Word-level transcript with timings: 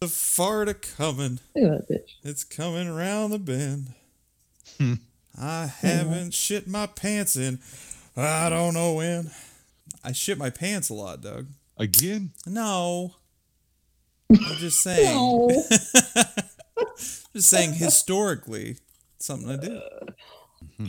The 0.00 0.08
fart 0.08 0.68
a 0.68 0.74
coming. 0.74 1.40
Look 1.54 1.72
at 1.80 1.88
that 1.88 1.94
bitch. 1.94 2.10
It's 2.22 2.44
coming 2.44 2.86
around 2.88 3.30
the 3.30 3.38
bend. 3.38 3.94
Hmm. 4.78 4.94
I 5.40 5.66
haven't 5.66 6.34
shit 6.34 6.66
my 6.66 6.86
pants 6.86 7.36
in. 7.36 7.60
I 8.16 8.48
don't 8.48 8.74
know 8.74 8.94
when. 8.94 9.30
I 10.04 10.12
shit 10.12 10.38
my 10.38 10.50
pants 10.50 10.88
a 10.90 10.94
lot, 10.94 11.20
Doug. 11.22 11.46
Again? 11.78 12.30
No. 12.46 13.14
I'm 14.30 14.56
just 14.58 14.80
saying. 14.82 15.14
No. 15.14 15.62
Just 17.32 17.50
saying 17.50 17.74
historically, 17.74 18.76
something 19.18 19.50
I 19.50 19.56
do. 19.56 19.80
Mm-hmm. 20.64 20.86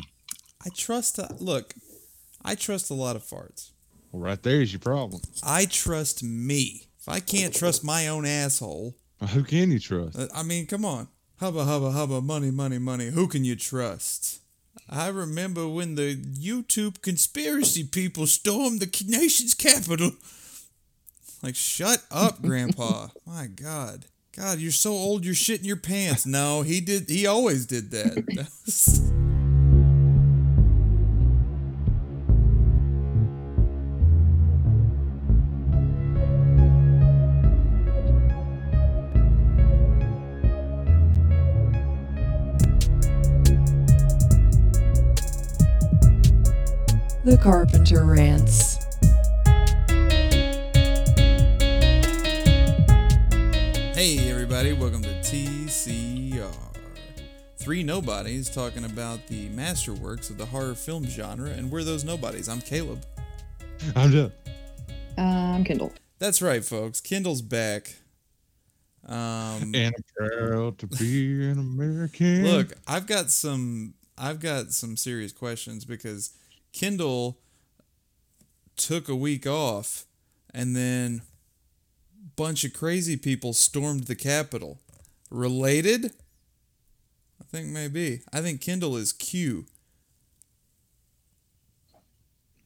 I 0.65 0.69
trust. 0.75 1.19
uh, 1.19 1.27
Look, 1.39 1.73
I 2.43 2.55
trust 2.55 2.89
a 2.89 2.93
lot 2.93 3.15
of 3.17 3.23
farts. 3.23 3.71
Well, 4.11 4.21
right 4.23 4.41
there's 4.41 4.71
your 4.71 4.79
problem. 4.79 5.21
I 5.43 5.65
trust 5.65 6.23
me. 6.23 6.86
If 7.07 7.13
I 7.13 7.19
can't 7.21 7.53
trust 7.55 7.85
my 7.85 8.07
own 8.09 8.25
asshole, 8.25 8.93
Who 9.33 9.43
can 9.43 9.71
you 9.71 9.79
trust? 9.79 10.19
uh, 10.19 10.27
I 10.35 10.43
mean, 10.43 10.65
come 10.67 10.83
on. 10.83 11.07
Hubba, 11.39 11.63
hubba, 11.63 11.91
hubba, 11.91 12.19
money, 12.19 12.51
money, 12.51 12.79
money. 12.79 13.11
Who 13.11 13.27
can 13.27 13.45
you 13.45 13.55
trust? 13.55 14.41
I 14.89 15.07
remember 15.07 15.69
when 15.69 15.95
the 15.95 16.15
YouTube 16.17 17.01
conspiracy 17.01 17.85
people 17.85 18.27
stormed 18.27 18.81
the 18.81 19.05
nation's 19.07 19.53
capital. 19.53 20.11
Like, 21.41 21.55
shut 21.55 22.03
up, 22.11 22.41
Grandpa. 22.41 23.07
My 23.25 23.47
God. 23.47 24.07
God, 24.35 24.59
you're 24.59 24.71
so 24.71 24.91
old 24.91 25.23
you're 25.23 25.33
shitting 25.33 25.65
your 25.65 25.77
pants. 25.77 26.25
No, 26.25 26.61
he 26.61 26.81
did. 26.81 27.09
He 27.09 27.25
always 27.25 27.65
did 27.65 27.89
that. 27.91 28.47
The 47.27 47.35
Carpenter 47.35 48.05
Rants. 48.05 48.77
Hey, 53.93 54.29
everybody, 54.31 54.71
welcome 54.71 55.01
to 55.01 55.09
TCR. 55.19 56.55
Three 57.57 57.83
nobodies 57.83 58.49
talking 58.49 58.85
about 58.85 59.27
the 59.27 59.49
masterworks 59.49 60.29
of 60.29 60.37
the 60.37 60.45
horror 60.45 60.73
film 60.73 61.05
genre, 61.05 61.49
and 61.49 61.69
we're 61.69 61.83
those 61.83 62.05
nobodies. 62.05 62.47
I'm 62.47 62.61
Caleb. 62.61 63.03
I'm 63.93 64.09
Jeff. 64.09 64.31
I'm 65.17 65.65
Kindle. 65.65 65.91
That's 66.19 66.41
right, 66.41 66.63
folks. 66.63 67.01
Kindle's 67.01 67.41
back. 67.41 67.93
Um, 69.05 69.73
And 69.75 69.93
I'm 69.97 70.03
proud 70.15 70.77
to 70.77 70.87
be 70.87 71.49
an 71.49 71.59
American. 71.59 72.45
look, 72.45 72.71
I've 72.87 73.05
got 73.05 73.31
some. 73.31 73.95
I've 74.17 74.39
got 74.39 74.71
some 74.71 74.95
serious 74.95 75.33
questions 75.33 75.83
because 75.83 76.31
Kindle 76.77 77.39
took 78.75 79.09
a 79.09 79.15
week 79.15 79.47
off, 79.47 80.05
and 80.53 80.75
then 80.75 81.23
a 82.23 82.29
bunch 82.35 82.63
of 82.63 82.71
crazy 82.71 83.17
people 83.17 83.53
stormed 83.53 84.03
the 84.03 84.15
Capitol. 84.15 84.77
Related? 85.31 86.11
I 87.41 87.45
think 87.49 87.69
maybe. 87.69 88.21
I 88.31 88.41
think 88.41 88.61
Kindle 88.61 88.95
is 88.95 89.11
Q. 89.11 89.65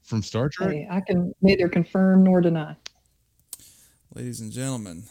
from 0.03 0.22
Star 0.22 0.50
Trek? 0.50 0.72
Hey, 0.72 0.88
I 0.92 1.00
can 1.00 1.34
neither 1.42 1.70
confirm 1.70 2.25
nor 2.25 2.42
deny. 2.42 2.75
Ladies 4.14 4.42
and 4.42 4.52
gentlemen, 4.52 5.03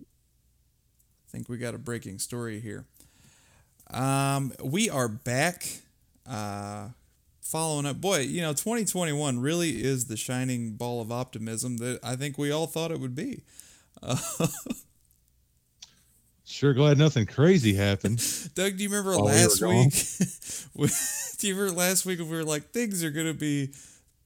I 0.00 0.04
think 1.28 1.50
we 1.50 1.58
got 1.58 1.74
a 1.74 1.78
breaking 1.78 2.18
story 2.18 2.60
here. 2.60 2.86
Um, 3.90 4.54
we 4.64 4.88
are 4.88 5.08
back. 5.08 5.66
Uh, 6.26 6.88
following 7.42 7.84
up, 7.86 8.00
boy, 8.00 8.20
you 8.20 8.40
know, 8.40 8.52
2021 8.52 9.38
really 9.40 9.82
is 9.82 10.06
the 10.06 10.16
shining 10.16 10.72
ball 10.74 11.00
of 11.02 11.12
optimism 11.12 11.76
that 11.78 12.00
I 12.02 12.16
think 12.16 12.38
we 12.38 12.50
all 12.50 12.66
thought 12.66 12.90
it 12.90 13.00
would 13.00 13.14
be. 13.14 13.42
Uh, 14.02 14.16
Sure 16.44 16.74
glad 16.74 16.98
nothing 16.98 17.24
crazy 17.24 17.74
happened. 17.74 18.18
Doug, 18.54 18.76
do 18.76 18.82
you 18.82 18.90
remember 18.90 19.12
While 19.16 19.26
last 19.26 19.60
gone? 19.60 19.70
week? 19.86 19.94
we- 20.74 20.88
do 21.38 21.48
you 21.48 21.54
remember 21.54 21.78
last 21.78 22.04
week 22.04 22.18
when 22.18 22.28
we 22.28 22.36
were 22.36 22.44
like, 22.44 22.70
things 22.72 23.02
are 23.02 23.10
going 23.10 23.26
to 23.26 23.32
be 23.34 23.70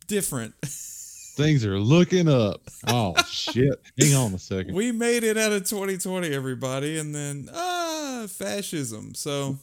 different? 0.08 0.54
Things 0.64 1.64
are 1.64 1.78
looking 1.78 2.28
up. 2.28 2.62
Oh 2.88 3.14
shit. 3.28 3.80
Hang 4.00 4.14
on 4.14 4.34
a 4.34 4.38
second. 4.38 4.74
we 4.74 4.90
made 4.90 5.22
it 5.22 5.36
out 5.36 5.52
of 5.52 5.68
2020 5.68 6.32
everybody 6.34 6.98
and 6.98 7.14
then 7.14 7.48
ah 7.54 8.26
fascism 8.28 9.14
so 9.14 9.58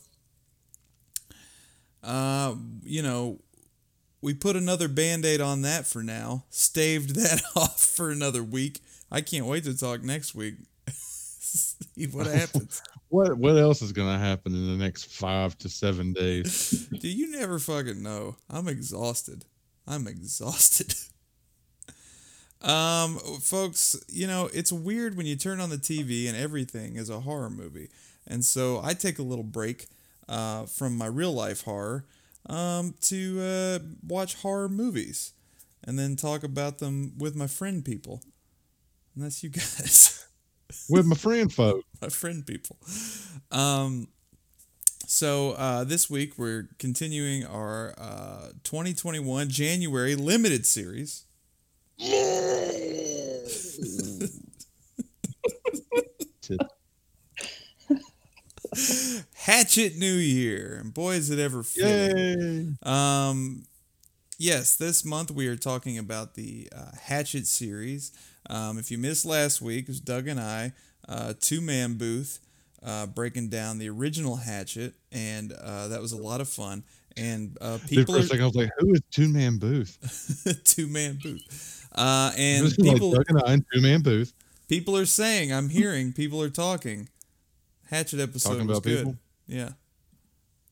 uh 2.03 2.55
you 2.83 3.01
know 3.01 3.39
we 4.23 4.33
put 4.33 4.55
another 4.55 4.87
band-aid 4.87 5.41
on 5.41 5.63
that 5.63 5.85
for 5.85 6.01
now. 6.01 6.45
Staved 6.49 7.09
that 7.15 7.43
off 7.55 7.83
for 7.83 8.09
another 8.09 8.41
week. 8.41 8.79
I 9.11 9.21
can't 9.21 9.45
wait 9.45 9.65
to 9.65 9.77
talk 9.77 10.01
next 10.01 10.33
week. 10.33 10.55
See 10.89 12.07
what 12.07 12.25
happens. 12.33 12.81
What 13.09 13.37
what 13.37 13.57
else 13.57 13.81
is 13.81 13.91
gonna 13.91 14.17
happen 14.17 14.53
in 14.53 14.65
the 14.65 14.83
next 14.83 15.11
five 15.11 15.57
to 15.59 15.69
seven 15.69 16.13
days? 16.13 16.87
do 16.87 17.07
you 17.07 17.31
never 17.31 17.59
fucking 17.59 18.01
know. 18.01 18.37
I'm 18.49 18.67
exhausted. 18.67 19.45
I'm 19.85 20.07
exhausted. 20.07 20.95
Um 22.61 23.17
folks 23.41 24.01
you 24.07 24.25
know 24.25 24.49
it's 24.53 24.71
weird 24.71 25.17
when 25.17 25.25
you 25.25 25.35
turn 25.35 25.59
on 25.59 25.69
the 25.69 25.77
tv 25.77 26.29
and 26.29 26.37
everything 26.37 26.95
is 26.95 27.09
a 27.09 27.19
horror 27.19 27.49
movie. 27.49 27.89
And 28.25 28.45
so 28.45 28.79
i 28.81 28.93
take 28.93 29.19
a 29.19 29.23
little 29.23 29.43
break 29.43 29.87
uh, 30.27 30.65
from 30.65 30.97
my 30.97 31.05
real 31.07 31.33
life 31.33 31.63
horror 31.63 32.05
um, 32.47 32.95
to 33.01 33.39
uh, 33.41 33.79
watch 34.07 34.35
horror 34.35 34.69
movies 34.69 35.33
and 35.83 35.99
then 35.99 36.15
talk 36.15 36.43
about 36.43 36.79
them 36.79 37.13
with 37.17 37.35
my 37.35 37.47
friend 37.47 37.85
people 37.85 38.21
and 39.15 39.23
that's 39.23 39.43
you 39.43 39.49
guys 39.49 40.25
With 40.89 41.05
my 41.05 41.15
friend 41.15 41.53
folk. 41.53 41.85
my 42.01 42.09
friend 42.09 42.45
people. 42.45 42.77
Um, 43.51 44.07
so 45.05 45.51
uh, 45.51 45.83
this 45.83 46.09
week 46.09 46.37
we're 46.37 46.69
continuing 46.79 47.45
our 47.45 47.93
uh, 47.97 48.47
2021 48.63 49.49
January 49.49 50.15
limited 50.15 50.65
series. 50.65 51.25
Hatchet 59.43 59.97
New 59.97 60.13
Year, 60.13 60.77
and 60.79 60.93
boy 60.93 61.15
is 61.15 61.29
it 61.29 61.37
ever 61.37 61.63
fitting. 61.63 62.77
Yay. 62.81 62.89
Um, 62.89 63.65
yes, 64.37 64.77
this 64.77 65.03
month 65.03 65.31
we 65.31 65.47
are 65.47 65.57
talking 65.57 65.97
about 65.97 66.35
the 66.35 66.69
uh, 66.73 66.91
Hatchet 66.97 67.45
series. 67.45 68.13
Um, 68.49 68.77
if 68.77 68.89
you 68.89 68.97
missed 68.97 69.25
last 69.25 69.61
week, 69.61 69.83
it 69.83 69.87
was 69.89 69.99
Doug 69.99 70.29
and 70.29 70.39
I, 70.39 70.71
uh, 71.09 71.33
two 71.37 71.59
man 71.59 71.95
booth, 71.95 72.39
uh, 72.81 73.05
breaking 73.07 73.49
down 73.49 73.79
the 73.79 73.89
original 73.89 74.37
Hatchet, 74.37 74.93
and 75.11 75.51
uh, 75.51 75.89
that 75.89 75.99
was 75.99 76.13
a 76.13 76.17
lot 76.17 76.39
of 76.39 76.47
fun. 76.47 76.85
And 77.17 77.57
uh, 77.59 77.79
Dude, 77.79 77.89
people 77.89 78.13
for 78.13 78.21
are 78.21 78.23
second, 78.23 78.43
I 78.43 78.45
was 78.45 78.55
like, 78.55 78.71
"Who 78.79 78.93
is 78.93 79.01
Two 79.11 79.27
Man 79.27 79.57
Booth?" 79.57 80.61
two 80.63 80.87
man 80.87 81.19
booth, 81.21 81.85
uh, 81.93 82.31
and 82.37 82.65
is 82.65 82.79
like 82.79 82.93
people 82.93 83.11
Doug 83.11 83.25
and 83.27 83.41
I 83.45 83.57
Two 83.57 83.81
Man 83.81 84.03
Booth. 84.03 84.33
people 84.69 84.95
are 84.95 85.05
saying, 85.05 85.51
I'm 85.51 85.67
hearing 85.67 86.13
people 86.13 86.41
are 86.41 86.49
talking. 86.49 87.09
Hatchet 87.89 88.21
episode 88.21 88.53
Talking 88.53 88.67
was 88.67 88.77
about 88.77 88.83
good. 88.83 88.97
people? 88.99 89.17
Yeah, 89.53 89.69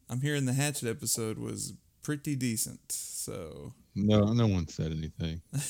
I'm 0.10 0.22
hearing 0.22 0.46
the 0.46 0.54
Hatchet 0.54 0.90
episode 0.90 1.38
was 1.38 1.74
pretty 2.02 2.36
decent. 2.36 2.92
So 2.92 3.74
No, 3.96 4.34
no 4.34 4.48
one 4.48 4.68
said 4.68 4.92
anything. 4.92 5.42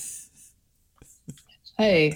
Hey, 1.77 2.13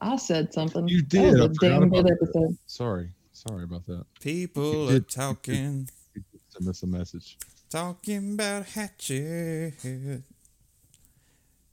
I 0.00 0.16
said 0.16 0.52
something. 0.52 0.88
You 0.88 1.02
That 1.02 1.08
did. 1.10 1.32
was 1.34 1.40
a 1.40 1.44
I 1.44 1.46
forgot 1.48 1.60
damn 1.60 1.80
good 1.80 1.98
about 2.00 2.04
that. 2.04 2.18
episode. 2.22 2.58
Sorry, 2.66 3.10
sorry 3.32 3.62
about 3.64 3.86
that. 3.86 4.04
people 4.20 4.72
You 4.84 4.88
are 4.88 4.92
did- 4.94 5.08
talking. 5.10 5.88
Send 6.48 6.68
us 6.68 6.82
a 6.82 6.86
message. 6.88 7.38
Talking 7.70 8.34
about 8.34 8.66
Hatchet. 8.66 9.74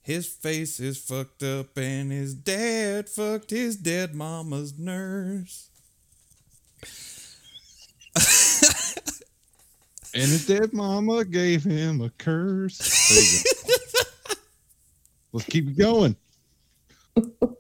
His 0.04 0.28
face 0.28 0.80
is 0.80 0.98
fucked 1.00 1.42
up 1.44 1.76
and 1.78 2.12
his 2.12 2.36
dad 2.36 3.10
fucked 3.10 3.50
his 3.50 3.78
dead 3.78 4.14
mama's 4.14 4.78
nurse. 4.78 5.70
And 10.14 10.24
his 10.24 10.46
dead 10.46 10.74
mama 10.74 11.24
gave 11.24 11.64
him 11.64 12.02
a 12.02 12.10
curse. 12.10 12.78
Go. 14.28 14.34
Let's 15.34 15.46
keep 15.48 15.68
it 15.70 15.78
going. 15.78 16.16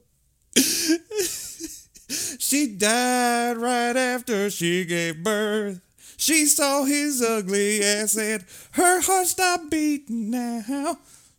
She 2.40 2.68
died 2.76 3.56
right 3.58 3.96
after 3.96 4.50
she 4.50 4.84
gave 4.84 5.24
birth. 5.24 5.80
She 6.18 6.46
saw 6.48 6.84
his 6.84 7.22
ugly 7.22 7.82
ass 7.82 8.18
and 8.18 8.44
her 8.72 9.00
heart 9.00 9.28
stopped 9.28 9.70
beating 9.72 10.30
now. 10.32 10.98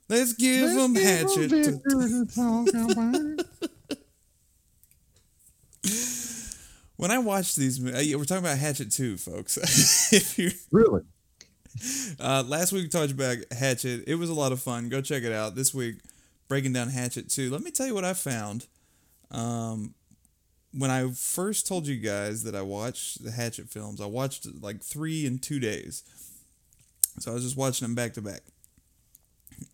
Let's 0.08 0.32
give 0.32 0.70
him 0.70 0.94
hatchet. 0.94 1.50
to- 1.50 3.36
when 7.02 7.10
I 7.10 7.18
watch 7.18 7.56
these, 7.56 7.84
uh, 7.84 8.00
we're 8.16 8.24
talking 8.24 8.44
about 8.44 8.58
Hatchet 8.58 8.92
2, 8.92 9.16
folks. 9.16 9.56
if 10.12 10.38
you 10.38 10.52
Really? 10.70 11.02
uh, 12.20 12.44
last 12.46 12.70
week 12.70 12.84
we 12.84 12.88
talked 12.88 13.10
about 13.10 13.38
Hatchet. 13.50 14.04
It 14.06 14.14
was 14.14 14.30
a 14.30 14.34
lot 14.34 14.52
of 14.52 14.62
fun. 14.62 14.88
Go 14.88 15.00
check 15.00 15.24
it 15.24 15.32
out. 15.32 15.56
This 15.56 15.74
week, 15.74 15.96
breaking 16.46 16.74
down 16.74 16.90
Hatchet 16.90 17.28
2. 17.28 17.50
Let 17.50 17.62
me 17.62 17.72
tell 17.72 17.88
you 17.88 17.94
what 17.94 18.04
I 18.04 18.12
found. 18.12 18.68
Um, 19.32 19.94
when 20.72 20.92
I 20.92 21.10
first 21.10 21.66
told 21.66 21.88
you 21.88 21.96
guys 21.96 22.44
that 22.44 22.54
I 22.54 22.62
watched 22.62 23.24
the 23.24 23.32
Hatchet 23.32 23.68
films, 23.68 24.00
I 24.00 24.06
watched 24.06 24.46
like 24.62 24.80
three 24.80 25.26
in 25.26 25.40
two 25.40 25.58
days. 25.58 26.04
So 27.18 27.32
I 27.32 27.34
was 27.34 27.42
just 27.42 27.56
watching 27.56 27.84
them 27.84 27.96
back 27.96 28.12
to 28.12 28.22
back. 28.22 28.42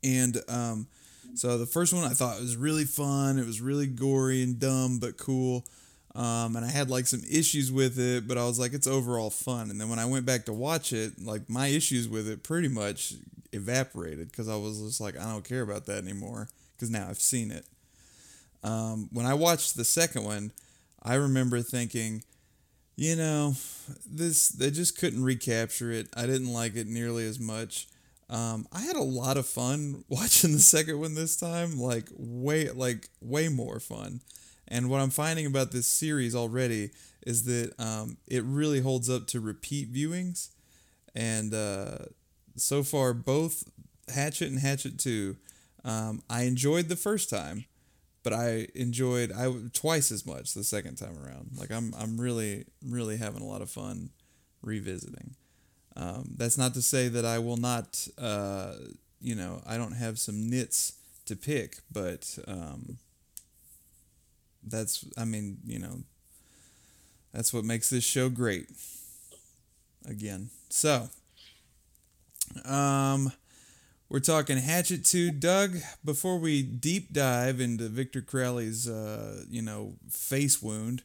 And 0.02 0.42
um, 0.48 0.86
so 1.34 1.58
the 1.58 1.66
first 1.66 1.92
one 1.92 2.04
I 2.04 2.14
thought 2.14 2.40
was 2.40 2.56
really 2.56 2.86
fun. 2.86 3.38
It 3.38 3.44
was 3.44 3.60
really 3.60 3.86
gory 3.86 4.42
and 4.42 4.58
dumb, 4.58 4.98
but 4.98 5.18
cool. 5.18 5.66
Um, 6.14 6.56
and 6.56 6.64
I 6.64 6.70
had 6.70 6.90
like 6.90 7.06
some 7.06 7.22
issues 7.30 7.70
with 7.70 7.98
it, 7.98 8.26
but 8.26 8.38
I 8.38 8.44
was 8.44 8.58
like, 8.58 8.72
it's 8.72 8.86
overall 8.86 9.30
fun. 9.30 9.70
And 9.70 9.80
then 9.80 9.88
when 9.88 9.98
I 9.98 10.06
went 10.06 10.26
back 10.26 10.46
to 10.46 10.52
watch 10.52 10.92
it, 10.92 11.12
like 11.22 11.48
my 11.48 11.68
issues 11.68 12.08
with 12.08 12.28
it 12.28 12.42
pretty 12.42 12.68
much 12.68 13.14
evaporated 13.52 14.30
because 14.30 14.48
I 14.48 14.56
was 14.56 14.80
just 14.80 15.00
like, 15.00 15.18
I 15.18 15.30
don't 15.30 15.44
care 15.44 15.62
about 15.62 15.86
that 15.86 16.02
anymore 16.02 16.48
because 16.74 16.90
now 16.90 17.06
I've 17.08 17.20
seen 17.20 17.50
it. 17.50 17.66
Um, 18.62 19.08
when 19.12 19.26
I 19.26 19.34
watched 19.34 19.76
the 19.76 19.84
second 19.84 20.24
one, 20.24 20.52
I 21.02 21.14
remember 21.14 21.60
thinking, 21.60 22.24
you 22.96 23.14
know, 23.14 23.54
this 24.04 24.48
they 24.48 24.70
just 24.70 24.98
couldn't 24.98 25.22
recapture 25.22 25.92
it. 25.92 26.08
I 26.16 26.26
didn't 26.26 26.52
like 26.52 26.74
it 26.74 26.88
nearly 26.88 27.26
as 27.26 27.38
much. 27.38 27.86
Um, 28.28 28.66
I 28.72 28.80
had 28.80 28.96
a 28.96 29.02
lot 29.02 29.36
of 29.36 29.46
fun 29.46 30.04
watching 30.08 30.52
the 30.52 30.58
second 30.58 31.00
one 31.00 31.14
this 31.14 31.36
time, 31.36 31.78
like 31.78 32.08
way 32.16 32.70
like 32.70 33.08
way 33.20 33.48
more 33.48 33.78
fun. 33.80 34.20
And 34.68 34.90
what 34.90 35.00
I'm 35.00 35.10
finding 35.10 35.46
about 35.46 35.72
this 35.72 35.86
series 35.86 36.34
already 36.34 36.90
is 37.26 37.44
that 37.44 37.72
um, 37.78 38.18
it 38.26 38.44
really 38.44 38.80
holds 38.80 39.08
up 39.10 39.26
to 39.28 39.40
repeat 39.40 39.92
viewings. 39.92 40.50
And 41.14 41.52
uh, 41.54 41.98
so 42.56 42.82
far, 42.82 43.14
both 43.14 43.64
Hatchet 44.14 44.48
and 44.48 44.60
Hatchet 44.60 44.98
Two, 44.98 45.36
um, 45.84 46.22
I 46.28 46.42
enjoyed 46.42 46.88
the 46.88 46.96
first 46.96 47.30
time, 47.30 47.64
but 48.22 48.32
I 48.32 48.68
enjoyed 48.74 49.32
I 49.32 49.52
twice 49.72 50.12
as 50.12 50.26
much 50.26 50.54
the 50.54 50.64
second 50.64 50.96
time 50.96 51.18
around. 51.18 51.52
Like 51.56 51.70
I'm 51.70 51.94
I'm 51.98 52.20
really 52.20 52.66
really 52.86 53.16
having 53.16 53.42
a 53.42 53.46
lot 53.46 53.62
of 53.62 53.70
fun 53.70 54.10
revisiting. 54.62 55.34
Um, 55.96 56.34
that's 56.36 56.58
not 56.58 56.74
to 56.74 56.82
say 56.82 57.08
that 57.08 57.24
I 57.24 57.40
will 57.40 57.56
not, 57.56 58.06
uh, 58.16 58.74
you 59.20 59.34
know, 59.34 59.62
I 59.66 59.76
don't 59.76 59.96
have 59.96 60.18
some 60.18 60.48
nits 60.48 60.92
to 61.24 61.34
pick, 61.34 61.78
but 61.90 62.38
um, 62.46 62.98
that's 64.66 65.04
I 65.16 65.24
mean 65.24 65.58
you 65.66 65.78
know 65.78 66.02
that's 67.32 67.52
what 67.52 67.64
makes 67.64 67.90
this 67.90 68.04
show 68.04 68.28
great. 68.28 68.68
Again, 70.06 70.50
so 70.70 71.08
um. 72.64 73.32
We're 74.10 74.20
talking 74.20 74.56
Hatchet 74.56 75.04
2. 75.04 75.32
Doug, 75.32 75.76
before 76.02 76.38
we 76.38 76.62
deep 76.62 77.12
dive 77.12 77.60
into 77.60 77.90
Victor 77.90 78.22
Crowley's, 78.22 78.88
uh, 78.88 79.44
you 79.50 79.60
know, 79.60 79.96
face 80.08 80.62
wound, 80.62 81.02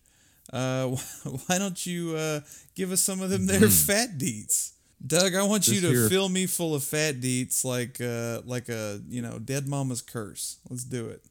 uh, 0.53 0.87
why 1.47 1.57
don't 1.57 1.85
you 1.85 2.15
uh, 2.15 2.39
give 2.75 2.93
us 2.93 3.01
some 3.01 3.21
of 3.21 3.29
them 3.29 3.45
there 3.45 3.67
fat 3.67 4.17
deets? 4.17 4.71
Doug, 5.05 5.35
I 5.35 5.43
want 5.43 5.67
you 5.67 5.81
to 5.81 5.89
here- 5.89 6.07
fill 6.07 6.29
me 6.29 6.45
full 6.45 6.73
of 6.75 6.81
fat 6.81 7.15
deets 7.19 7.65
like 7.65 7.99
uh, 7.99 8.41
like 8.45 8.69
a, 8.69 9.01
you 9.09 9.21
know, 9.21 9.37
dead 9.37 9.67
mama's 9.67 10.01
curse. 10.01 10.59
Let's 10.69 10.85
do 10.85 11.07
it. 11.07 11.25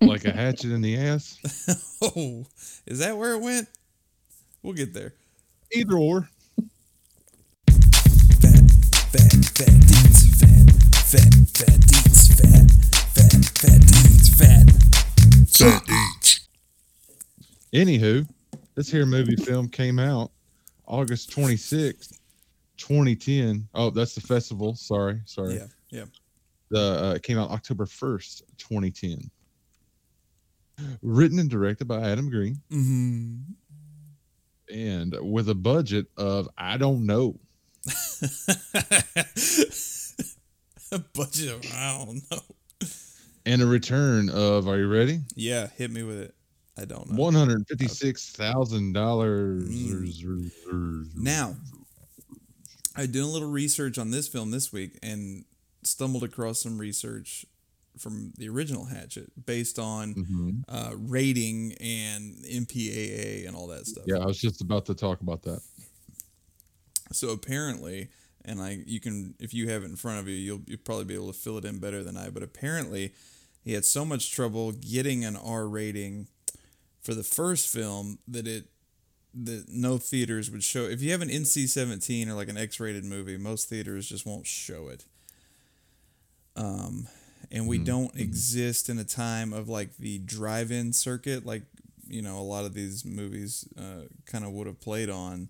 Like 0.00 0.24
a 0.24 0.32
hatchet 0.32 0.70
in 0.72 0.80
the 0.80 0.96
ass? 0.96 1.38
Oh, 2.02 2.46
is 2.86 3.00
that 3.00 3.16
where 3.18 3.34
it 3.34 3.42
went? 3.42 3.68
We'll 4.62 4.72
get 4.72 4.94
there. 4.94 5.12
Either 5.72 5.98
or. 5.98 6.30
Fat, 8.40 8.70
fat, 9.12 9.32
fat 9.52 9.76
deets, 9.84 10.20
fat, 10.40 10.72
fat, 11.04 11.34
fat 11.52 11.80
deets, 11.84 12.32
fat, 12.38 12.70
fat, 13.12 13.32
fat 13.58 13.80
deets, 13.82 14.28
fat. 14.38 14.66
Anywho, 17.74 18.26
this 18.76 18.90
here 18.90 19.04
movie 19.04 19.36
film 19.36 19.68
came 19.68 19.98
out 19.98 20.30
August 20.86 21.30
26th, 21.30 22.18
2010. 22.78 23.68
Oh, 23.74 23.90
that's 23.90 24.14
the 24.14 24.22
festival. 24.22 24.74
Sorry, 24.74 25.20
sorry. 25.26 25.56
Yeah, 25.56 25.66
yeah. 25.90 26.04
The 26.70 27.04
uh, 27.04 27.12
it 27.16 27.22
came 27.22 27.38
out 27.38 27.50
October 27.50 27.84
1st, 27.84 28.42
2010. 28.56 29.30
Written 31.02 31.38
and 31.38 31.50
directed 31.50 31.86
by 31.86 32.00
Adam 32.10 32.28
Green, 32.30 32.60
Mm-hmm. 32.70 33.52
and 34.74 35.16
with 35.32 35.48
a 35.48 35.54
budget 35.54 36.06
of 36.16 36.48
I 36.58 36.76
don't 36.76 37.06
know. 37.06 37.38
a 40.92 40.98
budget 41.14 41.48
of 41.54 41.64
I 41.74 42.04
don't 42.04 42.22
know. 42.30 42.40
and 43.46 43.62
a 43.62 43.66
return 43.66 44.28
of 44.28 44.68
are 44.68 44.78
you 44.78 44.88
ready? 44.88 45.20
Yeah, 45.34 45.68
hit 45.76 45.90
me 45.90 46.02
with 46.02 46.18
it. 46.20 46.34
I 46.78 46.84
don't 46.84 47.10
know. 47.10 47.16
One 47.16 47.34
hundred 47.34 47.66
fifty 47.68 47.88
six 47.88 48.30
thousand 48.30 48.90
Mm. 48.90 48.94
dollars. 48.94 50.24
Now, 51.14 51.56
I 52.96 53.06
did 53.06 53.22
a 53.22 53.26
little 53.26 53.50
research 53.50 53.98
on 53.98 54.10
this 54.10 54.28
film 54.28 54.50
this 54.50 54.72
week 54.72 54.98
and 55.02 55.44
stumbled 55.82 56.22
across 56.22 56.62
some 56.62 56.78
research 56.78 57.44
from 58.00 58.32
the 58.38 58.48
original 58.48 58.86
Hatchet 58.86 59.30
based 59.46 59.78
on 59.78 60.14
Mhm. 60.14 60.64
uh, 60.68 60.92
rating 60.96 61.72
and 61.74 62.42
MPAA 62.44 63.46
and 63.46 63.54
all 63.54 63.66
that 63.68 63.86
stuff. 63.86 64.04
Yeah, 64.06 64.16
I 64.18 64.26
was 64.26 64.38
just 64.40 64.60
about 64.60 64.86
to 64.86 64.94
talk 64.94 65.20
about 65.20 65.42
that. 65.42 65.60
So 67.12 67.30
apparently, 67.30 68.08
and 68.44 68.60
I 68.60 68.82
you 68.86 69.00
can 69.00 69.34
if 69.38 69.52
you 69.52 69.68
have 69.68 69.82
it 69.82 69.86
in 69.90 69.96
front 69.96 70.20
of 70.20 70.28
you, 70.28 70.34
you'll 70.36 70.62
you'll 70.66 70.78
probably 70.78 71.04
be 71.04 71.14
able 71.14 71.32
to 71.32 71.38
fill 71.38 71.58
it 71.58 71.64
in 71.64 71.78
better 71.78 72.02
than 72.02 72.16
I. 72.16 72.30
But 72.30 72.42
apparently, 72.42 73.12
he 73.62 73.72
had 73.72 73.84
so 73.84 74.04
much 74.04 74.30
trouble 74.30 74.72
getting 74.72 75.24
an 75.24 75.36
R 75.36 75.68
rating 75.68 76.28
for 77.02 77.14
the 77.14 77.24
first 77.24 77.68
film 77.68 78.18
that 78.28 78.46
it 78.46 78.68
that 79.34 79.68
no 79.68 79.98
theaters 79.98 80.50
would 80.50 80.64
show. 80.64 80.84
If 80.84 81.02
you 81.02 81.10
have 81.12 81.20
an 81.22 81.28
NC 81.30 81.66
seventeen 81.68 82.28
or 82.28 82.34
like 82.34 82.48
an 82.48 82.56
X 82.56 82.80
rated 82.80 83.04
movie, 83.04 83.36
most 83.36 83.68
theaters 83.68 84.08
just 84.08 84.24
won't 84.24 84.46
show 84.46 84.88
it. 84.88 85.04
Um, 86.56 87.08
and 87.52 87.66
we 87.66 87.78
don't 87.78 88.14
exist 88.16 88.88
in 88.88 88.98
a 88.98 89.04
time 89.04 89.52
of 89.52 89.68
like 89.68 89.96
the 89.96 90.18
drive-in 90.18 90.92
circuit, 90.92 91.44
like 91.44 91.62
you 92.06 92.22
know 92.22 92.38
a 92.38 92.42
lot 92.42 92.64
of 92.64 92.74
these 92.74 93.04
movies 93.04 93.66
uh, 93.78 94.04
kind 94.26 94.44
of 94.44 94.52
would 94.52 94.66
have 94.66 94.80
played 94.80 95.10
on. 95.10 95.48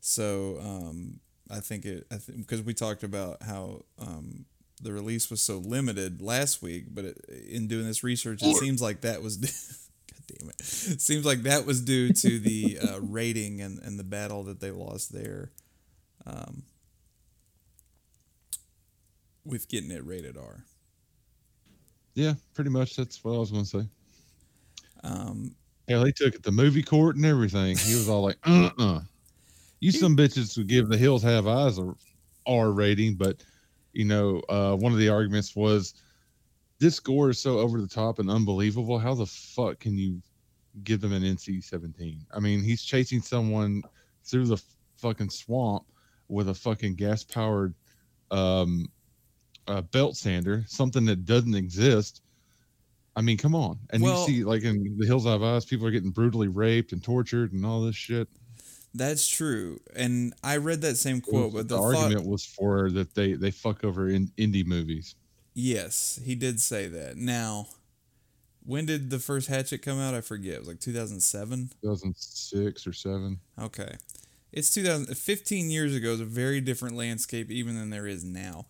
So 0.00 0.58
um, 0.60 1.20
I 1.50 1.60
think 1.60 1.84
it 1.84 2.06
I 2.10 2.16
think 2.16 2.38
because 2.38 2.62
we 2.62 2.74
talked 2.74 3.02
about 3.02 3.42
how 3.42 3.84
um, 3.98 4.44
the 4.82 4.92
release 4.92 5.30
was 5.30 5.40
so 5.40 5.58
limited 5.58 6.20
last 6.20 6.62
week, 6.62 6.86
but 6.90 7.04
it, 7.04 7.24
in 7.48 7.68
doing 7.68 7.86
this 7.86 8.02
research, 8.02 8.42
it 8.42 8.56
seems 8.56 8.82
like 8.82 9.02
that 9.02 9.22
was. 9.22 9.36
God 10.10 10.38
damn 10.38 10.48
it! 10.48 10.60
It 10.60 11.00
seems 11.00 11.24
like 11.24 11.42
that 11.42 11.64
was 11.66 11.80
due 11.80 12.12
to 12.12 12.38
the 12.38 12.78
uh, 12.80 13.00
rating 13.02 13.60
and, 13.60 13.78
and 13.80 13.98
the 13.98 14.04
battle 14.04 14.42
that 14.44 14.60
they 14.60 14.70
lost 14.70 15.12
there, 15.12 15.50
um, 16.26 16.64
with 19.44 19.68
getting 19.68 19.90
it 19.90 20.04
rated 20.04 20.36
R. 20.36 20.64
Yeah, 22.16 22.32
pretty 22.54 22.70
much. 22.70 22.96
That's 22.96 23.22
what 23.22 23.34
I 23.34 23.38
was 23.38 23.52
going 23.52 23.64
to 23.64 23.68
say. 23.68 23.88
Um, 25.04 25.54
Hell, 25.86 26.04
he 26.04 26.12
took 26.12 26.34
it 26.34 26.42
to 26.42 26.50
movie 26.50 26.82
court 26.82 27.14
and 27.14 27.24
everything. 27.26 27.76
He 27.76 27.94
was 27.94 28.08
all 28.08 28.22
like, 28.22 28.38
"Uh, 28.44 28.70
uh 28.78 29.00
You 29.78 29.92
some 29.92 30.16
bitches 30.16 30.56
would 30.56 30.66
give 30.66 30.88
The 30.88 30.96
Hills 30.96 31.22
Have 31.22 31.46
Eyes 31.46 31.78
a 31.78 31.94
R 32.46 32.72
rating, 32.72 33.14
but 33.14 33.44
you 33.92 34.06
know, 34.06 34.40
uh, 34.48 34.74
one 34.74 34.92
of 34.92 34.98
the 34.98 35.10
arguments 35.10 35.54
was 35.54 35.94
this 36.78 36.96
score 36.96 37.30
is 37.30 37.38
so 37.38 37.58
over 37.58 37.80
the 37.80 37.86
top 37.86 38.18
and 38.18 38.30
unbelievable. 38.30 38.98
How 38.98 39.14
the 39.14 39.26
fuck 39.26 39.78
can 39.78 39.96
you 39.96 40.20
give 40.84 41.00
them 41.00 41.12
an 41.12 41.22
NC-17? 41.22 42.20
I 42.34 42.40
mean, 42.40 42.62
he's 42.62 42.82
chasing 42.82 43.20
someone 43.20 43.82
through 44.24 44.46
the 44.46 44.62
fucking 44.96 45.30
swamp 45.30 45.84
with 46.28 46.48
a 46.48 46.54
fucking 46.54 46.94
gas-powered 46.96 47.74
um, 48.30 48.86
uh, 49.68 49.82
belt 49.82 50.16
sander, 50.16 50.64
something 50.68 51.04
that 51.06 51.24
doesn't 51.24 51.54
exist. 51.54 52.22
I 53.16 53.22
mean, 53.22 53.38
come 53.38 53.54
on. 53.54 53.78
And 53.90 54.02
Well- 54.02 54.20
you 54.20 54.26
see, 54.26 54.44
like 54.44 54.62
in 54.62 54.96
the 54.98 55.06
Hills 55.06 55.24
Have 55.24 55.42
Eyes, 55.42 55.64
people 55.64 55.86
are 55.86 55.90
getting 55.90 56.10
brutally 56.10 56.48
raped 56.48 56.92
and 56.92 57.02
tortured 57.02 57.52
and 57.52 57.64
all 57.64 57.82
this 57.82 57.96
shit. 57.96 58.28
that's 58.94 59.28
true, 59.28 59.78
and 59.94 60.32
I 60.42 60.56
read 60.56 60.80
that 60.82 60.96
same 60.96 61.20
quote, 61.20 61.52
but 61.52 61.68
the, 61.68 61.76
the, 61.76 61.82
thought, 61.82 61.96
argument 61.96 62.26
was 62.26 62.44
for 62.46 62.90
that 62.92 63.14
they 63.14 63.34
they 63.34 63.50
fuck 63.50 63.84
over 63.84 64.08
in 64.08 64.28
indie 64.38 64.66
movies. 64.66 65.14
yes, 65.54 66.18
he 66.24 66.34
did 66.34 66.60
say 66.60 66.88
that. 66.88 67.16
Now, 67.16 67.66
when 68.64 68.86
did 68.86 69.10
the 69.10 69.18
first 69.18 69.48
Hatchet 69.48 69.82
come 69.82 69.98
out? 70.00 70.14
I 70.14 70.20
forget. 70.22 70.54
It 70.54 70.58
was 70.60 70.68
like 70.68 70.80
2007. 70.80 71.70
2006 71.82 72.86
or 72.86 72.92
seven. 72.92 73.38
Okay. 73.60 73.96
It's 74.52 74.72
2000, 74.72 75.14
15 75.14 75.70
years 75.70 75.94
ago 75.94 76.12
is 76.12 76.20
a 76.20 76.24
very 76.24 76.60
different 76.62 76.96
landscape 76.96 77.50
even 77.50 77.76
than 77.76 77.90
there 77.90 78.06
is 78.06 78.24
now. 78.24 78.66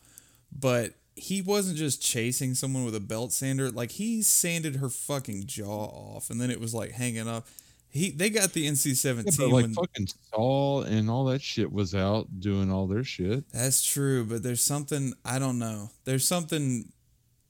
But 0.53 0.95
he 1.15 1.41
wasn't 1.43 1.79
just 1.79 2.03
chasing 2.03 2.55
someone 2.55 2.85
with 2.85 2.95
a 2.95 3.01
belt 3.01 3.33
sander. 3.33 3.71
Like 3.71 3.93
he 3.93 4.23
sanded 4.23 4.77
her 4.77 4.89
fucking 4.89 5.47
jaw 5.47 5.87
off, 5.87 6.31
and 6.31 6.41
then 6.41 6.51
it 6.51 6.61
was 6.61 6.75
like 6.75 6.93
hanging 6.93 7.29
up. 7.29 7.47
He 7.89 8.11
they 8.11 8.29
got 8.29 8.53
the 8.53 8.67
NC 8.67 8.87
Yeah, 8.89 8.95
seventeen. 8.95 9.35
but 9.39 9.49
like 9.49 9.63
when, 9.65 9.75
fucking 9.75 10.09
Saw 10.31 10.83
and 10.83 11.09
all 11.09 11.25
that 11.27 11.41
shit 11.41 11.73
was 11.73 11.95
out 11.95 12.27
doing 12.41 12.71
all 12.71 12.87
their 12.87 13.05
shit. 13.05 13.45
That's 13.53 13.83
true, 13.85 14.25
but 14.25 14.43
there's 14.43 14.61
something 14.63 15.15
I 15.25 15.39
don't 15.39 15.59
know. 15.59 15.91
There's 16.05 16.27
something 16.27 16.93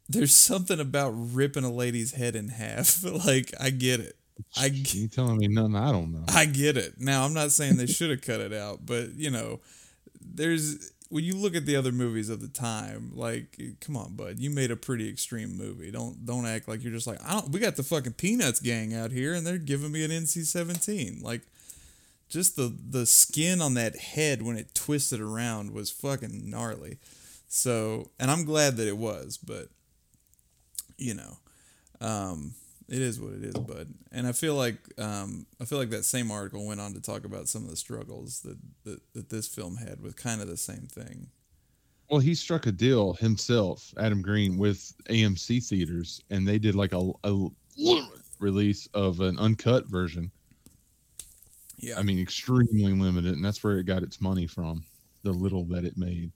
there's 0.09 0.35
something 0.35 0.79
about 0.79 1.11
ripping 1.17 1.65
a 1.65 1.73
lady's 1.73 2.13
head 2.13 2.37
in 2.37 2.49
half. 2.49 3.03
like 3.27 3.53
I 3.61 3.71
get 3.71 3.99
it. 4.01 4.17
I 4.57 4.67
you 4.67 5.09
telling 5.09 5.39
me 5.39 5.49
nothing 5.49 5.75
I 5.75 5.91
don't 5.91 6.13
know. 6.13 6.25
I 6.29 6.45
get 6.45 6.77
it. 6.77 7.01
Now 7.01 7.25
I'm 7.25 7.35
not 7.35 7.51
saying 7.51 7.77
they 7.77 7.87
should 7.87 8.11
have 8.11 8.21
cut 8.23 8.41
it 8.41 8.53
out, 8.53 8.87
but 8.87 9.15
you 9.15 9.31
know, 9.31 9.61
there's 10.21 10.93
when 11.09 11.25
you 11.25 11.37
look 11.37 11.55
at 11.55 11.67
the 11.67 11.77
other 11.77 11.93
movies 11.93 12.29
of 12.29 12.41
the 12.41 12.49
time, 12.49 13.13
like 13.15 13.61
come 13.81 13.97
on, 13.97 14.15
bud, 14.15 14.39
you 14.39 14.51
made 14.51 14.71
a 14.71 14.77
pretty 14.77 15.09
extreme 15.09 15.57
movie. 15.57 15.91
Don't 15.91 16.27
don't 16.27 16.47
act 16.47 16.69
like 16.69 16.83
you're 16.83 16.93
just 16.93 17.07
like 17.07 17.21
I 17.25 17.35
don't. 17.35 17.51
We 17.51 17.61
got 17.61 17.77
the 17.77 17.83
fucking 17.83 18.15
Peanuts 18.15 18.61
gang 18.61 18.95
out 18.95 19.13
here, 19.13 19.35
and 19.35 19.47
they're 19.47 19.59
giving 19.59 19.93
me 19.93 20.05
an 20.05 20.11
NC-17. 20.11 21.23
Like 21.23 21.43
just 22.29 22.57
the 22.57 22.75
the 22.91 23.07
skin 23.07 23.61
on 23.61 23.75
that 23.75 23.97
head 23.97 24.43
when 24.43 24.57
it 24.57 24.75
twisted 24.75 25.21
around 25.21 25.73
was 25.73 25.91
fucking 25.91 26.51
gnarly. 26.51 26.99
So, 27.49 28.11
and 28.19 28.31
I'm 28.31 28.45
glad 28.45 28.77
that 28.77 28.89
it 28.89 28.97
was, 28.99 29.39
but 29.39 29.69
you 30.99 31.15
know, 31.15 31.37
um, 32.01 32.55
it 32.89 33.03
is 33.03 33.21
what 33.21 33.33
it 33.33 33.43
is, 33.43 33.55
bud. 33.55 33.89
And 34.13 34.27
I 34.27 34.33
feel 34.33 34.55
like 34.55 34.77
um, 34.99 35.47
I 35.61 35.65
feel 35.65 35.79
like 35.79 35.91
that 35.91 36.05
same 36.05 36.31
article 36.31 36.67
went 36.67 36.81
on 36.81 36.95
to 36.95 37.01
talk 37.01 37.25
about 37.25 37.49
some 37.49 37.65
of 37.65 37.71
the 37.71 37.77
struggles 37.77 38.41
that 38.41 38.59
that, 38.85 39.01
that 39.15 39.31
this 39.31 39.49
film 39.49 39.77
had 39.77 40.01
with 40.01 40.17
kind 40.17 40.41
of 40.41 40.49
the 40.49 40.57
same 40.57 40.87
thing. 40.87 41.29
Well, 42.09 42.21
he 42.21 42.37
struck 42.37 42.67
a 42.67 42.73
deal 42.73 43.15
himself, 43.15 43.93
Adam 43.99 44.23
Green, 44.23 44.57
with 44.57 44.93
AMC 45.09 45.67
theaters, 45.67 46.23
and 46.31 46.47
they 46.47 46.59
did 46.59 46.77
like 46.77 46.93
a, 46.93 47.11
a 47.25 47.49
release 48.39 48.87
of 48.95 49.19
an 49.19 49.37
uncut 49.41 49.89
version. 49.89 50.31
Yeah, 51.79 51.99
I 51.99 52.03
mean, 52.03 52.21
extremely 52.21 52.93
limited, 52.93 53.33
and 53.33 53.45
that's 53.45 53.65
where 53.65 53.79
it 53.79 53.85
got 53.87 54.05
its 54.05 54.21
money 54.21 54.47
from. 54.47 54.85
The 55.25 55.33
little 55.33 55.65
that 55.67 55.85
it 55.85 55.99
made. 55.99 56.31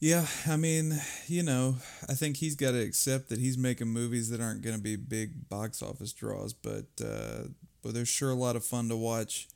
Yeah, 0.00 0.26
I 0.46 0.56
mean, 0.56 0.94
you 1.26 1.42
know, 1.42 1.76
I 2.08 2.14
think 2.14 2.36
he's 2.36 2.54
got 2.54 2.70
to 2.70 2.80
accept 2.80 3.30
that 3.30 3.40
he's 3.40 3.58
making 3.58 3.88
movies 3.88 4.30
that 4.30 4.40
aren't 4.40 4.62
going 4.62 4.76
to 4.76 4.82
be 4.82 4.94
big 4.94 5.48
box 5.48 5.82
office 5.82 6.12
draws, 6.12 6.52
but 6.52 6.86
uh, 7.04 7.48
but 7.82 7.94
they're 7.94 8.04
sure 8.06 8.30
a 8.30 8.34
lot 8.34 8.54
of 8.54 8.64
fun 8.64 8.88
to 8.90 8.96
watch. 8.96 9.48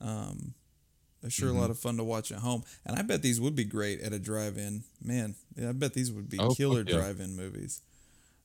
Um, 0.00 0.54
they're 1.20 1.30
sure 1.30 1.50
Mhm. 1.50 1.56
a 1.56 1.58
lot 1.58 1.70
of 1.70 1.78
fun 1.80 1.96
to 1.96 2.04
watch 2.04 2.30
at 2.30 2.38
home, 2.38 2.62
and 2.86 2.96
I 2.96 3.02
bet 3.02 3.22
these 3.22 3.40
would 3.40 3.56
be 3.56 3.64
great 3.64 4.00
at 4.00 4.12
a 4.12 4.20
drive-in. 4.20 4.84
Man, 5.02 5.34
yeah, 5.56 5.70
I 5.70 5.72
bet 5.72 5.94
these 5.94 6.12
would 6.12 6.28
be 6.28 6.38
Oh, 6.38 6.54
killer 6.54 6.84
yeah. 6.86 6.94
drive-in 6.94 7.34
movies. 7.34 7.82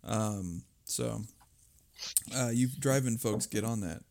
Um, 0.04 0.64
so, 0.86 1.22
uh, 2.36 2.50
you 2.52 2.68
drive-in 2.80 3.20
folks, 3.20 3.46
get 3.46 3.64
on 3.64 3.82
that. 3.82 4.02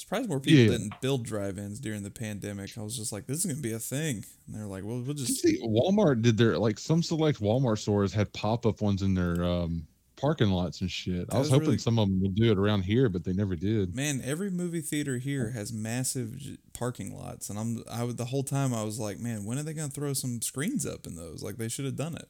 Surprised 0.00 0.28
more 0.28 0.40
people 0.40 0.60
Yeah. 0.60 0.70
didn't 0.78 1.00
build 1.00 1.24
drive-ins 1.24 1.78
during 1.78 2.02
the 2.02 2.10
pandemic. 2.10 2.76
I 2.78 2.82
was 2.82 2.96
just 2.96 3.12
like, 3.12 3.26
this 3.26 3.38
is 3.38 3.46
gonna 3.46 3.60
be 3.60 3.72
a 3.72 3.78
thing, 3.78 4.24
and 4.46 4.54
they're 4.56 4.66
like, 4.66 4.82
well, 4.84 5.00
we'll 5.00 5.14
just 5.14 5.40
see 5.42 5.60
Walmart 5.62 6.22
did 6.22 6.36
their 6.38 6.58
like 6.58 6.78
some 6.78 7.02
select 7.02 7.40
Walmart 7.40 7.78
stores 7.78 8.12
had 8.12 8.32
pop 8.32 8.64
up 8.66 8.80
ones 8.80 9.02
in 9.02 9.14
their 9.14 9.44
um, 9.44 9.86
parking 10.16 10.48
lots 10.50 10.80
and 10.80 10.90
shit. 10.90 11.26
That 11.28 11.34
I 11.34 11.38
was, 11.38 11.46
was 11.48 11.52
hoping 11.52 11.66
really- 11.68 11.78
some 11.78 11.98
of 11.98 12.08
them 12.08 12.20
would 12.22 12.34
do 12.34 12.50
it 12.50 12.58
around 12.58 12.82
here, 12.82 13.08
but 13.08 13.24
they 13.24 13.32
never 13.34 13.56
did. 13.56 13.94
man. 13.94 14.20
Every 14.24 14.50
movie 14.50 14.80
theater 14.80 15.18
here 15.18 15.50
has 15.50 15.72
massive 15.72 16.36
j- 16.38 16.56
parking 16.72 17.14
lots, 17.16 17.50
and 17.50 17.58
I'm 17.58 17.84
I 17.90 18.04
would 18.04 18.16
the 18.16 18.24
whole 18.26 18.42
time 18.44 18.72
I 18.72 18.82
was 18.84 18.98
like, 18.98 19.18
man, 19.18 19.44
when 19.44 19.58
are 19.58 19.62
they 19.62 19.74
gonna 19.74 19.88
throw 19.90 20.12
some 20.14 20.40
screens 20.40 20.86
up 20.86 21.06
in 21.06 21.14
those? 21.14 21.42
Like 21.42 21.56
they 21.58 21.68
should 21.68 21.84
have 21.84 21.96
done 21.96 22.14
it. 22.16 22.28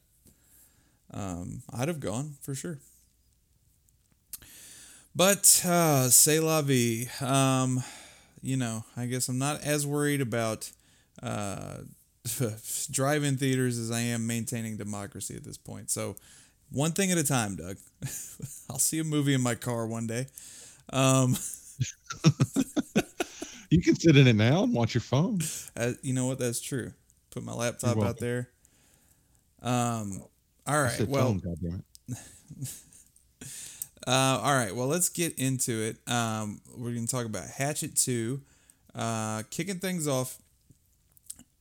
Um, 1.13 1.63
I'd 1.73 1.89
have 1.89 2.01
gone 2.01 2.37
for 2.41 2.55
sure. 2.55 2.79
But 5.15 5.63
uh, 5.67 6.09
say 6.09 6.41
la 6.41 6.63
vie. 6.63 7.07
Um, 7.21 7.83
you 8.43 8.57
know, 8.57 8.85
I 8.97 9.07
guess 9.07 9.29
I'm 9.29 9.39
not 9.39 9.63
as 9.63 9.87
worried 9.87 10.21
about 10.21 10.71
uh, 11.23 11.79
drive-in 12.91 13.37
theaters 13.37 13.79
as 13.79 13.91
I 13.91 14.01
am 14.01 14.27
maintaining 14.27 14.77
democracy 14.77 15.35
at 15.37 15.45
this 15.45 15.59
point. 15.59 15.91
So, 15.91 16.17
one 16.71 16.93
thing 16.93 17.11
at 17.11 17.19
a 17.19 17.25
time, 17.25 17.57
Doug. 17.57 17.77
I'll 18.71 18.79
see 18.79 18.99
a 18.99 19.05
movie 19.05 19.35
in 19.35 19.43
my 19.43 19.55
car 19.55 19.87
one 19.87 20.07
day. 20.07 20.27
Um, 20.93 21.37
You 23.71 23.81
can 23.83 23.95
sit 23.97 24.17
in 24.17 24.27
it 24.27 24.35
now 24.37 24.65
and 24.65 24.75
watch 24.75 24.95
your 24.95 25.01
phone. 25.01 25.41
uh, 25.77 25.93
you 26.03 26.13
know 26.13 26.27
what? 26.27 26.39
That's 26.39 26.61
true. 26.61 26.93
Put 27.31 27.43
my 27.45 27.53
laptop 27.53 28.03
out 28.03 28.19
there. 28.19 28.49
Um. 29.63 30.23
All 30.67 30.83
right. 30.83 31.07
Well. 31.07 31.41
phone. 31.41 31.83
Uh, 34.07 34.41
all 34.43 34.55
right. 34.55 34.75
Well, 34.75 34.87
let's 34.87 35.09
get 35.09 35.39
into 35.39 35.73
it. 35.83 35.99
Um, 36.11 36.61
we're 36.77 36.93
going 36.93 37.07
to 37.07 37.11
talk 37.11 37.27
about 37.27 37.47
Hatchet 37.49 37.97
2. 37.97 38.41
Uh, 38.95 39.43
kicking 39.51 39.79
things 39.79 40.09
off 40.09 40.39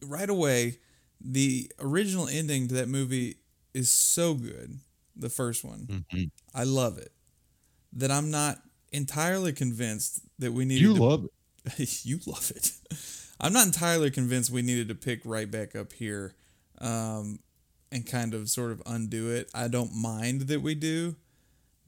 right 0.02 0.30
away, 0.30 0.78
the 1.22 1.72
original 1.80 2.28
ending 2.28 2.68
to 2.70 2.76
that 2.76 2.88
movie 2.88 3.38
is 3.74 3.90
so 3.90 4.34
good. 4.34 4.80
The 5.16 5.30
first 5.30 5.64
one. 5.64 6.06
Mhm. 6.14 6.32
I 6.54 6.64
love 6.64 6.98
it. 6.98 7.12
That 7.94 8.12
I'm 8.12 8.32
not 8.32 8.62
entirely 8.92 9.52
convinced 9.54 10.22
that 10.40 10.54
we 10.54 10.66
needed 10.66 10.82
You 10.82 10.96
to 10.96 11.04
love 11.04 11.26
it. 11.26 12.06
you 12.06 12.20
love 12.26 12.52
it. 12.56 12.72
I'm 13.40 13.54
not 13.54 13.66
entirely 13.68 14.12
convinced 14.12 14.50
we 14.52 14.62
needed 14.62 14.88
to 14.90 14.96
pick 14.96 15.22
right 15.26 15.50
back 15.50 15.76
up 15.76 15.94
here 15.94 16.36
um, 16.80 17.40
and 17.92 18.06
kind 18.06 18.34
of 18.34 18.50
sort 18.50 18.72
of 18.72 18.82
undo 18.86 19.30
it. 19.32 19.50
I 19.54 19.68
don't 19.68 19.94
mind 19.96 20.42
that 20.44 20.62
we 20.62 20.76
do, 20.76 21.16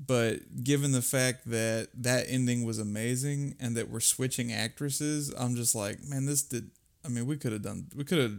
but 0.06 0.64
given 0.64 0.92
the 0.92 1.02
fact 1.02 1.50
that 1.50 1.90
that 1.96 2.26
ending 2.28 2.64
was 2.64 2.80
amazing 2.80 3.56
and 3.60 3.76
that 3.78 3.90
we're 3.90 4.00
switching 4.00 4.52
actresses, 4.52 5.34
I'm 5.38 5.56
just 5.56 5.76
like, 5.76 6.04
man, 6.04 6.26
this 6.26 6.44
did. 6.44 6.72
I 7.06 7.10
mean, 7.10 7.26
we 7.26 7.38
could 7.38 7.52
have 7.52 7.62
done. 7.62 7.88
We 7.96 8.04
could 8.04 8.20
have 8.20 8.38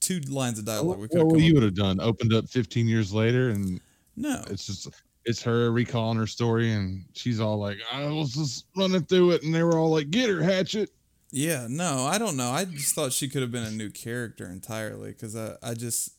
two 0.00 0.20
lines 0.20 0.58
of 0.58 0.64
dialogue. 0.64 0.98
We 0.98 1.08
could 1.08 1.18
have. 1.18 1.26
what 1.26 1.40
you 1.40 1.54
would 1.54 1.62
have 1.62 1.74
done? 1.74 2.00
Opened 2.00 2.32
up 2.32 2.48
15 2.48 2.86
years 2.86 3.12
later, 3.12 3.50
and 3.50 3.80
no, 4.16 4.42
it's 4.48 4.66
just 4.66 4.88
it's 5.24 5.42
her 5.42 5.70
recalling 5.70 6.18
her 6.18 6.26
story, 6.26 6.72
and 6.72 7.04
she's 7.14 7.40
all 7.40 7.58
like, 7.58 7.78
"I 7.92 8.06
was 8.06 8.32
just 8.32 8.66
running 8.76 9.04
through 9.04 9.32
it," 9.32 9.42
and 9.42 9.54
they 9.54 9.62
were 9.62 9.78
all 9.78 9.90
like, 9.90 10.10
"Get 10.10 10.30
her, 10.30 10.42
Hatchet." 10.42 10.90
Yeah, 11.32 11.66
no, 11.68 12.06
I 12.06 12.18
don't 12.18 12.36
know. 12.36 12.50
I 12.50 12.64
just 12.64 12.94
thought 12.94 13.12
she 13.12 13.28
could 13.28 13.42
have 13.42 13.52
been 13.52 13.64
a 13.64 13.70
new 13.70 13.90
character 13.90 14.46
entirely 14.46 15.10
because 15.10 15.36
I, 15.36 15.54
I 15.62 15.74
just, 15.74 16.14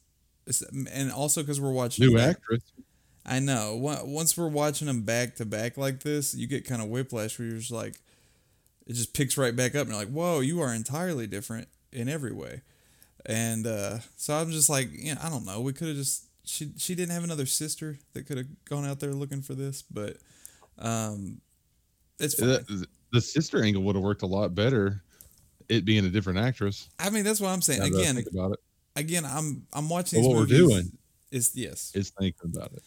and 0.90 1.12
also 1.12 1.42
because 1.42 1.60
we're 1.60 1.72
watching 1.72 2.08
New 2.08 2.18
actress. 2.18 2.62
I 3.26 3.40
know. 3.40 3.76
Once 3.76 4.36
we're 4.38 4.48
watching 4.48 4.88
them 4.88 5.04
back 5.04 5.36
to 5.36 5.46
back 5.46 5.78
like 5.78 6.02
this, 6.02 6.34
you 6.34 6.48
get 6.48 6.66
kind 6.66 6.82
of 6.82 6.88
whiplash 6.90 7.38
where 7.38 7.48
you're 7.48 7.58
just 7.60 7.72
like, 7.72 7.96
it 8.88 8.94
just 8.94 9.14
picks 9.14 9.38
right 9.38 9.56
back 9.56 9.76
up, 9.76 9.82
and 9.82 9.90
you're 9.90 10.00
like, 10.00 10.10
whoa, 10.10 10.40
you 10.40 10.60
are 10.62 10.74
entirely 10.74 11.28
different 11.28 11.68
in 11.92 12.10
every 12.10 12.32
way. 12.34 12.62
And 13.26 13.68
uh, 13.68 14.00
so 14.18 14.34
I'm 14.34 14.52
just 14.52 14.70
like, 14.70 14.90
you 14.92 15.14
know, 15.14 15.22
I 15.24 15.30
don't 15.30 15.46
know. 15.46 15.62
We 15.62 15.74
could 15.74 15.90
have 15.90 15.98
just 15.98 16.26
she 16.44 16.72
she 16.78 16.96
didn't 16.96 17.12
have 17.14 17.24
another 17.24 17.46
sister 17.46 18.00
that 18.14 18.26
could 18.26 18.38
have 18.38 18.48
gone 18.66 18.86
out 18.86 19.00
there 19.00 19.14
looking 19.14 19.42
for 19.44 19.54
this, 19.54 19.84
but 19.84 20.18
um, 20.80 21.40
it's 22.20 22.34
fine. 22.34 22.50
The, 22.50 22.88
the 23.14 23.22
sister 23.22 23.64
angle 23.64 23.84
would 23.84 23.96
have 23.96 24.04
worked 24.04 24.24
a 24.24 24.28
lot 24.28 24.56
better. 24.56 25.04
It 25.70 25.86
being 25.86 26.06
a 26.06 26.10
different 26.10 26.40
actress. 26.40 26.90
I 27.00 27.12
mean, 27.12 27.24
that's 27.24 27.40
what 27.40 27.50
I'm 27.50 27.62
saying. 27.62 27.80
now 27.80 28.00
Again, 28.00 28.26
about 28.34 28.54
it, 28.54 28.60
again, 28.96 29.24
I'm 29.26 29.68
I'm 29.74 29.88
watching 29.88 30.22
what 30.24 30.32
we're 30.32 30.40
movies. 30.40 30.58
doing- 30.58 30.92
is 31.32 31.52
yes, 31.56 31.94
is 31.96 32.10
thinking 32.10 32.52
about 32.54 32.74
it. 32.74 32.84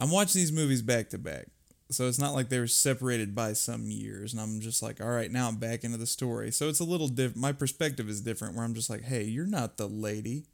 I'm 0.00 0.10
watching 0.10 0.40
these 0.40 0.52
movies 0.52 0.82
back 0.82 1.10
to 1.10 1.18
back. 1.18 1.46
So 1.90 2.08
it's 2.08 2.18
not 2.18 2.34
like 2.34 2.48
they 2.48 2.60
were 2.60 2.68
separated 2.68 3.34
by 3.34 3.52
some 3.52 3.90
years, 3.90 4.32
and 4.32 4.40
I'm 4.40 4.60
just 4.60 4.82
like, 4.82 5.00
all 5.00 5.10
right, 5.10 5.30
now 5.30 5.48
I'm 5.48 5.56
back 5.56 5.84
into 5.84 5.98
the 5.98 6.06
story. 6.06 6.52
So 6.52 6.68
it's 6.68 6.80
a 6.80 6.84
little 6.84 7.08
different. 7.08 7.38
My 7.38 7.52
perspective 7.52 8.08
is 8.08 8.20
different, 8.20 8.54
where 8.56 8.64
I'm 8.64 8.74
just 8.74 8.90
like, 8.90 9.02
hey, 9.02 9.24
you're 9.24 9.46
not 9.46 9.76
the 9.76 9.88
lady. 9.88 10.44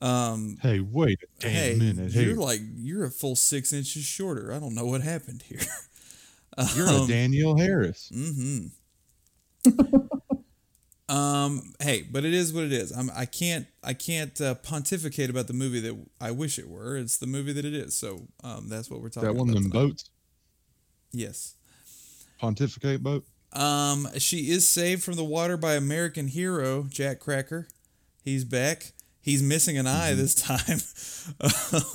Um, 0.00 0.56
Hey, 0.62 0.80
wait 0.80 1.18
a 1.22 1.26
damn 1.40 1.50
hey, 1.52 1.74
minute. 1.78 2.12
Hey, 2.12 2.24
you're 2.24 2.34
you're, 2.34 2.36
like 2.36 2.60
you're 2.76 3.04
a 3.04 3.10
full 3.10 3.36
six 3.36 3.72
inches 3.72 4.02
shorter. 4.04 4.52
I 4.52 4.58
don't 4.58 4.74
know 4.74 4.86
what 4.86 5.02
happened 5.02 5.42
here. 5.42 5.60
Um, 6.58 6.66
you're 6.74 6.88
a 6.88 7.06
Danielle 7.06 7.56
Harris. 7.56 8.10
Mm-hmm. 8.12 8.66
um. 11.10 11.72
Hey, 11.80 12.02
but 12.02 12.24
it 12.24 12.32
is 12.32 12.52
what 12.52 12.64
it 12.64 12.72
is. 12.72 12.92
I'm. 12.92 13.10
I 13.14 13.26
can't. 13.26 13.66
I 13.82 13.92
can't 13.94 14.40
uh, 14.40 14.54
pontificate 14.54 15.28
about 15.30 15.46
the 15.48 15.52
movie 15.52 15.80
that 15.80 15.96
I 16.20 16.30
wish 16.30 16.58
it 16.58 16.68
were. 16.68 16.96
It's 16.96 17.18
the 17.18 17.26
movie 17.26 17.52
that 17.52 17.64
it 17.64 17.74
is. 17.74 17.96
So 17.96 18.28
um, 18.44 18.68
that's 18.68 18.90
what 18.90 19.00
we're 19.02 19.08
talking 19.08 19.28
about. 19.30 19.34
That 19.34 19.38
one 19.40 19.50
about. 19.50 19.62
them 19.62 19.70
tonight. 19.72 19.86
boats, 19.88 20.10
Yes. 21.12 21.54
pontificate 22.38 23.02
boat. 23.02 23.24
Um. 23.52 24.06
She 24.18 24.50
is 24.50 24.66
saved 24.68 25.02
from 25.02 25.14
the 25.16 25.24
water 25.24 25.56
by 25.56 25.74
American 25.74 26.28
hero 26.28 26.84
Jack 26.88 27.18
Cracker. 27.20 27.66
He's 28.22 28.44
back. 28.44 28.92
He's 29.20 29.42
missing 29.42 29.76
an 29.76 29.86
eye 29.88 30.14
this 30.14 30.34
time. 30.34 30.80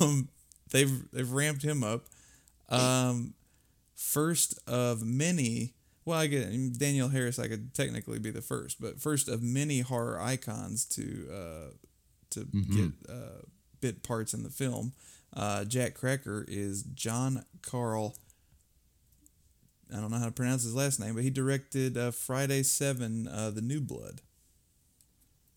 um. 0.00 0.28
They've 0.72 1.10
they've 1.12 1.30
ramped 1.32 1.62
him 1.62 1.82
up. 1.82 2.06
Um. 2.68 3.32
First 3.94 4.58
of 4.68 5.02
many 5.02 5.72
well, 6.06 6.18
I 6.18 6.26
get 6.28 6.78
Danielle 6.78 7.08
Harris. 7.10 7.38
I 7.38 7.48
could 7.48 7.74
technically 7.74 8.18
be 8.18 8.30
the 8.30 8.40
first, 8.40 8.80
but 8.80 8.98
first 9.00 9.28
of 9.28 9.42
many 9.42 9.80
horror 9.80 10.18
icons 10.18 10.86
to 10.86 11.28
uh, 11.30 11.70
to 12.30 12.40
Mhm. 12.46 12.76
get 12.76 13.10
uh, 13.10 13.42
bit 13.80 14.02
parts 14.02 14.32
in 14.32 14.42
the 14.42 14.50
film. 14.50 14.94
Uh, 15.34 15.64
Jack 15.66 15.94
Cracker 15.94 16.44
is 16.48 16.82
John 16.94 17.44
Carl. 17.60 18.16
I 19.92 20.00
don't 20.00 20.10
know 20.10 20.18
how 20.18 20.24
to 20.26 20.32
pronounce 20.32 20.62
his 20.64 20.74
last 20.74 20.98
name, 20.98 21.14
but 21.14 21.22
he 21.24 21.30
directed 21.30 21.96
uh, 21.96 22.10
Friday 22.10 22.62
Seven, 22.62 23.28
uh, 23.28 23.50
The 23.50 23.60
New 23.60 23.80
Blood, 23.80 24.22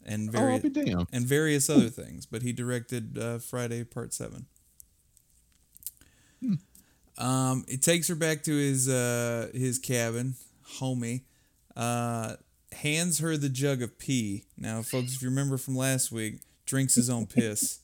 and 0.04 0.30
Oh, 0.36 0.38
I'll 0.40 0.46
various 0.60 0.62
be 0.64 0.70
and 1.12 1.26
various 1.26 1.70
other 1.70 1.90
things. 1.90 2.26
But 2.28 2.42
he 2.44 2.52
directed 2.54 3.18
uh, 3.18 3.40
Friday 3.40 3.84
Part 3.84 4.14
Seven. 4.14 4.46
Um, 7.20 7.66
it 7.68 7.82
takes 7.82 8.08
her 8.08 8.16
back 8.16 8.44
to 8.44 8.52
his 8.56 8.88
uh, 8.90 9.50
his 9.54 9.78
cabin, 9.78 10.36
homie. 10.80 11.22
Uh, 11.76 12.36
hands 12.72 13.20
her 13.20 13.36
the 13.38 13.50
jug 13.50 13.82
of 13.82 13.98
pee. 14.00 14.46
Now, 14.58 14.82
folks, 14.82 15.14
if 15.16 15.22
you 15.22 15.30
remember 15.30 15.58
from 15.58 15.76
last 15.76 16.12
week, 16.12 16.40
drinks 16.66 16.96
his 16.96 17.10
own 17.10 17.26
piss. 17.28 17.80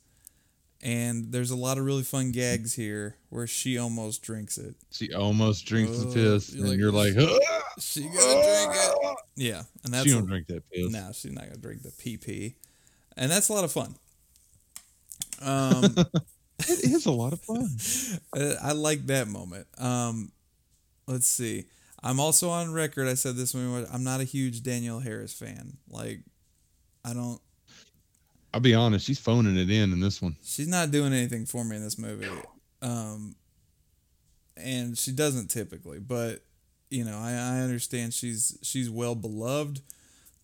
And 0.83 1.31
there's 1.31 1.49
a 1.51 1.55
lot 1.55 1.77
of 1.79 1.85
really 1.85 2.03
fun 2.03 2.31
gags 2.31 2.75
here 2.75 3.15
where 3.29 3.47
she 3.47 3.77
almost 3.77 4.21
drinks 4.21 4.57
it. 4.59 4.75
She 4.91 5.13
almost 5.13 5.65
drinks 5.65 5.97
Oh, 5.99 6.03
the 6.03 6.13
piss, 6.13 6.53
you're 6.53 6.61
and 6.65 6.69
like- 6.71 6.79
you're 6.79 6.91
like, 6.91 7.13
"Ah!" 7.17 7.61
She 7.79 8.01
gonna 8.03 8.11
drink 8.13 8.71
it. 8.75 9.17
Yeah, 9.35 9.63
and 9.83 9.93
that's 9.93 10.05
she 10.05 10.11
a- 10.11 10.15
don't 10.15 10.27
drink 10.27 10.47
that 10.47 10.69
piss. 10.69 10.91
No, 10.91 11.09
she's 11.13 11.31
not 11.31 11.45
gonna 11.45 11.57
drink 11.57 11.81
the 11.81 11.91
pee 11.91 12.17
pee, 12.17 12.55
and 13.17 13.31
that's 13.31 13.49
a 13.49 13.53
lot 13.53 13.63
of 13.63 13.71
fun. 13.71 13.95
Um, 15.41 15.95
It 16.59 16.91
is 16.91 17.05
a 17.05 17.11
lot 17.11 17.33
of 17.33 17.41
fun. 17.41 17.69
uh, 18.37 18.55
I 18.61 18.71
like 18.71 19.05
that 19.07 19.27
moment. 19.27 19.67
Um, 19.77 20.31
let's 21.07 21.27
see. 21.27 21.65
I'm 22.01 22.19
also 22.19 22.49
on 22.49 22.71
record. 22.71 23.07
I 23.07 23.15
said 23.15 23.35
this 23.35 23.53
when 23.53 23.87
I'm 23.91 24.03
not 24.03 24.21
a 24.21 24.25
huge 24.25 24.63
Danielle 24.63 24.99
Harris 24.99 25.33
fan. 25.33 25.77
Like, 25.89 26.19
I 27.03 27.13
don't. 27.13 27.41
I'll 28.53 28.61
be 28.61 28.73
honest, 28.73 29.05
she's 29.05 29.19
phoning 29.19 29.57
it 29.57 29.69
in 29.69 29.91
in 29.91 29.99
this 29.99 30.21
one. 30.21 30.37
She's 30.41 30.67
not 30.67 30.91
doing 30.91 31.13
anything 31.13 31.45
for 31.45 31.65
me 31.65 31.75
in 31.75 31.83
this 31.83 31.97
movie. 31.97 32.29
Um, 32.81 33.35
and 34.55 34.97
she 34.97 35.11
doesn't 35.11 35.49
typically, 35.49 35.99
but 35.99 36.41
you 36.89 37.03
know, 37.03 37.17
I, 37.17 37.31
I 37.31 37.59
understand 37.61 38.13
she's 38.13 38.57
she's 38.61 38.89
well 38.89 39.15
beloved, 39.15 39.81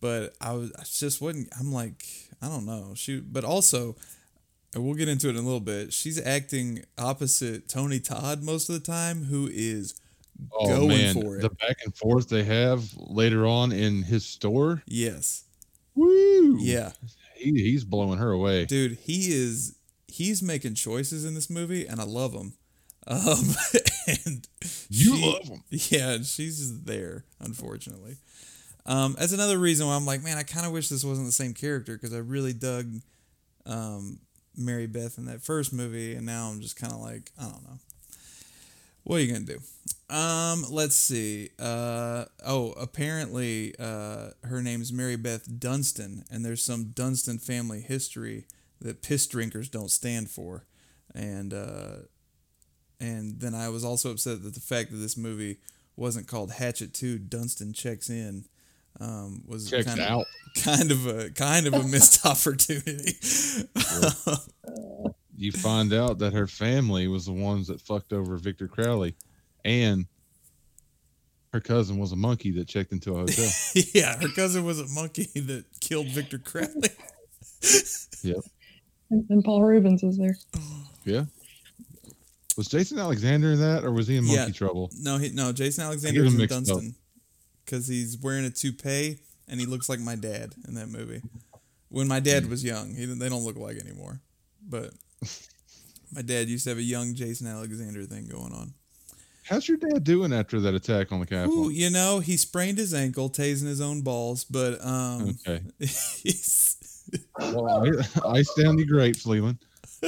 but 0.01 0.33
I 0.41 0.53
was 0.53 0.73
I 0.77 0.83
just 0.83 1.21
wouldn't. 1.21 1.49
I'm 1.57 1.71
like 1.71 2.03
I 2.41 2.47
don't 2.47 2.65
know. 2.65 2.93
She, 2.95 3.19
but 3.19 3.43
also, 3.43 3.95
and 4.73 4.83
we'll 4.85 4.95
get 4.95 5.07
into 5.09 5.27
it 5.27 5.31
in 5.31 5.37
a 5.37 5.41
little 5.41 5.59
bit. 5.59 5.91
She's 5.93 6.19
acting 6.23 6.83
opposite 6.97 7.67
Tony 7.67 7.99
Todd 7.99 8.41
most 8.43 8.69
of 8.69 8.75
the 8.75 8.81
time, 8.81 9.23
who 9.25 9.49
is 9.51 9.95
Oh 10.51 10.65
Going 10.67 10.87
man, 10.87 11.13
for 11.13 11.37
it. 11.37 11.41
the 11.41 11.49
back 11.49 11.77
and 11.85 11.95
forth 11.95 12.27
they 12.29 12.43
have 12.43 12.83
later 12.97 13.45
on 13.45 13.71
in 13.71 14.01
his 14.01 14.25
store. 14.25 14.81
yes, 14.87 15.43
Woo! 15.93 16.57
yeah, 16.59 16.93
he, 17.35 17.51
he's 17.51 17.83
blowing 17.83 18.17
her 18.17 18.31
away. 18.31 18.65
dude. 18.65 18.97
He 19.03 19.31
is 19.31 19.75
he's 20.07 20.41
making 20.41 20.73
choices 20.75 21.25
in 21.25 21.35
this 21.35 21.49
movie, 21.49 21.85
and 21.85 21.99
I 22.01 22.05
love 22.05 22.33
him. 22.33 22.53
Um, 23.07 23.37
and 24.25 24.47
You 24.89 25.15
she- 25.15 25.31
love 25.31 25.47
him. 25.47 25.63
Yeah, 25.69 26.17
she's 26.23 26.81
there, 26.83 27.25
unfortunately. 27.39 28.17
Um, 28.87 29.15
that's 29.19 29.31
another 29.33 29.59
reason 29.59 29.85
why 29.85 29.95
I'm 29.95 30.05
like, 30.07 30.23
man, 30.23 30.37
I 30.37 30.43
kind 30.43 30.65
of 30.65 30.71
wish 30.71 30.89
this 30.89 31.03
wasn't 31.03 31.27
the 31.27 31.31
same 31.31 31.53
character 31.53 31.93
because 31.93 32.15
I 32.15 32.19
really 32.19 32.53
dug 32.53 32.91
um, 33.67 34.19
Mary 34.55 34.87
Beth 34.87 35.17
in 35.17 35.25
that 35.25 35.41
first 35.41 35.73
movie, 35.73 36.15
and 36.15 36.25
now 36.25 36.49
I'm 36.49 36.61
just 36.61 36.75
kind 36.75 36.93
of 36.93 36.99
like, 36.99 37.31
I 37.39 37.43
don't 37.43 37.63
know. 37.63 37.79
What 39.03 39.17
are 39.17 39.19
you 39.21 39.33
gonna 39.33 39.45
do? 39.45 39.59
Um, 40.13 40.65
let's 40.69 40.95
see. 40.95 41.49
Uh, 41.57 42.25
oh, 42.45 42.73
apparently, 42.73 43.73
uh, 43.79 44.31
her 44.43 44.61
name's 44.61 44.93
Mary 44.93 45.15
Beth 45.15 45.59
Dunston, 45.59 46.23
and 46.29 46.45
there's 46.45 46.63
some 46.63 46.91
Dunston 46.93 47.39
family 47.39 47.81
history 47.81 48.45
that 48.79 49.01
piss 49.01 49.25
drinkers 49.25 49.69
don't 49.69 49.89
stand 49.89 50.29
for, 50.29 50.65
and 51.15 51.53
uh, 51.53 51.95
and 52.99 53.39
then 53.39 53.55
I 53.55 53.69
was 53.69 53.83
also 53.83 54.11
upset 54.11 54.43
that 54.43 54.53
the 54.53 54.59
fact 54.59 54.91
that 54.91 54.97
this 54.97 55.17
movie 55.17 55.57
wasn't 55.95 56.27
called 56.27 56.51
Hatchet 56.51 56.93
Two 56.93 57.17
Dunston 57.17 57.73
Checks 57.73 58.09
In 58.09 58.45
um, 58.99 59.41
was 59.47 59.69
Checks 59.69 59.85
kind 59.87 59.99
out. 60.01 60.25
of 60.55 60.63
kind 60.63 60.91
of 60.91 61.07
a 61.07 61.29
kind 61.31 61.67
of 61.67 61.73
a 61.73 61.83
missed 61.83 62.25
opportunity. 62.25 63.13
You 65.37 65.51
find 65.51 65.91
out 65.93 66.19
that 66.19 66.33
her 66.33 66.45
family 66.47 67.07
was 67.07 67.25
the 67.25 67.31
ones 67.33 67.67
that 67.67 67.81
fucked 67.81 68.13
over 68.13 68.37
Victor 68.37 68.67
Crowley, 68.67 69.15
and 69.65 70.05
her 71.51 71.59
cousin 71.59 71.97
was 71.97 72.11
a 72.11 72.15
monkey 72.15 72.51
that 72.51 72.67
checked 72.67 72.91
into 72.91 73.13
a 73.13 73.19
hotel. 73.19 73.49
yeah, 73.93 74.17
her 74.17 74.27
cousin 74.29 74.63
was 74.65 74.79
a 74.79 74.87
monkey 74.87 75.27
that 75.39 75.65
killed 75.79 76.07
Victor 76.07 76.37
Crowley. 76.37 76.89
And, 79.13 79.25
and 79.29 79.43
Paul 79.43 79.61
Reubens 79.61 80.01
was 80.03 80.17
there. 80.17 80.37
yeah. 81.03 81.25
Was 82.55 82.67
Jason 82.67 82.97
Alexander 82.97 83.51
in 83.51 83.59
that, 83.59 83.83
or 83.83 83.91
was 83.91 84.07
he 84.07 84.15
in 84.15 84.23
Monkey 84.23 84.39
Yeah. 84.41 84.49
Trouble? 84.51 84.89
No, 84.97 85.17
he, 85.17 85.29
no, 85.31 85.51
Jason 85.51 85.83
Alexander 85.83 86.23
was 86.23 86.33
in 86.33 86.39
mixed 86.39 86.71
up. 86.71 86.79
Dunston 87.71 87.77
because 87.77 87.87
he's 87.87 88.17
wearing 88.17 88.45
a 88.45 88.49
toupee 88.49 89.19
and 89.47 89.59
he 89.59 89.65
looks 89.65 89.89
like 89.89 89.99
my 89.99 90.15
dad 90.15 90.53
in 90.67 90.75
that 90.75 90.89
movie. 90.89 91.21
When 91.89 92.07
my 92.07 92.19
dad 92.19 92.49
was 92.49 92.63
young, 92.63 92.95
he, 92.95 93.05
they 93.05 93.29
don't 93.29 93.43
look 93.43 93.57
like 93.57 93.77
anymore. 93.77 94.21
But 94.67 94.91
my 96.13 96.21
dad 96.21 96.47
used 96.47 96.63
to 96.65 96.69
have 96.71 96.77
a 96.77 96.83
young 96.83 97.15
Jason 97.15 97.47
Alexander 97.47 98.03
thing 98.03 98.27
going 98.27 98.53
on. 98.53 98.73
How's 99.43 99.67
your 99.67 99.77
dad 99.77 100.03
doing 100.03 100.31
after 100.31 100.59
that 100.61 100.75
attack 100.75 101.11
on 101.11 101.19
the 101.19 101.25
Capitol? 101.25 101.65
Ooh, 101.65 101.69
you 101.69 101.89
know, 101.89 102.19
he 102.19 102.37
sprained 102.37 102.77
his 102.77 102.93
ankle, 102.93 103.29
tasing 103.29 103.65
his 103.67 103.81
own 103.81 104.01
balls, 104.01 104.45
but 104.45 104.83
um, 104.85 105.35
Okay. 105.47 105.61
he's, 105.79 106.77
Well, 107.39 107.67
I, 107.67 107.89
ice 108.37 108.53
down 108.53 108.77
the 108.77 108.85
grapes, 108.85 109.25
Leland. 109.25 109.57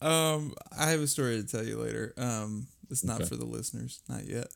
um, 0.00 0.54
I 0.78 0.90
have 0.90 1.00
a 1.00 1.08
story 1.08 1.42
to 1.42 1.46
tell 1.48 1.64
you 1.64 1.78
later. 1.78 2.12
Um, 2.16 2.68
it's 2.90 3.02
not 3.02 3.22
Okay. 3.22 3.28
for 3.30 3.36
the 3.36 3.46
listeners, 3.46 4.02
not 4.08 4.26
yet. 4.26 4.48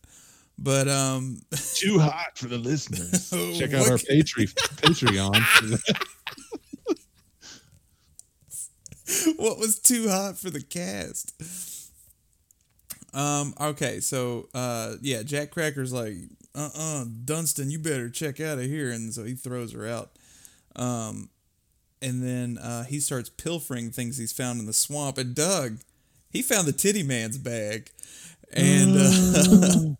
But 0.58 0.88
um, 0.88 1.40
Too 1.74 1.98
hot 1.98 2.36
for 2.36 2.46
the 2.48 2.58
listeners. 2.58 3.32
Oh, 3.32 3.52
Check 3.58 3.74
out 3.74 3.88
our 3.88 3.96
Patreon. 3.98 4.52
Patreon. 4.80 5.78
what 9.36 9.58
was 9.58 9.78
too 9.78 10.08
hot 10.08 10.38
for 10.38 10.50
the 10.50 10.60
cast? 10.62 11.32
Um, 13.14 13.54
okay, 13.60 14.00
so 14.00 14.48
uh 14.54 14.94
yeah, 15.00 15.22
Jack 15.22 15.50
Cracker's 15.50 15.92
like, 15.92 16.14
uh 16.54 16.70
uh 16.76 17.04
Dunston, 17.24 17.70
you 17.70 17.78
better 17.78 18.10
check 18.10 18.40
out 18.40 18.58
of 18.58 18.64
here 18.64 18.90
and 18.90 19.12
so 19.14 19.24
he 19.24 19.34
throws 19.34 19.72
her 19.72 19.86
out. 19.86 20.10
Um 20.76 21.30
and 22.02 22.22
then 22.22 22.58
uh 22.58 22.84
he 22.84 23.00
starts 23.00 23.30
pilfering 23.30 23.90
things 23.90 24.18
he's 24.18 24.32
found 24.32 24.60
in 24.60 24.66
the 24.66 24.72
swamp 24.74 25.16
and 25.18 25.34
Doug, 25.34 25.78
he 26.30 26.42
found 26.42 26.66
the 26.68 26.72
titty 26.72 27.02
man's 27.02 27.38
bag. 27.38 27.90
And 28.52 28.96
uh, 28.96 29.94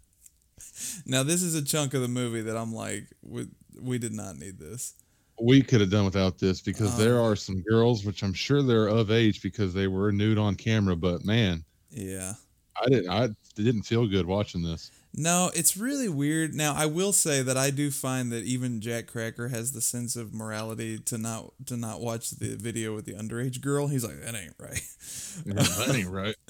now 1.09 1.23
this 1.23 1.43
is 1.43 1.55
a 1.55 1.65
chunk 1.65 1.95
of 1.95 2.03
the 2.03 2.09
movie 2.09 2.43
that 2.43 2.57
I'm 2.57 2.73
like, 2.73 3.07
we, 3.23 3.49
we 3.81 3.99
did 3.99 4.13
not 4.13 4.37
need 4.37 4.59
this. 4.59 4.95
we 5.41 5.63
could 5.63 5.81
have 5.81 5.91
done 5.91 6.05
without 6.05 6.39
this 6.39 6.61
because 6.61 6.95
Oh. 6.95 7.03
there 7.03 7.21
are 7.21 7.37
some 7.37 7.63
girls, 7.63 8.05
which 8.05 8.23
I'm 8.23 8.35
sure 8.35 8.63
they're 8.63 8.89
of 8.89 9.11
age 9.11 9.41
because 9.43 9.73
they 9.73 9.87
were 9.87 10.11
nude 10.13 10.37
on 10.39 10.55
camera. 10.57 10.97
But 10.97 11.25
man, 11.25 11.65
Yeah. 11.91 12.35
I 12.81 12.89
didn't. 12.89 13.11
I 13.11 13.29
didn't 13.57 13.83
feel 13.83 14.07
good 14.07 14.27
watching 14.27 14.63
this. 14.63 14.91
No, 15.15 15.51
it's 15.55 15.77
really 15.77 16.09
weird. 16.09 16.55
Now, 16.55 16.75
I 16.77 16.87
will 16.87 17.13
say 17.13 17.43
that 17.43 17.57
I 17.57 17.71
do 17.71 17.91
find 17.91 18.31
that 18.31 18.45
even 18.45 18.81
Jack 18.81 19.07
Cracker 19.07 19.49
has 19.49 19.73
the 19.73 19.81
sense 19.81 20.17
of 20.17 20.35
morality 20.35 20.99
to 21.01 21.19
not 21.19 21.53
to 21.67 21.77
not 21.77 22.01
watch 22.01 22.31
the 22.31 22.57
video 22.57 22.95
with 22.95 23.05
the 23.07 23.15
underage 23.15 23.61
girl. 23.61 23.89
He's 23.89 24.05
like, 24.05 24.21
that 24.23 24.35
ain't 24.35 24.55
right. 24.59 24.83
that 25.47 25.93
ain't 25.95 26.11
right. 26.11 26.37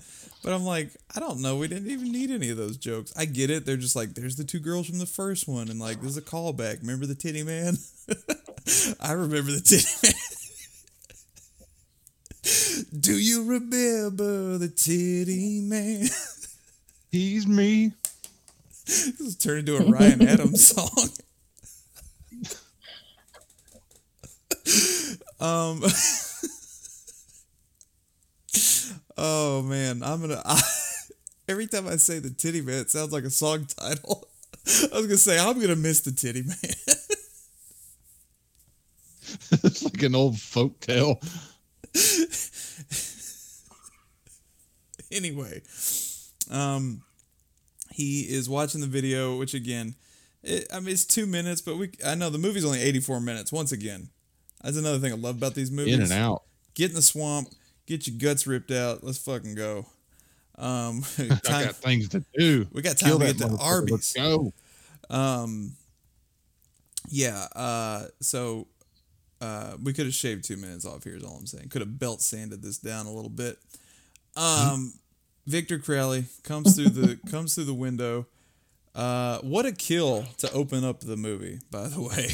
But 0.44 0.52
I'm 0.52 0.64
like, 0.64 0.90
I 1.16 1.18
don't 1.18 1.42
know. 1.42 1.56
We 1.56 1.66
didn't 1.66 1.90
even 1.90 2.12
need 2.12 2.30
any 2.30 2.48
of 2.50 2.56
those 2.56 2.76
jokes. 2.76 3.12
I 3.16 3.24
get 3.24 3.50
it. 3.50 3.66
They're 3.66 3.76
just 3.76 3.96
like, 3.96 4.14
there's 4.14 4.36
the 4.36 4.44
two 4.44 4.60
girls 4.60 4.86
from 4.86 5.00
the 5.00 5.04
first 5.04 5.48
one, 5.48 5.68
and 5.68 5.80
like, 5.80 6.00
there's 6.00 6.16
a 6.16 6.22
callback. 6.22 6.80
Remember 6.80 7.06
the 7.06 7.16
titty 7.16 7.42
man? 7.42 7.74
I 9.00 9.12
remember 9.12 9.50
the 9.50 9.60
titty 9.60 9.84
man. 10.04 10.14
Do 13.00 13.18
you 13.18 13.44
remember 13.44 14.58
the 14.58 14.68
titty 14.68 15.60
man? 15.60 16.06
He's 17.10 17.46
me. 17.46 17.92
This 18.88 19.20
is 19.20 19.36
turned 19.36 19.68
into 19.68 19.76
a 19.76 19.84
Ryan 19.84 20.26
Adams 20.26 20.66
song. 20.74 21.10
um. 25.40 25.82
oh 29.18 29.62
man, 29.62 30.02
I'm 30.02 30.22
gonna. 30.22 30.40
I, 30.42 30.58
every 31.48 31.66
time 31.66 31.86
I 31.86 31.96
say 31.96 32.18
the 32.18 32.30
titty 32.30 32.62
man, 32.62 32.80
it 32.80 32.90
sounds 32.90 33.12
like 33.12 33.24
a 33.24 33.30
song 33.30 33.66
title. 33.66 34.26
I 34.66 34.96
was 34.96 35.06
gonna 35.06 35.18
say 35.18 35.38
I'm 35.38 35.60
gonna 35.60 35.76
miss 35.76 36.00
the 36.00 36.12
titty 36.12 36.44
man. 36.44 36.56
it's 39.64 39.84
like 39.84 40.02
an 40.02 40.14
old 40.14 40.40
folk 40.40 40.80
tale. 40.80 41.20
anyway, 45.12 45.60
um, 46.50 47.02
he 47.98 48.20
is 48.20 48.48
watching 48.48 48.80
the 48.80 48.86
video, 48.86 49.36
which 49.36 49.54
again, 49.54 49.96
it, 50.44 50.68
I 50.72 50.78
mean, 50.78 50.90
it's 50.90 51.04
two 51.04 51.26
minutes, 51.26 51.60
but 51.60 51.76
we 51.78 51.90
I 52.06 52.14
know 52.14 52.30
the 52.30 52.38
movie's 52.38 52.64
only 52.64 52.80
84 52.80 53.18
minutes. 53.20 53.50
Once 53.50 53.72
again, 53.72 54.08
that's 54.62 54.76
another 54.76 55.00
thing 55.00 55.12
I 55.12 55.16
love 55.16 55.36
about 55.36 55.54
these 55.54 55.72
movies. 55.72 55.94
In 55.94 56.02
and 56.02 56.12
out. 56.12 56.44
Get 56.74 56.90
in 56.90 56.94
the 56.94 57.02
swamp, 57.02 57.48
get 57.86 58.06
your 58.06 58.16
guts 58.16 58.46
ripped 58.46 58.70
out. 58.70 59.02
Let's 59.02 59.18
fucking 59.18 59.56
go. 59.56 59.84
Um, 60.56 61.02
I 61.18 61.64
got 61.64 61.74
things 61.74 62.08
to 62.10 62.24
do. 62.38 62.68
we 62.72 62.82
got 62.82 62.98
time 62.98 63.10
Kill 63.10 63.18
to 63.18 63.26
get 63.26 63.38
to. 63.38 63.56
Arby's. 63.60 63.90
Let's 63.90 64.12
go. 64.12 64.52
Um, 65.10 65.72
yeah. 67.08 67.48
Uh, 67.56 68.04
so 68.20 68.68
uh, 69.40 69.72
we 69.82 69.92
could 69.92 70.06
have 70.06 70.14
shaved 70.14 70.44
two 70.44 70.56
minutes 70.56 70.86
off 70.86 71.02
here. 71.02 71.16
Is 71.16 71.24
all 71.24 71.36
I'm 71.36 71.46
saying. 71.46 71.68
Could 71.70 71.82
have 71.82 71.98
belt 71.98 72.22
sanded 72.22 72.62
this 72.62 72.78
down 72.78 73.06
a 73.06 73.12
little 73.12 73.28
bit. 73.28 73.58
Um, 74.36 74.92
Victor 75.48 75.78
Crowley 75.78 76.26
comes 76.44 76.76
through 76.76 76.90
the 76.90 77.18
comes 77.30 77.54
through 77.54 77.64
the 77.64 77.74
window. 77.74 78.26
Uh, 78.94 79.38
what 79.38 79.64
a 79.64 79.72
kill 79.72 80.26
to 80.36 80.52
open 80.52 80.84
up 80.84 81.00
the 81.00 81.16
movie. 81.16 81.60
By 81.70 81.88
the 81.88 82.02
way, 82.02 82.28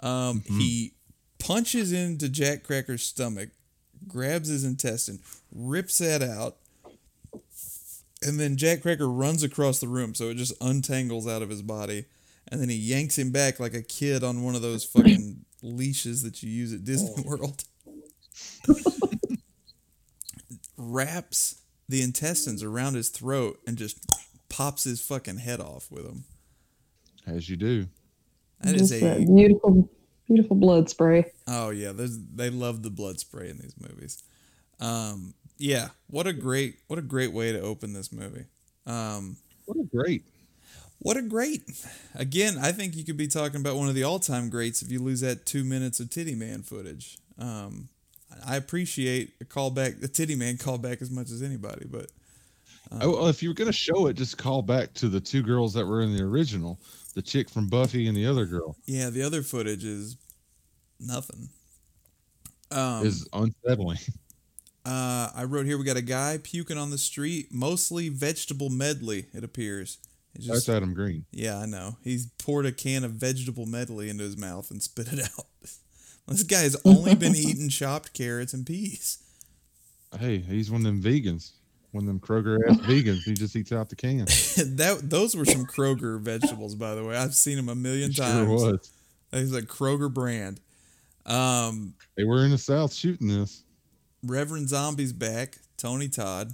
um, 0.00 0.44
he 0.46 0.92
punches 1.40 1.92
into 1.92 2.28
Jack 2.28 2.62
Cracker's 2.62 3.02
stomach, 3.02 3.48
grabs 4.06 4.48
his 4.48 4.64
intestine, 4.64 5.18
rips 5.52 5.98
that 5.98 6.22
out. 6.22 6.58
And 8.22 8.38
then 8.38 8.56
Jack 8.56 8.82
Cracker 8.82 9.08
runs 9.08 9.42
across 9.42 9.80
the 9.80 9.88
room, 9.88 10.14
so 10.14 10.28
it 10.28 10.36
just 10.36 10.54
untangles 10.60 11.26
out 11.26 11.42
of 11.42 11.50
his 11.50 11.62
body. 11.62 12.04
And 12.50 12.60
then 12.60 12.68
he 12.68 12.76
yanks 12.76 13.18
him 13.18 13.32
back 13.32 13.58
like 13.58 13.74
a 13.74 13.82
kid 13.82 14.22
on 14.22 14.42
one 14.42 14.54
of 14.54 14.62
those 14.62 14.84
fucking 14.84 15.44
leashes 15.62 16.22
that 16.22 16.42
you 16.42 16.50
use 16.50 16.72
at 16.72 16.84
Disney 16.84 17.22
World. 17.24 17.64
Wraps 20.76 21.56
the 21.88 22.02
intestines 22.02 22.62
around 22.62 22.94
his 22.94 23.08
throat 23.08 23.58
and 23.66 23.76
just 23.76 23.98
pops 24.48 24.84
his 24.84 25.00
fucking 25.00 25.38
head 25.38 25.60
off 25.60 25.90
with 25.90 26.04
them. 26.04 26.24
As 27.26 27.48
you 27.48 27.56
do. 27.56 27.86
That 28.60 28.74
is 28.74 28.88
Just 28.88 29.00
that 29.00 29.18
a 29.18 29.24
beautiful, 29.26 29.88
beautiful 30.26 30.56
blood 30.56 30.90
spray. 30.90 31.30
oh 31.46 31.70
yeah, 31.70 31.92
they 31.94 32.50
love 32.50 32.82
the 32.82 32.90
blood 32.90 33.20
spray 33.20 33.48
in 33.50 33.58
these 33.58 33.74
movies. 33.78 34.22
Um, 34.80 35.34
yeah, 35.58 35.88
what 36.08 36.26
a 36.26 36.32
great 36.32 36.78
what 36.88 36.98
a 36.98 37.02
great 37.02 37.32
way 37.32 37.52
to 37.52 37.60
open 37.60 37.92
this 37.92 38.12
movie. 38.12 38.46
Um, 38.86 39.36
What 39.66 39.76
a 39.78 39.84
great. 39.84 40.24
What 41.00 41.16
a 41.16 41.22
great! 41.22 41.62
Again, 42.16 42.56
I 42.60 42.72
think 42.72 42.96
you 42.96 43.04
could 43.04 43.16
be 43.16 43.28
talking 43.28 43.60
about 43.60 43.76
one 43.76 43.88
of 43.88 43.94
the 43.94 44.02
all-time 44.02 44.50
greats 44.50 44.82
if 44.82 44.90
you 44.90 44.98
lose 45.00 45.20
that 45.20 45.46
two 45.46 45.62
minutes 45.62 46.00
of 46.00 46.10
Titty 46.10 46.34
Man 46.34 46.62
footage. 46.62 47.18
Um, 47.38 47.88
I 48.46 48.56
appreciate 48.56 49.34
a 49.40 49.44
callback, 49.44 50.00
the 50.00 50.08
Titty 50.08 50.36
Man 50.36 50.56
callback 50.56 51.02
as 51.02 51.10
much 51.10 51.30
as 51.30 51.42
anybody, 51.42 51.86
but 51.90 52.06
oh, 53.00 53.12
well, 53.12 53.26
if 53.28 53.42
you 53.42 53.50
were 53.50 53.54
gonna 53.54 53.72
show 53.72 54.06
it, 54.06 54.14
just 54.14 54.38
call 54.38 54.62
back 54.62 54.94
to 54.94 55.08
the 55.08 55.20
two 55.20 55.42
girls 55.42 55.74
that 55.74 55.86
were 55.86 56.02
in 56.02 56.16
the 56.16 56.22
original, 56.22 56.78
the 57.14 57.22
chick 57.22 57.48
from 57.50 57.68
Buffy 57.68 58.06
and 58.06 58.16
the 58.16 58.26
other 58.26 58.46
girl. 58.46 58.76
yeah, 58.86 59.10
the 59.10 59.22
other 59.22 59.42
footage 59.42 59.84
is 59.84 60.16
nothing. 61.00 61.48
Um, 62.70 63.06
is 63.06 63.26
unsettling. 63.32 63.98
uh, 64.84 65.30
I 65.34 65.44
wrote 65.44 65.66
here 65.66 65.78
we 65.78 65.84
got 65.84 65.96
a 65.96 66.02
guy 66.02 66.38
puking 66.42 66.76
on 66.78 66.90
the 66.90 66.98
street, 66.98 67.48
mostly 67.50 68.08
vegetable 68.10 68.68
medley. 68.68 69.26
It 69.32 69.42
appears. 69.42 69.98
It 70.34 70.42
just, 70.42 70.66
That's 70.66 70.68
Adam 70.68 70.92
Green. 70.92 71.24
Yeah, 71.32 71.58
I 71.58 71.66
know. 71.66 71.96
He's 72.04 72.26
poured 72.38 72.66
a 72.66 72.72
can 72.72 73.04
of 73.04 73.12
vegetable 73.12 73.64
medley 73.64 74.10
into 74.10 74.24
his 74.24 74.36
mouth 74.36 74.70
and 74.70 74.82
spit 74.82 75.12
it 75.12 75.20
out. 75.38 75.46
This 76.28 76.42
guy 76.44 76.60
has 76.60 76.76
only 76.84 77.14
been 77.14 77.34
eating 77.34 77.68
chopped 77.68 78.12
carrots 78.14 78.52
and 78.54 78.66
peas. 78.66 79.18
Hey, 80.18 80.38
he's 80.38 80.70
one 80.70 80.80
of 80.80 80.86
them 80.86 81.02
vegans. 81.02 81.52
One 81.92 82.04
of 82.04 82.08
them 82.08 82.20
Kroger 82.20 82.58
ass 82.68 82.76
vegans. 82.86 83.22
He 83.24 83.34
just 83.34 83.56
eats 83.56 83.72
out 83.72 83.88
the 83.88 83.96
can. 83.96 84.18
that 84.76 85.00
those 85.04 85.34
were 85.34 85.44
some 85.44 85.64
Kroger 85.66 86.20
vegetables, 86.20 86.74
by 86.74 86.94
the 86.94 87.04
way. 87.04 87.16
I've 87.16 87.34
seen 87.34 87.56
them 87.56 87.68
a 87.68 87.74
million 87.74 88.12
Sure 88.12 88.24
times. 88.26 88.48
was. 88.48 88.92
It's 89.32 89.52
a 89.52 89.62
Kroger 89.62 90.12
brand. 90.12 90.60
Um, 91.26 91.94
They 92.16 92.24
were 92.24 92.44
in 92.44 92.50
the 92.50 92.58
South 92.58 92.92
shooting 92.94 93.28
this. 93.28 93.62
Reverend 94.22 94.68
Zombie's 94.68 95.12
back, 95.12 95.58
Tony 95.76 96.08
Todd, 96.08 96.52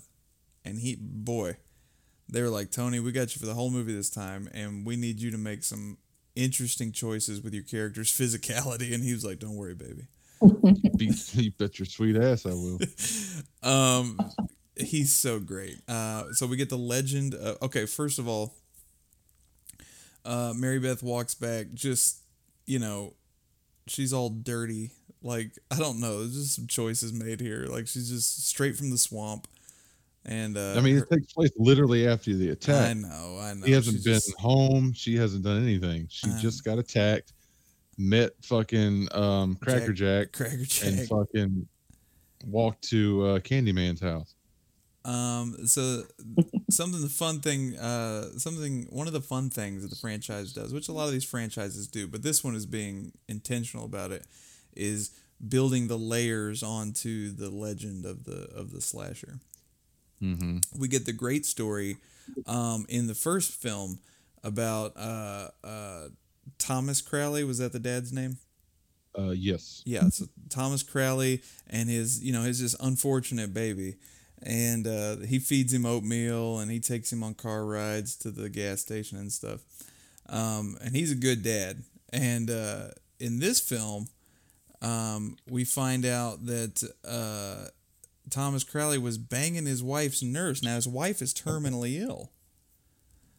and 0.64 0.78
he 0.78 0.96
boy, 1.00 1.56
they 2.28 2.42
were 2.42 2.50
like, 2.50 2.70
Tony, 2.70 3.00
we 3.00 3.12
got 3.12 3.34
you 3.34 3.40
for 3.40 3.46
the 3.46 3.54
whole 3.54 3.70
movie 3.70 3.94
this 3.94 4.10
time, 4.10 4.48
and 4.52 4.84
we 4.84 4.96
need 4.96 5.20
you 5.20 5.30
to 5.30 5.38
make 5.38 5.62
some 5.64 5.96
interesting 6.36 6.92
choices 6.92 7.40
with 7.42 7.54
your 7.54 7.62
character's 7.62 8.10
physicality. 8.18 8.92
And 8.92 9.02
he 9.02 9.12
was 9.12 9.24
like, 9.24 9.38
Don't 9.38 9.56
worry, 9.56 9.74
baby. 9.74 10.06
You 11.32 11.50
bet 11.52 11.78
your 11.78 11.86
sweet 11.86 12.16
ass 12.16 12.46
I 12.46 12.50
will. 12.50 12.78
Um, 13.62 14.18
he's 14.76 15.10
so 15.10 15.40
great. 15.40 15.80
Uh, 15.88 16.24
so 16.32 16.46
we 16.46 16.58
get 16.58 16.68
the 16.68 16.76
legend. 16.76 17.32
Of, 17.32 17.56
okay, 17.62 17.86
first 17.86 18.18
of 18.18 18.28
all, 18.28 18.54
uh, 20.26 20.52
Mary 20.54 20.78
Beth 20.78 21.02
walks 21.02 21.34
back. 21.34 21.68
Just 21.72 22.18
you 22.66 22.78
know, 22.78 23.14
she's 23.86 24.12
all 24.12 24.28
dirty. 24.28 24.90
Like 25.22 25.52
I 25.70 25.76
don't 25.78 25.98
know. 25.98 26.18
There's 26.18 26.34
just 26.36 26.56
some 26.56 26.66
choices 26.66 27.12
made 27.14 27.40
here. 27.40 27.66
Like 27.70 27.86
she's 27.86 28.10
just 28.10 28.46
straight 28.46 28.76
from 28.76 28.90
the 28.90 28.98
swamp. 28.98 29.48
And 30.26 30.56
uh, 30.56 30.74
I 30.76 30.80
mean, 30.80 30.96
her- 30.96 31.02
it 31.04 31.10
takes 31.10 31.32
place 31.32 31.50
literally 31.56 32.08
after 32.08 32.34
the 32.34 32.50
attack. 32.50 32.90
I 32.90 32.94
know, 32.94 33.38
I 33.40 33.54
know. 33.54 33.66
He 33.66 33.72
hasn't 33.72 33.96
She's 33.96 34.04
been 34.04 34.14
just- 34.14 34.38
home. 34.40 34.92
She 34.94 35.16
hasn't 35.16 35.44
done 35.44 35.62
anything. 35.62 36.06
She 36.10 36.30
Um, 36.30 36.38
just 36.38 36.64
got 36.64 36.78
attacked, 36.78 37.32
met 37.98 38.32
fucking 38.42 39.08
um, 39.12 39.56
Cracker 39.56 39.92
Jack, 39.92 40.32
Cracker 40.32 40.64
Jack, 40.64 40.86
and 40.86 41.08
fucking 41.08 41.68
walked 42.46 42.82
to 42.90 43.24
uh, 43.26 43.38
Candyman's 43.40 44.00
house. 44.00 44.34
Um, 45.04 45.66
so 45.66 46.04
something 46.70 47.02
the 47.02 47.10
fun 47.10 47.40
thing, 47.40 47.76
uh, 47.76 48.30
something 48.38 48.86
one 48.88 49.06
of 49.06 49.12
the 49.12 49.20
fun 49.20 49.50
things 49.50 49.82
that 49.82 49.88
the 49.90 49.96
franchise 49.96 50.54
does, 50.54 50.72
which 50.72 50.88
a 50.88 50.92
lot 50.92 51.04
of 51.04 51.12
these 51.12 51.24
franchises 51.24 51.86
do, 51.86 52.06
but 52.08 52.22
this 52.22 52.42
one 52.42 52.54
is 52.54 52.64
being 52.64 53.12
intentional 53.28 53.84
about 53.84 54.10
it, 54.12 54.24
is 54.74 55.10
building 55.46 55.88
the 55.88 55.98
layers 55.98 56.62
onto 56.62 57.30
the 57.30 57.50
legend 57.50 58.06
of 58.06 58.24
the 58.24 58.48
of 58.56 58.70
the 58.72 58.80
slasher. 58.80 59.40
Mm-hmm. 60.24 60.80
We 60.80 60.88
get 60.88 61.06
the 61.06 61.12
great 61.12 61.44
story 61.44 61.98
um, 62.46 62.86
in 62.88 63.06
the 63.06 63.14
first 63.14 63.52
film 63.52 63.98
about 64.42 64.96
uh, 64.96 65.48
uh, 65.62 66.08
Thomas 66.58 67.00
Crowley. 67.00 67.44
Was 67.44 67.58
that 67.58 67.72
the 67.72 67.78
dad's 67.78 68.12
name? 68.12 68.38
Uh, 69.16 69.30
yes. 69.30 69.82
Yeah, 69.84 70.08
so 70.08 70.26
Thomas 70.48 70.82
Crowley 70.82 71.42
and 71.68 71.88
his, 71.88 72.22
you 72.22 72.32
know, 72.32 72.42
his 72.42 72.58
just 72.58 72.76
unfortunate 72.80 73.54
baby, 73.54 73.94
and 74.42 74.86
uh, 74.86 75.16
he 75.18 75.38
feeds 75.38 75.72
him 75.72 75.86
oatmeal 75.86 76.58
and 76.58 76.70
he 76.70 76.80
takes 76.80 77.12
him 77.12 77.22
on 77.22 77.34
car 77.34 77.64
rides 77.64 78.16
to 78.16 78.30
the 78.30 78.48
gas 78.48 78.80
station 78.80 79.18
and 79.18 79.30
stuff. 79.30 79.60
Um, 80.28 80.76
and 80.82 80.96
he's 80.96 81.12
a 81.12 81.16
good 81.16 81.42
dad. 81.42 81.84
And 82.12 82.50
uh, 82.50 82.88
in 83.20 83.38
this 83.38 83.60
film, 83.60 84.08
um, 84.82 85.36
we 85.48 85.64
find 85.64 86.04
out 86.04 86.44
that 86.46 86.82
uh, 87.06 87.68
Thomas 88.30 88.64
Crowley 88.64 88.98
was 88.98 89.18
banging 89.18 89.66
his 89.66 89.82
wife's 89.82 90.22
nurse. 90.22 90.62
Now 90.62 90.74
his 90.76 90.88
wife 90.88 91.20
is 91.22 91.32
terminally 91.34 92.00
ill 92.00 92.30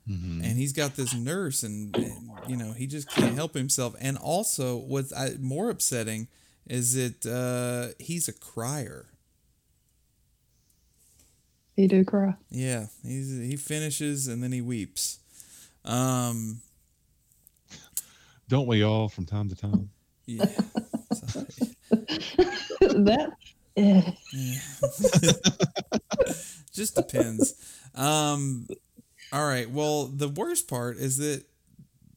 Mm-hmm. 0.08 0.43
and 0.43 0.56
he's 0.60 0.71
got 0.71 0.95
this 0.98 1.15
nurse 1.15 1.63
and, 1.63 1.95
and, 1.98 2.30
you 2.48 2.56
know 2.56 2.74
he 2.74 2.86
just 2.86 3.10
can't 3.10 3.34
help 3.34 3.56
himself 3.56 3.95
and 4.00 4.17
also 4.19 4.78
what's 4.78 5.12
I, 5.12 5.32
more 5.39 5.71
upsetting 5.71 6.28
is 6.67 6.93
that 6.93 7.26
uh, 7.26 7.95
he's 7.98 8.28
a 8.28 8.34
crier 8.34 9.08
He 11.76 11.88
do 11.88 12.06
cry. 12.06 12.36
yeah 12.52 12.86
he's, 13.02 13.32
he 13.32 13.56
finishes 13.56 14.28
and 14.28 14.43
then 14.43 14.52
he 14.52 14.62
weeps 14.62 15.17
um 15.84 16.62
Don't 18.48 18.67
we 18.67 18.84
all 18.84 19.10
from 19.10 19.26
time 19.26 19.50
to 19.50 19.56
time? 19.56 19.89
yeah 20.28 20.45
that. 22.80 23.32
Just 26.74 26.96
depends. 26.96 27.54
Um 27.96 28.68
all 29.34 29.48
right. 29.48 29.70
Well 29.70 30.06
the 30.06 30.30
worst 30.30 30.68
part 30.68 30.98
is 30.98 31.18
that 31.18 31.44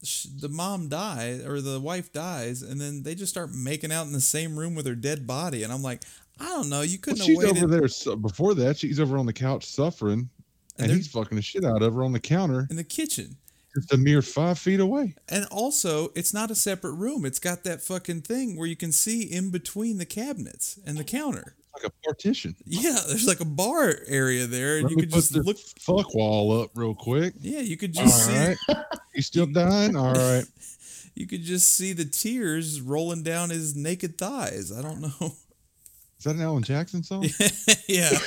sh- 0.03 0.27
the 0.39 0.49
mom 0.49 0.89
dies 0.89 1.45
or 1.45 1.61
the 1.61 1.79
wife 1.79 2.13
dies 2.13 2.61
and 2.61 2.79
then 2.79 3.03
they 3.03 3.15
just 3.15 3.31
start 3.31 3.53
making 3.53 3.91
out 3.91 4.05
in 4.07 4.13
the 4.13 4.21
same 4.21 4.57
room 4.57 4.75
with 4.75 4.85
her 4.85 4.95
dead 4.95 5.27
body 5.27 5.63
and 5.63 5.73
i'm 5.73 5.83
like 5.83 6.03
i 6.39 6.45
don't 6.45 6.69
know. 6.69 6.81
You 6.81 6.97
couldn't 6.97 7.19
have 7.19 7.25
she's 7.25 7.37
waited 7.37 7.57
over 7.63 7.67
there. 7.67 7.87
So 7.89 8.15
before 8.15 8.53
that, 8.55 8.77
she's 8.77 8.99
over 8.99 9.17
on 9.17 9.25
the 9.25 9.33
couch 9.33 9.65
suffering, 9.65 10.29
And 10.77 10.87
and, 10.87 10.91
he's 10.91 11.07
fucking 11.07 11.35
the 11.35 11.41
shit 11.41 11.65
out 11.65 11.81
of 11.81 11.93
her 11.93 12.03
on 12.03 12.13
the 12.13 12.19
counter, 12.19 12.65
in 12.69 12.77
the 12.77 12.83
kitchen 12.85 13.35
just 13.75 13.93
a 13.93 13.97
mere 13.97 14.21
five 14.21 14.57
feet 14.59 14.79
away. 14.79 15.15
And 15.29 15.45
also, 15.51 16.09
it's 16.15 16.33
not 16.33 16.51
a 16.51 16.55
separate 16.55 16.93
room. 16.93 17.25
It's 17.25 17.39
got 17.39 17.63
that 17.63 17.81
fucking 17.81 18.21
thing 18.21 18.57
where 18.57 18.67
you 18.67 18.75
can 18.75 18.91
see 18.91 19.23
in 19.23 19.51
between 19.51 19.97
the 19.97 20.05
cabinets 20.05 20.79
and 20.85 20.97
the 20.97 21.03
counter. 21.03 21.55
Like 21.75 21.83
a 21.85 22.07
partition. 22.07 22.55
Yeah, 22.65 22.97
there's 23.07 23.27
like 23.27 23.39
a 23.41 23.45
bar 23.45 23.93
area 24.07 24.47
there, 24.47 24.77
and 24.77 24.83
Let 24.85 24.91
you 24.91 24.97
could 24.97 25.11
just 25.11 25.35
look. 25.35 25.57
fuck 25.57 26.13
wall 26.15 26.61
up 26.61 26.71
real 26.75 26.95
quick. 26.95 27.33
Yeah, 27.39 27.59
you 27.59 27.77
could 27.77 27.95
All 27.97 28.03
just 28.03 28.25
see. 28.25 28.33
right. 28.37 28.57
You 29.13 29.21
still 29.21 29.45
dying? 29.53 29.95
All 29.95 30.13
right. 30.13 30.43
You 31.15 31.27
could 31.27 31.43
just 31.43 31.75
see 31.75 31.93
the 31.93 32.05
tears 32.05 32.81
rolling 32.81 33.23
down 33.23 33.49
his 33.49 33.75
naked 33.75 34.17
thighs. 34.17 34.71
I 34.71 34.81
don't 34.81 35.01
know. 35.01 35.33
Is 36.19 36.25
that 36.25 36.35
an 36.35 36.41
Alan 36.41 36.63
Jackson 36.63 37.01
song? 37.01 37.23
yeah. 37.87 38.09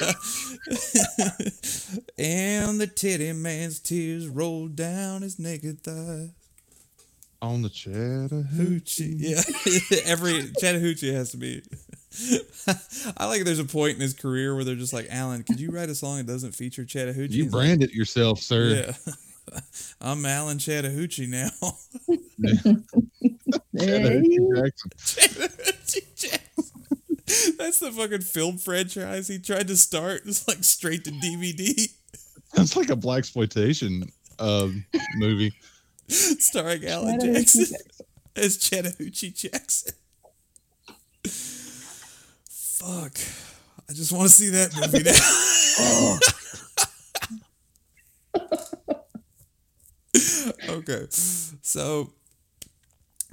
And 2.18 2.80
the 2.80 2.86
titty 2.86 3.32
man's 3.34 3.78
tears 3.80 4.26
rolled 4.28 4.76
down 4.76 5.20
his 5.22 5.38
naked 5.38 5.82
thighs. 5.82 6.30
On 7.42 7.60
the 7.60 7.68
Chattahoochee. 7.68 8.46
Hoochie. 8.56 9.14
Yeah. 9.18 9.42
Every 10.10 10.50
Chattahoochee 10.58 11.12
has 11.12 11.32
to 11.32 11.36
be. 11.36 11.62
I 13.18 13.26
like 13.26 13.44
there's 13.44 13.58
a 13.58 13.64
point 13.64 13.96
in 13.96 14.00
his 14.00 14.14
career 14.14 14.54
where 14.54 14.64
they're 14.64 14.74
just 14.74 14.92
like, 14.94 15.08
Alan, 15.10 15.42
could 15.42 15.60
you 15.60 15.70
write 15.70 15.90
a 15.90 15.94
song 15.94 16.18
that 16.18 16.26
doesn't 16.26 16.52
feature 16.52 16.84
Chattahoochee? 16.86 17.34
You 17.34 17.44
He's 17.44 17.52
like, 17.52 17.62
brand 17.62 17.82
it 17.82 17.92
yourself, 17.92 18.38
sir. 18.38 18.86
Yeah. 18.86 19.12
I'm 20.00 20.24
Alan 20.24 20.58
Chattahoochee 20.58 21.26
now. 21.26 21.50
Hey, 23.76 24.22
Jackson. 24.54 24.90
Chattahoochee 25.04 26.06
Jackson. 26.16 26.41
That's 27.58 27.78
the 27.78 27.92
fucking 27.92 28.22
film 28.22 28.58
franchise 28.58 29.28
he 29.28 29.38
tried 29.38 29.68
to 29.68 29.76
start. 29.76 30.22
It's 30.26 30.46
like 30.48 30.64
straight 30.64 31.04
to 31.04 31.10
DVD, 31.10 31.88
That's 32.54 32.76
like 32.76 32.90
a 32.90 32.96
black 32.96 33.18
exploitation 33.18 34.04
um, 34.38 34.84
movie. 35.16 35.52
starring 36.08 36.84
Alan 36.86 37.20
Chattahoochee 37.20 37.38
Jackson 37.38 37.64
Jackson. 37.64 38.06
as 38.36 38.56
Chattahoochee 38.58 39.30
Jackson. 39.30 39.94
Fuck. 42.48 43.18
I 43.88 43.92
just 43.92 44.12
want 44.12 44.24
to 44.24 44.34
see 44.34 44.50
that 44.50 44.74
movie 44.74 45.04
now. 45.04 46.18
okay. 50.78 51.06
So 51.10 52.12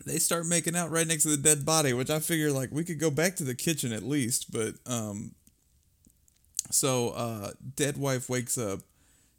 they 0.05 0.19
start 0.19 0.45
making 0.45 0.75
out 0.75 0.91
right 0.91 1.07
next 1.07 1.23
to 1.23 1.29
the 1.29 1.37
dead 1.37 1.65
body, 1.65 1.93
which 1.93 2.09
I 2.09 2.19
figure 2.19 2.51
like 2.51 2.69
we 2.71 2.83
could 2.83 2.99
go 2.99 3.11
back 3.11 3.35
to 3.37 3.43
the 3.43 3.55
kitchen 3.55 3.93
at 3.93 4.03
least, 4.03 4.51
but 4.51 4.75
um 4.85 5.31
so 6.71 7.09
uh 7.09 7.51
dead 7.75 7.97
wife 7.97 8.29
wakes 8.29 8.57
up. 8.57 8.79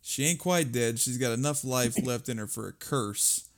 She 0.03 0.25
ain't 0.25 0.39
quite 0.39 0.73
dead. 0.73 0.99
She's 0.99 1.19
got 1.19 1.33
enough 1.33 1.65
life 1.65 1.97
left 2.05 2.29
in 2.29 2.39
her 2.39 2.47
for 2.47 2.69
a 2.69 2.73
curse. 2.73 3.49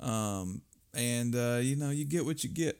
Um 0.00 0.62
and 0.94 1.34
uh 1.34 1.58
you 1.62 1.76
know, 1.76 1.90
you 1.90 2.04
get 2.04 2.24
what 2.24 2.44
you 2.44 2.50
get. 2.50 2.78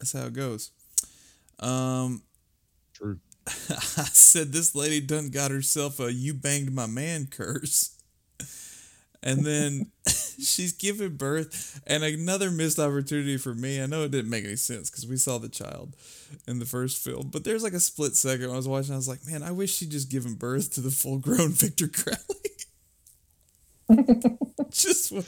That's 0.00 0.12
how 0.12 0.26
it 0.26 0.34
goes. 0.34 0.70
Um 1.60 2.22
True. 2.94 3.20
I 3.46 4.08
said 4.12 4.52
this 4.52 4.74
lady 4.74 5.00
done 5.00 5.30
got 5.30 5.50
herself 5.50 6.00
a 6.00 6.12
you 6.12 6.34
banged 6.34 6.72
my 6.72 6.86
man 6.86 7.26
curse. 7.30 7.98
And 9.22 9.44
then 9.44 9.86
she's 10.04 10.72
giving 10.72 11.16
birth 11.16 11.80
and 11.86 12.02
another 12.02 12.50
missed 12.50 12.78
opportunity 12.78 13.36
for 13.36 13.54
me. 13.54 13.80
I 13.80 13.86
know 13.86 14.02
it 14.02 14.10
didn't 14.10 14.30
make 14.30 14.44
any 14.44 14.56
sense 14.56 14.90
because 14.90 15.06
we 15.06 15.16
saw 15.16 15.38
the 15.38 15.48
child 15.48 15.94
in 16.48 16.58
the 16.58 16.66
first 16.66 17.02
film, 17.02 17.28
but 17.30 17.44
there's 17.44 17.62
like 17.62 17.72
a 17.72 17.80
split 17.80 18.16
second 18.16 18.50
I 18.50 18.56
was 18.56 18.68
watching. 18.68 18.94
I 18.94 18.96
was 18.96 19.08
like, 19.08 19.24
man, 19.26 19.42
I 19.42 19.52
wish 19.52 19.74
she'd 19.76 19.90
just 19.90 20.10
given 20.10 20.34
birth 20.34 20.74
to 20.74 20.80
the 20.80 20.90
full 20.90 21.18
grown 21.18 21.50
Victor 21.52 21.88
Crowley. 21.88 22.18
just 24.70 25.12
what 25.12 25.24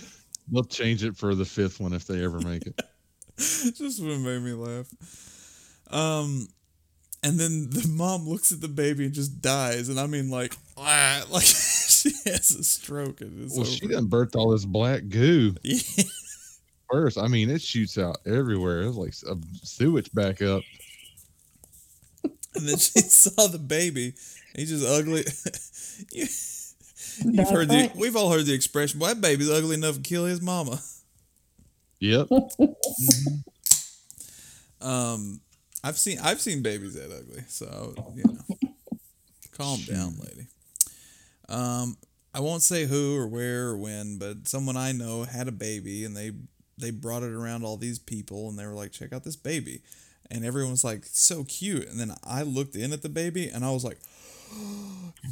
They'll 0.50 0.64
change 0.64 1.04
it 1.04 1.16
for 1.16 1.35
the 1.35 1.44
fifth 1.44 1.80
one 1.80 1.92
if 1.92 2.07
they 2.07 2.22
ever 2.22 2.40
make 2.40 2.66
it. 2.66 2.80
just 3.37 4.02
what 4.02 4.18
made 4.18 4.42
me 4.42 4.52
laugh. 4.52 4.87
Um, 5.90 6.48
and 7.22 7.38
then 7.38 7.70
the 7.70 7.88
mom 7.88 8.28
looks 8.28 8.52
at 8.52 8.61
the 8.61 8.68
baby 8.68 9.07
and 9.07 9.14
just 9.14 9.40
dies, 9.40 9.88
and 9.88 9.98
I 9.98 10.07
mean 10.07 10.30
like, 10.30 10.54
ah, 10.76 11.24
like 11.30 11.44
she 12.24 12.30
has 12.30 12.50
a 12.50 12.64
stroke 12.64 13.20
and 13.20 13.44
it's 13.44 13.52
well, 13.54 13.62
over. 13.62 13.70
she 13.70 13.86
done 13.88 14.08
birthed 14.08 14.36
all 14.36 14.50
this 14.50 14.64
black 14.64 15.08
goo 15.08 15.54
Yeah. 15.62 15.78
first. 16.90 17.18
I 17.18 17.28
mean, 17.28 17.50
it 17.50 17.62
shoots 17.62 17.98
out 17.98 18.18
everywhere. 18.26 18.82
It's 18.82 18.96
like 18.96 19.14
a 19.26 19.36
sewage 19.66 20.10
backup. 20.12 20.62
And 22.54 22.68
then 22.68 22.76
she 22.78 23.00
saw 23.00 23.48
the 23.48 23.58
baby. 23.58 24.14
He's 24.54 24.70
just 24.70 24.86
ugly. 24.86 25.24
you, 26.12 26.26
you've 27.24 27.36
That's 27.36 27.50
heard 27.50 27.68
the, 27.68 27.90
we've 27.96 28.14
all 28.16 28.30
heard 28.30 28.46
the 28.46 28.54
expression, 28.54 29.00
"Well, 29.00 29.12
that 29.12 29.20
baby's 29.20 29.50
ugly 29.50 29.74
enough 29.74 29.96
to 29.96 30.00
kill 30.00 30.24
his 30.26 30.40
mama." 30.40 30.80
Yep. 32.00 32.28
Um, 34.80 35.40
I've 35.82 35.98
seen 35.98 36.18
I've 36.22 36.40
seen 36.40 36.62
babies 36.62 36.94
that 36.94 37.10
ugly, 37.10 37.42
so 37.48 37.94
you 38.14 38.24
know, 38.24 38.58
calm 39.52 39.80
down, 39.82 40.14
lady. 40.20 40.46
Um, 41.48 41.96
I 42.35 42.40
won't 42.40 42.62
say 42.62 42.87
who 42.87 43.16
or 43.16 43.26
where 43.26 43.68
or 43.68 43.76
when, 43.76 44.18
but 44.18 44.48
someone 44.48 44.76
I 44.76 44.92
know 44.92 45.22
had 45.24 45.48
a 45.48 45.52
baby, 45.52 46.04
and 46.04 46.16
they 46.16 46.33
they 46.78 46.90
brought 46.90 47.22
it 47.22 47.33
around 47.33 47.64
all 47.64 47.76
these 47.76 47.98
people, 47.98 48.48
and 48.48 48.59
they 48.59 48.66
were 48.66 48.72
like, 48.72 48.92
"Check 48.92 49.12
out 49.12 49.24
this 49.24 49.37
baby," 49.37 49.83
and 50.30 50.44
everyone 50.44 50.72
was 50.72 50.85
like, 50.85 51.04
"So 51.07 51.44
cute," 51.44 51.88
and 51.88 51.98
then 52.00 52.12
I 52.24 52.42
looked 52.42 52.74
in 52.76 52.92
at 52.92 53.02
the 53.02 53.09
baby, 53.09 53.48
and 53.48 53.64
I 53.64 53.70
was 53.70 53.85
like. 53.85 53.98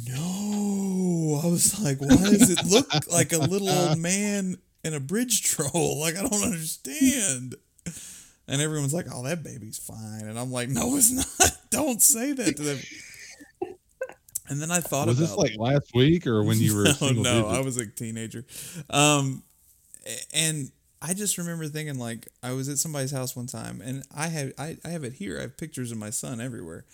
No, 0.07 1.39
I 1.43 1.47
was 1.47 1.79
like, 1.79 2.01
why 2.01 2.15
does 2.15 2.49
it 2.49 2.65
look 2.65 2.89
like 3.11 3.31
a 3.31 3.37
little 3.37 3.69
old 3.69 3.99
man 3.99 4.57
in 4.83 4.93
a 4.95 4.99
bridge 4.99 5.43
troll? 5.43 5.99
Like, 6.01 6.17
I 6.17 6.21
don't 6.21 6.43
understand. 6.43 7.55
And 8.47 8.61
everyone's 8.61 8.93
like, 8.93 9.05
"Oh, 9.11 9.23
that 9.23 9.43
baby's 9.43 9.77
fine," 9.77 10.25
and 10.27 10.37
I'm 10.37 10.51
like, 10.51 10.69
"No, 10.69 10.97
it's 10.97 11.11
not. 11.11 11.51
Don't 11.69 12.01
say 12.01 12.33
that 12.33 12.57
to 12.57 12.61
them." 12.61 12.79
And 14.49 14.61
then 14.61 14.71
I 14.71 14.79
thought 14.79 15.03
about 15.03 15.07
Was 15.07 15.19
this 15.19 15.35
like 15.35 15.57
last 15.57 15.93
week 15.93 16.27
or 16.27 16.43
when 16.43 16.59
you 16.59 16.75
were 16.75 16.83
no, 17.01 17.07
a 17.07 17.13
no, 17.13 17.23
digit? 17.23 17.45
I 17.45 17.61
was 17.61 17.77
a 17.77 17.85
teenager, 17.85 18.45
um, 18.89 19.43
and 20.33 20.69
I 21.01 21.13
just 21.13 21.37
remember 21.37 21.67
thinking 21.67 21.97
like 21.97 22.27
I 22.41 22.53
was 22.53 22.69
at 22.69 22.77
somebody's 22.77 23.11
house 23.11 23.35
one 23.35 23.47
time, 23.47 23.81
and 23.83 24.03
I 24.15 24.27
have 24.27 24.53
I, 24.57 24.77
I 24.83 24.89
have 24.89 25.03
it 25.03 25.13
here. 25.13 25.37
I 25.37 25.41
have 25.43 25.57
pictures 25.57 25.91
of 25.91 25.97
my 25.97 26.09
son 26.09 26.41
everywhere, 26.41 26.85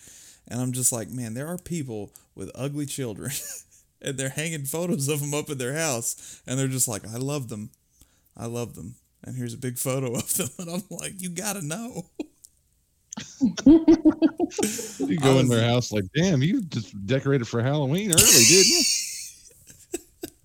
and 0.48 0.60
I'm 0.60 0.72
just 0.72 0.92
like, 0.92 1.10
man, 1.10 1.34
there 1.34 1.48
are 1.48 1.58
people 1.58 2.12
with 2.34 2.50
ugly 2.54 2.86
children, 2.86 3.32
and 4.02 4.16
they're 4.16 4.28
hanging 4.28 4.64
photos 4.64 5.08
of 5.08 5.20
them 5.20 5.34
up 5.34 5.50
in 5.50 5.58
their 5.58 5.74
house, 5.74 6.42
and 6.46 6.58
they're 6.58 6.68
just 6.68 6.88
like, 6.88 7.06
I 7.06 7.16
love 7.16 7.48
them, 7.48 7.70
I 8.36 8.46
love 8.46 8.74
them, 8.74 8.94
and 9.24 9.36
here's 9.36 9.54
a 9.54 9.58
big 9.58 9.78
photo 9.78 10.14
of 10.14 10.34
them, 10.34 10.48
and 10.58 10.70
I'm 10.70 10.82
like, 10.90 11.20
you 11.20 11.30
gotta 11.30 11.66
know. 11.66 12.06
You 15.06 15.18
I 15.20 15.22
go 15.22 15.38
in 15.38 15.48
their 15.48 15.64
house 15.66 15.92
like, 15.92 16.04
damn, 16.14 16.42
you 16.42 16.62
just 16.62 17.06
decorated 17.06 17.46
for 17.48 17.62
Halloween 17.62 18.10
early, 18.12 18.44
didn't 18.48 18.68
you? 18.68 18.82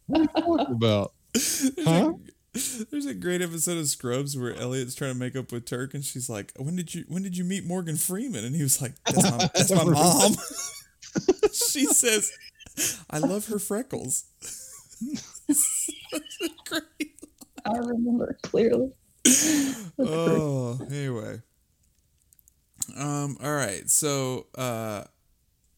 what 0.07 0.19
are 0.19 0.23
you 0.23 0.27
talking 0.27 0.75
about? 0.75 1.13
There's, 1.33 1.71
Huh? 1.83 2.13
a, 2.55 2.85
there's 2.91 3.05
a 3.05 3.13
great 3.13 3.41
episode 3.41 3.77
of 3.77 3.87
Scrubs 3.87 4.37
where 4.37 4.55
Elliot's 4.55 4.95
trying 4.95 5.13
to 5.13 5.19
make 5.19 5.35
up 5.35 5.51
with 5.51 5.65
Turk, 5.65 5.93
and 5.93 6.03
she's 6.03 6.29
like, 6.29 6.53
"When 6.57 6.75
did 6.75 6.93
you 6.95 7.03
when 7.07 7.23
did 7.23 7.37
you 7.37 7.43
meet 7.43 7.65
Morgan 7.65 7.97
Freeman?" 7.97 8.45
And 8.45 8.55
he 8.55 8.63
was 8.63 8.81
like, 8.81 8.93
"That's 9.05 9.23
my 9.23 9.37
that's 9.53 9.71
my 9.71 9.83
mom." 9.91 10.33
she 11.53 11.85
says, 11.85 12.31
"I 13.09 13.19
love 13.19 13.47
her 13.47 13.59
freckles." 13.59 14.25
great. 16.67 17.11
I 17.65 17.77
remember 17.77 18.37
clearly. 18.43 18.91
Oh, 19.99 20.79
anyway. 20.89 21.41
Um. 22.95 23.37
All 23.43 23.53
right. 23.53 23.89
So, 23.89 24.47
uh, 24.55 25.03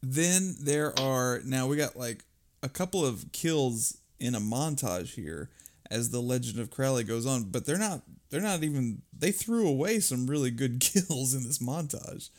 then 0.02 0.56
there 0.62 0.98
are 1.00 1.42
now 1.46 1.68
we 1.68 1.78
got 1.78 1.96
like 1.96 2.24
a 2.64 2.70
couple 2.70 3.06
of 3.06 3.32
kills 3.32 3.98
in 4.20 4.36
a 4.36 4.40
montage 4.40 5.14
here 5.14 5.50
as 5.90 6.10
the 6.10 6.22
legend 6.22 6.60
of 6.60 6.70
Crowley 6.72 7.04
goes 7.04 7.26
on, 7.26 7.46
but 7.46 7.66
they're 7.66 7.78
not. 7.78 8.02
They're 8.30 8.42
not 8.42 8.64
even. 8.64 9.02
They 9.18 9.32
threw 9.32 9.68
away 9.68 10.00
some 10.00 10.28
really 10.28 10.52
good 10.52 10.80
kills 10.82 11.34
in 11.34 11.44
this 11.44 11.60
montage. 11.60 12.30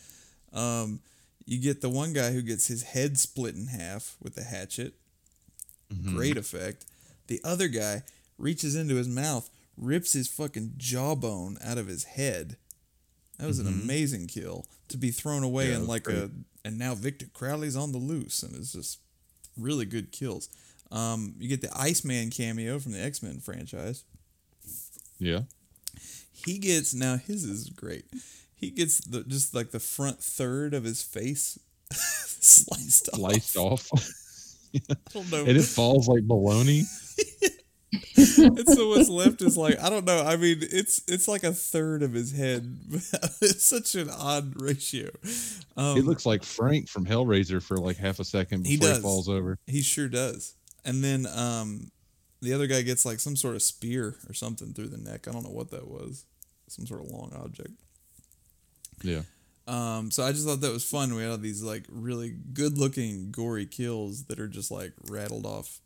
Um, 0.53 1.01
you 1.47 1.59
get 1.59 1.81
the 1.81 1.89
one 1.89 2.13
guy 2.13 2.33
who 2.33 2.43
gets 2.43 2.67
his 2.67 2.83
head 2.83 3.19
split 3.19 3.55
in 3.55 3.69
half 3.69 4.17
with 4.21 4.37
a 4.37 4.43
hatchet. 4.45 4.95
Mhm. 5.93 6.15
Great 6.15 6.37
effect. 6.37 6.85
The 7.29 7.41
other 7.43 7.69
guy 7.69 8.03
reaches 8.37 8.75
into 8.75 8.97
his 8.97 9.09
mouth, 9.09 9.49
rips 9.77 10.13
his 10.13 10.29
fucking 10.29 10.75
jawbone 10.77 11.57
out 11.65 11.79
of 11.79 11.87
his 11.87 12.05
head. 12.05 12.57
That 13.39 13.47
was 13.47 13.59
an 13.59 13.67
Mhm. 13.67 13.83
amazing 13.83 14.27
kill 14.27 14.67
to 14.89 14.97
be 14.97 15.11
thrown 15.11 15.43
away 15.43 15.71
Yeah, 15.71 15.77
in 15.77 15.87
like 15.87 16.05
great. 16.05 16.19
a 16.19 16.31
and 16.65 16.77
now 16.79 16.95
Victor 16.95 17.27
Crowley's 17.33 17.77
on 17.77 17.93
the 17.93 17.99
loose 17.99 18.43
and 18.43 18.55
it's 18.57 18.73
just 18.73 18.99
really 19.57 19.85
good 19.87 20.11
kills. 20.13 20.49
Um, 20.91 21.35
you 21.39 21.49
get 21.49 21.61
the 21.61 21.71
Iceman 21.79 22.31
cameo 22.31 22.79
from 22.79 22.93
the 22.93 23.01
X 23.01 23.23
Men 23.23 23.41
franchise. 23.41 24.05
Yeah. 25.19 25.43
He 26.33 26.59
gets 26.59 26.95
now 26.95 27.17
his 27.17 27.45
is 27.45 27.69
great. 27.71 28.07
He 28.55 28.71
gets 28.71 28.99
the 28.99 29.23
just 29.25 29.55
like 29.55 29.71
the 29.71 29.81
front 29.81 30.23
third 30.23 30.75
of 30.75 30.85
his 30.85 31.03
face 31.03 31.59
sliced 31.93 33.09
off. 33.11 33.17
Sliced 33.19 33.57
off. 33.57 33.91
I 34.91 34.97
don't 35.13 35.31
know. 35.31 35.45
and 35.47 35.57
it 35.57 35.63
falls 35.65 36.09
like 36.09 36.23
baloney. 36.27 36.85
and 37.93 38.69
so 38.69 38.89
what's 38.91 39.09
left 39.09 39.41
is 39.43 39.57
like 39.57 39.79
I 39.83 39.89
don't 39.89 40.05
know. 40.05 40.23
I 40.23 40.37
mean, 40.37 40.59
it's 40.61 41.03
it's 41.09 41.27
like 41.29 41.43
a 41.45 41.53
third 41.53 42.03
of 42.03 42.13
his 42.13 42.33
head. 42.37 42.79
it's 43.41 43.65
such 43.65 43.95
an 43.95 44.11
odd 44.11 44.61
ratio. 44.61 45.11
Um, 45.77 45.97
it 45.97 46.05
looks 46.05 46.27
like 46.27 46.43
Frank 46.43 46.89
from 46.89 47.07
Hellraiser 47.07 47.63
for 47.63 47.77
like 47.79 47.97
half 47.97 48.19
a 48.21 48.25
second 48.25 48.67
He 48.67 48.77
before 48.77 48.89
he, 48.89 48.95
does. 48.95 49.03
falls 49.03 49.29
over. 49.29 49.59
he 49.67 49.83
sure 49.83 50.09
does. 50.09 50.55
And 50.85 51.03
then 51.03 51.27
um, 51.35 51.91
the 52.43 52.53
other 52.53 52.67
guy 52.67 52.83
gets 52.83 53.05
like 53.05 53.21
some 53.21 53.37
sort 53.37 53.55
of 53.57 53.63
spear 53.63 54.17
or 54.29 54.35
something 54.35 54.73
through 54.75 54.89
the 54.89 54.99
neck. 54.99 55.27
I 55.27 55.33
don't 55.33 55.45
know 55.45 55.51
what 55.51 55.71
that 55.71 55.89
was. 55.89 56.25
Some 56.69 56.87
sort 56.87 57.01
of 57.05 57.11
long 57.11 57.33
object. 57.43 57.71
Yeah. 59.03 59.23
Um, 59.67 60.11
so 60.11 60.23
I 60.25 60.33
just 60.33 60.47
thought 60.47 60.61
that 60.63 60.73
was 60.73 60.85
fun. 60.85 61.15
We 61.15 61.23
had 61.23 61.31
all 61.31 61.39
these 61.39 61.63
like 61.63 61.85
really 61.91 62.35
good 62.53 62.79
looking 62.79 63.31
gory 63.31 63.67
kills 63.67 64.25
that 64.25 64.39
are 64.41 64.49
just 64.49 64.71
like 64.71 64.93
rattled 65.11 65.45
off 65.47 65.81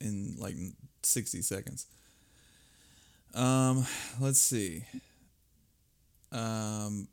in 0.00 0.36
like 0.38 0.54
60 1.02 1.42
seconds. 1.42 1.86
Um, 3.34 3.86
let's 4.20 4.40
see. 4.40 4.84
Um, 6.32 7.08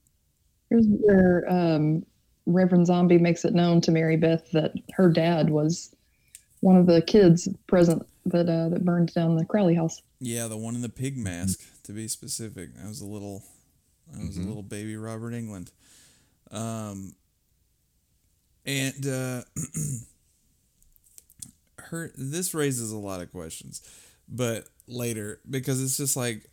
Here's 0.69 0.85
where 0.87 1.45
um, 1.49 2.05
Reverend 2.45 2.87
Zombie 2.87 3.17
makes 3.17 3.45
it 3.45 3.53
known 3.53 3.81
to 3.81 3.91
Mary 3.91 4.17
Beth 4.17 4.49
that 4.51 4.73
her 4.93 5.09
dad 5.09 5.49
was 5.49 5.93
one 6.61 6.75
of 6.77 6.85
the 6.87 7.01
kids 7.01 7.47
present 7.67 8.05
that 8.25 8.49
uh, 8.49 8.69
that 8.69 8.83
burned 8.83 9.13
down 9.13 9.35
the 9.35 9.45
Crowley 9.45 9.75
house. 9.75 10.01
yeah, 10.19 10.47
the 10.47 10.57
one 10.57 10.73
in 10.75 10.81
the 10.81 10.89
pig 10.89 11.15
mask 11.17 11.61
to 11.83 11.91
be 11.91 12.07
specific. 12.07 12.73
That 12.75 12.87
was 12.87 13.01
a 13.01 13.05
little, 13.05 13.43
that 14.11 14.25
was 14.25 14.37
Mhm. 14.37 14.45
a 14.45 14.47
little 14.47 14.63
baby 14.63 14.95
Robert 14.95 15.33
Englund. 15.33 15.69
Um, 16.51 17.13
and 18.65 19.05
uh, 19.07 19.41
her 21.79 22.11
this 22.15 22.53
raises 22.53 22.91
a 22.91 22.97
lot 22.97 23.21
of 23.21 23.31
questions, 23.31 23.81
but 24.27 24.67
later 24.87 25.39
because 25.49 25.81
it's 25.83 25.97
just 25.97 26.15
like, 26.15 26.45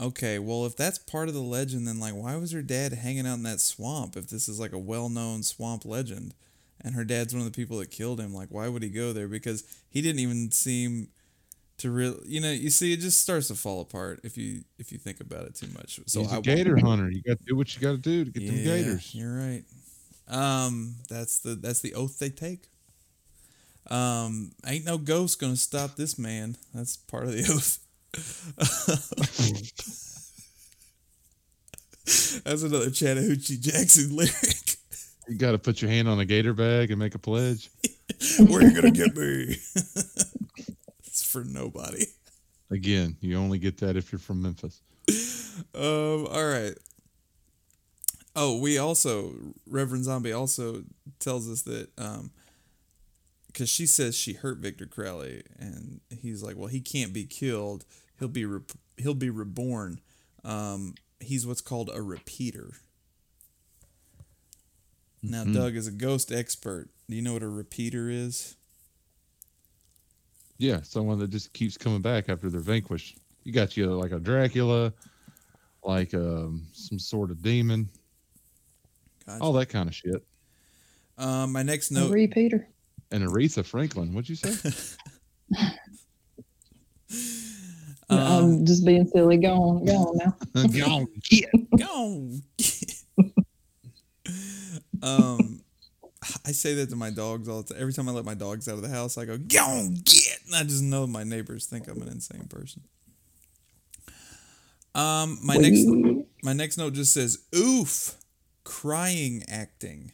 okay, 0.00 0.38
well 0.38 0.66
if 0.66 0.76
that's 0.76 0.98
part 0.98 1.28
of 1.28 1.34
the 1.34 1.40
legend, 1.40 1.86
then 1.86 2.00
like 2.00 2.14
why 2.14 2.36
was 2.36 2.52
her 2.52 2.62
dad 2.62 2.92
hanging 2.92 3.26
out 3.26 3.34
in 3.34 3.42
that 3.44 3.60
swamp 3.60 4.16
if 4.16 4.28
this 4.28 4.48
is 4.48 4.58
like 4.60 4.72
a 4.72 4.78
well 4.78 5.08
known 5.08 5.42
swamp 5.42 5.84
legend, 5.84 6.34
and 6.80 6.94
her 6.94 7.04
dad's 7.04 7.32
one 7.34 7.44
of 7.44 7.50
the 7.52 7.56
people 7.56 7.78
that 7.78 7.90
killed 7.90 8.20
him? 8.20 8.34
Like 8.34 8.48
why 8.50 8.68
would 8.68 8.82
he 8.82 8.88
go 8.90 9.12
there? 9.12 9.28
Because 9.28 9.64
he 9.88 10.00
didn't 10.02 10.20
even 10.20 10.50
seem 10.50 11.08
to 11.78 11.90
real 11.90 12.18
you 12.26 12.42
know 12.42 12.50
you 12.52 12.68
see 12.68 12.92
it 12.92 13.00
just 13.00 13.22
starts 13.22 13.48
to 13.48 13.54
fall 13.54 13.80
apart 13.80 14.20
if 14.22 14.36
you 14.36 14.60
if 14.78 14.92
you 14.92 14.98
think 14.98 15.18
about 15.18 15.46
it 15.46 15.54
too 15.54 15.66
much 15.72 15.98
so 16.04 16.20
He's 16.20 16.28
I 16.28 16.32
a 16.32 16.34
won't- 16.34 16.44
gator 16.44 16.76
hunter. 16.76 17.10
You 17.10 17.22
got 17.22 17.38
to 17.38 17.44
do 17.44 17.56
what 17.56 17.74
you 17.74 17.80
got 17.80 17.92
to 17.92 17.96
do 17.96 18.24
to 18.26 18.30
get 18.30 18.46
them 18.46 18.64
gators. 18.64 19.14
You're 19.14 19.34
right. 19.34 19.64
Um, 20.28 20.96
that's 21.08 21.38
the 21.40 21.54
that's 21.54 21.80
the 21.80 21.94
oath 21.94 22.18
they 22.18 22.28
take. 22.30 22.68
Um, 23.88 24.52
ain't 24.66 24.84
no 24.84 24.98
ghost 24.98 25.40
gonna 25.40 25.56
stop 25.56 25.96
this 25.96 26.18
man. 26.18 26.56
That's 26.74 26.96
part 26.96 27.24
of 27.24 27.32
the 27.32 27.42
oath. 27.50 27.78
that's 32.44 32.62
another 32.62 32.90
Chattahoochee 32.90 33.58
Jackson 33.58 34.16
lyric. 34.16 34.76
You 35.28 35.36
got 35.36 35.52
to 35.52 35.58
put 35.58 35.80
your 35.80 35.90
hand 35.90 36.08
on 36.08 36.18
a 36.18 36.24
gator 36.24 36.52
bag 36.52 36.90
and 36.90 36.98
make 36.98 37.14
a 37.14 37.18
pledge. 37.18 37.70
Where 38.38 38.62
you 38.62 38.74
gonna 38.74 38.90
get 38.90 39.16
me? 39.16 39.56
it's 41.04 41.24
for 41.24 41.44
nobody. 41.44 42.06
Again, 42.70 43.16
you 43.20 43.38
only 43.38 43.58
get 43.58 43.78
that 43.78 43.96
if 43.96 44.10
you're 44.10 44.18
from 44.18 44.42
Memphis. 44.42 44.80
Um, 45.74 46.26
all 46.26 46.44
right. 46.44 46.74
Oh, 48.34 48.58
we 48.58 48.78
also 48.78 49.32
Reverend 49.66 50.04
Zombie 50.04 50.32
also 50.32 50.82
tells 51.18 51.48
us 51.48 51.62
that 51.62 51.88
um 51.98 52.30
because 53.52 53.68
she 53.68 53.86
says 53.86 54.16
she 54.16 54.34
hurt 54.34 54.58
Victor 54.58 54.86
Crowley, 54.86 55.42
and 55.58 56.00
he's 56.22 56.42
like, 56.42 56.56
well, 56.56 56.68
he 56.68 56.80
can't 56.80 57.12
be 57.12 57.24
killed. 57.24 57.84
He'll 58.18 58.28
be 58.28 58.44
re- 58.44 58.60
he'll 58.96 59.14
be 59.14 59.30
reborn. 59.30 60.00
Um, 60.44 60.94
he's 61.20 61.46
what's 61.46 61.60
called 61.60 61.90
a 61.92 62.02
repeater. 62.02 62.72
Now, 65.22 65.44
Mhm. 65.44 65.54
Doug 65.54 65.76
is 65.76 65.86
a 65.86 65.90
ghost 65.92 66.32
expert. 66.32 66.88
Do 67.08 67.16
you 67.16 67.22
know 67.22 67.34
what 67.34 67.42
a 67.42 67.48
repeater 67.48 68.08
is? 68.08 68.56
Yeah, 70.58 70.82
someone 70.82 71.18
that 71.18 71.30
just 71.30 71.52
keeps 71.52 71.76
coming 71.76 72.02
back 72.02 72.28
after 72.28 72.48
they're 72.50 72.60
vanquished. 72.60 73.18
You 73.44 73.52
got 73.52 73.76
you 73.76 73.86
like 73.94 74.12
a 74.12 74.20
Dracula, 74.20 74.92
like 75.82 76.14
um, 76.14 76.66
some 76.72 76.98
sort 76.98 77.30
of 77.30 77.42
demon, 77.42 77.88
Gotcha. 79.26 79.42
all 79.42 79.52
that 79.54 79.66
kind 79.70 79.88
of 79.88 79.94
shit. 79.94 80.22
Um, 81.18 81.52
my 81.52 81.62
next 81.62 81.90
No. 81.90 82.04
note. 82.04 82.12
Repeater. 82.12 82.68
And 83.12 83.24
Aretha 83.24 83.64
Franklin, 83.64 84.14
what'd 84.14 84.28
you 84.28 84.36
say? 84.36 84.70
Um, 88.10 88.18
I'm 88.18 88.66
just 88.66 88.84
being 88.84 89.06
silly. 89.06 89.36
Go 89.36 89.52
on, 89.52 89.84
go 89.84 89.92
on 89.94 90.16
now. 90.16 90.36
Gone. 90.66 91.06
Yeah. 91.30 91.46
Go. 91.78 92.32
um, 95.02 95.60
I 96.44 96.50
say 96.50 96.74
that 96.74 96.90
to 96.90 96.96
my 96.96 97.10
dogs 97.10 97.48
all 97.48 97.62
the 97.62 97.72
time. 97.72 97.80
Every 97.80 97.92
time 97.92 98.08
I 98.08 98.12
let 98.12 98.24
my 98.24 98.34
dogs 98.34 98.68
out 98.68 98.74
of 98.74 98.82
the 98.82 98.88
house, 98.88 99.16
I 99.16 99.26
go, 99.26 99.38
"Go 99.38 99.60
on, 99.60 99.94
get!" 100.04 100.40
And 100.46 100.56
I 100.56 100.64
just 100.64 100.82
know 100.82 101.06
my 101.06 101.22
neighbors 101.22 101.66
think 101.66 101.86
I'm 101.86 102.02
an 102.02 102.08
insane 102.08 102.46
person. 102.48 102.82
Um, 104.94 105.38
my 105.44 105.56
next 105.56 105.86
my 106.42 106.52
next 106.52 106.78
note 106.78 106.94
just 106.94 107.14
says, 107.14 107.38
"Oof, 107.56 108.16
crying 108.64 109.44
acting, 109.48 110.10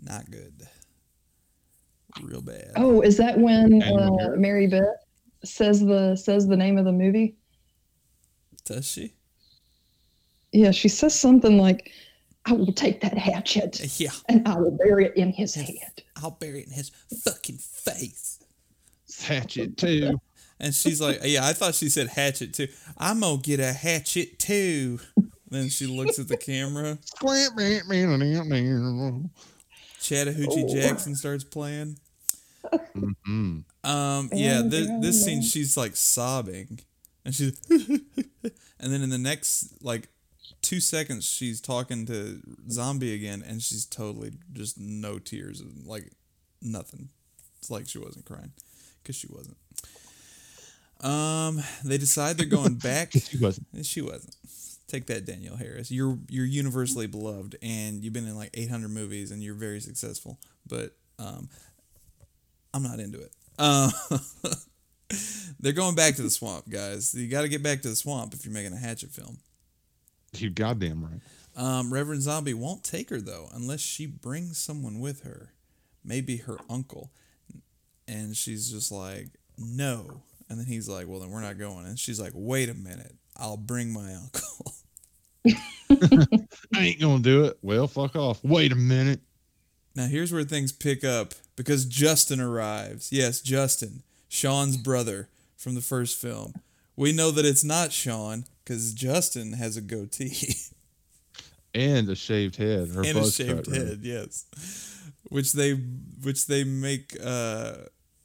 not 0.00 0.30
good, 0.30 0.68
real 2.22 2.42
bad." 2.42 2.72
Oh, 2.76 3.00
is 3.00 3.16
that 3.18 3.38
when 3.38 3.82
uh, 3.82 4.10
Mary- 4.10 4.38
Mary 4.38 4.66
Beth 4.66 4.82
says 5.44 5.80
the 5.80 6.16
says 6.16 6.46
the 6.46 6.56
name 6.56 6.78
of 6.78 6.84
the 6.84 6.92
movie? 6.92 7.36
Does 8.64 8.86
she? 8.90 9.12
Yeah, 10.52 10.70
she 10.70 10.88
says 10.88 11.18
something 11.18 11.58
like, 11.58 11.90
"I 12.46 12.52
will 12.52 12.72
take 12.72 13.00
that 13.00 13.18
hatchet 13.18 13.98
Yeah, 14.00 14.12
and 14.28 14.46
I 14.48 14.56
will 14.58 14.70
bury 14.70 15.06
it 15.06 15.16
in 15.16 15.32
his 15.32 15.54
head." 15.54 16.02
I'll 16.16 16.30
bury 16.30 16.60
it 16.60 16.68
in 16.68 16.72
his 16.72 16.90
fucking 17.24 17.58
face. 17.58 18.38
Hatchet 19.22 19.76
too. 19.76 20.20
And 20.60 20.74
she's 20.74 21.00
like, 21.00 21.18
yeah, 21.24 21.44
I 21.44 21.52
thought 21.52 21.74
she 21.74 21.88
said 21.88 22.08
hatchet 22.08 22.54
too. 22.54 22.68
I'm 22.96 23.20
gonna 23.20 23.42
get 23.42 23.60
a 23.60 23.72
hatchet 23.72 24.38
too. 24.38 25.00
Then 25.50 25.68
she 25.68 25.86
looks 25.86 26.18
at 26.18 26.28
the 26.28 26.36
camera. 26.36 26.98
Chattahoochee 30.00 30.64
Oh. 30.68 30.74
Jackson 30.74 31.14
starts 31.14 31.44
playing. 31.44 31.98
Hmm 32.72 33.58
Um, 33.84 34.30
yeah, 34.32 34.60
Oh, 34.64 34.68
this, 34.68 34.88
this 35.00 35.24
scene 35.24 35.42
she's 35.42 35.76
like 35.76 35.96
sobbing, 35.96 36.80
and 37.24 37.34
she's, 37.34 37.60
and 37.70 38.92
then 38.92 39.02
in 39.02 39.10
the 39.10 39.18
next 39.18 39.82
like 39.82 40.08
two 40.62 40.80
seconds 40.80 41.24
she's 41.24 41.60
talking 41.60 42.06
to 42.06 42.40
Zombie 42.70 43.14
again, 43.14 43.42
and 43.46 43.62
she's 43.62 43.84
totally 43.86 44.32
just 44.52 44.78
no 44.78 45.18
tears, 45.18 45.62
like 45.84 46.10
nothing. 46.62 47.10
It's 47.58 47.70
like 47.70 47.88
she 47.88 47.98
wasn't 47.98 48.24
crying, 48.26 48.52
because 49.02 49.16
she 49.16 49.28
wasn't. 49.28 49.56
Um, 51.00 51.62
they 51.84 51.98
decide 51.98 52.36
they're 52.36 52.46
going 52.46 52.74
back. 52.82 53.12
She 53.12 53.38
wasn't. 53.38 53.66
She 53.84 54.00
wasn't. 54.00 54.36
Take 54.86 55.06
that, 55.06 55.24
Danielle 55.24 55.56
Harris. 55.56 55.90
You're 55.90 56.18
you're 56.28 56.44
universally 56.46 57.06
beloved, 57.06 57.56
and 57.62 58.02
you've 58.02 58.12
been 58.12 58.28
in 58.28 58.36
like 58.36 58.50
800 58.54 58.88
movies, 58.90 59.30
and 59.30 59.42
you're 59.42 59.54
very 59.54 59.80
successful. 59.80 60.38
But 60.66 60.96
um, 61.18 61.48
I'm 62.74 62.82
not 62.82 62.98
into 62.98 63.20
it. 63.20 63.30
Uh, 63.56 63.90
they're 65.60 65.72
going 65.72 65.94
back 65.94 66.16
to 66.16 66.22
the 66.22 66.30
swamp, 66.30 66.68
guys. 66.68 67.14
You 67.14 67.28
got 67.28 67.42
to 67.42 67.48
get 67.48 67.62
back 67.62 67.82
to 67.82 67.88
the 67.88 67.94
swamp 67.94 68.34
if 68.34 68.44
you're 68.44 68.52
making 68.52 68.72
a 68.72 68.76
Hatchet 68.78 69.12
film. 69.12 69.38
You 70.36 70.50
goddamn 70.50 71.04
right. 71.04 71.20
Um, 71.56 71.92
Reverend 71.92 72.22
Zombie 72.22 72.52
won't 72.52 72.82
take 72.82 73.10
her 73.10 73.20
though, 73.20 73.48
unless 73.54 73.78
she 73.78 74.06
brings 74.06 74.58
someone 74.58 74.98
with 74.98 75.22
her, 75.22 75.52
maybe 76.04 76.38
her 76.38 76.58
uncle. 76.68 77.12
And 78.08 78.36
she's 78.36 78.68
just 78.72 78.90
like, 78.90 79.28
no. 79.56 80.22
And 80.50 80.58
then 80.58 80.66
he's 80.66 80.88
like, 80.88 81.06
well, 81.06 81.20
then 81.20 81.30
we're 81.30 81.40
not 81.40 81.56
going. 81.56 81.86
And 81.86 81.96
she's 81.96 82.20
like, 82.20 82.32
wait 82.34 82.68
a 82.68 82.74
minute, 82.74 83.14
I'll 83.36 83.56
bring 83.56 83.92
my 83.92 84.14
uncle. 84.14 84.74
I 86.74 86.80
ain't 86.80 87.00
gonna 87.00 87.22
do 87.22 87.44
it. 87.44 87.58
Well, 87.62 87.86
fuck 87.86 88.16
off. 88.16 88.42
Wait 88.42 88.72
a 88.72 88.76
minute. 88.76 89.20
Now 89.94 90.06
here's 90.06 90.32
where 90.32 90.44
things 90.44 90.72
pick 90.72 91.04
up 91.04 91.34
because 91.56 91.84
Justin 91.84 92.40
arrives. 92.40 93.12
Yes, 93.12 93.40
Justin, 93.40 94.02
Sean's 94.28 94.76
brother 94.76 95.28
from 95.56 95.74
the 95.74 95.80
first 95.80 96.20
film. 96.20 96.54
We 96.96 97.12
know 97.12 97.30
that 97.30 97.44
it's 97.44 97.64
not 97.64 97.92
Sean 97.92 98.44
because 98.64 98.92
Justin 98.94 99.54
has 99.54 99.76
a 99.76 99.80
goatee 99.80 100.54
And 101.74 102.08
a 102.08 102.14
shaved 102.14 102.56
head. 102.56 102.88
And 102.94 103.06
a 103.18 103.30
shaved 103.30 103.66
cut, 103.66 103.74
head. 103.74 104.00
Yes, 104.02 104.46
which 105.28 105.52
they 105.52 105.72
which 105.72 106.46
they 106.46 106.64
make 106.64 107.16
uh, 107.22 107.74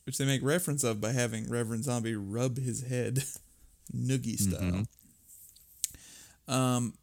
which 0.05 0.17
they 0.17 0.25
make 0.25 0.43
reference 0.43 0.83
of 0.83 1.01
by 1.01 1.11
having 1.11 1.49
Reverend 1.49 1.83
Zombie 1.83 2.15
rub 2.15 2.57
his 2.57 2.83
head, 2.83 3.23
noogie 3.95 4.37
style. 4.37 4.85
Um. 6.47 6.93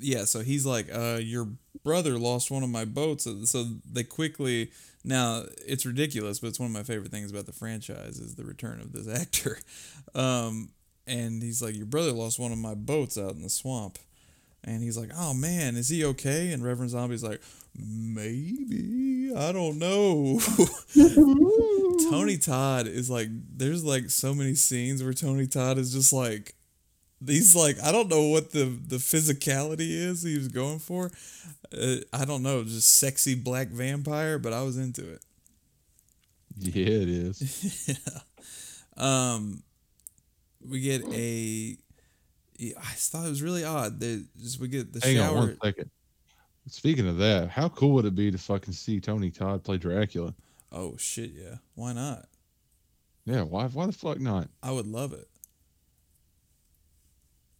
Yeah, 0.00 0.24
so 0.24 0.40
he's 0.40 0.66
like, 0.66 0.88
uh, 0.92 1.18
your 1.22 1.48
brother 1.84 2.18
lost 2.18 2.50
one 2.50 2.62
of 2.62 2.70
my 2.70 2.84
boats. 2.84 3.26
So- 3.50 3.66
they 3.90 4.04
quickly 4.04 4.70
now 5.04 5.44
it's 5.66 5.86
ridiculous, 5.86 6.40
but 6.40 6.48
it's 6.48 6.60
one 6.60 6.66
of 6.66 6.72
my 6.74 6.82
favorite 6.82 7.10
things 7.10 7.30
about 7.30 7.46
the 7.46 7.52
franchise 7.52 8.18
is 8.18 8.34
the 8.34 8.44
return 8.44 8.80
of 8.80 8.92
this 8.92 9.08
actor. 9.20 9.58
Um, 10.14 10.70
and 11.06 11.42
he's 11.42 11.62
like, 11.62 11.76
your 11.76 11.86
brother 11.86 12.12
lost 12.12 12.38
one 12.38 12.52
of 12.52 12.58
my 12.58 12.74
boats 12.74 13.16
out 13.16 13.32
in 13.32 13.42
the 13.42 13.48
swamp. 13.48 13.98
And 14.64 14.82
he's 14.82 14.98
like, 14.98 15.10
oh 15.16 15.32
man, 15.32 15.76
is 15.76 15.88
he 15.88 16.04
okay? 16.04 16.52
And 16.52 16.62
Reverend 16.64 16.90
Zombie's 16.90 17.22
like, 17.22 17.40
maybe. 17.78 19.32
I 19.34 19.52
don't 19.52 19.78
know. 19.78 20.40
Tony 22.10 22.36
Todd 22.38 22.86
is 22.86 23.08
like, 23.08 23.28
there's 23.56 23.84
like 23.84 24.10
so 24.10 24.34
many 24.34 24.54
scenes 24.54 25.02
where 25.02 25.12
Tony 25.12 25.46
Todd 25.46 25.78
is 25.78 25.92
just 25.92 26.12
like, 26.12 26.54
These 27.20 27.56
like 27.56 27.82
I 27.82 27.90
don't 27.90 28.08
know 28.08 28.28
what 28.28 28.52
the 28.52 28.64
the 28.64 28.96
physicality 28.96 29.90
is 29.90 30.22
he 30.22 30.36
was 30.36 30.48
going 30.48 30.78
for. 30.78 31.10
Uh, 31.76 31.96
I 32.12 32.24
don't 32.24 32.42
know, 32.42 32.62
just 32.62 32.94
sexy 32.94 33.34
black 33.34 33.68
vampire, 33.68 34.38
but 34.38 34.52
I 34.52 34.62
was 34.62 34.76
into 34.78 35.12
it. 35.12 35.22
Yeah, 36.58 36.86
it 36.86 37.08
is. 37.08 37.88
yeah. 37.88 38.20
Um, 38.96 39.62
we 40.66 40.80
get 40.80 41.04
a. 41.12 41.76
yeah, 42.56 42.72
I 42.78 42.92
thought 42.94 43.26
it 43.26 43.30
was 43.30 43.42
really 43.42 43.64
odd. 43.64 44.00
That 44.00 44.24
just 44.40 44.60
we 44.60 44.68
get 44.68 44.92
the 44.92 45.00
Hang 45.04 45.18
on 45.18 45.28
shower. 45.28 45.36
one 45.36 45.58
second. 45.62 45.90
Speaking 46.68 47.08
of 47.08 47.16
that, 47.18 47.48
how 47.48 47.68
cool 47.68 47.92
would 47.92 48.04
it 48.04 48.14
be 48.14 48.30
to 48.30 48.38
fucking 48.38 48.74
see 48.74 49.00
Tony 49.00 49.30
Todd 49.30 49.64
play 49.64 49.78
Dracula? 49.78 50.34
Oh 50.70 50.96
shit! 50.98 51.30
Yeah, 51.30 51.56
why 51.74 51.92
not? 51.94 52.26
Yeah, 53.24 53.42
why? 53.42 53.66
Why 53.66 53.86
the 53.86 53.92
fuck 53.92 54.20
not? 54.20 54.48
I 54.62 54.70
would 54.70 54.86
love 54.86 55.12
it. 55.12 55.28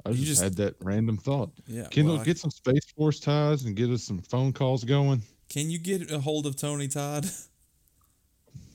I 0.08 0.12
You 0.12 0.16
just, 0.16 0.28
just- 0.28 0.42
had 0.42 0.54
that 0.56 0.74
random 0.80 1.16
thought. 1.18 1.50
Yeah. 1.66 1.86
Kendall, 1.88 2.14
well, 2.14 2.22
I- 2.22 2.24
get 2.24 2.38
some 2.38 2.50
Space 2.50 2.84
Force 2.96 3.20
ties 3.20 3.64
and 3.64 3.76
get 3.76 3.90
us 3.90 4.02
some 4.02 4.20
phone 4.22 4.52
calls 4.52 4.84
going. 4.84 5.22
can 5.48 5.70
you 5.70 5.78
get 5.78 6.10
a 6.10 6.18
hold 6.20 6.46
of 6.46 6.56
Tony 6.56 6.88
Todd? 6.88 7.26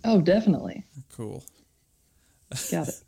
Oh, 0.06 0.20
definitely. 0.20 0.84
cool. 1.14 1.46
Got 2.70 2.90
it. 2.90 3.04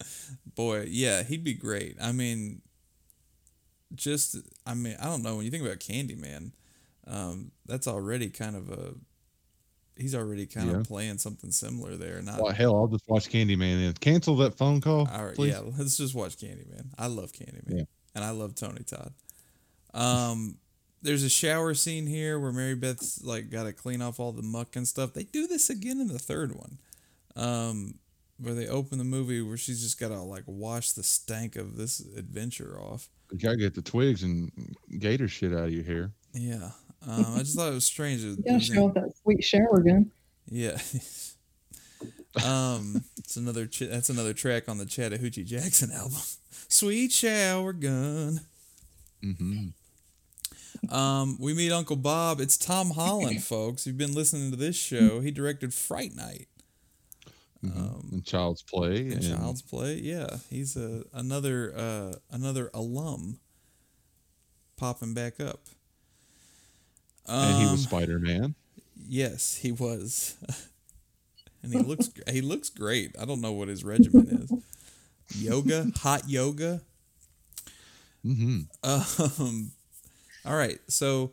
Boy, 0.54 0.86
yeah, 0.88 1.24
he'd 1.24 1.42
be 1.42 1.54
great. 1.54 1.96
I 2.00 2.12
mean, 2.12 2.62
just 3.94 4.36
I 4.64 4.74
mean, 4.74 4.96
I 5.00 5.06
don't 5.06 5.22
know 5.24 5.34
when 5.36 5.44
you 5.44 5.50
think 5.50 5.64
about 5.64 5.80
Candyman, 5.80 6.52
um, 7.06 7.50
that's 7.66 7.88
already 7.88 8.30
kind 8.30 8.54
of 8.54 8.70
a. 8.70 8.94
He's 9.98 10.14
already 10.14 10.46
kind 10.46 10.70
Yeah. 10.70 10.76
of 10.78 10.84
playing 10.86 11.18
something 11.18 11.50
similar 11.50 11.96
there. 11.96 12.20
Not 12.20 12.40
Well, 12.42 12.52
hell, 12.52 12.76
I'll 12.76 12.86
just 12.88 13.08
watch 13.08 13.28
Candyman 13.30 13.86
and 13.86 13.98
cancel 14.00 14.36
that 14.36 14.54
phone 14.56 14.80
call. 14.80 15.08
All 15.08 15.24
right, 15.26 15.34
please. 15.34 15.52
yeah, 15.52 15.60
let's 15.60 15.96
just 15.96 16.14
watch 16.14 16.36
Candyman. 16.36 16.86
I 16.98 17.06
love 17.06 17.32
Candyman, 17.32 17.78
Yeah. 17.78 17.84
and 18.14 18.22
I 18.24 18.30
love 18.30 18.54
Tony 18.54 18.82
Todd. 18.84 19.14
Um, 19.94 20.58
there's 21.02 21.22
a 21.22 21.28
shower 21.30 21.74
scene 21.74 22.06
here 22.06 22.38
where 22.38 22.52
Mary 22.52 22.74
Beth's 22.74 23.22
like 23.22 23.48
got 23.50 23.64
to 23.64 23.72
clean 23.72 24.02
off 24.02 24.20
all 24.20 24.32
the 24.32 24.42
muck 24.42 24.76
and 24.76 24.86
stuff. 24.86 25.14
They 25.14 25.24
do 25.24 25.46
this 25.46 25.70
again 25.70 26.00
in 26.00 26.08
the 26.08 26.18
third 26.18 26.54
one, 26.54 26.78
um, 27.36 27.94
where 28.38 28.54
they 28.54 28.66
open 28.68 28.98
the 28.98 29.04
movie 29.04 29.40
where 29.40 29.56
she's 29.56 29.82
just 29.82 29.98
got 29.98 30.08
to 30.08 30.20
like 30.20 30.44
wash 30.46 30.92
the 30.92 31.02
stank 31.02 31.56
of 31.56 31.76
this 31.76 32.00
adventure 32.00 32.78
off. 32.78 33.08
You 33.32 33.38
gotta 33.38 33.56
get 33.56 33.74
the 33.74 33.82
twigs 33.82 34.22
and 34.22 34.52
gator 35.00 35.26
shit 35.26 35.52
out 35.52 35.64
of 35.64 35.72
your 35.72 35.82
hair. 35.84 36.12
Yeah, 36.32 36.70
um, 37.06 37.34
I 37.34 37.38
just 37.40 37.56
thought 37.56 37.70
it 37.70 37.74
was 37.74 37.84
strange. 37.84 38.22
It 38.24 38.38
You 38.38 38.44
gotta 38.46 38.60
show 38.60 38.86
off 38.88 38.94
that 38.94 39.12
sweet 39.22 39.44
shower 39.44 39.80
gun. 39.82 40.10
Yeah. 40.48 40.78
um, 42.44 43.04
it's 43.18 43.36
another 43.36 43.66
ch- 43.66 43.80
that's 43.90 44.10
another 44.10 44.32
track 44.34 44.68
on 44.68 44.78
the 44.78 44.86
Chattahoochee 44.86 45.44
Jackson 45.44 45.90
album. 45.92 46.18
Sweet 46.68 47.12
shower 47.12 47.72
gun. 47.72 48.40
Mm-hmm. 49.24 50.94
Um, 50.94 51.36
we 51.40 51.54
meet 51.54 51.72
Uncle 51.72 51.96
Bob. 51.96 52.40
It's 52.40 52.56
Tom 52.56 52.90
Holland, 52.90 53.42
folks. 53.44 53.86
You've 53.86 53.96
been 53.98 54.12
listening 54.14 54.50
to 54.50 54.56
this 54.56 54.76
show. 54.76 55.20
He 55.20 55.30
directed 55.30 55.72
Fright 55.72 56.14
Night 56.14 56.48
Um, 57.64 58.08
and 58.12 58.24
Child's 58.24 58.62
Play. 58.62 59.02
and 59.02 59.12
And, 59.14 59.22
Child's 59.36 59.62
Play. 59.62 59.94
Yeah, 59.94 60.38
he's 60.50 60.76
a 60.76 61.04
another 61.12 61.72
uh, 61.76 62.14
another 62.30 62.70
alum 62.74 63.38
popping 64.76 65.14
back 65.14 65.40
up. 65.40 65.60
And 67.40 67.56
he 67.56 67.66
was 67.66 67.80
Um, 67.82 67.84
Spider 67.84 68.18
Man. 68.18 68.54
Yes, 68.96 69.56
he 69.56 69.72
was. 69.72 70.36
and 71.62 71.72
he 71.72 71.80
looks 71.80 72.10
he 72.30 72.40
looks 72.40 72.68
great. 72.70 73.14
I 73.20 73.24
don't 73.24 73.40
know 73.40 73.52
what 73.52 73.68
his 73.68 73.84
regimen 73.84 74.28
is. 74.28 74.52
Yoga, 75.30 75.90
hot 75.96 76.28
yoga. 76.28 76.82
hmm 78.22 78.60
Um, 78.82 79.72
all 80.44 80.56
right, 80.56 80.78
so 80.88 81.32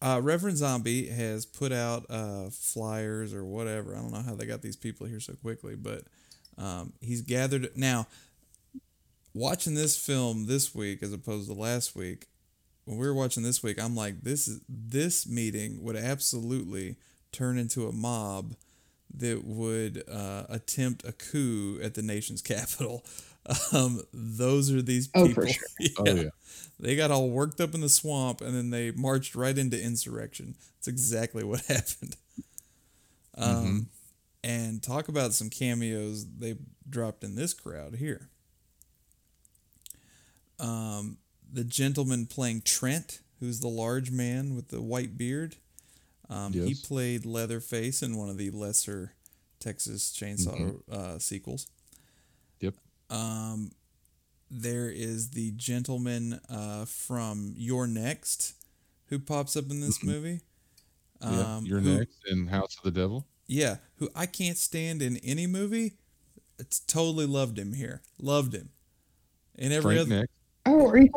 uh, 0.00 0.20
Reverend 0.22 0.56
Zombie 0.58 1.06
has 1.08 1.46
put 1.46 1.72
out 1.72 2.06
uh, 2.10 2.50
flyers 2.50 3.34
or 3.34 3.44
whatever. 3.44 3.94
I 3.94 4.00
don't 4.00 4.12
know 4.12 4.22
how 4.22 4.34
they 4.34 4.46
got 4.46 4.62
these 4.62 4.76
people 4.76 5.06
here 5.06 5.20
so 5.20 5.34
quickly, 5.34 5.76
but 5.76 6.02
um, 6.58 6.92
he's 7.00 7.22
gathered 7.22 7.70
now. 7.76 8.06
Watching 9.34 9.74
this 9.74 9.96
film 9.96 10.46
this 10.46 10.74
week 10.74 11.02
as 11.02 11.12
opposed 11.12 11.48
to 11.48 11.54
last 11.54 11.94
week, 11.96 12.26
when 12.84 12.98
we 12.98 13.06
were 13.06 13.14
watching 13.14 13.42
this 13.42 13.62
week, 13.62 13.80
I'm 13.82 13.94
like, 13.96 14.22
this 14.22 14.48
is 14.48 14.60
this 14.68 15.26
meeting 15.28 15.82
would 15.82 15.96
absolutely 15.96 16.96
turn 17.32 17.58
into 17.58 17.86
a 17.86 17.92
mob 17.92 18.54
that 19.16 19.44
would 19.44 20.02
uh, 20.10 20.44
attempt 20.48 21.04
a 21.06 21.12
coup 21.12 21.78
at 21.82 21.94
the 21.94 22.02
nation's 22.02 22.42
capital. 22.54 23.04
Um, 23.72 24.00
those 24.12 24.70
are 24.72 24.82
these 24.82 25.08
people. 25.08 25.30
Oh, 25.30 25.32
for 25.32 25.46
sure. 25.46 25.68
Oh 25.98 26.08
yeah. 26.10 26.30
They 26.78 26.96
got 26.96 27.10
all 27.10 27.30
worked 27.30 27.60
up 27.60 27.74
in 27.74 27.80
the 27.80 27.88
swamp 27.88 28.40
and 28.40 28.54
then 28.54 28.70
they 28.70 28.90
marched 28.92 29.34
right 29.34 29.56
into 29.56 29.80
insurrection. 29.80 30.56
That's 30.76 30.88
exactly 30.88 31.44
what 31.44 31.60
happened. 31.66 32.16
Um, 33.36 33.88
And 34.44 34.82
talk 34.82 35.08
about 35.08 35.32
some 35.34 35.50
cameos 35.50 36.26
they 36.38 36.56
dropped 36.88 37.24
in 37.24 37.34
this 37.34 37.52
crowd 37.54 37.96
here. 37.96 38.30
Um, 40.58 41.18
the 41.52 41.64
gentleman 41.64 42.26
playing 42.26 42.62
Trent, 42.62 43.20
who's 43.40 43.60
the 43.60 43.68
large 43.68 44.10
man 44.10 44.54
with 44.56 44.68
the 44.68 44.80
white 44.80 45.18
beard. 45.18 45.56
Um, 46.30 46.52
He 46.52 46.74
played 46.74 47.26
Leatherface 47.26 48.02
in 48.02 48.16
one 48.16 48.30
of 48.30 48.38
the 48.38 48.50
lesser 48.50 49.12
Texas 49.60 50.16
Chainsaw 50.18 50.80
uh, 50.90 51.18
sequels. 51.18 51.66
Yep. 52.60 52.74
Um, 53.10 53.72
there 54.50 54.88
is 54.90 55.30
the 55.30 55.52
gentleman 55.52 56.40
uh, 56.48 56.84
from 56.86 57.52
You're 57.56 57.86
Next 57.86 58.54
who 59.06 59.18
pops 59.18 59.56
up 59.56 59.70
in 59.70 59.80
this 59.80 60.02
movie. 60.02 60.40
yeah. 61.20 61.56
Um, 61.56 61.66
You're 61.66 61.80
who- 61.80 61.98
next 61.98 62.18
in 62.30 62.46
House 62.46 62.76
of 62.78 62.82
the 62.84 62.98
Devil. 62.98 63.26
Yeah, 63.46 63.76
who 63.96 64.08
I 64.16 64.24
can't 64.26 64.56
stand 64.56 65.02
in 65.02 65.18
any 65.18 65.46
movie. 65.46 65.94
It's 66.58 66.80
totally 66.80 67.26
loved 67.26 67.58
him 67.58 67.74
here. 67.74 68.00
Loved 68.18 68.54
him. 68.54 68.70
In 69.56 69.72
every 69.72 69.96
Frank 69.96 70.00
other, 70.00 70.20
next. 70.20 70.32
Oh, 70.64 70.88
are 70.88 70.96
you 70.96 71.10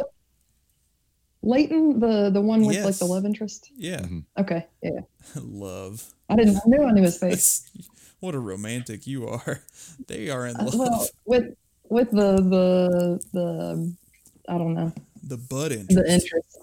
Leighton, 1.45 1.99
the 1.99 2.29
the 2.31 2.41
one 2.41 2.65
with 2.65 2.83
like 2.83 2.97
the 2.97 3.05
love 3.05 3.25
interest? 3.25 3.71
yeah, 3.77 4.01
Mhm. 4.01 4.23
Okay, 4.37 4.65
yeah. 4.83 5.01
love. 5.41 6.03
I 6.29 6.35
didn't. 6.35 6.57
I 6.57 6.61
knew 6.65 6.83
I 6.83 6.91
knew 6.91 7.03
his 7.03 7.17
face. 7.17 7.69
what 8.19 8.35
a 8.35 8.39
romantic 8.39 9.05
you 9.07 9.27
are. 9.27 9.61
They 10.07 10.29
are 10.29 10.45
in 10.47 10.55
Uh, 10.57 10.65
love. 10.65 10.75
well, 10.75 11.07
with 11.25 11.45
with 11.89 12.11
the 12.11 12.37
the 12.41 13.19
the 13.33 13.95
I 14.49 14.57
don't 14.57 14.73
know 14.73 14.91
the 15.23 15.37
butt 15.37 15.69
the 15.71 15.79
interest. 15.79 16.09
interest. 16.09 16.57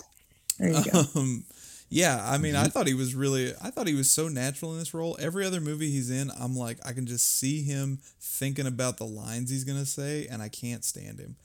There 0.58 0.68
you 0.70 0.90
go. 0.90 1.02
Um, 1.20 1.44
yeah, 1.88 2.24
I 2.24 2.38
mean, 2.38 2.56
I 2.56 2.68
thought 2.68 2.86
he 2.86 2.94
was 2.94 3.14
really, 3.14 3.52
I 3.62 3.70
thought 3.70 3.86
he 3.86 3.94
was 3.94 4.10
so 4.10 4.28
natural 4.28 4.72
in 4.72 4.78
this 4.78 4.94
role. 4.94 5.16
Every 5.20 5.44
other 5.44 5.60
movie 5.60 5.90
he's 5.90 6.08
in, 6.10 6.30
I'm 6.40 6.56
like, 6.56 6.78
I 6.86 6.92
can 6.94 7.04
just 7.06 7.38
see 7.38 7.62
him 7.62 7.98
thinking 8.18 8.66
about 8.66 8.96
the 8.96 9.04
lines 9.06 9.50
he's 9.50 9.64
gonna 9.64 9.84
say, 9.84 10.26
and 10.30 10.40
I 10.40 10.48
can't 10.48 10.84
stand 10.84 11.18
him. 11.20 11.36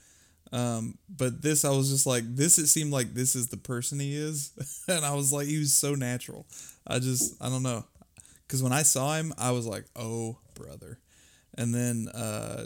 Um, 0.52 0.96
but 1.08 1.42
this, 1.42 1.64
I 1.64 1.70
was 1.70 1.90
just 1.90 2.06
like, 2.06 2.24
this. 2.26 2.58
It 2.58 2.68
seemed 2.68 2.92
like 2.92 3.12
this 3.14 3.36
is 3.36 3.48
the 3.48 3.56
person 3.58 4.00
he 4.00 4.14
is, 4.16 4.52
and 4.88 5.04
I 5.04 5.14
was 5.14 5.32
like, 5.32 5.46
he 5.46 5.58
was 5.58 5.74
so 5.74 5.94
natural. 5.94 6.46
I 6.86 6.98
just, 7.00 7.34
I 7.42 7.48
don't 7.50 7.62
know, 7.62 7.84
because 8.46 8.62
when 8.62 8.72
I 8.72 8.82
saw 8.82 9.14
him, 9.14 9.34
I 9.36 9.50
was 9.50 9.66
like, 9.66 9.84
oh 9.94 10.38
brother, 10.54 10.98
and 11.56 11.74
then 11.74 12.08
uh, 12.14 12.64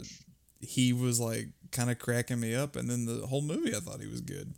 he 0.61 0.93
was 0.93 1.19
like 1.19 1.47
kind 1.71 1.91
of 1.91 1.99
cracking 1.99 2.39
me 2.39 2.55
up, 2.55 2.75
and 2.77 2.89
then 2.89 3.05
the 3.05 3.27
whole 3.27 3.41
movie, 3.41 3.75
I 3.75 3.79
thought 3.79 3.99
he 3.99 4.07
was 4.07 4.21
good. 4.21 4.53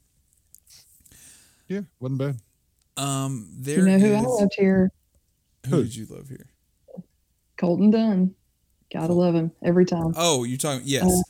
Yeah, 1.67 1.81
wasn't 1.99 2.19
bad. 2.19 2.37
Um, 2.97 3.49
there 3.57 3.79
you 3.79 3.85
know 3.85 3.97
who 3.99 4.13
I 4.13 4.19
is- 4.19 4.25
loved 4.25 4.55
here? 4.57 4.91
Who 5.65 5.77
Who? 5.77 5.83
did 5.83 5.95
you 5.95 6.05
love 6.05 6.29
here? 6.29 6.47
Colton 7.57 7.89
Dunn. 7.89 8.35
Gotta 8.93 9.13
love 9.13 9.33
him 9.33 9.51
every 9.63 9.85
time. 9.85 10.13
Oh, 10.15 10.43
you 10.43 10.57
talking? 10.59 10.83
Yes. 10.85 11.23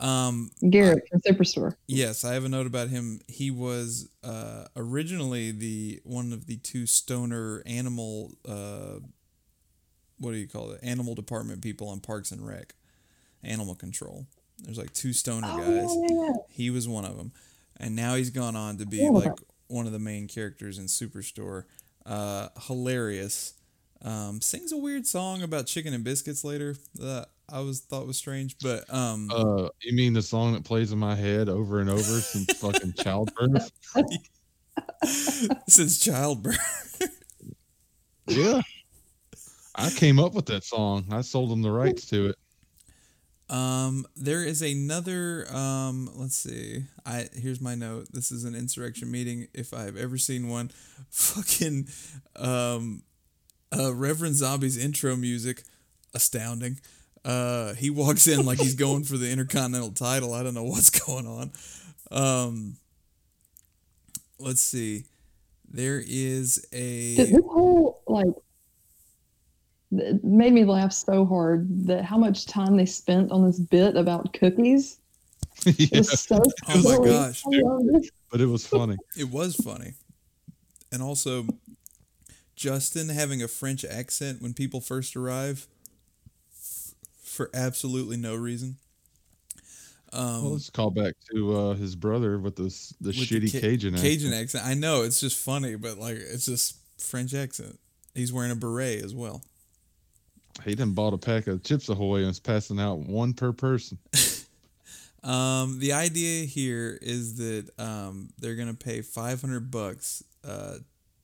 Um, 0.00 0.50
Garrett 0.70 1.04
from 1.10 1.20
Superstore. 1.20 1.76
yes, 1.86 2.24
I 2.24 2.32
have 2.34 2.44
a 2.44 2.48
note 2.48 2.66
about 2.66 2.88
him. 2.88 3.20
He 3.28 3.50
was 3.50 4.08
uh, 4.24 4.64
originally 4.76 5.50
the 5.52 6.00
one 6.04 6.32
of 6.32 6.46
the 6.46 6.56
two 6.56 6.86
stoner 6.86 7.62
animal. 7.66 8.32
Uh, 8.48 9.00
what 10.18 10.32
do 10.32 10.38
you 10.38 10.48
call 10.48 10.70
it? 10.72 10.80
Animal 10.82 11.14
department 11.14 11.62
people 11.62 11.88
on 11.88 12.00
Parks 12.00 12.30
and 12.32 12.46
Rec, 12.46 12.74
Animal 13.42 13.74
Control. 13.74 14.26
There's 14.62 14.78
like 14.78 14.92
two 14.92 15.12
stoner 15.12 15.48
Oh, 15.50 15.58
guys. 15.58 16.10
yeah, 16.10 16.24
yeah. 16.28 16.32
He 16.50 16.70
was 16.70 16.88
one 16.88 17.04
of 17.04 17.16
them, 17.16 17.32
and 17.78 17.94
now 17.96 18.14
he's 18.14 18.30
gone 18.30 18.56
on 18.56 18.78
to 18.78 18.86
be 18.86 19.08
like 19.08 19.32
one 19.68 19.86
of 19.86 19.92
the 19.92 19.98
main 19.98 20.28
characters 20.28 20.78
in 20.78 20.86
Superstore. 20.86 21.64
Uh, 22.06 22.48
hilarious. 22.66 23.54
Um, 24.02 24.40
sings 24.40 24.72
a 24.72 24.78
weird 24.78 25.06
song 25.06 25.42
about 25.42 25.66
chicken 25.66 25.92
and 25.92 26.02
biscuits 26.02 26.42
later 26.42 26.74
that 26.94 27.28
I 27.52 27.60
was 27.60 27.80
thought 27.80 28.06
was 28.06 28.16
strange, 28.18 28.56
but 28.58 28.92
um, 28.92 29.28
Uh, 29.30 29.68
you 29.82 29.94
mean 29.94 30.12
the 30.12 30.22
song 30.22 30.52
that 30.54 30.64
plays 30.64 30.92
in 30.92 30.98
my 30.98 31.14
head 31.14 31.48
over 31.48 31.80
and 31.80 31.90
over 31.90 32.20
since 32.20 32.52
fucking 32.58 32.94
childbirth? 32.94 33.70
since 35.68 35.98
childbirth. 35.98 37.02
Yeah. 38.26 38.60
I 39.74 39.90
came 39.90 40.18
up 40.18 40.34
with 40.34 40.46
that 40.46 40.64
song. 40.64 41.06
I 41.10 41.22
sold 41.22 41.50
them 41.50 41.62
the 41.62 41.70
rights 41.70 42.06
to 42.06 42.28
it. 42.28 42.36
Um, 43.48 44.06
there 44.16 44.44
is 44.44 44.62
another. 44.62 45.46
Um, 45.52 46.10
let's 46.14 46.36
see. 46.36 46.84
I 47.04 47.28
here's 47.34 47.60
my 47.60 47.74
note. 47.74 48.08
This 48.12 48.30
is 48.30 48.44
an 48.44 48.54
insurrection 48.54 49.10
meeting. 49.10 49.48
If 49.52 49.74
I've 49.74 49.96
ever 49.96 50.18
seen 50.18 50.48
one, 50.48 50.70
fucking, 51.10 51.88
um, 52.36 53.02
uh, 53.76 53.94
Reverend 53.94 54.36
Zombie's 54.36 54.76
intro 54.76 55.16
music, 55.16 55.64
astounding. 56.14 56.78
Uh, 57.24 57.74
he 57.74 57.90
walks 57.90 58.26
in 58.26 58.46
like 58.46 58.58
he's 58.58 58.74
going 58.74 59.04
for 59.04 59.16
the 59.16 59.30
intercontinental 59.30 59.92
title. 59.92 60.32
I 60.32 60.42
don't 60.42 60.54
know 60.54 60.64
what's 60.64 60.90
going 61.06 61.26
on. 61.26 61.52
Um, 62.10 62.76
let's 64.38 64.62
see. 64.62 65.04
There 65.68 66.02
is 66.04 66.66
a. 66.72 67.16
This 67.16 67.40
whole 67.44 68.02
like 68.06 68.34
it 69.92 70.22
made 70.22 70.52
me 70.52 70.64
laugh 70.64 70.92
so 70.92 71.24
hard 71.24 71.86
that 71.86 72.04
how 72.04 72.16
much 72.16 72.46
time 72.46 72.76
they 72.76 72.86
spent 72.86 73.32
on 73.32 73.44
this 73.44 73.58
bit 73.58 73.96
about 73.96 74.32
cookies 74.32 74.98
yeah, 75.66 75.98
was 75.98 76.20
so 76.20 76.40
Oh 76.68 76.98
my 76.98 77.04
gosh. 77.04 77.42
It. 77.46 78.10
but 78.30 78.40
it 78.40 78.46
was 78.46 78.66
funny. 78.66 78.96
It 79.18 79.30
was 79.30 79.56
funny. 79.56 79.94
And 80.92 81.02
also, 81.02 81.46
Justin 82.54 83.08
having 83.08 83.42
a 83.42 83.48
French 83.48 83.84
accent 83.84 84.40
when 84.42 84.54
people 84.54 84.80
first 84.80 85.16
arrive 85.16 85.66
for 87.30 87.50
absolutely 87.54 88.16
no 88.16 88.34
reason. 88.34 88.76
Um, 90.12 90.42
well, 90.42 90.52
let's 90.54 90.70
call 90.70 90.90
back 90.90 91.14
to 91.32 91.56
uh, 91.56 91.74
his 91.74 91.94
brother 91.94 92.38
with 92.38 92.56
this 92.56 92.92
the 93.00 93.08
with 93.08 93.16
the 93.16 93.40
shitty 93.40 93.52
Ca- 93.52 93.60
Cajun 93.60 93.94
Cajun 93.94 94.32
accent. 94.32 94.34
accent. 94.34 94.66
I 94.66 94.74
know 94.74 95.02
it's 95.02 95.20
just 95.20 95.38
funny, 95.38 95.76
but 95.76 95.98
like 95.98 96.16
it's 96.16 96.46
just 96.46 96.76
French 96.98 97.32
accent. 97.32 97.78
He's 98.14 98.32
wearing 98.32 98.50
a 98.50 98.56
beret 98.56 99.04
as 99.04 99.14
well. 99.14 99.42
He 100.64 100.74
done 100.74 100.92
bought 100.92 101.14
a 101.14 101.18
pack 101.18 101.46
of 101.46 101.62
Chips 101.62 101.88
Ahoy 101.88 102.22
and 102.22 102.30
is 102.30 102.40
passing 102.40 102.80
out 102.80 102.98
one 102.98 103.32
per 103.32 103.52
person. 103.52 103.98
Um, 105.22 105.80
the 105.80 105.92
idea 105.92 106.46
here 106.46 106.98
is 107.02 107.36
that 107.36 107.68
um, 107.78 108.30
they're 108.38 108.54
gonna 108.54 108.72
pay 108.72 109.02
five 109.02 109.40
hundred 109.42 109.70
bucks 109.70 110.24
uh, 110.44 110.76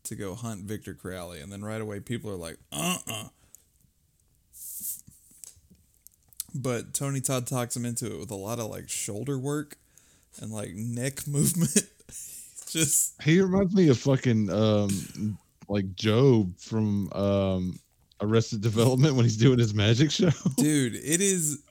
to 0.04 0.14
go 0.14 0.34
hunt 0.34 0.64
Victor 0.64 0.92
Crowley, 0.94 1.40
and 1.40 1.50
then 1.50 1.64
right 1.64 1.80
away 1.80 2.00
people 2.00 2.30
are 2.30 2.36
like, 2.36 2.58
uh 2.72 2.98
uh 3.10 3.24
But 6.56 6.94
Tony 6.94 7.20
Todd 7.20 7.46
talks 7.46 7.76
him 7.76 7.84
into 7.84 8.06
it 8.06 8.18
with 8.18 8.30
a 8.30 8.36
lot 8.36 8.58
of 8.58 8.70
like 8.70 8.88
shoulder 8.88 9.38
work 9.38 9.76
and 10.40 10.50
like 10.50 10.74
neck 10.74 11.26
movement. 11.28 11.90
Just 12.68 13.20
He 13.22 13.40
reminds 13.40 13.74
me 13.74 13.88
of 13.88 13.98
fucking 13.98 14.50
um 14.50 15.38
like 15.68 15.96
GOB 15.96 16.58
from 16.58 17.12
um 17.12 17.78
Arrested 18.20 18.62
Development 18.62 19.14
when 19.14 19.24
he's 19.24 19.36
doing 19.36 19.58
his 19.58 19.74
magic 19.74 20.10
show. 20.10 20.30
dude, 20.56 20.94
it 20.94 21.20
is. 21.20 21.62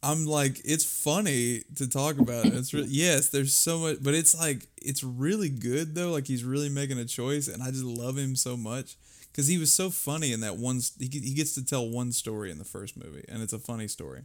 I'm 0.00 0.26
like, 0.26 0.60
it's 0.64 0.84
funny 0.84 1.62
to 1.76 1.88
talk 1.88 2.18
about. 2.18 2.46
It. 2.46 2.54
It's 2.54 2.72
really 2.72 2.88
yes, 2.88 3.30
there's 3.30 3.54
so 3.54 3.78
much, 3.78 3.98
but 4.00 4.14
it's 4.14 4.38
like 4.38 4.66
it's 4.76 5.02
really 5.02 5.48
good 5.48 5.94
though. 5.94 6.10
Like 6.10 6.26
he's 6.26 6.44
really 6.44 6.68
making 6.68 6.98
a 6.98 7.04
choice, 7.04 7.48
and 7.48 7.62
I 7.62 7.70
just 7.70 7.84
love 7.84 8.16
him 8.16 8.36
so 8.36 8.56
much 8.56 8.96
because 9.38 9.46
he 9.46 9.56
was 9.56 9.72
so 9.72 9.88
funny 9.88 10.32
in 10.32 10.40
that 10.40 10.56
one. 10.56 10.80
He 10.98 11.06
he 11.06 11.32
gets 11.32 11.54
to 11.54 11.64
tell 11.64 11.88
one 11.88 12.10
story 12.10 12.50
in 12.50 12.58
the 12.58 12.64
first 12.64 12.96
movie, 12.96 13.24
and 13.28 13.40
it's 13.40 13.52
a 13.52 13.58
funny 13.60 13.86
story. 13.86 14.22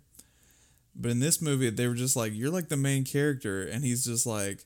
But 0.95 1.11
in 1.11 1.19
this 1.19 1.39
movie, 1.39 1.69
they 1.69 1.87
were 1.87 1.93
just 1.93 2.15
like, 2.15 2.33
you're 2.33 2.49
like 2.49 2.69
the 2.69 2.77
main 2.77 3.03
character, 3.03 3.61
and 3.61 3.85
he's 3.85 4.03
just 4.03 4.25
like, 4.25 4.65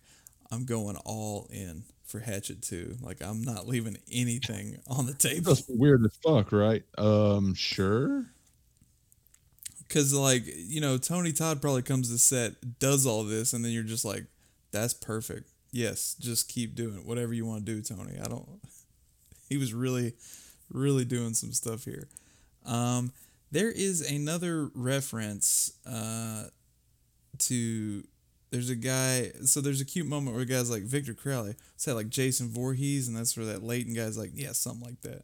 I'm 0.50 0.64
going 0.64 0.96
all 1.04 1.50
in 1.52 1.84
for 2.06 2.20
Hatchet 2.20 2.62
2. 2.62 3.00
Like 3.02 3.22
I'm 3.22 3.42
not 3.42 3.68
leaving 3.68 3.98
anything 4.10 4.78
on 4.88 5.06
the 5.06 5.14
table. 5.14 5.54
That's 5.54 5.68
weird 5.68 6.06
as 6.06 6.16
fuck, 6.24 6.54
right? 6.54 6.84
Um, 6.98 7.54
sure. 7.54 8.28
Cause 9.90 10.14
like 10.14 10.44
you 10.46 10.80
know, 10.80 10.98
Tony 10.98 11.34
Todd 11.34 11.62
probably 11.62 11.82
comes 11.82 12.10
to 12.10 12.18
set, 12.18 12.80
does 12.80 13.06
all 13.06 13.26
this, 13.26 13.52
and 13.52 13.66
then 13.66 13.74
you're 13.74 13.84
just 13.84 14.06
like, 14.06 14.24
"That's 14.72 14.94
perfect. 14.94 15.50
Yes, 15.72 16.16
just 16.18 16.48
keep 16.48 16.74
doing. 16.74 17.06
Whatever 17.06 17.34
you 17.34 17.46
want 17.46 17.66
to 17.66 17.74
do, 17.76 17.82
Tony." 17.82 18.18
I 18.18 18.30
don't. 18.30 18.48
He 19.50 19.58
was 19.58 19.74
really, 19.74 20.14
really 20.70 21.06
doing 21.06 21.34
some 21.34 21.54
stuff 21.54 21.86
here. 21.86 22.08
Um, 22.66 23.14
there 23.52 23.72
is 23.72 24.02
another 24.02 24.70
reference 24.74 25.74
uh, 25.86 26.46
to. 27.40 28.04
There's 28.50 28.70
a 28.70 28.76
guy. 28.76 29.32
So 29.44 29.62
there's 29.62 29.82
a 29.82 29.86
cute 29.86 30.08
moment 30.08 30.36
where 30.36 30.46
guy's 30.46 30.70
like 30.70 30.84
Victor 30.84 31.14
Crowley, 31.14 31.56
say 31.76 31.92
like 31.92 32.10
Jason 32.10 32.50
Voorhees, 32.50 33.08
and 33.08 33.16
that's 33.16 33.36
where 33.38 33.46
that 33.46 33.64
Leighton 33.64 33.94
guy's 33.94 34.18
like, 34.18 34.32
yeah, 34.34 34.52
something 34.52 34.86
like 34.86 35.02
that. 35.02 35.24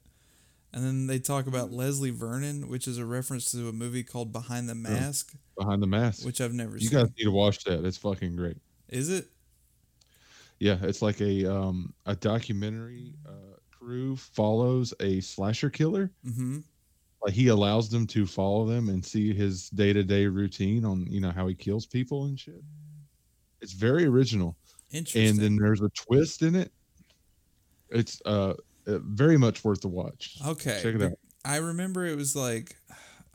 And 0.73 0.83
then 0.83 1.07
they 1.07 1.19
talk 1.19 1.45
about 1.45 1.71
Leslie 1.71 2.09
Vernon, 2.09 2.67
which 2.67 2.87
is 2.87 2.97
a 2.97 3.05
reference 3.05 3.51
to 3.51 3.69
a 3.69 3.71
movie 3.71 4.03
called 4.03 4.31
Behind 4.33 4.67
the 4.67 4.73
Mask, 4.75 5.33
Behind 5.57 5.83
the 5.83 5.87
mask. 5.87 6.25
which 6.25 6.41
I've 6.41 6.53
never 6.53 6.73
you 6.77 6.87
seen. 6.87 6.97
You 6.97 7.05
guys 7.05 7.13
need 7.17 7.25
to 7.25 7.31
watch 7.31 7.63
that. 7.65 7.85
It's 7.85 7.97
fucking 7.97 8.35
great. 8.35 8.57
Is 8.89 9.09
it? 9.09 9.27
Yeah, 10.59 10.77
it's 10.81 11.01
like 11.01 11.21
a 11.21 11.45
um 11.45 11.93
a 12.05 12.15
documentary 12.15 13.13
uh 13.27 13.42
crew 13.83 14.15
follows 14.15 14.93
a 14.99 15.19
slasher 15.21 15.69
killer. 15.69 16.11
Mm-hmm. 16.25 16.59
Like 17.23 17.33
he 17.33 17.47
allows 17.47 17.89
them 17.89 18.05
to 18.07 18.25
follow 18.25 18.65
them 18.65 18.89
and 18.89 19.03
see 19.05 19.33
his 19.33 19.69
day-to-day 19.69 20.25
routine 20.25 20.83
on, 20.83 21.05
you 21.09 21.21
know, 21.21 21.31
how 21.31 21.47
he 21.47 21.55
kills 21.55 21.85
people 21.85 22.25
and 22.25 22.37
shit. 22.37 22.61
It's 23.61 23.71
very 23.71 24.05
original. 24.05 24.57
Interesting. 24.91 25.29
And 25.29 25.39
then 25.39 25.55
there's 25.55 25.81
a 25.81 25.89
twist 25.89 26.41
in 26.41 26.55
it. 26.55 26.71
It's 27.89 28.21
uh 28.25 28.55
uh, 28.85 28.99
very 29.01 29.37
much 29.37 29.63
worth 29.63 29.79
the 29.79 29.87
watch. 29.87 30.37
okay, 30.45 30.79
check 30.83 30.95
it 30.95 31.01
out. 31.01 31.13
I 31.45 31.57
remember 31.57 32.05
it 32.05 32.17
was 32.17 32.35
like, 32.35 32.75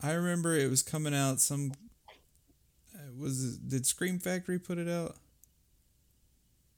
I 0.03 0.13
remember 0.13 0.55
it 0.55 0.69
was 0.69 0.83
coming 0.83 1.15
out. 1.15 1.41
Some 1.41 1.73
uh, 2.95 2.99
was 3.19 3.55
it- 3.55 3.69
did 3.69 3.87
Scream 3.87 4.19
Factory 4.19 4.59
put 4.59 4.77
it 4.77 4.89
out? 4.89 5.17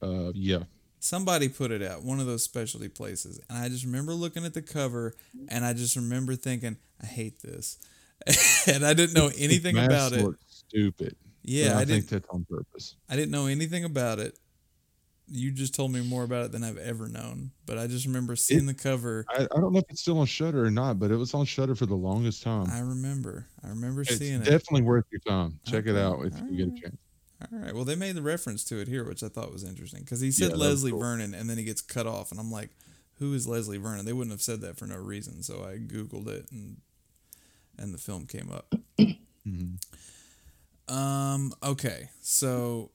Uh 0.01 0.31
yeah. 0.35 0.63
Somebody 1.03 1.49
put 1.49 1.71
it 1.71 1.83
out, 1.83 2.05
one 2.05 2.21
of 2.21 2.27
those 2.27 2.43
specialty 2.43 2.89
places, 2.89 3.41
and 3.49 3.59
I 3.59 3.69
just 3.71 3.85
remember 3.85 4.13
looking 4.13 4.45
at 4.45 4.53
the 4.53 4.61
cover, 4.61 5.15
and 5.49 5.65
I 5.65 5.73
just 5.73 5.97
remember 5.97 6.37
thinking, 6.37 6.77
I 7.03 7.07
hate 7.07 7.41
this, 7.41 7.79
and 8.67 8.85
I 8.85 8.93
didn't 8.93 9.15
know 9.15 9.31
anything 9.39 9.77
Mask 9.77 9.91
about 9.91 10.13
it. 10.13 10.37
Stupid. 10.47 11.17
Yeah, 11.43 11.73
I, 11.73 11.81
I, 11.81 11.85
didn't. 11.85 12.03
think 12.03 12.09
that's 12.09 12.29
on 12.29 12.47
purpose. 12.49 12.97
I 13.09 13.17
didn't 13.17 13.31
know 13.31 13.47
anything 13.47 13.85
about 13.85 14.19
it. 14.19 14.39
You 15.27 15.53
just 15.53 15.75
told 15.75 15.93
me 15.93 16.03
more 16.03 16.25
about 16.25 16.45
it 16.45 16.53
than 16.53 16.65
I've 16.65 16.77
ever 16.77 17.09
known. 17.09 17.53
But 17.65 17.79
I 17.79 17.87
just 17.87 18.05
remember 18.05 18.37
seeing 18.37 18.67
the 18.67 18.75
cover. 18.75 19.25
I, 19.31 19.45
I 19.45 19.61
don't 19.61 19.73
know 19.73 19.79
if 19.79 19.85
it's 19.89 20.01
still 20.03 20.19
on 20.19 20.27
Shudder 20.27 20.65
or 20.65 20.71
not, 20.71 20.99
but 20.99 21.11
it 21.11 21.17
was 21.17 21.35
on 21.35 21.47
Shudder 21.47 21.75
for 21.75 21.87
the 21.87 21.95
longest 21.95 22.43
time. 22.43 22.67
I 22.71 22.81
remember. 22.81 23.47
I 23.65 23.69
remember 23.69 24.03
it's 24.03 24.19
seeing 24.19 24.43
it. 24.43 24.45
definitely 24.45 24.83
worth 24.83 25.07
your 25.11 25.21
time. 25.21 25.59
Check 25.67 25.87
it 25.87 25.97
out 25.97 26.27
if 26.27 26.35
you 26.51 26.57
get 26.57 26.77
a 26.77 26.81
chance. 26.81 26.97
All 27.41 27.59
right. 27.59 27.75
Well, 27.75 27.85
they 27.85 27.95
made 27.95 28.17
the 28.17 28.23
reference 28.23 28.65
to 28.65 28.81
it 28.81 28.89
here, 28.89 29.05
which 29.05 29.23
I 29.23 29.29
thought 29.29 29.53
was 29.53 29.65
interesting 29.65 30.01
because 30.01 30.21
he 30.21 30.31
said 30.31 30.51
Yeah, 30.51 30.57
Leslie 30.57 30.91
cool. 30.91 31.01
Vernon, 31.01 31.35
and 31.35 31.49
then 31.49 31.57
he 31.59 31.65
gets 31.65 31.81
cut 31.81 32.07
off, 32.07 32.31
and 32.31 32.39
I'm 32.41 32.51
like, 32.53 32.71
"Who 33.19 33.33
is 33.35 33.47
Leslie 33.49 33.79
Vernon?" 33.79 34.05
They 34.05 34.13
wouldn't 34.13 34.33
have 34.33 34.43
said 34.43 34.61
that 34.61 34.77
for 34.77 34.87
no 34.87 34.97
reason. 34.97 35.43
So 35.43 35.65
I 35.65 35.79
googled 35.79 36.29
it, 36.29 36.47
and 36.51 36.77
and 37.79 37.95
the 37.95 37.99
film 37.99 38.27
came 38.27 38.51
up. 38.53 38.75
Mhm. 39.47 39.79
Um. 40.89 41.55
Okay. 41.63 42.11
So 42.21 42.91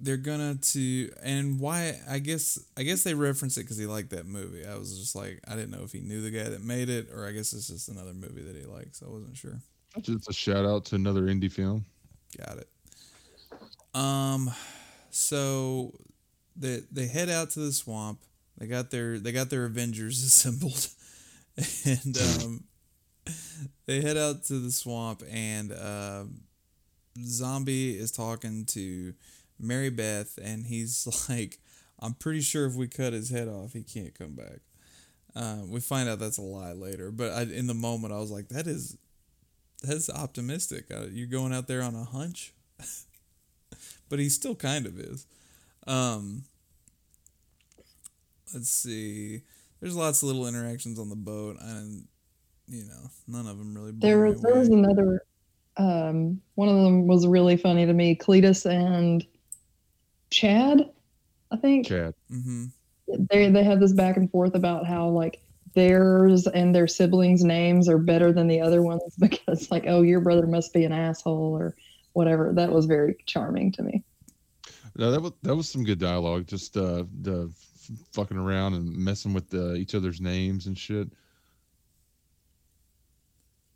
they're 0.00 0.16
gonna 0.16 0.56
to 0.56 1.10
and 1.22 1.60
why? 1.60 2.00
I 2.08 2.18
guess 2.18 2.58
I 2.76 2.82
guess 2.82 3.04
they 3.04 3.14
reference 3.14 3.56
it 3.56 3.62
because 3.62 3.76
he 3.78 3.86
liked 3.86 4.10
that 4.10 4.26
movie. 4.26 4.66
I 4.66 4.76
was 4.76 4.98
just 4.98 5.14
like, 5.14 5.40
I 5.46 5.54
didn't 5.54 5.70
know 5.70 5.84
if 5.84 5.92
he 5.92 6.00
knew 6.00 6.20
the 6.20 6.30
guy 6.30 6.48
that 6.48 6.62
made 6.62 6.88
it, 6.88 7.08
or 7.14 7.26
I 7.26 7.32
guess 7.32 7.52
it's 7.52 7.68
just 7.68 7.88
another 7.88 8.12
movie 8.12 8.42
that 8.42 8.56
he 8.56 8.64
likes. 8.64 9.02
I 9.02 9.08
wasn't 9.08 9.36
sure. 9.36 9.60
Just 10.00 10.28
a 10.28 10.32
shout 10.32 10.64
out 10.66 10.84
to 10.86 10.96
another 10.96 11.22
indie 11.22 11.52
film. 11.52 11.84
Got 12.36 12.58
it. 12.58 12.68
Um, 13.94 14.50
so 15.10 15.92
they 16.56 16.80
they 16.90 17.06
head 17.06 17.28
out 17.28 17.50
to 17.50 17.60
the 17.60 17.72
swamp. 17.72 18.20
They 18.58 18.66
got 18.66 18.90
their 18.90 19.18
they 19.18 19.32
got 19.32 19.50
their 19.50 19.64
Avengers 19.64 20.22
assembled, 20.24 20.88
and 21.84 22.18
um, 22.18 22.64
they 23.86 24.00
head 24.00 24.16
out 24.16 24.44
to 24.44 24.58
the 24.58 24.72
swamp. 24.72 25.22
And 25.30 25.72
um 25.72 26.40
Zombie 27.22 27.96
is 27.96 28.10
talking 28.10 28.64
to 28.66 29.14
Mary 29.58 29.90
Beth, 29.90 30.38
and 30.42 30.66
he's 30.66 31.06
like, 31.28 31.58
"I'm 32.00 32.14
pretty 32.14 32.40
sure 32.40 32.66
if 32.66 32.74
we 32.74 32.88
cut 32.88 33.12
his 33.12 33.30
head 33.30 33.48
off, 33.48 33.72
he 33.72 33.82
can't 33.82 34.16
come 34.16 34.34
back." 34.34 34.60
Uh, 35.36 35.62
we 35.66 35.80
find 35.80 36.08
out 36.08 36.20
that's 36.20 36.38
a 36.38 36.42
lie 36.42 36.72
later, 36.72 37.10
but 37.10 37.32
I, 37.32 37.42
in 37.42 37.66
the 37.66 37.74
moment 37.74 38.12
I 38.12 38.18
was 38.18 38.30
like, 38.30 38.48
"That 38.48 38.66
is 38.66 38.96
that's 39.82 40.10
optimistic. 40.10 40.86
Uh, 40.90 41.06
you're 41.10 41.26
going 41.26 41.52
out 41.52 41.66
there 41.68 41.82
on 41.82 41.94
a 41.94 42.04
hunch, 42.04 42.52
but 44.08 44.18
he 44.18 44.28
still 44.28 44.54
kind 44.54 44.86
of 44.86 44.98
is. 44.98 45.26
Um, 45.86 46.44
let's 48.52 48.70
see. 48.70 49.42
There's 49.80 49.96
lots 49.96 50.22
of 50.22 50.28
little 50.28 50.46
interactions 50.46 50.98
on 50.98 51.08
the 51.10 51.16
boat, 51.16 51.56
and 51.60 52.06
you 52.66 52.84
know, 52.84 53.10
none 53.26 53.46
of 53.46 53.58
them 53.58 53.74
really. 53.74 53.92
There 53.92 54.20
was 54.24 54.40
there 54.40 54.54
was 54.54 54.68
another. 54.68 55.22
Um, 55.76 56.40
one 56.54 56.68
of 56.68 56.76
them 56.76 57.06
was 57.08 57.26
really 57.26 57.56
funny 57.56 57.84
to 57.84 57.92
me. 57.92 58.16
Cletus 58.16 58.64
and 58.64 59.26
Chad, 60.30 60.88
I 61.50 61.56
think 61.56 61.86
Chad. 61.88 62.14
Mhm. 62.30 62.70
they 63.30 63.50
they 63.50 63.64
have 63.64 63.80
this 63.80 63.92
back 63.92 64.16
and 64.16 64.30
forth 64.30 64.54
about 64.54 64.86
how 64.86 65.08
like 65.08 65.40
theirs 65.74 66.46
and 66.46 66.74
their 66.74 66.86
siblings' 66.86 67.44
names 67.44 67.88
are 67.88 67.98
better 67.98 68.32
than 68.32 68.46
the 68.46 68.60
other 68.60 68.82
ones 68.82 69.02
because, 69.18 69.70
like, 69.70 69.84
oh, 69.86 70.02
your 70.02 70.20
brother 70.20 70.46
must 70.46 70.72
be 70.72 70.84
an 70.84 70.92
asshole 70.92 71.56
or 71.56 71.74
whatever. 72.14 72.52
That 72.54 72.72
was 72.72 72.86
very 72.86 73.16
charming 73.26 73.70
to 73.72 73.82
me. 73.82 74.02
No, 74.96 75.10
that 75.10 75.20
was 75.20 75.32
that 75.42 75.54
was 75.54 75.68
some 75.68 75.84
good 75.84 75.98
dialogue. 75.98 76.46
Just 76.46 76.76
uh, 76.76 77.04
the 77.20 77.52
fucking 78.12 78.38
around 78.38 78.74
and 78.74 78.96
messing 78.96 79.34
with 79.34 79.50
the, 79.50 79.74
each 79.74 79.94
other's 79.94 80.20
names 80.20 80.66
and 80.66 80.78
shit. 80.78 81.08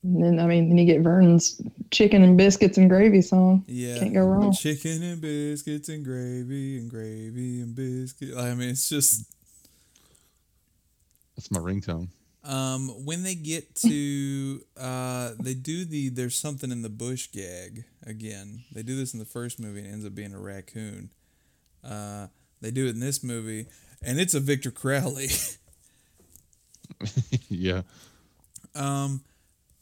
And 0.05 0.23
then, 0.23 0.39
I 0.39 0.47
mean, 0.47 0.69
then 0.69 0.79
you 0.79 0.87
get 0.87 1.03
Vernon's 1.03 1.61
chicken 1.91 2.23
and 2.23 2.39
biscuits 2.39 2.79
and 2.79 2.89
gravy 2.89 3.21
song. 3.21 3.65
Yeah. 3.67 3.99
Can't 3.99 4.15
go 4.15 4.25
wrong. 4.25 4.53
Chicken 4.53 5.03
and 5.03 5.21
biscuits 5.21 5.89
and 5.89 6.05
gravy 6.05 6.79
and 6.79 6.89
gravy 6.89 7.61
and 7.61 7.75
biscuit. 7.75 8.37
I 8.37 8.55
mean, 8.55 8.71
it's 8.71 8.89
just 8.89 9.25
That's 11.37 11.51
my 11.51 11.61
ringtone. 11.61 12.09
Um 12.45 12.89
when 13.05 13.23
they 13.23 13.35
get 13.35 13.75
to 13.75 14.61
uh 14.79 15.33
they 15.41 15.55
do 15.55 15.85
the 15.85 16.09
there's 16.09 16.39
something 16.39 16.71
in 16.71 16.83
the 16.83 16.89
bush 16.89 17.29
gag 17.33 17.85
again. 18.07 18.65
They 18.73 18.83
do 18.83 18.97
this 18.97 19.13
in 19.13 19.19
the 19.19 19.25
first 19.27 19.59
movie 19.61 19.81
and 19.81 19.89
it 19.89 19.93
ends 19.93 20.07
up 20.07 20.15
being 20.15 20.35
a 20.35 20.41
raccoon. 20.41 21.11
Uh 21.85 22.29
they 22.61 22.71
do 22.71 22.87
it 22.87 22.91
in 22.91 23.01
this 23.01 23.23
movie 23.23 23.67
and 24.03 24.21
it's 24.21 24.35
a 24.35 24.41
Victor 24.41 24.71
Crowley. 24.71 25.29
yeah. 27.49 27.83
Um, 28.75 29.23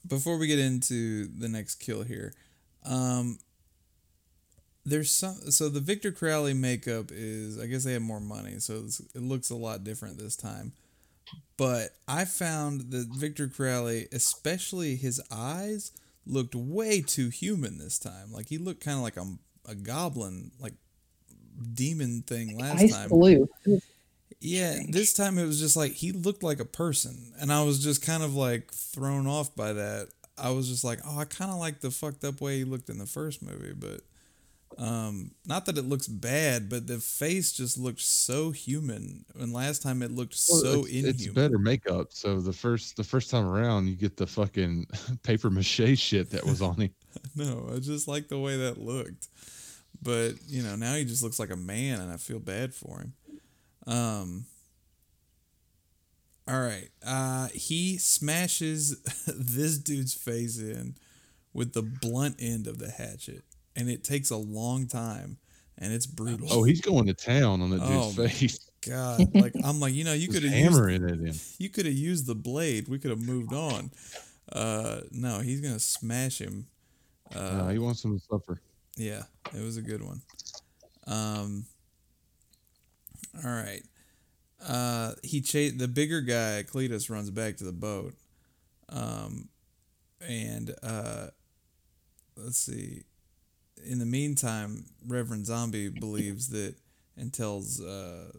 before 0.07 0.39
we 0.39 0.47
get 0.47 0.59
into 0.59 1.27
the 1.27 1.49
next 1.49 1.77
kill 1.77 2.03
here, 2.03 2.35
um, 2.85 3.39
there's 4.85 5.11
some. 5.11 5.35
So 5.51 5.69
the 5.69 5.81
Victor 5.81 6.13
Crowley 6.13 6.55
makeup 6.55 7.11
is, 7.11 7.59
I 7.59 7.67
guess 7.67 7.85
they 7.85 7.93
have 7.93 8.03
more 8.03 8.21
money, 8.21 8.59
so 8.61 8.83
it's, 8.85 9.01
it 9.15 9.23
looks 9.23 9.51
a 9.51 9.57
lot 9.57 9.85
different 9.85 10.19
this 10.19 10.37
time. 10.37 10.73
But 11.57 11.91
I 12.07 12.25
found 12.25 12.91
that 12.91 13.09
Victor 13.09 13.49
Crowley, 13.49 14.09
especially 14.13 14.97
his 14.97 15.21
eyes, 15.31 15.93
looked 16.27 16.55
way 16.55 17.01
too 17.01 17.31
human 17.31 17.79
this 17.79 17.99
time. 17.99 18.33
Like 18.33 18.49
he 18.49 18.59
looked 18.59 18.85
kind 18.85 18.97
of 18.99 19.03
like 19.03 19.17
a, 19.17 19.27
a 19.71 19.75
goblin, 19.75 20.51
like 20.61 20.75
demon 21.75 22.23
thing 22.23 22.59
last 22.59 22.83
Ice 22.83 22.93
time. 22.93 23.09
blue. 23.09 23.49
Yeah, 24.41 24.79
this 24.89 25.15
time 25.15 25.39
it 25.39 25.47
was 25.47 25.59
just 25.59 25.77
like 25.77 25.93
he 25.93 26.13
looked 26.13 26.43
like 26.43 26.61
a 26.61 26.67
person, 26.67 27.33
and 27.41 27.51
I 27.51 27.63
was 27.63 27.83
just 27.83 28.05
kind 28.05 28.23
of 28.23 28.35
like 28.35 28.71
thrown 28.73 29.27
off 29.27 29.55
by 29.57 29.73
that. 29.73 30.09
I 30.37 30.51
was 30.51 30.69
just 30.69 30.85
like, 30.85 31.01
oh, 31.07 31.19
I 31.19 31.25
kind 31.25 31.51
of 31.51 31.57
like 31.57 31.81
the 31.81 31.91
fucked 31.91 32.23
up 32.23 32.43
way 32.43 32.59
he 32.59 32.65
looked 32.65 32.91
in 32.91 32.99
the 32.99 33.07
first 33.07 33.43
movie, 33.43 33.73
but 33.73 34.03
um, 34.79 35.33
not 35.47 35.67
that 35.67 35.79
it 35.79 35.83
looks 35.89 36.07
bad, 36.07 36.69
but 36.69 36.87
the 36.87 36.99
face 36.99 37.53
just 37.53 37.79
looked 37.79 38.01
so 38.01 38.51
human, 38.51 39.25
and 39.39 39.53
last 39.53 39.83
time 39.83 40.03
it 40.03 40.11
looked 40.13 40.37
Well, 40.49 40.61
so 40.61 40.85
it's, 40.85 40.87
inhuman. 40.87 41.15
it's 41.15 41.27
better 41.27 41.59
makeup. 41.59 42.09
So 42.13 42.41
the 42.41 42.53
first 42.53 42.97
the 42.97 43.05
first 43.05 43.31
time 43.31 43.47
around, 43.47 43.89
you 43.89 43.97
get 43.97 44.17
the 44.17 44.27
fucking 44.27 44.87
paper 45.23 45.51
mache 45.51 45.99
shit 45.99 46.31
that 46.31 46.45
was 46.45 46.63
on 46.63 46.77
him. 46.81 46.91
No, 47.35 47.71
I 47.75 47.79
just 47.79 48.07
like 48.09 48.29
the 48.29 48.39
way 48.39 48.57
that 48.59 48.79
looked, 48.79 49.29
but 50.03 50.33
you 50.49 50.63
know 50.63 50.77
now 50.77 50.95
he 50.95 51.05
just 51.05 51.23
looks 51.23 51.39
like 51.39 51.51
a 51.51 51.57
man, 51.57 52.01
and 52.01 52.13
I 52.13 52.17
feel 52.17 52.39
bad 52.41 52.75
for 52.75 53.01
him. 53.01 53.13
Um. 53.87 54.47
All 56.49 56.61
right. 56.61 56.89
Uh, 57.05 57.49
he 57.53 57.99
smashes 57.99 59.01
this 59.27 59.79
dude's 59.79 60.15
face 60.15 60.59
in 60.59 60.97
with 61.53 61.73
the 61.73 61.83
blunt 61.83 62.37
end 62.39 62.67
of 62.67 62.79
the 62.79 62.91
hatchet, 62.91 63.45
and 63.77 63.89
it 63.91 64.03
takes 64.03 64.31
a 64.31 64.37
long 64.37 64.87
time, 64.89 65.37
and 65.79 65.93
it's 65.93 66.07
brutal. 66.07 66.49
Oh, 66.51 66.63
he's 66.65 66.81
going 66.81 67.07
to 67.07 67.15
town 67.15 67.61
on 67.63 67.71
that 67.71 67.81
Oh, 67.83 68.13
dude's 68.13 68.39
face. 68.41 68.61
God! 68.87 69.35
Like 69.35 69.53
I'm 69.65 69.81
like, 69.81 69.95
you 69.95 70.05
know, 70.05 70.13
you 70.13 70.29
could 70.29 70.43
have 70.45 70.53
used 70.53 70.73
hammering 70.73 71.03
it 71.03 71.21
in. 71.21 71.35
you 71.59 71.69
could 71.69 71.87
have 71.87 71.95
used 71.95 72.27
the 72.27 72.37
blade. 72.37 72.87
We 72.89 72.99
could 73.01 73.11
have 73.11 73.21
moved 73.21 73.53
on. 73.53 73.91
Uh, 74.53 75.01
no, 75.11 75.41
he's 75.41 75.61
gonna 75.61 75.81
smash 75.81 76.41
him. 76.41 76.67
Uh, 77.35 77.39
Uh, 77.39 77.69
he 77.71 77.79
wants 77.81 78.05
him 78.05 78.17
to 78.17 78.25
suffer. 78.25 78.61
Yeah, 78.97 79.23
it 79.53 79.61
was 79.63 79.77
a 79.77 79.83
good 79.83 80.03
one. 80.05 80.23
Um. 81.09 81.65
All 83.45 83.51
right. 83.51 83.83
Uh, 84.65 85.13
he 85.23 85.41
cha- 85.41 85.77
the 85.77 85.89
bigger 85.89 86.21
guy, 86.21 86.63
Cletus, 86.63 87.11
runs 87.11 87.31
back 87.31 87.57
to 87.57 87.65
the 87.65 87.73
boat. 87.73 88.15
Um, 88.89 89.49
and 90.27 90.75
uh, 90.83 91.27
let's 92.37 92.57
see. 92.59 93.03
In 93.87 93.99
the 93.99 94.07
meantime, 94.07 94.85
Reverend 95.07 95.47
Zombie 95.47 95.89
believes 95.89 96.49
that 96.49 96.75
and 97.17 97.33
tells 97.33 97.81
uh, 97.81 98.33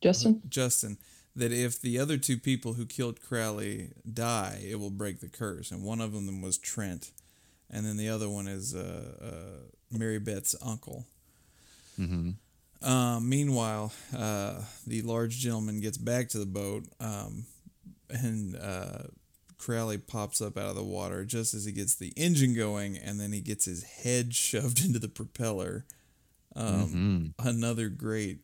Justin? 0.00 0.42
Justin 0.48 0.98
that 1.36 1.52
if 1.52 1.80
the 1.80 1.98
other 1.98 2.16
two 2.16 2.38
people 2.38 2.74
who 2.74 2.86
killed 2.86 3.20
Crowley 3.20 3.90
die, 4.12 4.60
it 4.68 4.76
will 4.80 4.90
break 4.90 5.20
the 5.20 5.28
curse. 5.28 5.70
And 5.70 5.82
one 5.84 6.00
of 6.00 6.12
them 6.12 6.42
was 6.42 6.58
Trent, 6.58 7.12
and 7.70 7.86
then 7.86 7.96
the 7.96 8.08
other 8.08 8.28
one 8.28 8.48
is 8.48 8.74
uh, 8.74 9.12
uh, 9.22 9.96
Mary 9.96 10.18
Beth's 10.18 10.56
uncle. 10.64 11.06
hmm 11.96 12.30
Um, 12.82 13.28
meanwhile, 13.28 13.92
uh, 14.16 14.62
the 14.86 15.02
large 15.02 15.38
gentleman 15.38 15.80
gets 15.80 15.98
back 15.98 16.28
to 16.30 16.38
the 16.38 16.46
boat, 16.46 16.84
um, 16.98 17.44
and 18.08 18.56
uh, 18.56 19.04
Crowley 19.60 19.98
pops 19.98 20.40
up 20.40 20.56
out 20.58 20.70
of 20.70 20.76
the 20.76 20.82
water 20.84 21.24
just 21.24 21.54
as 21.54 21.66
he 21.66 21.72
gets 21.72 21.94
the 21.94 22.12
engine 22.16 22.54
going, 22.54 22.96
and 22.96 23.20
then 23.20 23.32
he 23.32 23.40
gets 23.40 23.66
his 23.66 23.84
head 23.84 24.34
shoved 24.36 24.84
into 24.84 24.98
the 24.98 25.08
propeller. 25.08 25.86
Um, 26.56 27.02
hmm 27.06 27.34
another 27.38 27.88
great 27.88 28.40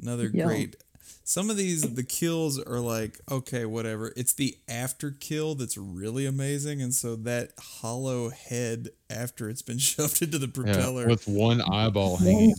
another 0.00 0.28
Yeah. 0.32 0.44
great 0.44 0.76
some 1.24 1.50
of 1.50 1.56
these 1.56 1.94
the 1.94 2.02
kills 2.04 2.60
are 2.60 2.80
like 2.80 3.20
okay 3.30 3.64
whatever 3.66 4.12
it's 4.16 4.32
the 4.34 4.56
after 4.68 5.10
kill 5.10 5.54
that's 5.54 5.76
really 5.76 6.26
amazing 6.26 6.82
and 6.82 6.94
so 6.94 7.16
that 7.16 7.52
hollow 7.60 8.30
head 8.30 8.88
after 9.10 9.48
it's 9.48 9.62
been 9.62 9.78
shoved 9.90 10.22
into 10.22 10.38
the 10.38 10.48
Yeah, 10.62 10.86
propeller 10.86 11.04
with 11.04 11.26
one 11.26 11.60
eyeball 11.62 12.16
hanging. 12.18 12.54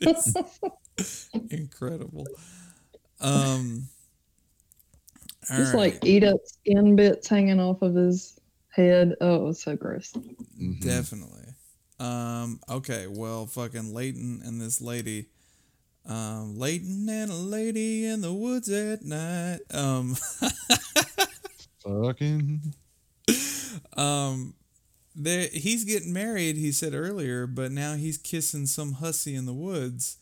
it's 0.00 0.36
incredible 1.50 2.32
um 3.20 3.88
all 5.50 5.56
Just 5.56 5.74
right, 5.74 5.74
like 5.74 5.98
eat 6.04 6.24
up 6.24 6.40
skin 6.44 6.96
bits 6.96 7.28
hanging 7.28 7.60
off 7.60 7.82
of 7.82 7.94
his 7.94 8.38
head. 8.68 9.14
Oh, 9.20 9.36
it 9.36 9.42
was 9.44 9.62
so 9.62 9.76
gross. 9.76 10.12
Mhm. 10.60 10.80
definitely 10.80 11.54
um 11.98 12.60
okay 12.68 13.06
well 13.06 13.46
fucking 13.46 13.92
leighton 13.94 14.42
and 14.44 14.60
this 14.60 14.80
lady 14.80 15.28
um 16.06 16.56
leighton 16.58 17.08
and 17.08 17.30
a 17.30 17.34
lady 17.34 18.04
in 18.06 18.20
the 18.20 18.32
woods 18.32 18.68
at 18.68 19.02
night 19.02 19.60
um 19.72 20.16
Fucking. 21.84 22.74
Um, 23.96 24.54
there 25.14 25.48
he's 25.52 25.84
getting 25.84 26.12
married. 26.12 26.56
He 26.56 26.72
said 26.72 26.94
earlier, 26.94 27.46
but 27.46 27.72
now 27.72 27.94
he's 27.94 28.18
kissing 28.18 28.66
some 28.66 28.94
hussy 28.94 29.34
in 29.34 29.46
the 29.46 29.52
woods, 29.52 30.18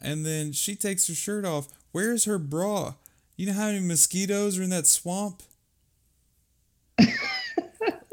and 0.00 0.24
then 0.24 0.52
she 0.52 0.74
takes 0.76 1.08
her 1.08 1.14
shirt 1.14 1.44
off. 1.44 1.68
Where's 1.92 2.24
her 2.24 2.38
bra? 2.38 2.94
You 3.40 3.46
know 3.46 3.54
how 3.54 3.68
many 3.68 3.80
mosquitoes 3.80 4.58
are 4.58 4.62
in 4.62 4.68
that 4.68 4.86
swamp? 4.86 5.42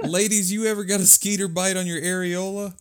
Ladies, 0.02 0.54
you 0.54 0.66
ever 0.68 0.86
got 0.86 1.02
a 1.02 1.06
skeeter 1.06 1.50
bite 1.50 1.76
on 1.76 1.86
your 1.86 2.00
areola? 2.00 2.74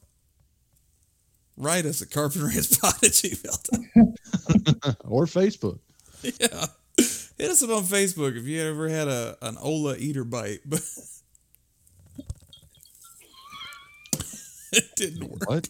Write 1.56 1.86
us 1.86 2.02
at 2.02 2.10
carpenterandspot 2.10 3.02
at 3.02 3.10
gmail.com. 3.10 4.94
or 5.10 5.26
Facebook. 5.26 5.80
Yeah. 6.22 6.66
Hit 7.36 7.50
us 7.50 7.64
up 7.64 7.70
on 7.70 7.82
Facebook 7.82 8.36
if 8.36 8.44
you 8.44 8.62
ever 8.62 8.88
had 8.88 9.08
a 9.08 9.36
an 9.42 9.56
Ola 9.60 9.96
eater 9.96 10.22
bite, 10.22 10.60
but 10.64 10.88
it 14.72 14.84
didn't 14.94 15.28
work. 15.28 15.48
What? 15.48 15.68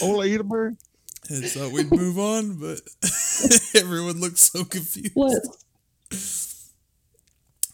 Ola 0.00 0.26
Edelberg? 0.26 0.76
I 1.30 1.40
thought 1.40 1.72
we'd 1.72 1.90
move 1.90 2.18
on, 2.18 2.58
but 2.58 2.80
everyone 3.74 4.20
looked 4.20 4.38
so 4.38 4.64
confused. 4.64 5.12
What? 5.14 5.42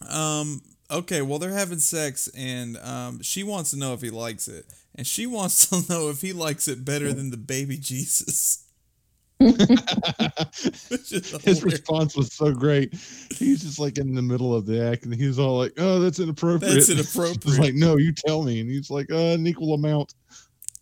Um. 0.09 0.63
Okay. 0.91 1.23
Well, 1.23 1.39
they're 1.39 1.53
having 1.53 1.79
sex, 1.79 2.29
and 2.37 2.77
um, 2.79 3.23
she 3.23 3.43
wants 3.43 3.71
to 3.73 3.79
know 3.79 3.95
if 3.95 4.01
he 4.01 4.11
likes 4.11 4.49
it, 4.49 4.67
and 4.95 5.07
she 5.07 5.27
wants 5.27 5.69
to 5.69 5.83
know 5.93 6.09
if 6.11 6.21
he 6.21 6.33
likes 6.33 6.69
it 6.69 6.85
better 6.85 7.13
than 7.13 7.31
the 7.31 7.37
baby 7.37 7.77
Jesus. 7.79 8.65
His 9.41 11.63
response 11.63 12.17
was 12.17 12.33
so 12.33 12.53
great. 12.53 12.93
He's 13.31 13.63
just 13.63 13.79
like 13.79 13.99
in 13.99 14.15
the 14.15 14.23
middle 14.23 14.55
of 14.55 14.67
the 14.67 14.83
act, 14.85 15.05
and 15.05 15.15
he's 15.15 15.39
all 15.39 15.59
like, 15.59 15.73
"Oh, 15.79 16.01
that's 16.01 16.19
inappropriate." 16.19 16.75
That's 16.75 16.87
She's 16.87 17.17
inappropriate. 17.17 17.59
like, 17.61 17.75
"No, 17.75 17.97
you 17.97 18.13
tell 18.13 18.43
me." 18.43 18.61
And 18.61 18.69
he's 18.69 18.91
like, 18.91 19.11
"Uh, 19.11 19.35
an 19.35 19.47
equal 19.47 19.75
amount." 19.75 20.15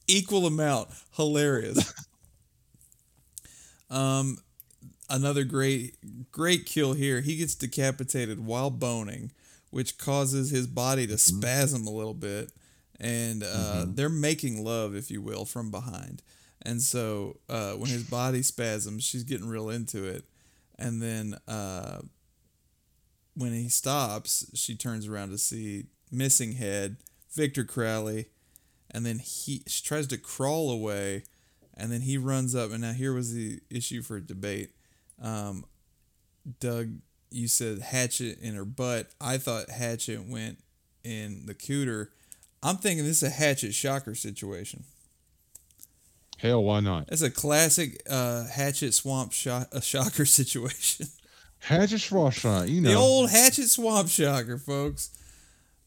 equal 0.09 0.47
amount 0.47 0.89
hilarious 1.17 1.93
um 3.91 4.39
another 5.09 5.45
great 5.45 5.97
great 6.33 6.67
kill 6.67 6.93
here. 6.93 7.21
He 7.21 7.37
gets 7.37 7.55
decapitated 7.55 8.45
while 8.45 8.71
boning 8.71 9.31
which 9.71 9.99
causes 9.99 10.51
his 10.51 10.67
body 10.67 11.07
to 11.07 11.19
spasm 11.19 11.87
a 11.87 11.91
little 11.91 12.15
bit. 12.15 12.51
And 12.99 13.43
uh, 13.43 13.85
they're 13.87 14.09
making 14.09 14.65
love 14.65 14.95
if 14.95 15.11
you 15.11 15.21
will 15.21 15.45
from 15.45 15.71
behind. 15.71 16.23
And 16.63 16.81
so 16.81 17.41
uh, 17.51 17.73
when 17.73 17.91
his 17.91 18.05
body 18.05 18.43
spasms, 18.43 19.05
she's 19.05 19.23
getting 19.23 19.47
real 19.47 19.69
into 19.69 20.05
it. 20.05 20.25
And 20.79 21.03
then 21.03 21.37
uh, 21.47 21.99
when 23.35 23.53
he 23.53 23.69
stops, 23.69 24.47
she 24.55 24.75
turns 24.75 25.07
around 25.07 25.29
to 25.31 25.39
see 25.39 25.85
missing 26.11 26.53
head, 26.53 26.97
Victor 27.35 27.65
Crowley, 27.65 28.29
and 28.91 29.05
then 29.05 29.19
he 29.19 29.63
she 29.67 29.85
tries 29.85 30.07
to 30.07 30.17
crawl 30.17 30.71
away, 30.71 31.25
and 31.77 31.91
then 31.93 32.01
he 32.03 32.19
runs 32.19 32.55
up. 32.55 32.71
And 32.71 32.81
now 32.81 32.93
here 32.93 33.13
was 33.13 33.33
the 33.33 33.61
issue 33.71 34.03
for 34.03 34.21
debate. 34.21 34.71
Um, 35.21 35.65
Doug, 36.61 36.91
you 37.31 37.49
said 37.49 37.81
hatchet 37.81 38.39
in 38.41 38.55
her 38.55 38.65
butt. 38.65 39.09
I 39.21 39.39
thought 39.39 39.69
hatchet 39.71 40.27
went 40.29 40.59
in 41.05 41.47
the 41.47 41.55
cooter. 41.55 42.09
I'm 42.63 42.77
thinking 42.77 43.05
this 43.05 43.23
is 43.23 43.29
a 43.29 43.31
hatchet 43.31 43.75
shocker 43.75 44.15
situation. 44.15 44.85
Hell, 46.39 46.63
why 46.65 46.81
not? 46.81 47.09
It's 47.09 47.23
a 47.23 47.31
classic 47.31 48.03
uh, 48.09 48.45
hatchet 48.47 48.93
swamp 48.93 49.33
sho- 49.33 49.65
a 49.73 49.81
shocker 49.81 50.25
situation. 50.27 51.07
Hatchet 51.59 51.97
Schwarzenegger, 52.01 52.69
you 52.69 52.81
know. 52.83 52.91
The 52.91 52.95
old 52.97 53.31
hatchet 53.31 53.69
swamp 53.69 54.09
shocker, 54.09 54.59
folks. 54.59 55.11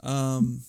Um, 0.02 0.62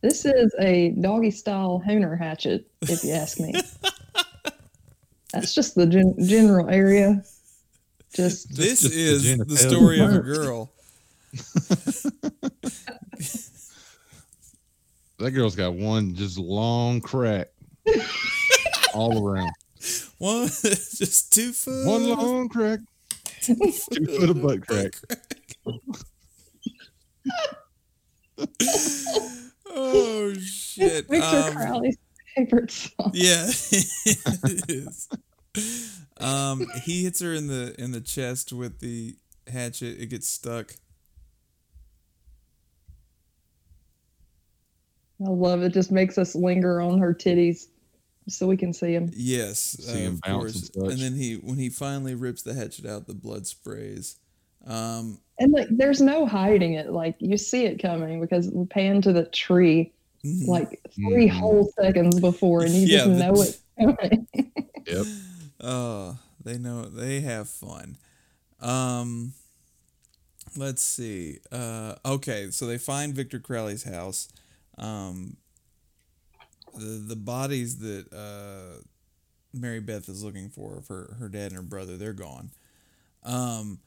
This 0.00 0.24
is 0.24 0.54
a 0.58 0.90
doggy 0.90 1.30
style 1.30 1.82
Hooner 1.86 2.16
hatchet, 2.16 2.70
if 2.82 3.04
you 3.04 3.12
ask 3.12 3.38
me. 3.38 3.52
That's 5.32 5.54
just 5.54 5.74
the 5.74 5.86
gen- 5.86 6.16
general 6.26 6.68
area. 6.68 7.22
Just 8.14 8.54
this 8.56 8.80
just 8.82 8.94
is 8.94 9.38
the 9.38 9.44
genitalia. 9.44 9.58
story 9.70 10.00
of 10.00 10.14
a 10.14 10.18
girl. 10.20 10.72
that 15.18 15.30
girl's 15.32 15.54
got 15.56 15.74
one 15.74 16.14
just 16.14 16.38
long 16.38 17.00
crack 17.00 17.48
all 18.94 19.24
around. 19.28 19.52
One, 20.18 20.46
just 20.48 21.32
two 21.32 21.52
foot. 21.52 21.86
One 21.86 22.08
long 22.08 22.48
crack, 22.48 22.80
two 23.40 23.54
foot 23.54 24.30
of 24.30 24.42
butt 24.42 24.66
crack. 24.66 24.94
oh 29.66 30.34
shit! 30.40 31.06
Victor 31.08 31.24
Um, 31.26 31.52
Crowley's 31.54 31.96
favorite 32.46 32.70
song. 32.70 33.10
Yeah, 33.14 33.46
it 33.48 34.70
is. 34.70 35.08
Um, 36.20 36.66
he 36.84 37.02
hits 37.02 37.22
her 37.22 37.32
in 37.32 37.46
the 37.46 37.74
in 37.78 37.92
the 37.92 38.00
chest 38.02 38.52
with 38.52 38.80
the 38.80 39.16
hatchet. 39.50 39.98
It 39.98 40.10
gets 40.10 40.28
stuck. 40.28 40.74
I 45.24 45.30
love 45.30 45.62
it. 45.62 45.72
Just 45.72 45.90
makes 45.90 46.18
us 46.18 46.34
linger 46.34 46.80
on 46.80 46.98
her 46.98 47.14
titties 47.14 47.68
so 48.28 48.46
we 48.46 48.56
can 48.56 48.72
see 48.72 48.92
them. 48.92 49.10
Yes, 49.14 49.76
See 49.80 49.92
uh, 49.92 50.10
him 50.10 50.14
of 50.14 50.22
course. 50.22 50.70
and 50.74 50.90
And, 50.92 51.00
then 51.00 51.14
he 51.14 51.34
when 51.34 51.56
he 51.58 51.68
finally 51.68 52.14
rips 52.14 52.42
the 52.42 52.54
hatchet 52.54 52.86
out, 52.86 53.06
the 53.06 53.14
blood 53.14 53.46
sprays. 53.46 54.16
Um, 54.66 55.20
And 55.38 55.52
like, 55.52 55.68
there's 55.70 56.02
no 56.02 56.26
hiding 56.26 56.74
it. 56.74 56.90
Like 56.90 57.16
you 57.18 57.36
see 57.36 57.64
it 57.64 57.80
coming 57.80 58.20
because 58.20 58.50
we 58.50 58.66
pan 58.66 59.02
to 59.02 59.12
the 59.12 59.24
tree. 59.24 59.92
Like 60.24 60.80
3 60.94 61.28
Mhm. 61.28 61.30
whole 61.30 61.72
seconds 61.80 62.20
before, 62.20 62.62
and 62.64 62.74
you 62.74 62.86
Yeah, 62.86 62.98
just 63.06 63.10
the- 63.10 63.18
know 63.18 63.42
it's 63.42 63.58
coming. 63.78 64.26
Yep. 64.86 65.06
Oh, 65.60 66.18
they 66.42 66.58
know 66.58 66.82
they 66.84 67.20
have 67.20 67.48
fun. 67.48 67.96
Um 68.60 69.34
let's 70.56 70.82
see. 70.82 71.38
Uh 71.52 71.94
okay, 72.04 72.50
so 72.50 72.66
they 72.66 72.78
find 72.78 73.14
Victor 73.14 73.38
Crowley's 73.38 73.84
house. 73.84 74.28
Um 74.78 75.36
the 76.76 76.84
the 77.08 77.16
bodies 77.16 77.78
that 77.78 78.12
uh 78.12 78.82
Mary 79.52 79.80
Beth 79.80 80.08
is 80.08 80.22
looking 80.24 80.48
for 80.48 80.76
of 80.78 80.88
her 80.88 81.16
her 81.18 81.28
dad 81.28 81.46
and 81.52 81.56
her 81.56 81.62
brother, 81.62 81.96
they're 81.96 82.12
gone. 82.12 82.50
Um 83.22 83.80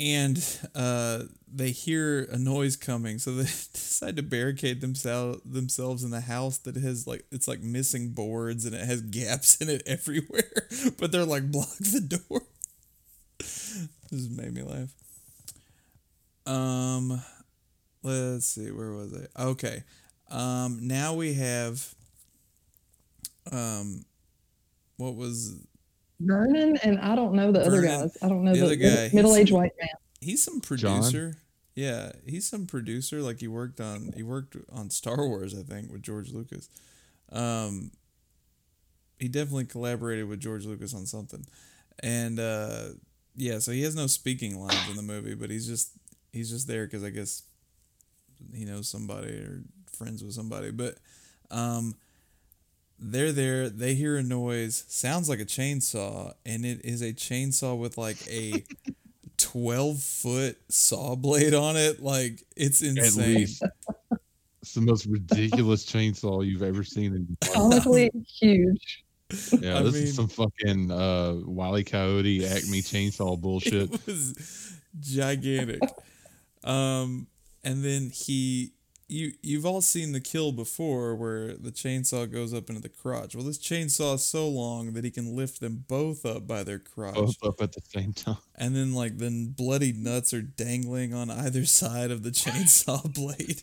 and 0.00 0.42
uh, 0.74 1.24
they 1.52 1.70
hear 1.70 2.22
a 2.32 2.38
noise 2.38 2.74
coming, 2.76 3.18
so 3.18 3.32
they 3.36 3.42
decide 3.44 4.16
to 4.16 4.22
barricade 4.22 4.80
themselves 4.80 5.40
themselves 5.44 6.02
in 6.02 6.10
the 6.10 6.22
house 6.22 6.58
that 6.58 6.76
has 6.76 7.06
like 7.06 7.24
it's 7.30 7.46
like 7.46 7.60
missing 7.60 8.10
boards 8.10 8.64
and 8.64 8.74
it 8.74 8.84
has 8.84 9.02
gaps 9.02 9.60
in 9.60 9.68
it 9.68 9.82
everywhere. 9.86 10.66
But 10.98 11.12
they're 11.12 11.24
like 11.24 11.50
block 11.50 11.76
the 11.78 12.00
door. 12.00 12.42
this 13.38 14.28
made 14.30 14.54
me 14.54 14.62
laugh. 14.62 14.94
Um, 16.46 17.22
let's 18.02 18.46
see, 18.46 18.70
where 18.70 18.92
was 18.92 19.14
I? 19.36 19.42
Okay, 19.42 19.84
um, 20.30 20.80
now 20.82 21.14
we 21.14 21.34
have 21.34 21.94
um, 23.52 24.04
what 24.96 25.14
was 25.16 25.56
Vernon 26.20 26.76
and 26.82 26.98
I 27.00 27.14
don't 27.16 27.34
know 27.34 27.50
the 27.52 27.60
other 27.60 27.82
guys. 27.82 28.16
I 28.22 28.28
don't 28.28 28.44
know 28.44 28.52
The 28.52 28.60
the, 28.60 28.66
other 28.66 28.76
guy, 28.76 29.10
middle 29.12 29.34
aged 29.36 29.52
white 29.52 29.72
man. 29.80 29.88
he's 30.20 30.42
some 30.42 30.60
John? 30.60 30.98
producer. 31.00 31.36
Yeah, 31.74 32.12
he's 32.26 32.46
some 32.48 32.66
producer. 32.66 33.20
Like 33.22 33.40
he 33.40 33.48
worked 33.48 33.80
on 33.80 34.12
he 34.14 34.22
worked 34.22 34.56
on 34.72 34.90
Star 34.90 35.26
Wars, 35.26 35.58
I 35.58 35.62
think, 35.62 35.90
with 35.90 36.02
George 36.02 36.30
Lucas. 36.32 36.68
Um, 37.32 37.92
he 39.18 39.28
definitely 39.28 39.66
collaborated 39.66 40.28
with 40.28 40.40
George 40.40 40.66
Lucas 40.66 40.94
on 40.94 41.06
something, 41.06 41.46
and 42.02 42.38
uh, 42.40 42.88
yeah, 43.36 43.58
so 43.60 43.72
he 43.72 43.82
has 43.82 43.94
no 43.94 44.06
speaking 44.06 44.60
lines 44.60 44.88
in 44.90 44.96
the 44.96 45.02
movie, 45.02 45.34
but 45.34 45.50
he's 45.50 45.66
just 45.66 45.92
he's 46.32 46.50
just 46.50 46.66
there 46.66 46.86
because 46.86 47.04
I 47.04 47.10
guess 47.10 47.42
he 48.54 48.64
knows 48.64 48.88
somebody 48.88 49.32
or 49.38 49.62
friends 49.92 50.22
with 50.24 50.32
somebody. 50.32 50.70
But 50.70 50.96
um, 51.50 51.94
they're 53.00 53.32
there. 53.32 53.68
They 53.70 53.94
hear 53.94 54.16
a 54.16 54.22
noise. 54.22 54.84
Sounds 54.88 55.28
like 55.28 55.40
a 55.40 55.44
chainsaw, 55.46 56.34
and 56.44 56.64
it 56.66 56.84
is 56.84 57.00
a 57.02 57.12
chainsaw 57.12 57.76
with 57.78 57.96
like 57.98 58.18
a 58.28 58.62
12 59.38 60.02
foot 60.02 60.58
saw 60.68 61.16
blade 61.16 61.54
on 61.54 61.76
it. 61.76 62.02
Like, 62.02 62.44
it's 62.56 62.82
At 62.82 62.96
insane. 62.98 63.34
least. 63.36 63.62
It's 64.62 64.74
the 64.74 64.82
most 64.82 65.06
ridiculous 65.06 65.84
chainsaw 65.90 66.46
you've 66.46 66.62
ever 66.62 66.84
seen 66.84 67.14
in 67.14 67.26
your. 67.42 67.54
Comically 67.54 68.10
huge. 68.38 69.04
Yeah, 69.60 69.78
I 69.78 69.82
this 69.84 69.94
mean- 69.94 70.02
is 70.02 70.16
some 70.16 70.26
fucking 70.26 70.90
uh 70.90 71.34
Wile 71.46 71.78
E. 71.78 71.84
Coyote 71.84 72.44
Acme 72.44 72.82
chainsaw 72.82 73.40
bullshit. 73.40 73.94
It 73.94 74.04
was 74.04 74.76
gigantic. 74.98 75.80
um, 76.64 77.28
and 77.62 77.84
then 77.84 78.10
he, 78.12 78.72
you, 79.10 79.32
you've 79.42 79.66
all 79.66 79.80
seen 79.80 80.12
the 80.12 80.20
kill 80.20 80.52
before 80.52 81.14
where 81.14 81.54
the 81.54 81.72
chainsaw 81.72 82.30
goes 82.30 82.54
up 82.54 82.68
into 82.68 82.80
the 82.80 82.88
crotch. 82.88 83.34
Well, 83.34 83.44
this 83.44 83.58
chainsaw 83.58 84.14
is 84.14 84.24
so 84.24 84.48
long 84.48 84.92
that 84.92 85.04
he 85.04 85.10
can 85.10 85.34
lift 85.34 85.60
them 85.60 85.84
both 85.88 86.24
up 86.24 86.46
by 86.46 86.62
their 86.62 86.78
crotch. 86.78 87.14
Both 87.14 87.44
up 87.44 87.60
at 87.60 87.72
the 87.72 87.80
same 87.80 88.12
time. 88.12 88.38
And 88.54 88.76
then, 88.76 88.94
like, 88.94 89.18
the 89.18 89.52
bloody 89.54 89.92
nuts 89.92 90.32
are 90.32 90.42
dangling 90.42 91.12
on 91.12 91.30
either 91.30 91.64
side 91.64 92.10
of 92.10 92.22
the 92.22 92.30
chainsaw 92.30 93.12
blade. 93.14 93.62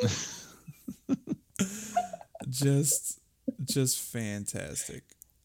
just, 2.48 3.20
just 3.64 3.98
fantastic. 3.98 5.02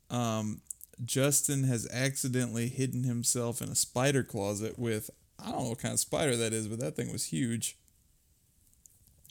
Um, 0.09 0.61
Justin 1.03 1.63
has 1.63 1.87
accidentally 1.91 2.69
hidden 2.69 3.03
himself 3.03 3.61
in 3.61 3.69
a 3.69 3.75
spider 3.75 4.23
closet 4.23 4.77
with 4.77 5.09
I 5.39 5.51
don't 5.51 5.63
know 5.63 5.69
what 5.69 5.79
kind 5.79 5.93
of 5.93 5.99
spider 5.99 6.35
that 6.35 6.53
is, 6.53 6.67
but 6.67 6.79
that 6.79 6.95
thing 6.95 7.11
was 7.11 7.25
huge. 7.25 7.77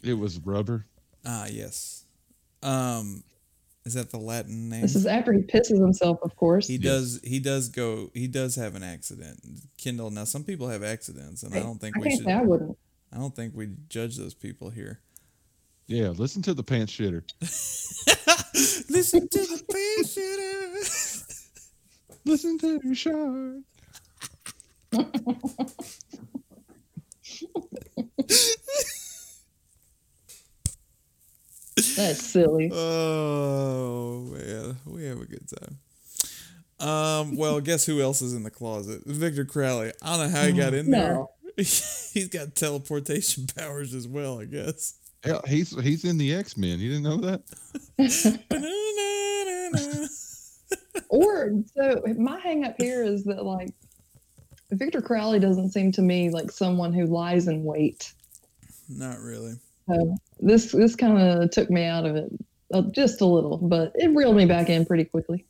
It 0.02 0.14
was 0.14 0.38
rubber. 0.38 0.86
Ah, 1.24 1.46
yes. 1.50 2.04
Um, 2.62 3.22
is 3.84 3.94
that 3.94 4.10
the 4.10 4.18
Latin 4.18 4.68
name? 4.68 4.82
This 4.82 4.94
is 4.96 5.06
after 5.06 5.32
he 5.32 5.40
pisses 5.42 5.80
himself, 5.80 6.18
of 6.22 6.34
course. 6.36 6.66
He 6.66 6.74
Yes. 6.74 6.82
does. 6.82 7.20
He 7.24 7.38
does 7.40 7.68
go. 7.68 8.10
He 8.14 8.26
does 8.28 8.56
have 8.56 8.74
an 8.74 8.82
accident. 8.82 9.40
Kindle. 9.76 10.10
Now, 10.10 10.24
some 10.24 10.44
people 10.44 10.68
have 10.68 10.82
accidents, 10.82 11.42
and 11.42 11.54
I 11.54 11.60
don't 11.60 11.80
think 11.80 11.96
I 11.96 12.00
we 12.00 12.16
should. 12.16 12.28
I 12.28 12.42
wouldn't. 12.42 12.76
I 13.12 13.18
don't 13.18 13.34
think 13.34 13.54
we 13.54 13.70
judge 13.88 14.16
those 14.16 14.34
people 14.34 14.70
here. 14.70 15.00
Yeah, 15.86 16.08
listen 16.08 16.42
to 16.42 16.54
the 16.54 16.64
pants 16.64 16.92
shitter. 16.92 17.22
Listen 18.90 19.28
to 19.28 19.38
the 19.38 19.62
pants 19.70 20.16
shitter. 20.16 21.62
Listen 22.24 22.58
to 22.58 22.78
the 22.80 22.94
shot. 24.94 25.06
That's 31.76 32.22
silly. 32.22 32.70
Oh 33.98 34.20
man, 34.32 34.76
we 34.86 35.04
have 35.04 35.20
a 35.20 35.26
good 35.26 35.46
time. 35.48 35.78
Um. 36.78 37.36
Well, 37.36 37.60
guess 37.60 37.86
who 37.86 38.00
else 38.00 38.22
is 38.22 38.34
in 38.34 38.42
the 38.42 38.50
closet? 38.50 39.02
Victor 39.06 39.44
Crowley. 39.44 39.92
I 40.02 40.16
don't 40.16 40.32
know 40.32 40.38
how 40.38 40.46
he 40.46 40.52
got 40.52 40.74
in 40.74 40.90
there. 40.90 41.24
He's 41.56 42.28
got 42.30 42.54
teleportation 42.54 43.46
powers 43.56 43.94
as 43.94 44.06
well. 44.06 44.40
I 44.40 44.44
guess. 44.44 44.94
Yeah, 45.24 45.40
he's 45.46 45.70
he's 45.82 46.04
in 46.04 46.18
the 46.18 46.34
X 46.34 46.56
Men. 46.56 46.78
You 46.78 46.90
didn't 46.90 47.04
know 47.04 47.16
that? 47.18 47.42
Or 51.08 51.52
so 51.74 52.02
my 52.18 52.38
hang 52.40 52.64
up 52.64 52.74
here 52.78 53.02
is 53.02 53.24
that 53.24 53.44
like 53.44 53.70
Victor 54.70 55.00
Crowley 55.00 55.38
doesn't 55.38 55.70
seem 55.70 55.92
to 55.92 56.02
me 56.02 56.30
like 56.30 56.50
someone 56.50 56.92
who 56.92 57.06
lies 57.06 57.48
in 57.48 57.64
wait. 57.64 58.12
Not 58.88 59.18
really. 59.20 59.54
So 59.88 60.16
this 60.40 60.72
this 60.72 60.96
kind 60.96 61.18
of 61.18 61.50
took 61.50 61.70
me 61.70 61.84
out 61.84 62.04
of 62.06 62.16
it. 62.16 62.30
uh, 62.74 62.82
just 62.90 63.20
a 63.20 63.26
little, 63.26 63.58
but 63.58 63.92
it 63.94 64.08
reeled 64.14 64.36
me 64.36 64.44
back 64.46 64.68
in 64.68 64.84
pretty 64.84 65.04
quickly. 65.04 65.46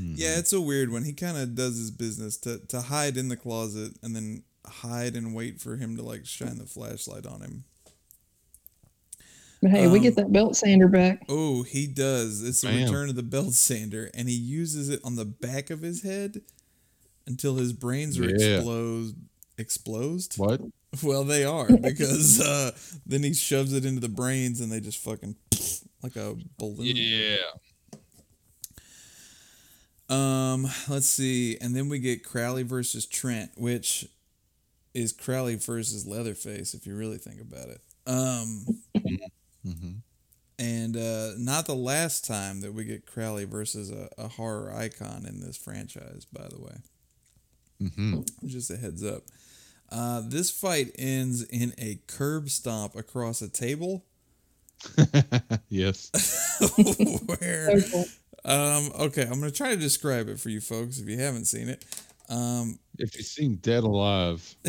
Mhm. 0.00 0.14
Yeah, 0.16 0.38
it's 0.38 0.52
a 0.54 0.60
weird 0.60 0.90
one. 0.90 1.04
He 1.04 1.12
kind 1.12 1.36
of 1.36 1.54
does 1.54 1.76
his 1.76 1.90
business 1.90 2.36
to 2.38 2.58
to 2.68 2.80
hide 2.82 3.16
in 3.16 3.28
the 3.28 3.36
closet 3.36 3.92
and 4.02 4.14
then 4.16 4.42
hide 4.66 5.16
and 5.16 5.34
wait 5.34 5.60
for 5.60 5.76
him 5.76 5.96
to 5.96 6.02
like 6.02 6.24
shine 6.26 6.58
the 6.58 6.66
flashlight 6.66 7.26
on 7.26 7.40
him. 7.42 7.64
But 9.60 9.72
hey, 9.72 9.88
we 9.88 9.98
Um, 9.98 10.02
get 10.04 10.16
that 10.16 10.32
belt 10.32 10.56
sander 10.56 10.86
back. 10.88 11.24
Oh, 11.28 11.62
he 11.64 11.86
does. 11.88 12.42
It's 12.44 12.60
the 12.60 12.68
Bam. 12.68 12.84
return 12.84 13.08
of 13.08 13.16
the 13.16 13.22
belt 13.24 13.54
sander, 13.54 14.08
and 14.14 14.28
he 14.28 14.36
uses 14.36 14.88
it 14.88 15.00
on 15.02 15.16
the 15.16 15.24
back 15.24 15.68
of 15.70 15.82
his 15.82 16.02
head 16.02 16.42
until 17.26 17.56
his 17.56 17.72
brains 17.72 18.18
are 18.18 18.30
Yeah. 18.30 18.56
explode 18.58 19.14
explosed. 19.58 20.34
What? 20.38 20.60
Well, 21.02 21.24
they 21.24 21.44
are 21.44 21.66
because 21.82 22.40
uh, 22.40 22.70
then 23.04 23.22
he 23.22 23.34
shoves 23.34 23.74
it 23.74 23.84
into 23.84 24.00
the 24.00 24.08
brains, 24.08 24.60
and 24.60 24.72
they 24.72 24.80
just 24.80 24.98
fucking 24.98 25.36
like 26.02 26.16
a 26.16 26.34
balloon. 26.58 26.96
Yeah. 26.96 27.36
Um, 30.08 30.66
let's 30.88 31.08
see, 31.08 31.58
and 31.60 31.76
then 31.76 31.90
we 31.90 31.98
get 31.98 32.24
Crowley 32.24 32.62
versus 32.62 33.04
Trent, 33.06 33.50
which 33.58 34.06
is 34.94 35.12
Crowley 35.12 35.56
versus 35.56 36.06
Leatherface, 36.06 36.72
if 36.72 36.86
you 36.86 36.96
really 36.96 37.18
think 37.18 37.40
about 37.42 37.68
it. 37.68 37.80
Um, 38.06 38.64
hmm 39.62 39.92
and 40.58 40.96
uh, 40.96 41.30
not 41.38 41.66
the 41.66 41.74
last 41.74 42.26
time 42.26 42.60
that 42.62 42.74
we 42.74 42.84
get 42.84 43.06
Crowley 43.06 43.44
versus 43.44 43.90
a, 43.90 44.08
a 44.18 44.28
horror 44.28 44.72
icon 44.72 45.24
in 45.26 45.40
this 45.40 45.56
franchise, 45.56 46.26
by 46.32 46.46
the 46.48 46.60
way. 46.60 46.76
Mm-hmm. 47.82 48.20
Just 48.46 48.70
a 48.70 48.76
heads 48.76 49.04
up. 49.04 49.22
Uh, 49.90 50.22
this 50.24 50.50
fight 50.50 50.90
ends 50.98 51.42
in 51.42 51.72
a 51.78 51.98
curb 52.06 52.50
stomp 52.50 52.94
across 52.94 53.40
a 53.40 53.48
table, 53.48 54.04
yes. 55.68 56.10
where 57.26 57.70
um, 58.44 58.90
okay, 59.00 59.22
I'm 59.22 59.40
gonna 59.40 59.50
try 59.50 59.70
to 59.74 59.80
describe 59.80 60.28
it 60.28 60.38
for 60.38 60.50
you 60.50 60.60
folks 60.60 60.98
if 60.98 61.08
you 61.08 61.18
haven't 61.18 61.46
seen 61.46 61.68
it. 61.68 61.84
Um, 62.28 62.78
If 62.98 63.16
you've 63.16 63.26
seen 63.26 63.56
Dead 63.56 63.84
Alive, 63.84 64.54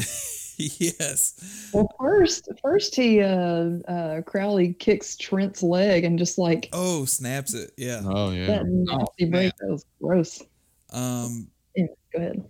yes. 0.58 1.70
Well, 1.74 1.94
first, 2.00 2.48
first 2.62 2.96
he 2.96 3.22
uh, 3.22 3.70
uh, 3.88 4.22
Crowley 4.22 4.74
kicks 4.74 5.18
Trent's 5.18 5.62
leg 5.62 6.06
and 6.06 6.18
just 6.18 6.38
like 6.38 6.70
Oh, 6.72 7.06
snaps 7.06 7.54
it. 7.54 7.72
Yeah. 7.78 8.02
oh 8.06 8.32
yeah, 8.32 8.48
that 8.48 8.66
nasty 8.66 9.26
break. 9.26 9.54
That 9.58 9.70
was 9.70 9.86
gross. 10.02 10.42
Um, 10.92 11.48
Yeah, 11.76 11.88
go 12.14 12.20
ahead. 12.20 12.46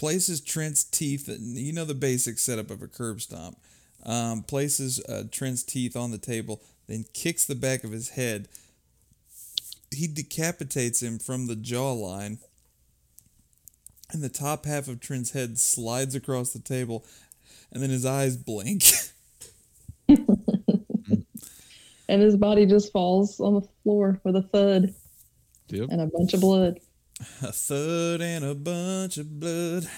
Places 0.00 0.40
Trent's 0.40 0.82
teeth. 0.82 1.28
You 1.28 1.74
know 1.74 1.84
the 1.84 1.94
basic 1.94 2.38
setup 2.38 2.70
of 2.70 2.80
a 2.80 2.88
curb 2.88 3.20
stomp. 3.20 3.58
Um, 4.06 4.42
places 4.42 4.98
uh, 5.04 5.24
Trent's 5.30 5.62
teeth 5.62 5.94
on 5.94 6.10
the 6.10 6.16
table, 6.16 6.62
then 6.86 7.04
kicks 7.12 7.44
the 7.44 7.54
back 7.54 7.84
of 7.84 7.92
his 7.92 8.08
head. 8.10 8.48
He 9.94 10.06
decapitates 10.08 11.02
him 11.02 11.18
from 11.18 11.48
the 11.48 11.54
jawline, 11.54 12.38
and 14.10 14.22
the 14.22 14.30
top 14.30 14.64
half 14.64 14.88
of 14.88 15.00
Trent's 15.00 15.32
head 15.32 15.58
slides 15.58 16.14
across 16.14 16.54
the 16.54 16.60
table, 16.60 17.04
and 17.70 17.82
then 17.82 17.90
his 17.90 18.06
eyes 18.06 18.38
blink. 18.38 18.84
And 22.08 22.20
his 22.20 22.36
body 22.36 22.66
just 22.66 22.90
falls 22.90 23.38
on 23.38 23.54
the 23.54 23.68
floor 23.84 24.20
with 24.24 24.34
a 24.34 24.42
thud 24.42 24.92
yep. 25.68 25.90
and 25.92 26.00
a 26.00 26.06
bunch 26.06 26.34
of 26.34 26.40
blood. 26.40 26.80
A 27.42 27.52
thud 27.52 28.20
and 28.20 28.44
a 28.44 28.54
bunch 28.54 29.18
of 29.18 29.38
blood. 29.40 29.88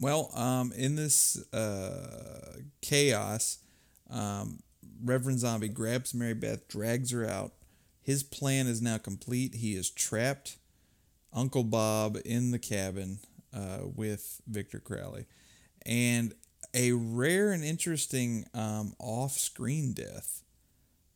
Well, 0.00 0.30
um, 0.34 0.72
in 0.72 0.96
this 0.96 1.36
uh, 1.52 2.56
chaos, 2.80 3.58
um, 4.10 4.58
Reverend 5.04 5.38
Zombie 5.38 5.68
grabs 5.68 6.12
Mary 6.12 6.34
Beth, 6.34 6.66
drags 6.68 7.12
her 7.12 7.24
out. 7.24 7.52
His 8.02 8.24
plan 8.24 8.66
is 8.66 8.82
now 8.82 8.98
complete. 8.98 9.54
He 9.54 9.74
is 9.74 9.90
trapped 9.90 10.56
Uncle 11.32 11.62
Bob 11.62 12.18
in 12.24 12.50
the 12.50 12.58
cabin 12.58 13.20
uh, 13.54 13.86
with 13.94 14.40
Victor 14.48 14.80
Crowley. 14.80 15.26
And 15.86 16.34
a 16.74 16.92
rare 16.92 17.52
and 17.52 17.64
interesting 17.64 18.46
um, 18.54 18.94
off 18.98 19.32
screen 19.32 19.92
death. 19.92 20.41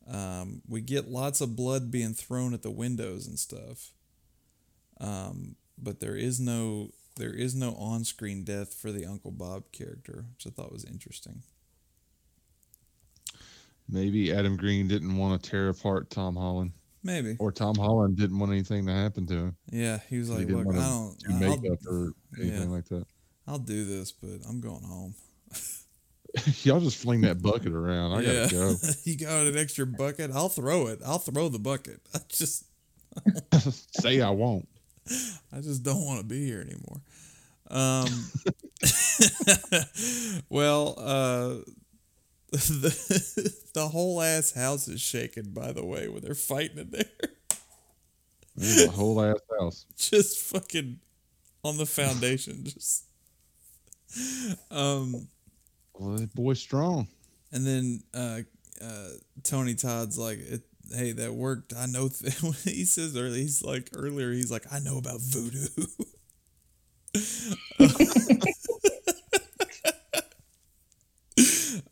Um, 0.09 0.61
we 0.67 0.81
get 0.81 1.09
lots 1.09 1.41
of 1.41 1.55
blood 1.55 1.91
being 1.91 2.13
thrown 2.13 2.53
at 2.53 2.63
the 2.63 2.71
windows 2.71 3.27
and 3.27 3.37
stuff. 3.37 3.91
Um, 4.99 5.55
but 5.77 5.99
there 5.99 6.15
is 6.15 6.39
no 6.39 6.91
there 7.17 7.33
is 7.33 7.55
no 7.55 7.73
on 7.75 8.03
screen 8.03 8.43
death 8.43 8.73
for 8.73 8.91
the 8.91 9.05
Uncle 9.05 9.31
Bob 9.31 9.71
character, 9.71 10.25
which 10.35 10.47
I 10.47 10.49
thought 10.49 10.71
was 10.71 10.85
interesting. 10.85 11.41
Maybe 13.89 14.33
Adam 14.33 14.57
Green 14.57 14.87
didn't 14.87 15.15
want 15.17 15.41
to 15.41 15.49
tear 15.49 15.69
apart 15.69 16.09
Tom 16.09 16.35
Holland, 16.35 16.73
Maybe. 17.03 17.37
or 17.39 17.51
Tom 17.51 17.75
Holland 17.75 18.17
didn't 18.17 18.37
want 18.37 18.51
anything 18.51 18.85
to 18.85 18.93
happen 18.93 19.25
to 19.27 19.33
him. 19.33 19.57
Yeah, 19.71 19.99
he 20.09 20.17
was 20.17 20.27
he 20.27 20.35
like, 20.35 20.47
didn't 20.47 20.67
"Look, 20.67 20.75
I 20.75 20.79
don't, 20.79 21.19
do 21.19 21.33
I'll, 21.33 21.39
makeup 21.39 21.79
or 21.87 22.13
anything 22.39 22.69
yeah. 22.69 22.75
like 22.75 22.85
that. 22.89 23.05
I'll 23.47 23.59
do 23.59 23.85
this, 23.85 24.11
but 24.11 24.41
I'm 24.47 24.61
going 24.61 24.83
home." 24.83 25.15
Y'all 26.63 26.79
just 26.79 26.97
fling 26.97 27.21
that 27.21 27.41
bucket 27.41 27.73
around. 27.73 28.13
I 28.13 28.21
yeah, 28.21 28.33
gotta 28.43 28.51
go. 28.51 28.75
you 29.03 29.17
got 29.17 29.45
an 29.45 29.57
extra 29.57 29.85
bucket? 29.85 30.31
I'll 30.33 30.49
throw 30.49 30.87
it. 30.87 30.99
I'll 31.05 31.19
throw 31.19 31.49
the 31.49 31.59
bucket. 31.59 32.01
I 32.13 32.19
just, 32.29 32.65
Say 34.01 34.21
I 34.21 34.29
won't. 34.29 34.67
I 35.51 35.61
just 35.61 35.83
don't 35.83 36.05
want 36.05 36.19
to 36.19 36.25
be 36.25 36.45
here 36.45 36.61
anymore. 36.61 37.01
Um, 37.69 38.07
well, 40.49 40.95
uh, 40.97 41.55
the, 42.51 43.53
the 43.73 43.87
whole 43.87 44.21
ass 44.21 44.53
house 44.53 44.87
is 44.87 45.01
shaking. 45.01 45.51
By 45.51 45.71
the 45.71 45.83
way, 45.83 46.07
when 46.09 46.21
they're 46.21 46.35
fighting 46.35 46.77
in 46.77 46.91
there, 46.91 47.05
the 48.55 48.91
whole 48.91 49.21
ass 49.21 49.39
house. 49.59 49.85
just 49.97 50.39
fucking 50.39 50.99
on 51.63 51.77
the 51.77 51.85
foundation, 51.85 52.65
just. 52.65 53.05
Um, 54.71 55.27
Well, 55.99 56.27
boy's 56.35 56.59
strong. 56.59 57.07
and 57.51 57.65
then 57.65 58.01
uh, 58.13 58.41
uh, 58.83 59.09
Tony 59.43 59.75
Todd's 59.75 60.17
like, 60.17 60.39
"Hey, 60.93 61.11
that 61.13 61.33
worked. 61.33 61.73
I 61.75 61.85
know." 61.87 62.09
Th-. 62.09 62.33
he 62.63 62.85
says 62.85 63.15
earlier, 63.15 63.35
he's 63.35 63.63
like 63.63 63.89
earlier, 63.95 64.31
he's 64.31 64.51
like, 64.51 64.65
"I 64.71 64.79
know 64.79 64.97
about 64.97 65.21
voodoo." 65.21 65.67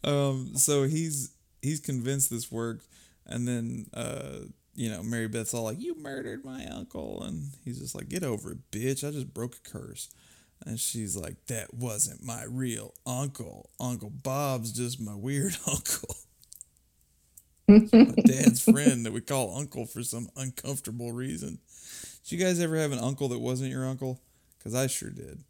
um, 0.03 0.51
so 0.55 0.83
he's 0.83 1.31
he's 1.61 1.79
convinced 1.79 2.29
this 2.29 2.51
worked, 2.51 2.87
and 3.25 3.47
then 3.47 3.85
uh, 3.93 4.39
you 4.75 4.89
know, 4.89 5.03
Mary 5.03 5.27
Beth's 5.27 5.53
all 5.53 5.63
like, 5.63 5.81
"You 5.81 5.95
murdered 5.99 6.45
my 6.45 6.65
uncle," 6.67 7.23
and 7.23 7.49
he's 7.63 7.79
just 7.79 7.95
like, 7.95 8.09
"Get 8.09 8.23
over 8.23 8.51
it, 8.51 8.71
bitch! 8.71 9.07
I 9.07 9.11
just 9.11 9.33
broke 9.33 9.55
a 9.55 9.69
curse." 9.69 10.09
And 10.65 10.79
she's 10.79 11.15
like, 11.15 11.35
"That 11.47 11.73
wasn't 11.73 12.23
my 12.23 12.43
real 12.43 12.93
uncle. 13.05 13.69
Uncle 13.79 14.09
Bob's 14.09 14.71
just 14.71 14.99
my 14.99 15.15
weird 15.15 15.57
uncle." 15.67 16.15
my 17.67 18.13
dad's 18.25 18.61
friend 18.71 19.05
that 19.05 19.13
we 19.13 19.21
call 19.21 19.57
uncle 19.57 19.85
for 19.85 20.03
some 20.03 20.29
uncomfortable 20.35 21.11
reason. 21.11 21.59
Did 22.23 22.31
you 22.31 22.37
guys 22.43 22.59
ever 22.59 22.77
have 22.77 22.91
an 22.91 22.99
uncle 22.99 23.27
that 23.29 23.39
wasn't 23.39 23.71
your 23.71 23.85
uncle? 23.85 24.19
Because 24.57 24.75
I 24.75 24.87
sure 24.87 25.09
did. 25.09 25.43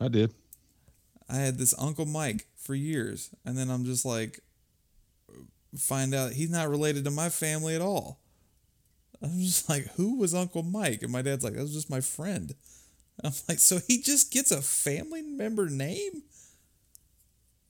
I 0.00 0.08
did. 0.08 0.32
I 1.28 1.36
had 1.36 1.58
this 1.58 1.74
Uncle 1.78 2.06
Mike 2.06 2.46
for 2.56 2.74
years, 2.74 3.30
and 3.44 3.56
then 3.56 3.70
I'm 3.70 3.84
just 3.84 4.04
like, 4.04 4.40
find 5.76 6.14
out 6.14 6.32
he's 6.32 6.50
not 6.50 6.68
related 6.68 7.04
to 7.04 7.10
my 7.10 7.28
family 7.28 7.74
at 7.74 7.80
all. 7.80 8.18
I'm 9.22 9.38
just 9.40 9.68
like, 9.68 9.86
who 9.94 10.18
was 10.18 10.34
Uncle 10.34 10.62
Mike? 10.62 11.02
And 11.02 11.12
my 11.12 11.22
dad's 11.22 11.44
like, 11.44 11.54
that 11.54 11.62
was 11.62 11.72
just 11.72 11.90
my 11.90 12.00
friend. 12.00 12.54
I'm 13.24 13.32
like, 13.48 13.58
so 13.58 13.78
he 13.86 14.00
just 14.00 14.32
gets 14.32 14.50
a 14.50 14.62
family 14.62 15.22
member 15.22 15.68
name? 15.68 16.22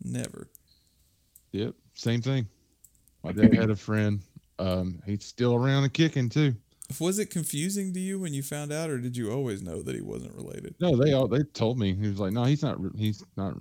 Never. 0.03 0.49
Yep. 1.53 1.74
Same 1.95 2.22
thing. 2.22 2.47
My 3.22 3.32
dad 3.32 3.55
had 3.55 3.70
a 3.70 3.76
friend. 3.76 4.20
Um, 4.59 5.01
he's 5.07 5.24
still 5.24 5.55
around 5.55 5.84
and 5.84 5.93
kicking 5.93 6.28
too. 6.28 6.55
Was 7.01 7.18
it 7.18 7.30
confusing 7.30 7.93
to 7.95 8.01
you 8.01 8.18
when 8.20 8.34
you 8.34 8.43
found 8.43 8.72
out, 8.72 8.90
or 8.90 8.99
did 8.99 9.16
you 9.16 9.30
always 9.30 9.62
know 9.62 9.82
that 9.82 9.95
he 9.95 10.01
wasn't 10.03 10.34
related? 10.34 10.74
No, 10.80 10.97
they 10.97 11.12
all 11.12 11.26
they 11.28 11.43
told 11.55 11.78
me 11.78 11.95
he 11.95 12.09
was 12.09 12.18
like, 12.18 12.32
no, 12.32 12.45
he's 12.45 12.62
not. 12.62 12.78
He's 12.97 13.24
not 13.36 13.57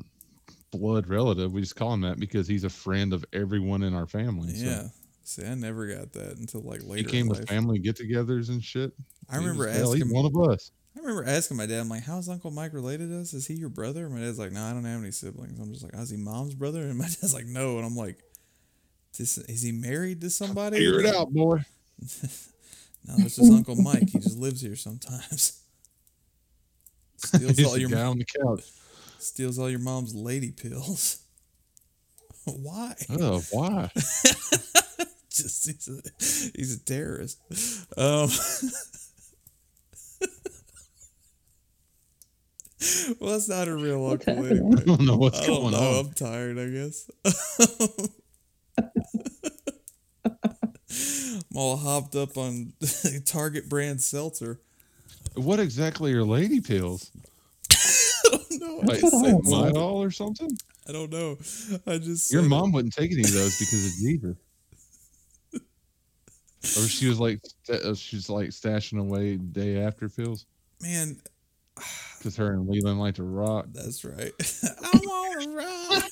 blood 0.72 1.08
relative. 1.08 1.52
We 1.52 1.62
just 1.62 1.76
call 1.76 1.94
him 1.94 2.02
that 2.02 2.20
because 2.20 2.48
he's 2.48 2.64
a 2.64 2.70
friend 2.70 3.14
of 3.14 3.26
everyone 3.34 3.84
in 3.84 3.94
our 3.94 4.08
family. 4.08 4.54
So 4.54 4.66
Yeah. 4.66 4.88
See, 5.24 5.46
I 5.46 5.54
never 5.54 5.88
got 5.88 6.12
that 6.14 6.38
until 6.38 6.62
like 6.62 6.82
later. 6.84 6.98
he 6.98 7.04
came 7.04 7.28
in 7.28 7.30
with 7.30 7.48
family 7.48 7.80
get-togethers 7.80 8.50
and 8.50 8.64
shit. 8.64 8.92
I 9.30 9.34
He 9.34 9.40
remember 9.40 9.66
was, 9.68 9.78
hell, 9.78 9.94
he's 9.94 10.02
asking 10.02 10.16
one 10.16 10.26
of 10.26 10.50
us. 10.50 10.72
I 10.96 11.00
remember 11.00 11.24
asking 11.30 11.58
my 11.58 11.66
dad, 11.66 11.80
I'm 11.80 11.90
like, 11.90 12.04
how's 12.04 12.28
Uncle 12.28 12.52
Mike 12.52 12.74
related 12.74 13.10
to 13.10 13.22
us? 13.22 13.34
Is 13.34 13.48
he 13.48 13.54
your 13.54 13.70
brother? 13.70 14.10
My 14.10 14.20
dad's 14.20 14.38
like, 14.40 14.52
no, 14.52 14.62
I 14.64 14.72
don't 14.74 14.84
have 14.84 15.02
any 15.02 15.12
siblings. 15.12 15.58
I'm 15.60 15.72
just 15.72 15.84
like, 15.86 15.96
is 15.96 16.10
he 16.10 16.18
mom's 16.18 16.54
brother? 16.54 16.82
And 16.82 16.98
my 16.98 17.06
dad's 17.22 17.34
like, 17.34 17.46
no. 17.46 17.78
And 17.78 17.86
I'm 17.86 17.96
like, 17.96 18.18
this, 19.18 19.38
is 19.38 19.62
he 19.62 19.72
married 19.72 20.20
to 20.22 20.30
somebody? 20.30 20.78
Figure 20.78 21.00
it 21.02 21.06
out, 21.16 21.32
boy. 21.32 21.60
No, 23.08 23.16
that's 23.18 23.38
just 23.38 23.52
Uncle 23.52 23.76
Mike. 23.76 24.10
He 24.10 24.20
just 24.20 24.38
lives 24.38 24.62
here 24.62 24.76
sometimes. 24.76 25.62
Steals 27.18 27.58
He's 27.58 27.68
all 27.68 27.78
your 27.78 27.90
guy 27.90 28.02
on 28.04 28.18
the 28.18 28.26
couch. 28.26 28.64
steals 29.20 29.60
all 29.60 29.70
your 29.70 29.80
mom's 29.80 30.16
lady 30.16 30.52
pills. 30.52 31.20
Why? 32.46 32.96
Oh, 33.12 33.44
why? 33.52 33.92
Just 35.30 35.68
he's 35.68 35.88
a, 35.88 36.02
he's 36.58 36.76
a 36.76 36.80
terrorist. 36.84 37.38
Um, 37.96 38.28
well, 43.20 43.32
that's 43.32 43.50
not 43.50 43.68
a 43.68 43.76
real 43.76 44.04
What's 44.06 44.28
uncle 44.28 44.36
happening? 44.36 44.58
anyway. 44.58 44.78
I 44.78 44.84
don't 44.84 45.02
know 45.02 45.18
what's 45.18 45.42
I 45.42 45.46
don't 45.46 45.62
going 45.62 45.72
know. 45.72 46.00
on. 46.00 46.06
I'm 46.08 46.14
tired. 46.14 46.58
I 46.60 46.70
guess. 46.70 47.10
I'm 50.90 51.56
all 51.56 51.78
hopped 51.78 52.16
up 52.16 52.38
on 52.38 52.74
Target 53.26 53.70
brand 53.70 54.02
seltzer. 54.02 54.60
What 55.36 55.60
exactly 55.60 56.14
are 56.14 56.24
lady 56.24 56.60
pills? 56.62 57.12
no, 58.52 58.82
I 58.82 58.86
Like 58.86 58.88
what 58.88 58.98
I 58.98 59.02
just 59.02 59.20
said 59.20 59.40
want. 59.46 59.76
Midol 59.76 59.94
or 59.96 60.12
something? 60.12 60.58
I 60.88 60.92
don't 60.92 61.12
know. 61.12 61.38
I 61.88 61.98
just 61.98 62.32
Your 62.32 62.42
said 62.42 62.46
it. 62.46 62.50
mom 62.50 62.72
wouldn't 62.72 62.94
take 62.94 63.12
any 63.12 63.22
of 63.22 63.32
those 63.34 63.58
because 63.60 63.86
of 63.86 63.94
Jesus. 63.94 64.38
Or 66.78 66.88
she 66.88 67.08
was 67.08 67.20
like, 67.20 67.42
sta- 67.64 67.90
uh, 67.92 67.96
she's 67.96 68.30
like 68.30 68.50
stashing 68.50 69.00
away 69.00 69.38
day 69.38 69.82
after 69.82 70.10
pills 70.10 70.46
man. 70.82 71.22
Because 72.22 72.36
her 72.38 72.54
and 72.54 72.68
Leland 72.70 73.00
like 73.00 73.16
to 73.16 73.24
rock, 73.24 73.66
That's 73.72 74.06
right. 74.06 74.32
I 74.64 75.00
want 75.04 75.42
to 75.42 75.50
rock. 75.58 76.04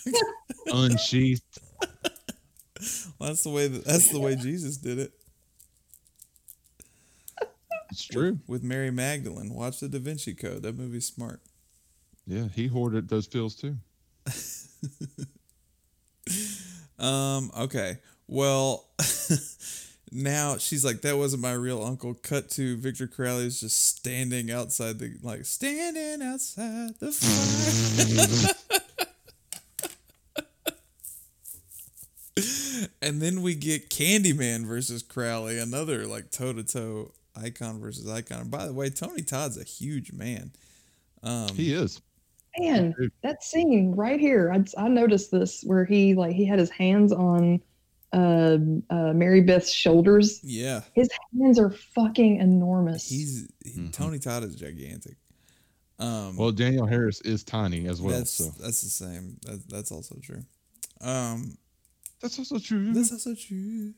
unsheathed. 0.68 1.43
That's 3.20 3.43
the 3.43 3.49
way. 3.49 3.68
That, 3.68 3.86
that's 3.86 4.10
the 4.10 4.20
way 4.20 4.36
Jesus 4.38 4.78
did 4.78 4.99
it 4.99 5.12
It's 7.91 8.05
true. 8.05 8.39
with 8.47 8.64
Mary 8.64 8.89
Magdalene. 8.91 9.53
Watch 9.53 9.80
the 9.82 9.89
Da 9.89 9.99
Vinci 9.99 10.34
Code. 10.34 10.64
That 10.64 10.78
movie's 10.78 11.05
smart. 11.05 11.41
Yeah, 12.26 12.47
he 12.47 12.68
hoarded 12.68 13.10
those 13.10 13.28
pills 13.28 13.55
too. 13.55 13.76
Um. 16.99 17.49
Okay. 17.57 17.97
Well, 18.28 18.89
now 20.12 20.57
she's 20.57 20.84
like, 20.84 21.01
"That 21.01 21.18
wasn't 21.18 21.41
my 21.41 21.53
real 21.53 21.84
uncle." 21.84 22.14
Cut 22.14 22.49
to 22.51 22.78
Victor 22.78 23.07
Crowley 23.07 23.45
is 23.45 23.60
just 23.60 23.97
standing 23.97 24.51
outside 24.51 24.99
the 24.99 25.16
like 25.22 25.45
standing 25.45 26.22
outside 26.26 26.95
the 26.99 27.12
fire. 27.12 28.55
and 33.01 33.22
then 33.22 33.41
we 33.41 33.55
get 33.55 33.89
Candyman 33.89 34.66
versus 34.66 35.03
Crowley, 35.03 35.60
another 35.60 36.05
like 36.05 36.32
toe 36.32 36.53
to 36.53 36.64
toe 36.64 37.12
icon 37.36 37.80
versus 37.80 38.10
icon. 38.10 38.49
By 38.49 38.66
the 38.66 38.74
way, 38.74 38.89
Tony 38.89 39.22
Todd's 39.22 39.57
a 39.57 39.64
huge 39.64 40.12
man. 40.12 40.51
Um, 41.24 41.49
He 41.55 41.74
is. 41.74 42.01
Man, 42.57 42.93
that 43.24 43.43
scene 43.43 43.93
right 43.95 44.20
here, 44.20 44.51
I, 44.51 44.84
I 44.84 44.88
noticed 44.88 45.32
this 45.32 45.64
where 45.64 45.86
he 45.86 46.16
like 46.16 46.36
he 46.36 46.45
had 46.45 46.60
his 46.60 46.70
hands 46.70 47.12
on 47.12 47.62
uh, 48.14 48.57
uh, 48.89 49.14
Mary 49.14 49.41
Beth's 49.41 49.72
shoulders. 49.72 50.39
yeah, 50.43 50.82
His 50.93 51.10
hands 51.39 51.60
are 51.60 51.70
fucking 51.72 52.38
enormous. 52.38 53.07
he's 53.10 53.47
he, 53.64 53.72
Mhm. 53.80 53.93
Tony 53.93 54.20
Todd 54.20 54.43
is 54.43 54.55
gigantic. 54.55 55.18
Um, 55.99 56.38
Well, 56.38 56.51
Danielle 56.51 56.86
Harris 56.88 57.22
is 57.22 57.43
tiny 57.43 57.88
as 57.88 58.01
well. 58.01 58.18
that's 58.18 58.32
so 58.32 58.51
that's 58.60 58.82
the 58.82 58.89
same. 58.89 59.38
That, 59.45 59.68
that's 59.70 59.91
also 59.91 60.16
true. 60.24 60.43
Um, 61.01 61.57
that's 62.22 62.39
also 62.39 62.57
true. 62.60 62.93
that's 62.93 63.12
also 63.12 63.36
true. 63.36 63.93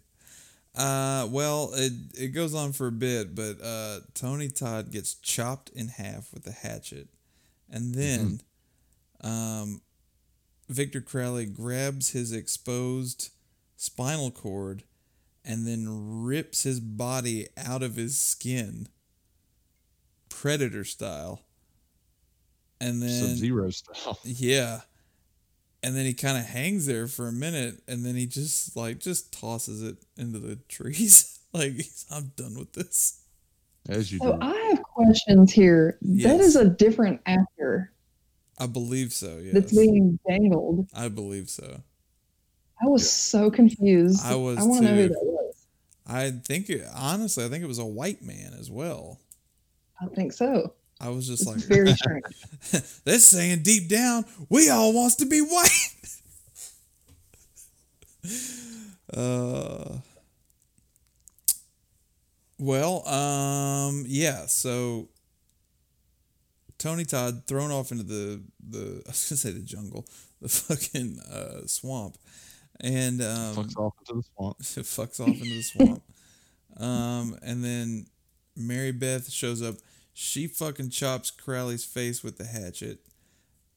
Uh, 0.74 1.28
well, 1.32 1.72
it 1.76 1.94
it 2.18 2.28
goes 2.30 2.54
on 2.56 2.72
for 2.74 2.88
a 2.88 2.92
bit, 2.92 3.36
but 3.36 3.62
uh, 3.62 4.00
Tony 4.14 4.50
Todd 4.50 4.90
gets 4.92 5.14
chopped 5.16 5.70
in 5.70 5.90
half 5.90 6.34
with 6.34 6.48
a 6.48 6.52
hatchet, 6.52 7.10
and 7.70 7.94
then, 7.94 8.42
um, 9.22 9.82
Victor 10.70 11.02
Crowley 11.02 11.46
grabs 11.46 12.12
his 12.12 12.32
exposed 12.32 13.32
spinal 13.82 14.30
cord, 14.30 14.84
and 15.44 15.66
then 15.66 16.24
rips 16.24 16.62
his 16.62 16.80
body 16.80 17.48
out 17.58 17.82
of 17.82 17.96
his 17.96 18.16
skin, 18.16 18.88
predator 20.30 20.84
style. 20.84 21.42
And 22.80 23.02
then 23.02 23.10
Sub 23.10 23.38
Zero 23.38 23.70
style. 23.72 24.20
yeah. 24.24 24.82
And 25.82 25.96
then 25.96 26.06
he 26.06 26.14
kind 26.14 26.38
of 26.38 26.46
hangs 26.46 26.86
there 26.86 27.08
for 27.08 27.28
a 27.28 27.32
minute 27.32 27.82
and 27.88 28.06
then 28.06 28.14
he 28.16 28.28
just 28.28 28.76
like 28.76 29.00
just 29.00 29.34
tosses 29.34 29.82
it 29.82 29.98
into 30.16 30.38
the 30.38 30.56
trees. 30.70 31.40
like 31.54 31.74
I'm 32.12 32.32
done 32.36 32.56
with 32.58 32.74
this. 32.74 33.20
As 33.90 34.12
you 34.12 34.20
so 34.20 34.34
do. 34.34 34.38
I 34.42 34.56
have 34.70 34.84
questions 34.84 35.52
here. 35.52 35.98
That 36.02 36.38
Yes. 36.38 36.42
is 36.42 36.56
a 36.56 36.70
different 36.70 37.20
actor 37.26 37.92
I 38.60 38.68
believe 38.68 39.12
so, 39.12 39.40
yes. 39.42 39.54
that's 39.56 39.76
being 39.76 40.20
dangled. 40.28 40.88
I 40.94 41.08
believe 41.08 41.50
so. 41.50 41.82
I 42.82 42.88
was 42.88 43.12
so 43.12 43.52
confused. 43.52 44.26
I 44.26 44.36
was 44.36 44.58
I 44.58 44.64
want 44.64 44.84
to 44.86 44.92
know 44.92 44.96
who 44.96 45.08
that 45.10 45.24
was. 45.24 45.56
I 46.08 46.32
think 46.32 46.70
it, 46.70 46.86
honestly, 46.96 47.46
I 47.46 47.48
think 47.48 47.64
it 47.64 47.68
was 47.68 47.80
a 47.80 47.86
white 47.86 48.22
man 48.24 48.54
as 48.60 48.70
well. 48.72 49.20
I 50.02 50.08
think 50.08 50.34
so. 50.34 50.74
I 51.00 51.10
was 51.10 51.28
just 51.28 51.44
It's 51.44 51.50
like 51.50 51.58
very 51.68 51.94
strange. 51.96 52.26
they're 53.06 53.20
saying 53.20 53.64
deep 53.64 53.88
down, 53.90 54.26
we 54.50 54.70
all 54.70 54.94
wants 54.94 55.16
to 55.18 55.26
be 55.26 55.42
white. 55.42 55.98
uh 59.14 59.98
well, 62.60 63.08
um 63.08 64.06
yeah, 64.08 64.46
so 64.46 65.10
Tony 66.78 67.06
Todd 67.06 67.44
thrown 67.48 67.72
off 67.72 67.92
into 67.92 68.04
the 68.04 68.42
the 68.68 69.02
I 69.08 69.10
was 69.10 69.30
gonna 69.30 69.38
say 69.38 69.52
the 69.52 69.60
jungle, 69.62 70.06
the 70.42 70.50
fucking 70.50 71.20
uh 71.32 71.66
swamp. 71.68 72.18
And 72.84 73.22
um 73.22 73.56
fucks 73.56 73.78
off 73.78 73.94
into 74.00 74.22
the 74.22 74.24
swamp. 74.36 74.58
it 74.62 74.66
fucks 74.66 75.20
off 75.20 75.28
into 75.28 75.44
the 75.44 75.62
swamp. 75.64 76.04
Um, 76.78 77.38
and 77.44 77.64
then 77.64 78.08
Mary 78.56 78.92
Beth 78.92 79.30
shows 79.32 79.62
up. 79.62 79.76
She 80.14 80.48
fucking 80.48 80.90
chops 80.90 81.32
Crowley's 81.32 81.86
face 81.86 82.24
with 82.24 82.38
the 82.38 82.46
hatchet, 82.46 83.00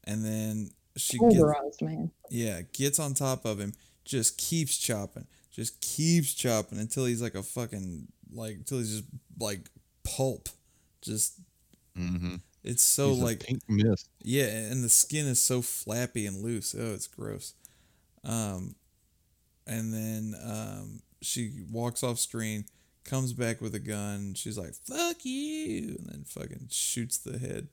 and 0.03 0.23
then 0.25 0.71
she 0.97 1.17
gets, 1.17 1.35
Pulverized, 1.35 1.81
man. 1.81 2.11
yeah 2.29 2.61
gets 2.73 2.99
on 2.99 3.13
top 3.13 3.45
of 3.45 3.59
him. 3.59 3.73
Just 4.05 4.37
keeps 4.37 4.77
chopping, 4.77 5.27
just 5.51 5.79
keeps 5.81 6.33
chopping 6.33 6.79
until 6.79 7.05
he's 7.05 7.21
like 7.21 7.35
a 7.35 7.43
fucking 7.43 8.07
like 8.33 8.55
until 8.55 8.79
he's 8.79 8.91
just 8.99 9.09
like 9.39 9.69
pulp. 10.03 10.49
Just 11.01 11.39
Mm-hmm. 11.97 12.35
it's 12.63 12.83
so 12.83 13.13
like 13.13 13.39
pink 13.39 13.61
mist. 13.69 14.09
yeah, 14.21 14.47
and 14.47 14.83
the 14.83 14.89
skin 14.89 15.25
is 15.27 15.39
so 15.41 15.61
flappy 15.61 16.25
and 16.25 16.41
loose. 16.43 16.75
Oh, 16.77 16.93
it's 16.93 17.07
gross. 17.07 17.53
Um, 18.25 18.75
and 19.67 19.93
then 19.93 20.35
um, 20.43 21.01
she 21.21 21.63
walks 21.71 22.03
off 22.03 22.19
screen, 22.19 22.65
comes 23.03 23.33
back 23.33 23.61
with 23.61 23.75
a 23.75 23.79
gun. 23.79 24.33
She's 24.35 24.57
like, 24.57 24.73
"Fuck 24.73 25.23
you!" 25.23 25.95
and 25.99 26.07
then 26.09 26.23
fucking 26.25 26.67
shoots 26.69 27.17
the 27.17 27.37
head. 27.37 27.67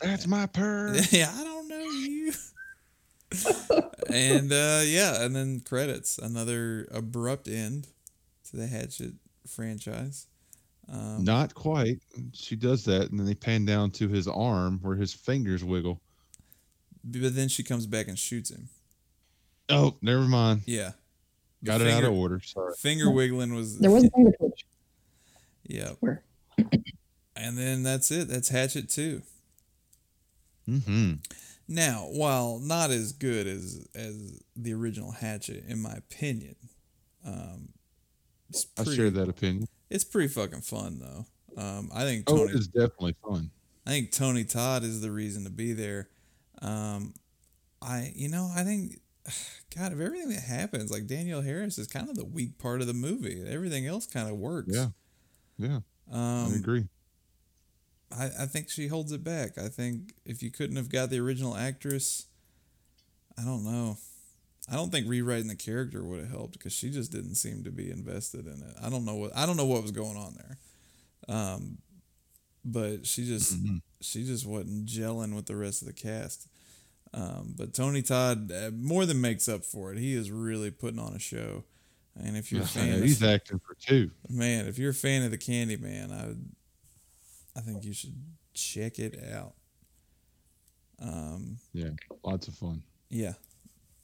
That's 0.00 0.26
my 0.26 0.46
purr. 0.46 0.94
yeah, 1.10 1.32
I 1.34 1.44
don't 1.44 1.68
know 1.68 1.78
you. 1.78 2.32
and 4.10 4.52
uh, 4.52 4.82
yeah, 4.84 5.22
and 5.24 5.34
then 5.34 5.60
credits. 5.60 6.18
Another 6.18 6.86
abrupt 6.90 7.48
end 7.48 7.88
to 8.50 8.56
the 8.56 8.66
Hatchet 8.66 9.14
franchise. 9.46 10.26
Um, 10.92 11.24
Not 11.24 11.54
quite. 11.54 11.98
She 12.32 12.54
does 12.54 12.84
that, 12.84 13.10
and 13.10 13.18
then 13.18 13.26
they 13.26 13.34
pan 13.34 13.64
down 13.64 13.90
to 13.92 14.08
his 14.08 14.28
arm 14.28 14.78
where 14.82 14.94
his 14.96 15.12
fingers 15.12 15.64
wiggle. 15.64 16.00
but 17.04 17.34
then 17.34 17.48
she 17.48 17.62
comes 17.64 17.86
back 17.86 18.06
and 18.06 18.18
shoots 18.18 18.50
him. 18.50 18.68
Oh, 19.68 19.96
never 20.00 20.22
mind. 20.22 20.62
Yeah, 20.66 20.92
The 21.62 21.66
Got 21.66 21.80
it 21.80 21.88
out 21.88 22.04
of 22.04 22.12
order. 22.12 22.40
Sorry. 22.40 22.74
Finger 22.78 23.10
wiggling 23.10 23.54
was 23.54 23.78
There 23.78 23.90
was 23.90 24.04
a 24.04 24.10
finger 24.10 24.32
twitch. 24.38 24.66
Yeah. 25.68 25.92
And 27.38 27.58
then 27.58 27.82
that's 27.82 28.10
it. 28.10 28.28
That's 28.28 28.48
Hatchet 28.48 28.88
2. 28.88 29.20
Mm-hmm. 30.68 31.12
Now, 31.68 32.06
while 32.10 32.58
not 32.58 32.90
as 32.90 33.12
good 33.12 33.46
as 33.46 33.86
as 33.94 34.40
the 34.56 34.72
original 34.72 35.10
Hatchet, 35.12 35.64
in 35.68 35.80
my 35.82 35.92
opinion, 35.92 36.56
um, 37.26 37.68
it's 38.48 38.66
I 38.78 38.84
share 38.84 39.10
that 39.10 39.28
opinion. 39.28 39.66
It's 39.90 40.02
pretty 40.04 40.28
fucking 40.28 40.62
fun 40.62 40.98
though. 40.98 41.26
Um, 41.60 41.90
I 41.94 42.04
think 42.04 42.24
Oh, 42.28 42.36
Tony. 42.38 42.52
it 42.52 42.56
is 42.56 42.68
definitely 42.68 43.16
fun. 43.22 43.50
I 43.86 43.90
think 43.90 44.12
Tony 44.12 44.44
Todd 44.44 44.82
is 44.82 45.00
the 45.02 45.10
reason 45.10 45.44
to 45.44 45.50
be 45.50 45.72
there. 45.72 46.08
Um, 46.62 47.14
I, 47.82 48.12
you 48.14 48.28
know, 48.28 48.50
I 48.54 48.64
think, 48.64 48.98
God, 49.76 49.92
of 49.92 50.00
everything 50.00 50.30
that 50.30 50.42
happens, 50.42 50.90
like 50.90 51.06
Danielle 51.06 51.42
Harris 51.42 51.78
is 51.78 51.86
kind 51.86 52.08
of 52.08 52.16
the 52.16 52.24
weak 52.24 52.58
part 52.58 52.80
of 52.80 52.86
the 52.86 52.94
movie. 52.94 53.42
Everything 53.46 53.86
else 53.86 54.06
kind 54.06 54.28
of 54.28 54.36
works. 54.36 54.74
Yeah. 54.74 54.88
Yeah, 55.58 55.80
Um, 56.12 56.52
I 56.52 56.56
agree. 56.56 56.84
I, 58.12 58.26
I 58.40 58.46
think 58.46 58.68
she 58.70 58.88
holds 58.88 59.10
it 59.12 59.24
back. 59.24 59.56
I 59.58 59.68
think 59.68 60.12
if 60.24 60.42
you 60.42 60.50
couldn't 60.50 60.76
have 60.76 60.90
got 60.90 61.10
the 61.10 61.18
original 61.18 61.56
actress, 61.56 62.26
I 63.38 63.44
don't 63.44 63.64
know. 63.64 63.96
I 64.70 64.74
don't 64.74 64.90
think 64.90 65.08
rewriting 65.08 65.48
the 65.48 65.56
character 65.56 66.04
would 66.04 66.20
have 66.20 66.30
helped 66.30 66.52
because 66.54 66.72
she 66.72 66.90
just 66.90 67.10
didn't 67.12 67.36
seem 67.36 67.64
to 67.64 67.70
be 67.70 67.90
invested 67.90 68.46
in 68.46 68.62
it. 68.62 68.74
I 68.82 68.90
don't 68.90 69.04
know 69.04 69.14
what 69.14 69.36
I 69.36 69.46
don't 69.46 69.56
know 69.56 69.64
what 69.66 69.82
was 69.82 69.92
going 69.92 70.16
on 70.16 70.34
there. 70.36 70.58
Um, 71.28 71.78
but 72.64 73.06
she 73.06 73.24
just 73.26 73.54
Mhm. 73.62 73.80
she 74.00 74.24
just 74.24 74.44
wasn't 74.46 74.86
gelling 74.86 75.34
with 75.34 75.46
the 75.46 75.56
rest 75.56 75.82
of 75.82 75.86
the 75.88 75.94
cast. 75.94 76.48
Um, 77.16 77.54
but 77.56 77.72
Tony 77.72 78.02
Todd 78.02 78.52
uh, 78.52 78.70
more 78.72 79.06
than 79.06 79.20
makes 79.22 79.48
up 79.48 79.64
for 79.64 79.90
it. 79.90 79.98
He 79.98 80.12
is 80.14 80.30
really 80.30 80.70
putting 80.70 80.98
on 81.00 81.14
a 81.14 81.18
show. 81.18 81.64
And 82.14 82.36
if 82.36 82.52
you're 82.52 82.62
a 82.62 82.66
fan, 82.66 83.02
he's 83.02 83.22
of, 83.22 83.28
acting 83.30 83.58
for 83.58 83.74
two. 83.74 84.10
man, 84.28 84.66
if 84.66 84.78
you're 84.78 84.90
a 84.90 84.94
fan 84.94 85.22
of 85.22 85.30
the 85.30 85.38
Candyman, 85.38 86.12
I 86.12 86.34
I 87.58 87.62
think 87.62 87.84
you 87.84 87.92
should 87.94 88.14
check 88.54 88.98
it 88.98 89.18
out. 89.32 89.54
Um, 91.00 91.58
Yeah, 91.72 91.90
lots 92.24 92.48
of 92.48 92.54
fun. 92.54 92.82
yeah, 93.10 93.34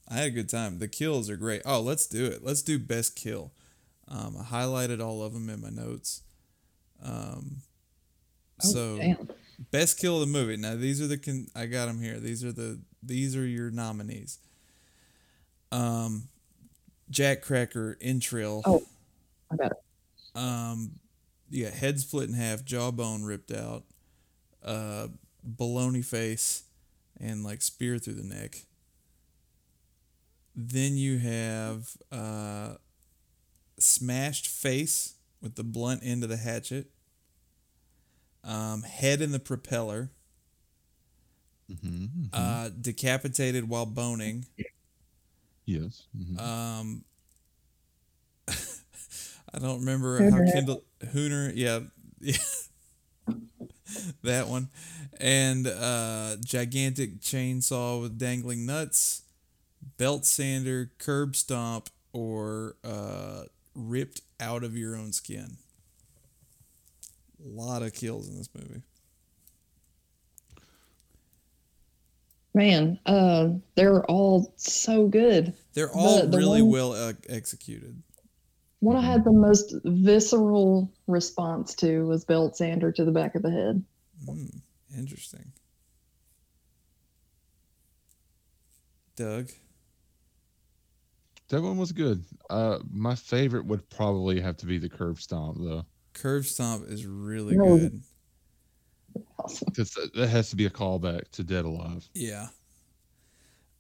I 0.09 0.15
had 0.17 0.27
a 0.29 0.31
good 0.31 0.49
time. 0.49 0.79
The 0.79 0.89
kills 0.89 1.31
are 1.31 1.37
great. 1.37 1.63
Oh, 1.65 1.81
let's 1.81 2.07
do 2.07 2.25
it. 2.27 2.43
Let's 2.45 2.63
do 2.63 2.79
best 2.79 3.17
kill. 3.17 3.53
Um, 4.09 4.37
I 4.39 4.43
highlighted 4.45 5.01
all 5.03 5.23
of 5.23 5.33
them 5.33 5.49
in 5.49 5.61
my 5.61 5.71
notes. 5.71 6.23
Um, 7.03 7.63
Oh, 8.65 8.69
so 8.71 8.97
damn. 8.99 9.29
Best 9.71 9.99
kill 9.99 10.15
of 10.15 10.21
the 10.21 10.27
movie. 10.27 10.57
Now 10.57 10.75
these 10.75 11.01
are 11.01 11.07
the 11.07 11.19
con- 11.19 11.49
I 11.55 11.67
got 11.67 11.87
them 11.87 12.01
here. 12.01 12.19
These 12.19 12.45
are 12.45 12.53
the 12.53 12.81
these 13.03 13.37
are 13.37 13.47
your 13.47 13.71
nominees. 13.71 14.39
Um, 15.71 16.29
Jack 17.11 17.43
Cracker 17.43 17.97
entrail. 18.01 18.63
Oh. 18.65 18.83
I 19.51 19.57
got 19.57 19.73
it. 19.73 19.79
Um, 20.35 20.93
you 21.51 21.65
got 21.65 21.75
head 21.75 22.01
split 22.01 22.29
in 22.29 22.35
half, 22.35 22.65
jawbone 22.65 23.23
ripped 23.23 23.53
out, 23.53 23.85
uh, 24.65 25.09
baloney 25.47 26.05
face, 26.05 26.63
and 27.21 27.45
like 27.45 27.61
spear 27.61 27.99
through 27.99 28.15
the 28.15 28.23
neck. 28.23 28.65
Then 30.57 30.97
you 30.97 31.19
have 31.19 31.91
uh, 32.11 32.75
smashed 33.79 34.47
face 34.47 35.15
with 35.43 35.57
the 35.57 35.65
blunt 35.65 36.01
end 36.03 36.23
of 36.23 36.31
the 36.31 36.37
hatchet. 36.37 36.92
Um, 38.45 38.83
head 38.83 39.21
in 39.23 39.33
the 39.33 39.39
propeller. 39.41 40.11
hmm 41.69 42.31
Uh, 42.33 42.69
decapitated 42.71 43.69
while 43.69 43.87
boning. 43.87 44.47
yes. 45.67 46.07
mhm. 46.17 46.39
Um, 46.39 47.05
I 49.55 49.59
don't 49.59 49.81
remember 49.81 50.23
Hooner 50.23 50.31
how 50.31 50.43
head. 50.47 50.53
Kendall 50.53 50.85
Hooner, 51.13 51.53
yeah, 51.55 51.81
yeah, 52.21 52.37
that 54.23 54.49
one, 54.49 54.69
and 55.21 55.67
uh, 55.67 56.37
gigantic 56.45 57.21
chainsaw 57.21 58.01
with 58.01 58.19
dangling 58.19 58.67
nuts, 58.67 59.23
belt 59.99 60.25
sander, 60.27 60.91
curb 60.99 61.37
stomp, 61.37 61.91
or 62.13 62.77
uh, 62.85 63.45
ripped 63.75 64.23
out 64.41 64.65
of 64.65 64.77
your 64.77 64.97
own 64.97 65.13
skin. 65.13 65.59
A 67.45 67.49
lot 67.49 67.83
of 67.83 67.93
kills 67.95 68.29
in 68.29 68.37
this 68.37 68.49
movie. 68.55 68.83
Man, 72.55 72.99
uh, 73.07 73.49
they're 73.75 74.05
all 74.05 74.53
so 74.57 75.09
good. 75.09 75.55
They're 75.73 75.91
all 75.91 76.21
The- 76.23 76.27
the 76.29 76.39
really 76.39 76.63
one- 76.63 76.71
well 76.71 76.93
uh, 76.93 77.13
executed. 77.29 78.03
What 78.81 78.97
I 78.97 79.01
had 79.01 79.25
the 79.25 79.33
most 79.33 79.75
visceral 79.85 80.93
response 81.07 81.75
to 81.77 82.05
was 82.07 82.25
belt 82.25 82.57
sander 82.57 82.91
to 82.93 83.05
the 83.05 83.13
back 83.13 83.35
of 83.37 83.43
the 83.43 83.51
head. 83.51 83.85
Mm, 84.27 84.61
interesting. 84.97 85.53
Doug. 89.17 89.51
That 91.49 91.63
one 91.63 91.77
was 91.79 91.93
good. 91.93 92.25
Uh, 92.51 92.81
my 92.91 93.15
favorite 93.15 93.67
would 93.67 93.89
probably 93.91 94.41
have 94.41 94.57
to 94.59 94.67
be 94.67 94.79
the 94.79 94.89
curb 94.89 95.21
stomp 95.21 95.59
though, 95.61 95.85
Curb 96.15 96.45
Stomp 96.45 96.89
is 96.89 97.07
really 97.07 97.57
No. 97.57 97.79
good. 97.79 98.03
Awesome. 99.39 99.67
because 99.67 99.93
that 100.15 100.29
has 100.29 100.51
to 100.51 100.57
be 100.57 100.67
a 100.67 100.71
callback 100.71 101.29
to 101.33 101.43
Dead 101.45 101.65
Alive. 101.65 102.09
Yeah. 102.15 102.49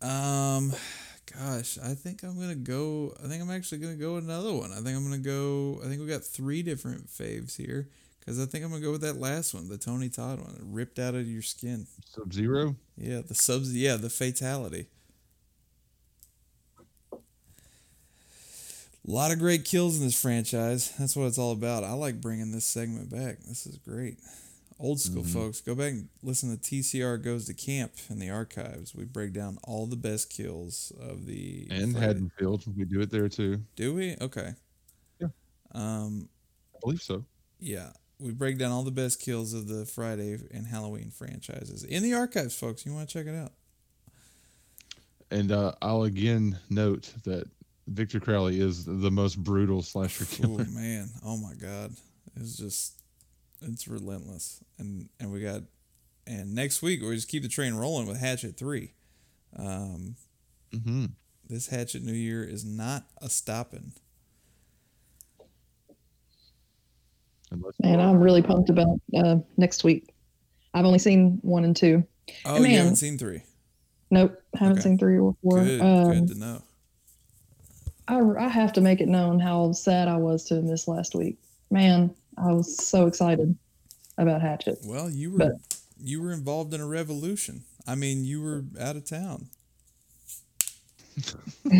Um, 0.00 0.72
gosh, 1.32 1.78
I 1.78 1.94
think 1.94 2.22
I'm 2.22 2.38
gonna 2.38 2.54
go. 2.54 3.14
I 3.22 3.28
think 3.28 3.42
I'm 3.42 3.50
actually 3.50 3.78
gonna 3.78 3.94
go 3.96 4.14
with 4.16 4.24
another 4.24 4.52
one. 4.52 4.72
I 4.72 4.76
think 4.76 4.96
I'm 4.96 5.04
gonna 5.04 5.18
go. 5.18 5.80
I 5.84 5.88
think 5.88 6.00
we 6.00 6.06
got 6.06 6.24
three 6.24 6.62
different 6.62 7.06
faves 7.06 7.56
here 7.56 7.88
because 8.18 8.40
I 8.40 8.46
think 8.46 8.64
I'm 8.64 8.70
gonna 8.70 8.82
go 8.82 8.90
with 8.92 9.02
that 9.02 9.18
last 9.18 9.54
one, 9.54 9.68
the 9.68 9.78
Tony 9.78 10.08
Todd 10.08 10.40
one, 10.40 10.56
ripped 10.60 10.98
out 10.98 11.14
of 11.14 11.26
your 11.28 11.42
skin. 11.42 11.86
Sub 12.04 12.32
Zero. 12.32 12.74
Yeah, 12.96 13.20
the 13.20 13.34
subs. 13.34 13.74
Yeah, 13.74 13.96
the 13.96 14.10
fatality. 14.10 14.88
A 19.06 19.10
lot 19.10 19.32
of 19.32 19.38
great 19.38 19.64
kills 19.64 19.98
in 19.98 20.04
this 20.04 20.20
franchise. 20.20 20.92
That's 20.98 21.16
what 21.16 21.26
it's 21.26 21.38
all 21.38 21.52
about. 21.52 21.82
I 21.84 21.92
like 21.92 22.20
bringing 22.20 22.52
this 22.52 22.64
segment 22.64 23.10
back. 23.10 23.40
This 23.40 23.66
is 23.66 23.76
great. 23.78 24.18
Old 24.78 25.00
school 25.00 25.22
Mhm. 25.24 25.32
folks, 25.32 25.60
go 25.60 25.74
back 25.74 25.92
and 25.92 26.08
listen 26.22 26.50
to 26.50 26.56
TCR 26.60 27.16
Goes 27.18 27.46
to 27.46 27.54
Camp 27.54 27.92
in 28.08 28.18
the 28.18 28.30
archives. 28.30 28.94
We 28.94 29.04
break 29.04 29.32
down 29.32 29.58
all 29.64 29.86
the 29.86 29.96
best 29.96 30.30
kills 30.30 30.92
of 31.00 31.26
the 31.26 31.66
and 31.70 31.92
Friday- 31.92 32.06
Haddonfield. 32.06 32.76
We 32.76 32.84
do 32.84 33.00
it 33.00 33.10
there 33.10 33.28
too. 33.28 33.64
Do 33.76 33.94
we? 33.94 34.16
Okay. 34.20 34.54
Yeah. 35.20 35.28
Um. 35.72 36.28
I 36.74 36.78
believe 36.80 37.02
so. 37.02 37.24
Yeah. 37.60 37.92
We 38.18 38.32
break 38.32 38.58
down 38.58 38.70
all 38.72 38.82
the 38.84 38.90
best 38.92 39.20
kills 39.20 39.52
of 39.52 39.66
the 39.68 39.84
Friday 39.84 40.38
and 40.52 40.66
Halloween 40.66 41.10
franchises 41.10 41.82
in 41.84 42.02
the 42.04 42.14
archives, 42.14 42.54
folks. 42.54 42.86
You 42.86 42.92
want 42.94 43.08
to 43.08 43.12
check 43.12 43.26
it 43.26 43.36
out? 43.36 43.52
And 45.30 45.50
uh, 45.50 45.74
I'll 45.82 46.02
again 46.04 46.58
note 46.70 47.12
that 47.24 47.48
Victor 47.88 48.20
Crowley 48.20 48.60
is 48.60 48.84
the 48.84 49.10
most 49.10 49.36
brutal 49.42 49.82
slasher 49.82 50.24
Oh 50.24 50.36
killer. 50.36 50.64
man, 50.70 51.08
oh 51.24 51.36
my 51.36 51.54
god, 51.54 51.92
it's 52.36 52.56
just 52.56 53.02
it's 53.60 53.88
relentless, 53.88 54.62
and 54.78 55.08
and 55.20 55.32
we 55.32 55.40
got 55.40 55.62
and 56.26 56.54
next 56.54 56.82
week 56.82 57.02
we 57.02 57.14
just 57.14 57.28
keep 57.28 57.42
the 57.42 57.48
train 57.48 57.74
rolling 57.74 58.06
with 58.06 58.18
Hatchet 58.18 58.56
three. 58.56 58.92
Um, 59.56 60.16
hmm 60.72 61.06
this 61.48 61.66
Hatchet 61.68 62.02
New 62.02 62.12
Year 62.12 62.42
is 62.44 62.64
not 62.64 63.04
a 63.20 63.28
stopping. 63.28 63.92
And 67.82 68.00
I'm 68.00 68.16
really 68.18 68.40
pumped 68.40 68.70
about 68.70 68.98
uh, 69.14 69.36
next 69.58 69.84
week. 69.84 70.08
I've 70.72 70.86
only 70.86 70.98
seen 70.98 71.38
one 71.42 71.64
and 71.64 71.76
two. 71.76 72.02
Oh, 72.46 72.56
you 72.56 72.62
Man. 72.62 72.74
haven't 72.76 72.96
seen 72.96 73.18
three? 73.18 73.42
Nope, 74.10 74.40
haven't 74.54 74.78
Okay. 74.78 74.82
seen 74.88 74.98
three 74.98 75.18
or 75.18 75.34
four. 75.42 75.62
Good, 75.62 75.80
um, 75.82 76.10
good 76.12 76.28
to 76.28 76.38
know. 76.38 76.62
I, 78.08 78.20
I 78.38 78.48
have 78.48 78.72
to 78.74 78.80
make 78.80 79.00
it 79.00 79.08
known 79.08 79.38
how 79.38 79.72
sad 79.72 80.08
I 80.08 80.16
was 80.16 80.44
to 80.46 80.60
miss 80.62 80.88
last 80.88 81.14
week. 81.14 81.38
Man, 81.70 82.14
I 82.36 82.52
was 82.52 82.76
so 82.84 83.06
excited 83.06 83.56
about 84.18 84.42
Hatchet. 84.42 84.78
Well, 84.84 85.08
you 85.10 85.32
were 85.32 85.38
but- 85.38 85.78
you 86.04 86.20
were 86.20 86.32
involved 86.32 86.74
in 86.74 86.80
a 86.80 86.86
revolution. 86.86 87.62
I 87.86 87.94
mean, 87.94 88.24
you 88.24 88.42
were 88.42 88.64
out 88.80 88.96
of 88.96 89.04
town. 89.04 89.46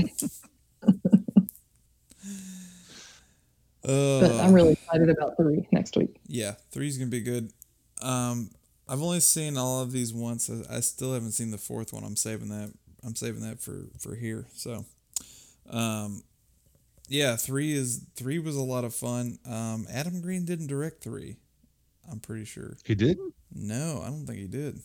But 3.85 3.91
Uh, 3.91 4.39
I'm 4.41 4.53
really 4.53 4.73
excited 4.75 5.11
about 5.11 5.37
three 5.37 5.67
next 5.73 5.97
week. 5.97 6.21
Yeah, 6.29 6.55
three's 6.71 6.99
gonna 6.99 7.11
be 7.11 7.21
good. 7.21 7.53
Um, 8.01 8.51
I've 8.89 9.03
only 9.03 9.19
seen 9.19 9.57
all 9.57 9.81
of 9.83 9.91
these 9.91 10.15
once. 10.15 10.49
I, 10.49 10.77
I 10.77 10.81
still 10.81 11.15
haven't 11.15 11.33
seen 11.33 11.51
the 11.51 11.59
fourth 11.59 11.93
one. 11.93 12.05
I'm 12.05 12.15
saving 12.15 12.49
that. 12.51 12.73
I'm 13.05 13.17
saving 13.17 13.41
that 13.43 13.59
for 13.61 13.87
for 13.99 14.15
here. 14.15 14.47
So, 14.55 14.85
um, 15.73 16.23
yeah, 17.09 17.37
three 17.37 17.73
is 17.73 18.05
three 18.17 18.39
was 18.39 18.57
a 18.57 18.63
lot 18.63 18.85
of 18.85 18.95
fun. 18.95 19.39
Um, 19.47 19.87
Adam 19.93 20.21
Green 20.21 20.45
didn't 20.45 20.69
direct 20.69 21.03
three. 21.03 21.37
I'm 22.11 22.21
pretty 22.21 22.45
sure. 22.45 22.77
he 22.85 22.95
didn't. 22.95 23.35
No, 23.55 24.01
I 24.03 24.07
don't 24.09 24.27
think 24.27 24.39
he 24.39 24.47
did. 24.47 24.81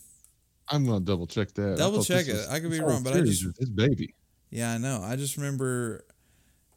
I'm 0.70 0.86
gonna 0.86 1.00
double 1.00 1.28
check 1.28 1.54
that. 1.54 1.78
Double 1.78 2.04
check 2.04 2.28
it. 2.28 2.34
was- 2.34 2.48
I 2.50 2.60
could 2.60 2.72
be 2.72 2.80
wrong, 2.80 3.04
but 3.04 3.14
I 3.14 3.22
just- 3.22 3.46
his 3.58 3.70
baby. 3.70 4.14
Yeah, 4.50 4.72
I 4.74 4.78
know. 4.78 5.02
I 5.04 5.16
just 5.16 5.38
remember. 5.38 6.06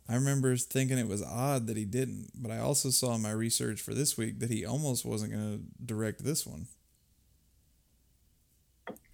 I 0.09 0.15
remember 0.17 0.57
thinking 0.57 0.99
it 0.99 1.07
was 1.07 1.23
odd 1.23 1.69
that 1.69 1.77
he 1.77 1.85
didn't, 1.85 2.31
but 2.35 2.51
I 2.51 2.59
also 2.59 2.91
saw 2.91 3.15
in 3.15 3.23
my 3.23 3.31
research 3.31 3.81
for 3.81 3.95
this 3.95 4.17
week 4.17 4.41
that 4.41 4.51
he 4.51 4.65
almost 4.67 5.05
wasn't 5.05 5.31
going 5.33 5.59
to 5.59 5.85
direct 5.87 6.25
this 6.25 6.45
one 6.45 6.67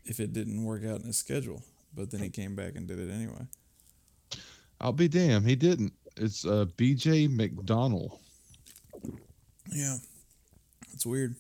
if 0.07 0.21
it 0.21 0.33
didn't 0.33 0.65
work 0.65 0.85
out 0.87 1.01
in 1.01 1.07
his 1.07 1.19
schedule. 1.19 1.63
But 1.95 2.11
then 2.11 2.23
he 2.23 2.31
came 2.31 2.55
back 2.57 2.77
and 2.77 2.87
did 2.87 2.99
it 2.99 3.11
anyway. 3.11 3.47
I'll 4.81 4.93
be 4.93 5.09
damned. 5.09 5.47
He 5.47 5.57
didn't. 5.57 5.93
It's 6.17 6.47
uh, 6.47 6.67
B.J. 6.77 7.29
McDonnell. 7.29 8.19
Yeah, 9.73 9.97
it's 10.93 11.05
weird. 11.05 11.37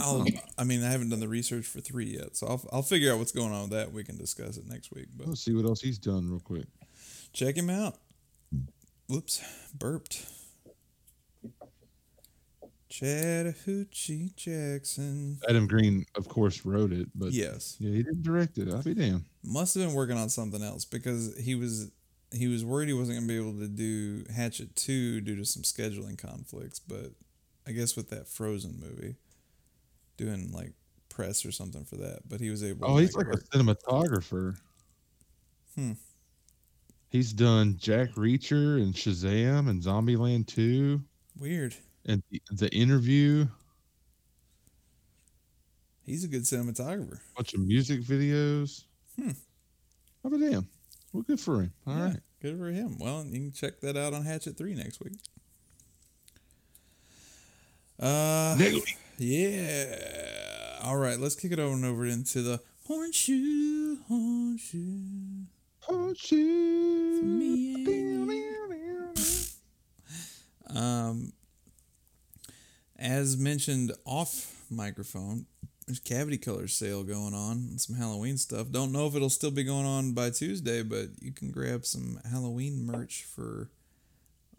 I'll. 0.00 0.24
I 0.56 0.64
mean, 0.64 0.84
I 0.84 0.90
haven't 0.90 1.10
done 1.10 1.20
the 1.20 1.28
research 1.28 1.66
for 1.66 1.80
three 1.80 2.06
yet, 2.16 2.36
so 2.36 2.46
I'll 2.46 2.68
I'll 2.72 2.82
figure 2.82 3.12
out 3.12 3.18
what's 3.18 3.32
going 3.32 3.52
on 3.52 3.62
with 3.62 3.70
that. 3.70 3.92
We 3.92 4.04
can 4.04 4.16
discuss 4.16 4.56
it 4.56 4.66
next 4.68 4.92
week. 4.92 5.06
But 5.16 5.26
Let's 5.28 5.40
see 5.44 5.54
what 5.54 5.64
else 5.64 5.80
he's 5.80 5.98
done 5.98 6.28
real 6.28 6.40
quick. 6.40 6.66
check 7.32 7.56
him 7.56 7.70
out. 7.70 7.96
Whoops, 9.08 9.42
burped. 9.76 10.26
Chattahoochee 12.88 14.30
Jackson. 14.36 15.38
Adam 15.48 15.66
Green, 15.66 16.04
of 16.16 16.28
course, 16.28 16.64
wrote 16.64 16.92
it, 16.92 17.08
but 17.14 17.32
Yes, 17.32 17.76
yeah, 17.78 17.90
he 17.90 18.02
didn't 18.02 18.22
direct 18.22 18.56
it. 18.58 18.68
I'll 18.72 18.82
be 18.82 18.94
damned. 18.94 19.24
must 19.44 19.74
have 19.74 19.84
been 19.86 19.94
working 19.94 20.16
on 20.16 20.28
something 20.30 20.62
else 20.62 20.84
because 20.84 21.36
he 21.38 21.54
was 21.54 21.90
he 22.32 22.46
was 22.46 22.64
worried 22.64 22.88
he 22.88 22.94
wasn't 22.94 23.16
gonna 23.18 23.26
be 23.28 23.36
able 23.38 23.58
to 23.58 23.68
do 23.68 24.24
Hatchet 24.34 24.76
two 24.76 25.20
due 25.20 25.36
to 25.36 25.44
some 25.44 25.62
scheduling 25.62 26.18
conflicts. 26.18 26.78
But 26.78 27.12
I 27.66 27.72
guess 27.72 27.96
with 27.96 28.10
that 28.10 28.28
Frozen 28.28 28.78
movie, 28.80 29.16
doing 30.16 30.52
like 30.52 30.72
press 31.08 31.44
or 31.46 31.52
something 31.52 31.84
for 31.84 31.96
that, 31.96 32.20
but 32.28 32.40
he 32.40 32.50
was 32.50 32.62
able. 32.62 32.86
Oh, 32.90 32.96
to 32.96 33.00
he's 33.02 33.14
like 33.14 33.26
it 33.28 33.34
a 33.52 33.56
cinematographer. 33.58 34.56
Hmm. 35.74 35.92
He's 37.10 37.32
done 37.32 37.76
Jack 37.78 38.10
Reacher 38.12 38.82
and 38.82 38.92
Shazam 38.92 39.68
and 39.70 39.82
Zombieland 39.82 40.46
2 40.48 41.00
weird. 41.38 41.74
and 42.04 42.22
the, 42.30 42.42
the 42.50 42.68
interview, 42.74 43.46
He's 46.04 46.24
a 46.24 46.28
good 46.28 46.42
cinematographer. 46.42 47.18
bunch 47.36 47.54
of 47.54 47.60
music 47.60 48.00
videos. 48.02 48.84
Hmm. 49.18 49.30
How 50.22 50.28
about 50.28 50.40
damn? 50.40 50.68
Well, 51.12 51.22
good 51.22 51.40
for 51.40 51.62
him. 51.62 51.72
All 51.86 51.94
right. 51.94 52.12
Yeah, 52.12 52.18
Good 52.40 52.58
for 52.58 52.70
him. 52.70 52.98
Well, 52.98 53.24
you 53.24 53.40
can 53.40 53.52
check 53.52 53.80
that 53.80 53.96
out 53.96 54.14
on 54.14 54.24
Hatchet 54.24 54.56
3 54.56 54.74
next 54.74 55.00
week. 55.00 55.14
Uh, 57.98 58.56
week. 58.58 58.96
yeah. 59.18 60.78
All 60.84 60.96
right, 60.96 61.18
let's 61.18 61.34
kick 61.34 61.50
it 61.50 61.58
over 61.58 61.74
and 61.74 61.84
over 61.84 62.06
into 62.06 62.42
the 62.42 62.60
horseshoe, 62.86 63.96
horseshoe. 64.06 65.46
Shit. 66.14 66.38
me 67.24 67.84
Um, 70.74 71.32
as 72.98 73.36
mentioned 73.36 73.92
off 74.04 74.64
microphone, 74.70 75.46
there's 75.88 75.98
Cavity 76.00 76.36
Colors 76.36 76.74
sale 76.74 77.02
going 77.02 77.32
on 77.32 77.52
and 77.70 77.80
some 77.80 77.96
Halloween 77.96 78.36
stuff. 78.36 78.70
Don't 78.70 78.92
know 78.92 79.06
if 79.06 79.14
it'll 79.14 79.30
still 79.30 79.50
be 79.50 79.64
going 79.64 79.86
on 79.86 80.12
by 80.12 80.28
Tuesday, 80.28 80.82
but 80.82 81.08
you 81.22 81.32
can 81.32 81.50
grab 81.50 81.86
some 81.86 82.20
Halloween 82.30 82.84
merch 82.84 83.24
for 83.24 83.70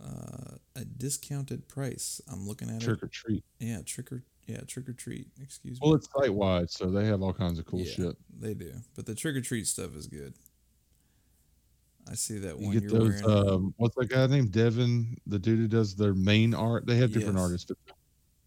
uh, 0.03 0.55
a 0.75 0.85
discounted 0.85 1.67
price. 1.67 2.19
I'm 2.31 2.47
looking 2.47 2.71
at 2.71 2.81
Trick 2.81 2.97
it. 2.97 3.05
or 3.05 3.07
treat. 3.09 3.43
Yeah, 3.59 3.81
trick 3.85 4.11
or 4.11 4.23
yeah, 4.47 4.61
trick 4.61 4.89
or 4.89 4.93
treat. 4.93 5.27
Excuse 5.39 5.79
me. 5.79 5.85
Well, 5.87 5.95
it's 5.95 6.09
site 6.11 6.33
wide, 6.33 6.71
so 6.71 6.89
they 6.89 7.05
have 7.05 7.21
all 7.21 7.33
kinds 7.33 7.59
of 7.59 7.67
cool 7.67 7.81
yeah, 7.81 7.91
shit. 7.91 8.17
They 8.39 8.55
do, 8.55 8.73
but 8.95 9.05
the 9.05 9.13
trick 9.13 9.35
or 9.35 9.41
treat 9.41 9.67
stuff 9.67 9.95
is 9.95 10.07
good. 10.07 10.33
I 12.09 12.15
see 12.15 12.39
that 12.39 12.57
You 12.59 12.65
one 12.65 12.73
get 12.73 12.83
you're 12.89 12.91
those. 12.91 13.23
Um, 13.23 13.75
what's 13.77 13.95
that 13.97 14.09
guy 14.09 14.25
named 14.25 14.51
Devin? 14.51 15.15
The 15.27 15.37
dude 15.37 15.59
who 15.59 15.67
does 15.67 15.95
their 15.95 16.15
main 16.15 16.55
art. 16.55 16.87
They 16.87 16.95
have 16.95 17.13
different 17.13 17.35
Yes. 17.35 17.43
artists, 17.43 17.71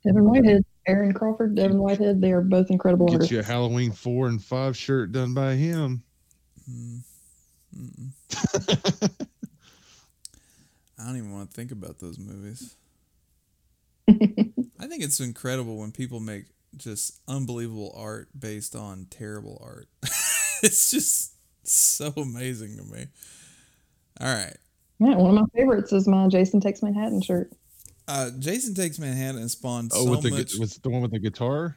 Devin 0.05 0.25
Whitehead, 0.25 0.65
Aaron 0.87 1.13
Crawford, 1.13 1.55
Devin 1.55 1.79
Whitehead, 1.79 2.21
they 2.21 2.33
are 2.33 2.41
both 2.41 2.71
incredible 2.71 3.07
get 3.07 3.15
artists. 3.15 3.33
you 3.33 3.41
a 3.41 3.43
Halloween 3.43 3.93
four 3.93 4.29
and 4.29 4.43
five 4.43 4.77
shirt 4.77 5.13
done 5.13 5.35
by 5.35 5.55
him. 5.55 6.03
Mm. 6.71 7.03
I 10.99 11.07
don't 11.07 11.17
even 11.17 11.33
want 11.33 11.51
to 11.51 11.57
think 11.57 11.73
about 11.73 11.99
those 11.99 12.19
movies. 12.19 12.77
I 14.09 14.87
think 14.87 15.03
it's 15.03 15.21
incredible 15.21 15.79
when 15.79 15.93
people 15.93 16.21
make 16.21 16.47
just 16.77 17.21
unbelievable 17.29 17.95
art 17.97 18.29
based 18.39 18.75
on 18.77 19.07
terrible 19.11 19.61
art. 19.65 19.89
it's 20.63 20.91
just 20.91 21.35
so 21.65 22.13
amazing 22.17 22.77
to 22.77 22.85
me. 22.85 23.07
All 24.21 24.33
right. 24.33 24.57
Yeah, 24.99 25.17
one 25.17 25.31
of 25.31 25.35
my 25.35 25.47
favorites 25.61 25.93
is 25.93 26.07
my 26.07 26.29
Jason 26.29 26.61
Takes 26.61 26.83
Manhattan 26.83 27.23
shirt. 27.23 27.53
Uh, 28.09 28.31
Jason 28.39 28.75
Takes 28.75 28.99
Manhattan 28.99 29.49
spawned 29.49 29.91
Oh, 29.95 30.05
so 30.05 30.11
with 30.11 30.23
the 30.23 30.31
much. 30.31 30.53
gu- 30.55 30.61
with 30.61 30.83
the 30.83 30.91
one 30.91 31.03
with 31.03 31.13
the 31.13 31.19
guitar. 31.19 31.77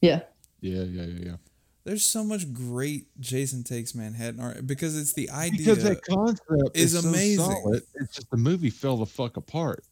Yeah. 0.00 0.20
Yeah, 0.60 0.82
yeah, 0.82 1.02
yeah, 1.04 1.24
yeah. 1.26 1.36
there's 1.84 2.04
so 2.04 2.22
much 2.24 2.52
great 2.52 3.06
Jason 3.20 3.62
Takes 3.64 3.94
Manhattan 3.94 4.40
art 4.40 4.66
because 4.66 4.98
it's 4.98 5.12
the 5.14 5.30
idea. 5.30 5.58
Because 5.58 5.82
that 5.84 6.02
concept 6.04 6.76
is 6.76 6.94
is, 6.94 7.02
so 7.02 7.08
amazing. 7.08 7.44
solid. 7.44 7.82
It's 7.94 8.14
just 8.14 8.30
the 8.30 8.36
movie 8.36 8.70
fell 8.70 8.96
the 8.96 9.06
fuck 9.06 9.36
apart. 9.36 9.84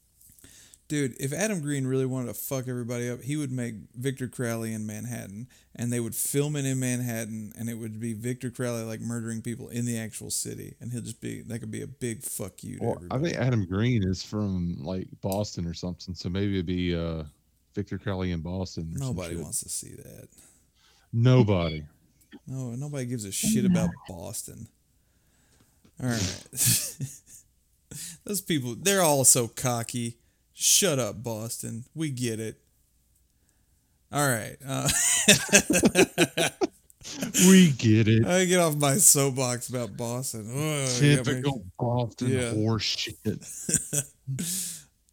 Dude, 0.89 1.16
if 1.20 1.35
Adam 1.35 1.60
Green 1.60 1.86
really 1.86 2.06
wanted 2.06 2.28
to 2.28 2.35
fuck 2.35 2.66
everybody 2.66 3.10
up, 3.10 3.20
he 3.20 3.36
would 3.36 3.52
make 3.52 3.74
Victor 3.94 4.27
Crowley 4.27 4.73
in 4.73 4.86
Manhattan, 4.86 5.47
and 5.77 5.93
they 5.93 6.01
would 6.01 6.15
film 6.15 6.56
it 6.56 6.65
in 6.65 6.81
Manhattan, 6.81 7.52
and 7.59 7.69
it 7.69 7.74
would 7.74 8.01
be 8.01 8.15
Victor 8.15 8.51
Crowley 8.51 8.85
like 8.85 9.02
murdering 9.02 9.43
people 9.43 9.69
in 9.69 9.85
the 9.85 9.98
actual 9.98 10.31
city, 10.31 10.77
and 10.81 10.90
he'll 10.90 11.02
just 11.02 11.20
be 11.20 11.43
that 11.43 11.59
could 11.59 11.70
be 11.70 11.82
a 11.82 11.86
big 11.86 12.23
fuck 12.23 12.65
you 12.65 12.78
to 12.78 12.85
Well, 12.85 13.02
I 13.10 13.19
think 13.19 13.36
Adam 13.36 13.66
Green 13.66 14.02
is 14.02 14.23
from 14.23 14.78
like 14.82 15.09
Boston 15.20 15.66
or 15.66 15.74
something, 15.74 16.15
so 16.15 16.31
maybe 16.31 16.55
it'd 16.55 16.65
be 16.65 16.97
uh, 16.97 17.24
Victor 17.74 17.98
Crowley 17.98 18.32
in 18.32 18.40
Boston. 18.40 18.94
Nobody 18.94 19.36
wants 19.36 19.60
to 19.60 19.69
see 19.69 19.94
that. 19.94 20.28
Nobody. 21.12 21.85
No, 22.47 22.73
nobody 22.73 23.06
gives 23.06 23.24
a 23.24 23.32
shit 23.32 23.65
about 23.65 23.89
Boston. 24.06 24.69
All 26.01 26.10
right, 26.10 26.47
those 28.24 28.43
people, 28.43 28.74
they're 28.78 29.01
all 29.01 29.24
so 29.24 29.48
cocky. 29.48 30.19
Shut 30.60 30.98
up, 30.98 31.22
Boston. 31.22 31.85
We 31.94 32.10
get 32.10 32.40
it. 32.40 32.56
All 34.12 34.26
right. 34.28 34.56
Uh, 34.66 34.89
We 37.48 37.70
get 37.70 38.06
it. 38.09 38.26
I 38.26 38.44
get 38.44 38.59
off 38.60 38.76
my 38.76 38.97
soapbox 38.97 39.68
about 39.70 39.97
Boston. 39.97 40.47
Ugh, 40.51 41.02
you 41.02 41.16
got 41.16 41.26
me- 41.26 41.32
Typical 41.35 41.64
Boston 41.78 42.28
Yeah. 42.28 42.52
horse 42.55 42.82
shit. 42.85 43.16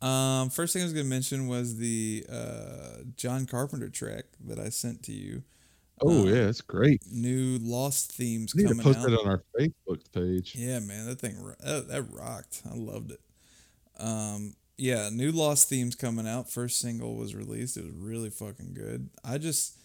Um, 0.01 0.49
first 0.51 0.73
thing 0.73 0.81
I 0.83 0.85
was 0.85 0.93
going 0.93 1.05
to 1.05 1.09
mention 1.09 1.47
was 1.47 1.77
the 1.77 2.25
uh, 2.31 2.97
John 3.15 3.45
Carpenter 3.47 3.89
track 3.89 4.25
that 4.45 4.59
I 4.59 4.69
sent 4.69 5.01
to 5.03 5.11
you. 5.11 5.41
Oh 6.01 6.23
Uh, 6.23 6.25
yeah, 6.25 6.47
it's 6.49 6.61
great. 6.61 7.01
New 7.11 7.57
Lost 7.59 8.11
themes 8.11 8.53
We 8.53 8.63
need 8.63 8.67
to 8.69 8.75
coming 8.75 8.83
post 8.93 8.99
out. 8.99 9.09
that 9.11 9.19
on 9.21 9.27
our 9.27 9.43
Facebook 9.57 10.01
page. 10.13 10.53
Yeah, 10.55 10.79
man, 10.79 11.05
that 11.07 11.19
thing 11.19 11.37
that, 11.63 11.87
that 11.87 12.03
rocked. 12.11 12.61
I 12.69 12.75
loved 12.75 13.11
it. 13.13 13.21
Um, 13.97 14.53
yeah, 14.77 15.09
new 15.11 15.31
Lost 15.31 15.69
themes 15.69 15.95
coming 15.95 16.27
out. 16.27 16.49
First 16.49 16.79
single 16.79 17.15
was 17.15 17.35
released. 17.35 17.77
It 17.77 17.85
was 17.85 17.93
really 17.93 18.29
fucking 18.29 18.73
good. 18.73 19.09
I 19.23 19.37
just, 19.37 19.77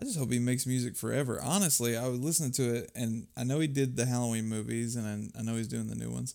I 0.00 0.04
just 0.04 0.18
hope 0.18 0.32
he 0.32 0.38
makes 0.38 0.66
music 0.66 0.96
forever. 0.96 1.40
Honestly, 1.42 1.96
I 1.96 2.08
was 2.08 2.18
listening 2.18 2.52
to 2.52 2.74
it, 2.76 2.90
and 2.94 3.26
I 3.36 3.44
know 3.44 3.60
he 3.60 3.66
did 3.68 3.96
the 3.96 4.06
Halloween 4.06 4.46
movies, 4.46 4.96
and 4.96 5.06
I, 5.06 5.38
I 5.38 5.42
know 5.42 5.56
he's 5.56 5.68
doing 5.68 5.88
the 5.88 5.94
new 5.94 6.10
ones. 6.10 6.34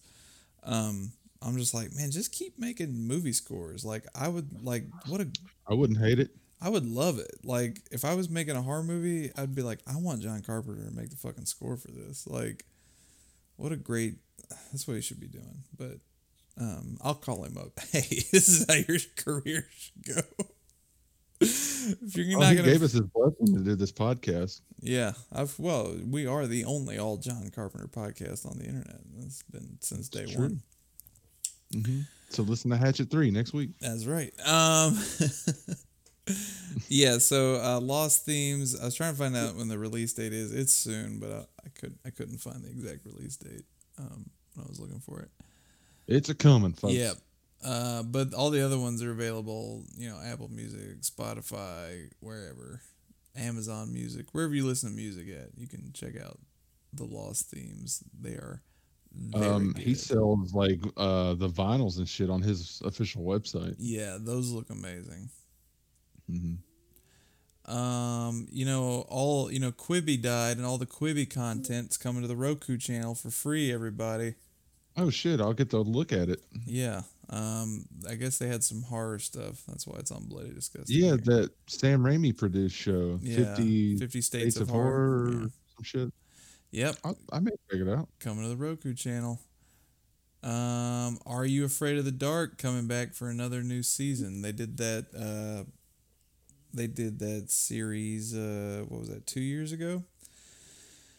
Um, 0.63 1.11
I'm 1.41 1.57
just 1.57 1.73
like, 1.73 1.93
man, 1.95 2.11
just 2.11 2.31
keep 2.31 2.57
making 2.57 2.93
movie 2.93 3.34
scores. 3.34 3.85
Like, 3.85 4.05
I 4.15 4.27
would 4.27 4.63
like, 4.63 4.85
what 5.07 5.21
a 5.21 5.27
I 5.67 5.73
wouldn't 5.73 5.99
hate 5.99 6.19
it. 6.19 6.31
I 6.61 6.69
would 6.69 6.88
love 6.88 7.19
it. 7.19 7.35
Like 7.43 7.81
if 7.91 8.03
I 8.03 8.15
was 8.15 8.29
making 8.29 8.55
a 8.55 8.61
horror 8.61 8.84
movie, 8.84 9.31
I'd 9.38 9.53
be 9.53 9.61
like, 9.61 9.79
I 9.85 9.97
want 9.97 10.21
John 10.21 10.41
Carpenter 10.41 10.84
to 10.85 10.95
make 10.95 11.09
the 11.09 11.15
fucking 11.15 11.45
score 11.45 11.77
for 11.77 11.91
this. 11.91 12.25
Like, 12.27 12.65
what 13.57 13.71
a 13.71 13.75
great. 13.75 14.15
That's 14.71 14.88
what 14.88 14.95
he 14.95 15.01
should 15.01 15.19
be 15.19 15.27
doing. 15.27 15.63
But 15.77 15.99
um, 16.59 16.97
I'll 17.01 17.15
call 17.15 17.43
him 17.43 17.57
up. 17.57 17.79
Hey, 17.91 18.01
this 18.31 18.47
is 18.49 18.65
how 18.67 18.75
your 18.75 18.99
career 19.15 19.67
should 19.71 20.15
go. 20.15 20.21
if 21.39 22.15
you're 22.17 22.38
Oh, 22.38 22.41
not 22.41 22.49
he 22.51 22.55
gonna, 22.57 22.67
gave 22.71 22.81
us 22.84 22.93
his 22.93 23.01
blessing 23.01 23.53
to 23.55 23.59
do 23.63 23.75
this 23.75 23.91
podcast. 23.91 24.61
yeah, 24.81 25.13
I've 25.31 25.57
well, 25.59 25.95
we 26.05 26.25
are 26.25 26.47
the 26.47 26.65
only 26.65 26.97
all 26.97 27.17
John 27.17 27.49
Carpenter 27.53 27.88
podcast 27.88 28.45
on 28.49 28.57
the 28.57 28.65
internet. 28.65 29.01
It's 29.19 29.43
been 29.43 29.77
since 29.81 30.09
day 30.09 30.25
True. 30.25 30.41
one. 30.43 30.61
hmm 31.73 31.99
So 32.29 32.43
listen 32.43 32.71
to 32.71 32.77
Hatchet 32.77 33.09
Three 33.11 33.29
next 33.31 33.53
week. 33.53 33.71
That's 33.79 34.05
right. 34.05 34.34
Um, 34.45 34.97
yeah. 36.89 37.19
So 37.19 37.55
uh, 37.55 37.79
Lost 37.81 38.25
Themes. 38.25 38.79
I 38.79 38.85
was 38.85 38.95
trying 38.95 39.13
to 39.13 39.19
find 39.19 39.35
out 39.35 39.55
when 39.55 39.67
the 39.67 39.77
release 39.77 40.13
date 40.13 40.34
is. 40.34 40.51
It's 40.53 40.73
soon, 40.73 41.19
but 41.19 41.31
I, 41.31 41.38
I 41.65 41.69
couldn't. 41.79 41.99
I 42.05 42.09
couldn't 42.09 42.39
find 42.39 42.63
the 42.63 42.69
exact 42.69 43.05
release 43.05 43.38
date 43.38 43.63
um, 43.99 44.29
when 44.55 44.65
I 44.65 44.67
was 44.69 44.79
looking 44.79 44.99
for 44.99 45.19
it. 45.21 45.29
It's 46.07 46.29
a 46.29 46.35
coming, 46.35 46.73
folks. 46.73 46.93
Yep. 46.93 47.17
Uh, 47.63 48.03
but 48.03 48.34
all 48.34 48.49
the 48.49 48.63
other 48.63 48.79
ones 48.79 49.03
are 49.03 49.11
available. 49.11 49.84
You 49.97 50.09
know, 50.09 50.19
Apple 50.23 50.49
Music, 50.49 51.01
Spotify, 51.01 52.09
wherever, 52.19 52.81
Amazon 53.35 53.91
Music, 53.93 54.27
wherever 54.31 54.53
you 54.53 54.65
listen 54.65 54.89
to 54.89 54.95
music 54.95 55.27
at, 55.29 55.49
you 55.57 55.67
can 55.67 55.91
check 55.93 56.13
out 56.21 56.39
the 56.93 57.03
Lost 57.03 57.49
Themes. 57.49 58.03
They 58.19 58.31
are. 58.31 58.61
Um, 59.34 59.73
he 59.75 59.95
sells 59.95 60.53
like 60.53 60.79
uh 60.95 61.34
the 61.34 61.49
vinyls 61.49 61.97
and 61.97 62.07
shit 62.07 62.29
on 62.29 62.41
his 62.41 62.81
official 62.85 63.23
website. 63.23 63.75
Yeah, 63.79 64.17
those 64.19 64.51
look 64.51 64.69
amazing. 64.69 65.29
hmm 66.29 66.55
Um, 67.65 68.47
you 68.51 68.65
know, 68.65 69.05
all 69.09 69.51
you 69.51 69.59
know, 69.59 69.71
Quibi 69.71 70.21
died, 70.21 70.57
and 70.57 70.65
all 70.65 70.77
the 70.77 70.85
Quibi 70.85 71.29
content's 71.29 71.97
coming 71.97 72.21
to 72.21 72.27
the 72.27 72.35
Roku 72.35 72.77
channel 72.77 73.15
for 73.15 73.29
free. 73.31 73.73
Everybody, 73.73 74.35
Oh 74.97 75.09
shit! 75.09 75.39
I'll 75.39 75.53
get 75.53 75.69
to 75.71 75.79
look 75.79 76.11
at 76.11 76.29
it. 76.29 76.41
yeah. 76.65 77.01
Um, 77.29 77.85
I 78.09 78.15
guess 78.15 78.37
they 78.37 78.47
had 78.47 78.63
some 78.63 78.81
horror 78.83 79.19
stuff. 79.19 79.61
That's 79.67 79.85
why 79.85 79.97
it's 79.99 80.11
on 80.11 80.23
Bloody 80.27 80.51
Disgusting. 80.53 80.95
Yeah, 80.97 81.07
here. 81.07 81.17
that 81.17 81.49
Sam 81.67 82.01
Raimi 82.01 82.35
produced 82.35 82.75
show, 82.75 83.19
Yeah, 83.21 83.35
Fifty 83.55 83.97
50 83.97 84.21
States, 84.21 84.41
States 84.43 84.55
of, 84.57 84.61
of 84.63 84.69
Horror. 84.69 84.87
Horror, 85.25 85.31
Yeah. 85.33 85.47
some 85.75 85.83
shit. 85.83 86.13
Yep, 86.71 86.95
I, 87.03 87.11
I 87.33 87.39
may 87.41 87.51
check 87.69 87.81
it 87.81 87.89
out. 87.89 88.07
coming 88.19 88.43
to 88.43 88.49
the 88.49 88.55
Roku 88.55 88.93
channel. 88.93 89.39
Um, 90.43 91.19
Are 91.25 91.45
You 91.45 91.65
Afraid 91.65 91.97
of 91.97 92.05
the 92.05 92.11
Dark 92.11 92.57
coming 92.57 92.87
back 92.87 93.13
for 93.13 93.29
another 93.29 93.61
new 93.63 93.83
season? 93.83 94.41
They 94.41 94.51
did 94.53 94.77
that. 94.77 95.07
Uh, 95.13 95.69
they 96.73 96.87
did 96.87 97.19
that 97.19 97.49
series. 97.51 98.33
Uh, 98.35 98.85
what 98.87 98.99
was 99.01 99.09
that? 99.09 99.27
Two 99.27 99.41
years 99.41 99.71
ago. 99.73 100.03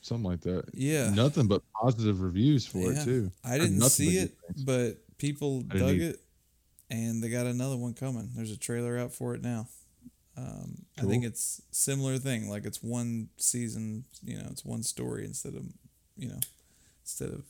Something 0.01 0.25
like 0.31 0.41
that. 0.43 0.65
Yeah. 0.75 1.11
Nothing 1.11 1.47
but 1.49 1.63
positive 1.73 2.21
reviews 2.21 2.67
for 2.67 2.79
Yeah. 2.79 3.01
it 3.01 3.05
too. 3.05 3.33
I 3.45 3.59
didn't 3.59 3.81
see 3.83 4.19
it, 4.19 4.37
things. 4.47 4.63
but 4.65 5.19
people 5.19 5.63
dug 5.63 5.83
either. 5.83 6.11
it, 6.11 6.21
and 6.91 7.23
they 7.23 7.29
got 7.29 7.47
another 7.47 7.77
one 7.77 7.95
coming. 7.95 8.31
There's 8.35 8.53
a 8.53 8.57
trailer 8.57 8.97
out 8.99 9.13
for 9.13 9.35
it 9.35 9.43
now. 9.43 9.69
Um, 10.37 10.85
I 10.97 11.03
think 11.03 11.25
it's 11.25 11.61
similar 11.73 12.17
thing. 12.19 12.49
Like 12.49 12.65
it's 12.65 12.81
one 12.83 13.29
season, 13.39 14.05
you 14.23 14.37
know, 14.39 14.47
it's 14.53 14.65
one 14.65 14.85
story 14.85 15.25
instead 15.25 15.55
of, 15.57 15.65
you 16.17 16.29
know, 16.29 16.39
instead 17.03 17.31
of 17.31 17.45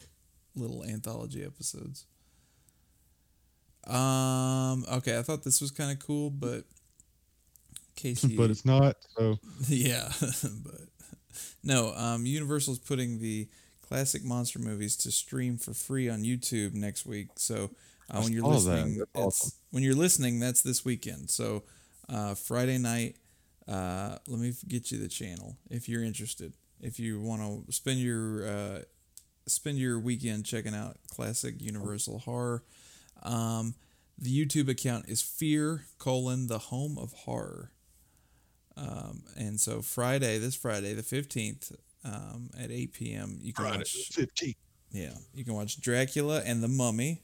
little 0.57 0.83
anthology 0.85 1.45
episodes. 1.45 2.07
Um. 3.87 4.85
Okay, 4.91 5.19
I 5.19 5.23
thought 5.23 5.43
this 5.45 5.61
was 5.61 5.71
kind 5.71 5.91
of 5.91 5.99
cool, 5.99 6.31
but 6.31 6.65
Casey. 7.97 8.37
but 8.37 8.51
it's 8.51 8.65
not. 8.65 8.97
So 9.17 9.39
yeah, 9.69 10.11
but 10.21 10.81
no. 11.63 11.93
Um, 11.95 12.27
Universal's 12.27 12.79
putting 12.79 13.21
the 13.21 13.49
classic 13.81 14.25
monster 14.25 14.59
movies 14.59 14.97
to 14.99 15.11
stream 15.11 15.57
for 15.57 15.73
free 15.75 16.09
on 16.09 16.23
YouTube 16.23 16.75
next 16.75 17.07
week. 17.07 17.29
So 17.37 17.71
uh, 18.11 18.21
when 18.21 18.33
you're 18.33 18.47
listening, 18.47 18.99
That's 18.99 19.11
it's, 19.11 19.11
awesome. 19.15 19.53
when 19.71 19.83
you're 19.83 19.95
listening, 19.95 20.41
that's 20.41 20.63
this 20.63 20.85
weekend. 20.85 21.31
So 21.31 21.65
uh, 22.09 22.35
Friday 22.35 22.79
night. 22.79 23.17
Uh, 23.67 24.17
let 24.27 24.41
me 24.41 24.51
get 24.67 24.91
you 24.91 24.99
the 24.99 25.09
channel 25.09 25.55
if 25.71 25.91
you're 25.91 26.03
interested. 26.03 26.55
If 26.81 26.99
you 26.99 27.21
want 27.21 27.67
to 27.67 27.71
spend 27.73 27.99
your 27.99 28.49
uh, 28.49 28.79
spend 29.47 29.79
your 29.79 29.99
weekend 29.99 30.47
checking 30.47 30.75
out 30.75 30.97
classic 31.11 31.61
Universal 31.61 32.21
horror. 32.21 32.63
Um, 33.23 33.75
the 34.19 34.31
YouTube 34.31 34.69
account 34.69 35.09
is 35.09 35.23
Fear 35.23 35.85
colon 35.99 36.47
the 36.47 36.59
Home 36.59 36.99
of 36.99 37.13
Horror. 37.13 37.73
Um, 38.79 39.25
and 39.37 39.59
so 39.61 39.83
Friday, 39.83 40.39
this 40.39 40.55
Friday, 40.55 40.95
the 40.95 41.03
fifteenth, 41.03 41.73
um, 42.05 42.51
at 42.59 42.71
eight 42.71 42.93
p.m. 42.93 43.39
You 43.41 43.53
can 43.53 43.65
watch. 43.65 43.93
fifteen. 44.13 44.55
Yeah, 44.93 45.15
you 45.35 45.45
can 45.45 45.55
watch 45.55 45.81
Dracula 45.81 46.43
and 46.45 46.63
the 46.63 46.69
Mummy. 46.69 47.23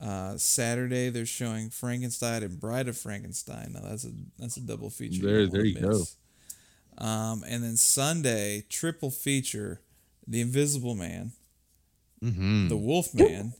Uh, 0.00 0.36
Saturday 0.36 1.08
they're 1.08 1.24
showing 1.24 1.70
Frankenstein 1.70 2.42
and 2.42 2.58
Bride 2.60 2.88
of 2.88 2.98
Frankenstein. 2.98 3.72
Now 3.74 3.80
that's 3.88 4.04
a 4.04 4.10
that's 4.38 4.56
a 4.56 4.60
double 4.60 4.90
feature. 4.90 5.22
There- 5.24 5.46
don't 5.46 5.52
there 5.52 5.60
wanna 5.60 5.68
you 5.70 5.80
go. 6.98 7.04
Um, 7.06 7.44
and 7.46 7.62
then 7.62 7.76
Sunday 7.76 8.64
triple 8.68 9.10
feature: 9.10 9.80
The 10.26 10.40
Invisible 10.40 10.94
Man, 10.96 11.32
Mm-hmm. 12.22 12.68
The 12.68 12.76
Wolf 12.76 13.14
Man, 13.14 13.52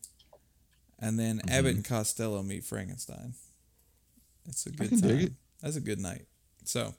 and 0.99 1.19
then 1.19 1.39
Mm-hmm. 1.39 1.51
Abbott 1.51 1.77
and 1.77 1.85
Costello 1.85 2.43
meet 2.43 2.65
Frankenstein. 2.65 3.35
It's 4.49 4.67
a 4.67 4.71
good 4.71 5.01
time. 5.01 5.19
it. 5.19 5.33
That's 5.63 5.77
a 5.77 5.81
good 5.81 6.01
night. 6.01 6.27
So, 6.65 6.95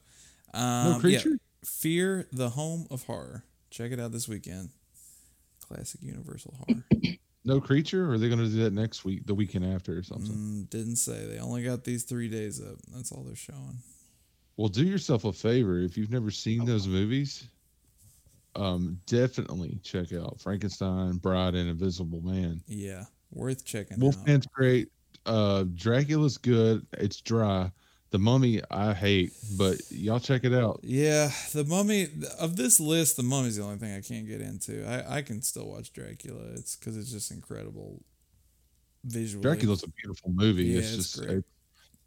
no 0.54 0.60
um, 0.60 0.94
yeah, 0.94 1.00
creature. 1.00 1.38
Fear 1.64 2.28
the 2.32 2.50
Home 2.50 2.88
of 2.92 3.04
Horror. 3.04 3.44
Check 3.70 3.92
it 3.92 4.00
out 4.00 4.12
this 4.12 4.28
weekend. 4.28 4.70
Classic 5.68 6.02
Universal 6.02 6.56
horror. 6.58 6.84
No 7.44 7.60
creature. 7.60 8.10
Or 8.10 8.14
are 8.14 8.18
they 8.18 8.28
going 8.28 8.40
to 8.40 8.48
do 8.48 8.64
that 8.64 8.74
next 8.74 9.04
week, 9.04 9.26
the 9.26 9.36
weekend 9.36 9.66
after, 9.66 9.98
or 9.98 10.04
something? 10.04 10.34
Mm, 10.34 10.70
didn't 10.70 10.96
say. 10.98 11.26
They 11.26 11.40
only 11.40 11.64
got 11.64 11.84
these 11.84 12.04
three 12.04 12.30
days 12.30 12.62
up. 12.62 12.78
That's 12.94 13.12
all 13.12 13.24
they're 13.24 13.36
showing. 13.36 13.78
Well, 14.58 14.70
do 14.70 14.86
yourself 14.86 15.26
a 15.26 15.34
favor 15.34 15.80
if 15.80 15.98
you've 15.98 16.12
never 16.12 16.32
seen 16.32 16.66
those 16.66 16.88
movies. 16.88 17.48
Um, 18.56 19.00
definitely 19.06 19.80
check 19.84 20.14
out 20.14 20.40
Frankenstein, 20.40 21.18
Bride, 21.18 21.56
and 21.56 21.70
Invisible 21.70 22.22
Man. 22.22 22.62
Yeah, 22.68 23.04
worth 23.32 23.66
checking 23.66 23.96
out. 23.96 24.00
Wolfman's 24.00 24.48
great. 24.48 24.90
Uh, 25.26 25.66
Dracula's 25.76 26.38
good. 26.38 26.86
It's 26.94 27.20
dry. 27.20 27.70
The 28.12 28.20
Mummy 28.20 28.62
I 28.72 28.94
hate, 28.94 29.34
but 29.58 29.78
y'all 29.90 30.20
check 30.20 30.46
it 30.46 30.54
out. 30.54 30.80
Yeah, 30.84 31.32
the 31.54 31.66
Mummy 31.66 32.08
of 32.40 32.56
this 32.56 32.80
list, 32.80 33.18
the 33.18 33.24
Mummy's 33.24 33.58
the 33.58 33.64
only 33.64 33.78
thing 33.78 33.94
I 33.94 34.02
can't 34.02 34.28
get 34.28 34.42
into. 34.42 34.88
I, 34.88 35.18
I 35.18 35.22
can 35.22 35.42
still 35.42 35.68
watch 35.68 35.92
Dracula. 35.92 36.42
It's 36.54 36.76
because 36.76 36.96
it's 36.96 37.12
just 37.12 37.32
incredible 37.32 38.02
visually. 39.04 39.42
Dracula's 39.42 39.84
a 39.84 39.90
beautiful 39.90 40.32
movie. 40.32 40.66
Yeah, 40.66 40.80
it's 40.80 40.94
it's 40.94 41.12
just 41.14 41.26
great. 41.26 41.38
it, 41.40 41.46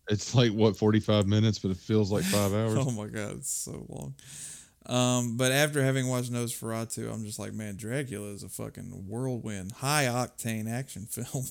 it's 0.08 0.34
like 0.34 0.52
what 0.52 0.76
forty 0.76 1.00
five 1.00 1.26
minutes, 1.26 1.58
but 1.58 1.70
it 1.70 1.76
feels 1.76 2.10
like 2.10 2.24
five 2.24 2.54
hours. 2.54 2.74
Oh 2.78 2.90
my 2.90 3.06
god, 3.06 3.36
it's 3.36 3.50
so 3.50 3.84
long. 3.88 4.14
Um, 4.86 5.36
but 5.36 5.52
after 5.52 5.82
having 5.82 6.08
watched 6.08 6.32
Nosferatu, 6.32 7.12
I'm 7.12 7.24
just 7.24 7.38
like, 7.38 7.52
man, 7.52 7.76
Dracula 7.76 8.28
is 8.28 8.42
a 8.42 8.48
fucking 8.48 9.04
whirlwind, 9.06 9.72
high 9.72 10.04
octane 10.04 10.70
action 10.70 11.06
film. 11.10 11.44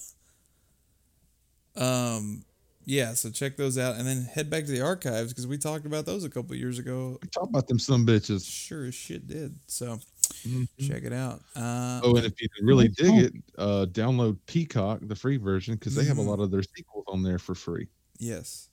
um, 1.75 2.43
yeah, 2.89 3.13
so 3.13 3.29
check 3.29 3.57
those 3.57 3.77
out, 3.77 3.95
and 3.97 4.07
then 4.07 4.23
head 4.23 4.49
back 4.49 4.63
to 4.65 4.71
the 4.71 4.79
archives 4.81 5.33
because 5.33 5.45
we 5.45 5.57
talked 5.57 5.85
about 5.85 6.05
those 6.05 6.23
a 6.23 6.29
couple 6.29 6.55
years 6.55 6.79
ago. 6.79 7.19
Talk 7.33 7.49
about 7.49 7.67
them 7.67 7.77
some 7.79 8.05
bitches. 8.07 8.49
Sure 8.49 8.85
as 8.85 8.95
shit 8.95 9.27
did. 9.27 9.59
So 9.67 9.99
Mhm. 10.45 10.67
check 10.79 11.03
it 11.03 11.11
out. 11.11 11.41
Uh, 11.53 11.99
Oh, 12.03 12.15
and 12.15 12.25
if 12.25 12.33
you 12.41 12.47
really 12.61 12.87
dig 12.87 13.13
it, 13.15 13.33
uh, 13.57 13.85
download 13.91 14.37
Peacock, 14.47 14.99
the 15.03 15.15
free 15.15 15.35
version, 15.37 15.75
because 15.75 15.95
they 15.95 16.05
have 16.05 16.17
a 16.17 16.21
Mhm. 16.21 16.27
lot 16.27 16.39
of 16.39 16.49
their 16.49 16.63
sequels 16.63 17.03
on 17.09 17.21
there 17.23 17.39
for 17.39 17.53
free. 17.55 17.87
yes, 18.19 18.69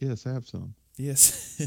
Yes, 0.00 0.26
I 0.26 0.32
have 0.32 0.48
some. 0.48 0.74
yes. 0.96 1.60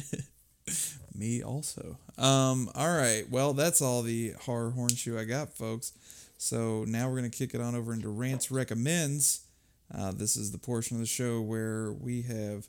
Me 1.16 1.42
also. 1.42 1.98
Um, 2.18 2.70
all 2.76 2.92
right. 2.94 3.24
Well, 3.30 3.54
that's 3.54 3.82
all 3.82 4.02
the 4.02 4.32
horror 4.42 4.74
hornshoe 4.76 5.18
I 5.18 5.24
got, 5.24 5.56
folks. 5.56 5.94
So 6.38 6.84
now 6.86 7.10
we're 7.10 7.16
gonna 7.16 7.30
kick 7.30 7.54
it 7.56 7.62
on 7.62 7.76
over 7.76 7.94
into 7.94 8.10
Rants 8.10 8.52
Recommends. 8.52 9.45
Uh, 9.94 10.12
this 10.12 10.36
is 10.36 10.52
the 10.52 10.58
portion 10.58 10.98
of 10.98 11.02
the 11.02 11.08
show 11.08 11.42
where 11.42 11.92
we 11.94 12.24
have 12.24 12.68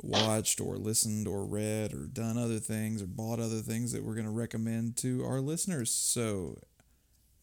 watched 0.00 0.60
or 0.60 0.76
listened 0.76 1.26
or 1.28 1.44
read 1.44 1.92
or 1.92 2.06
done 2.06 2.36
other 2.36 2.58
things 2.58 3.02
or 3.02 3.06
bought 3.06 3.38
other 3.38 3.60
things 3.60 3.92
that 3.92 4.02
we're 4.02 4.14
gonna 4.14 4.30
recommend 4.30 4.96
to 4.98 5.24
our 5.24 5.40
listeners. 5.40 5.90
So, 5.90 6.58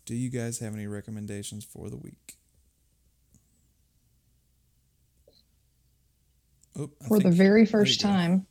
do 0.06 0.16
you 0.16 0.30
guys 0.30 0.60
have 0.60 0.74
any 0.74 0.88
recommendations 0.88 1.64
for 1.64 1.90
the 1.90 1.98
week? 1.98 2.38
Oh, 6.78 6.90
for 7.08 7.20
the 7.20 7.32
very 7.32 7.66
first 7.66 8.00
time 8.00 8.46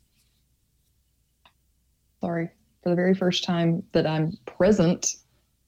sorry 2.21 2.49
for 2.83 2.89
the 2.89 2.95
very 2.95 3.13
first 3.13 3.43
time 3.43 3.83
that 3.91 4.05
i'm 4.05 4.37
present 4.45 5.15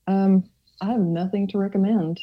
um, 0.07 0.43
i 0.81 0.87
have 0.87 0.99
nothing 0.99 1.47
to 1.47 1.57
recommend 1.57 2.19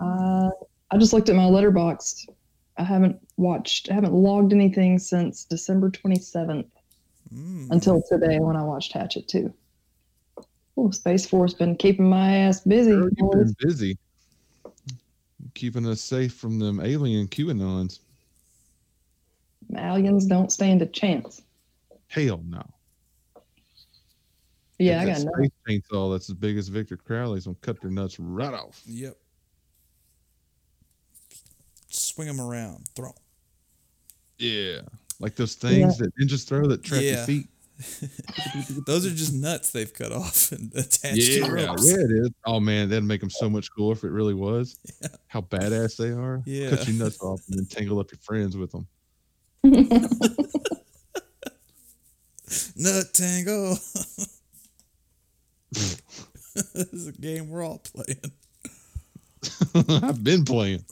uh, 0.00 0.50
i 0.90 0.98
just 0.98 1.12
looked 1.12 1.28
at 1.28 1.36
my 1.36 1.42
Letterboxd 1.44 2.28
i 2.76 2.84
haven't 2.84 3.18
watched 3.36 3.90
i 3.90 3.94
haven't 3.94 4.12
logged 4.12 4.52
anything 4.52 4.98
since 4.98 5.44
december 5.44 5.90
27th 5.90 6.66
Mm. 7.32 7.70
until 7.70 8.02
today 8.08 8.40
when 8.40 8.56
i 8.56 8.62
watched 8.64 8.92
hatchet 8.92 9.28
2 9.28 9.52
oh 10.76 10.90
space 10.90 11.24
force 11.26 11.54
been 11.54 11.76
keeping 11.76 12.08
my 12.08 12.28
ass 12.38 12.62
busy 12.62 12.90
Girl, 12.90 13.08
been 13.30 13.54
busy 13.60 13.96
keeping 15.54 15.86
us 15.86 16.00
safe 16.00 16.34
from 16.34 16.58
them 16.58 16.80
alien 16.80 17.28
QAnons. 17.28 18.00
aliens 19.76 20.26
don't 20.26 20.50
stand 20.50 20.82
a 20.82 20.86
chance 20.86 21.42
Hell 22.08 22.42
no. 22.44 22.62
yeah 24.80 25.02
i 25.02 25.06
got 25.06 25.20
no 25.24 25.30
space 25.36 25.50
chainsaw 25.68 26.10
that's 26.12 26.28
as 26.30 26.34
big 26.34 26.56
as 26.56 26.66
Victor 26.66 26.96
Crowley's 26.96 27.44
gonna 27.44 27.56
cut 27.60 27.80
their 27.80 27.92
nuts 27.92 28.18
right 28.18 28.54
off. 28.54 28.82
Yep. 28.86 29.16
Swing 32.20 32.36
them 32.36 32.40
around. 32.46 32.86
Throw. 32.94 33.12
Yeah, 34.38 34.80
like 35.20 35.36
those 35.36 35.54
things 35.54 35.96
that 35.98 36.12
ninjas 36.20 36.46
throw 36.46 36.66
that 36.66 36.82
trap 36.84 37.00
Yeah. 37.02 37.12
your 37.16 37.24
feet. 37.24 37.48
Those 38.86 39.06
are 39.06 39.10
just 39.10 39.32
nuts 39.32 39.70
they've 39.70 39.90
cut 39.92 40.12
off 40.12 40.52
and 40.52 40.70
attached 40.76 41.16
Yeah, 41.16 41.46
to 41.46 41.58
yeah, 41.58 41.66
ropes. 41.70 41.88
it 41.88 42.10
is. 42.10 42.28
Oh 42.44 42.60
man, 42.60 42.90
that'd 42.90 43.04
make 43.04 43.22
them 43.22 43.30
so 43.30 43.48
much 43.48 43.70
cooler 43.74 43.94
if 43.94 44.04
it 44.04 44.10
really 44.10 44.34
was. 44.34 44.78
How 45.28 45.40
badass 45.40 45.96
they 45.96 46.10
are. 46.10 46.42
Yeah. 46.44 46.68
Cut 46.70 46.86
your 46.86 46.96
nuts 47.02 47.22
off 47.22 47.40
and 47.48 47.58
then 47.58 47.64
tangle 47.66 47.98
up 47.98 48.10
your 48.12 48.18
friends 48.20 48.54
with 48.54 48.70
them. 48.70 48.86
Nut 52.76 53.14
tangle. 53.14 53.78
this 55.70 56.02
is 56.92 57.06
a 57.08 57.12
game 57.12 57.48
we're 57.48 57.64
all 57.64 57.78
playing. 57.78 58.20
I've 60.02 60.22
been 60.22 60.44
playing. 60.44 60.84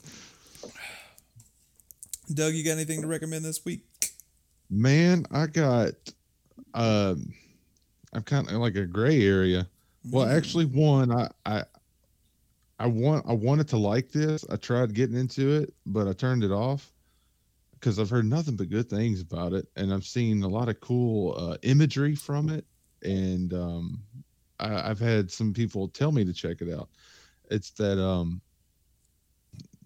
Doug, 2.33 2.53
you 2.53 2.63
got 2.63 2.71
anything 2.71 3.01
to 3.01 3.07
recommend 3.07 3.43
this 3.43 3.63
week? 3.65 3.81
Man, 4.69 5.25
I 5.31 5.47
got 5.47 5.93
um 6.73 7.33
I'm 8.13 8.23
kind 8.23 8.47
of 8.47 8.55
like 8.55 8.75
a 8.75 8.85
gray 8.85 9.23
area. 9.25 9.67
Well, 10.11 10.25
Mm. 10.27 10.37
actually 10.37 10.65
one 10.65 11.11
I 11.11 11.29
I 11.45 11.63
I 12.77 12.87
want 12.87 13.25
I 13.27 13.33
wanted 13.33 13.67
to 13.69 13.77
like 13.77 14.11
this. 14.11 14.45
I 14.49 14.55
tried 14.55 14.93
getting 14.93 15.17
into 15.17 15.51
it, 15.61 15.73
but 15.85 16.07
I 16.07 16.13
turned 16.13 16.43
it 16.43 16.51
off 16.51 16.91
because 17.73 17.97
I've 17.99 18.09
heard 18.09 18.25
nothing 18.25 18.55
but 18.55 18.69
good 18.69 18.89
things 18.89 19.21
about 19.21 19.53
it 19.53 19.65
and 19.75 19.93
I've 19.93 20.05
seen 20.05 20.43
a 20.43 20.47
lot 20.47 20.69
of 20.69 20.79
cool 20.81 21.33
uh, 21.37 21.57
imagery 21.63 22.13
from 22.15 22.49
it 22.49 22.65
and 23.03 23.53
um 23.53 24.03
I, 24.59 24.89
I've 24.89 24.99
had 24.99 25.31
some 25.31 25.53
people 25.53 25.87
tell 25.87 26.11
me 26.11 26.25
to 26.25 26.33
check 26.33 26.61
it 26.61 26.71
out. 26.73 26.89
It's 27.49 27.71
that 27.71 27.97
um 28.03 28.41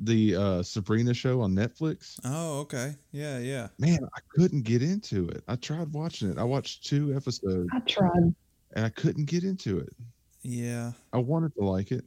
the 0.06 0.36
uh 0.36 0.64
Sabrina 0.64 1.14
show 1.14 1.42
on 1.42 1.54
Netflix. 1.54 2.20
Oh, 2.24 2.60
okay. 2.62 2.96
Yeah, 3.12 3.40
yeah. 3.40 3.68
Man, 3.80 4.00
I 4.16 4.20
couldn't 4.36 4.64
get 4.64 4.82
into 4.82 5.28
it. 5.30 5.44
I 5.48 5.56
tried 5.56 5.92
watching 5.94 6.30
it. 6.30 6.38
I 6.38 6.44
watched 6.44 6.86
two 6.86 7.16
episodes 7.16 7.70
i 7.74 7.80
tried 7.80 8.34
and 8.76 8.86
I 8.86 8.90
couldn't 8.90 9.26
get 9.26 9.44
into 9.44 9.80
it. 9.80 9.90
Yeah. 10.42 10.92
I 11.14 11.18
wanted 11.20 11.54
to 11.56 11.64
like 11.64 11.92
it. 11.92 12.04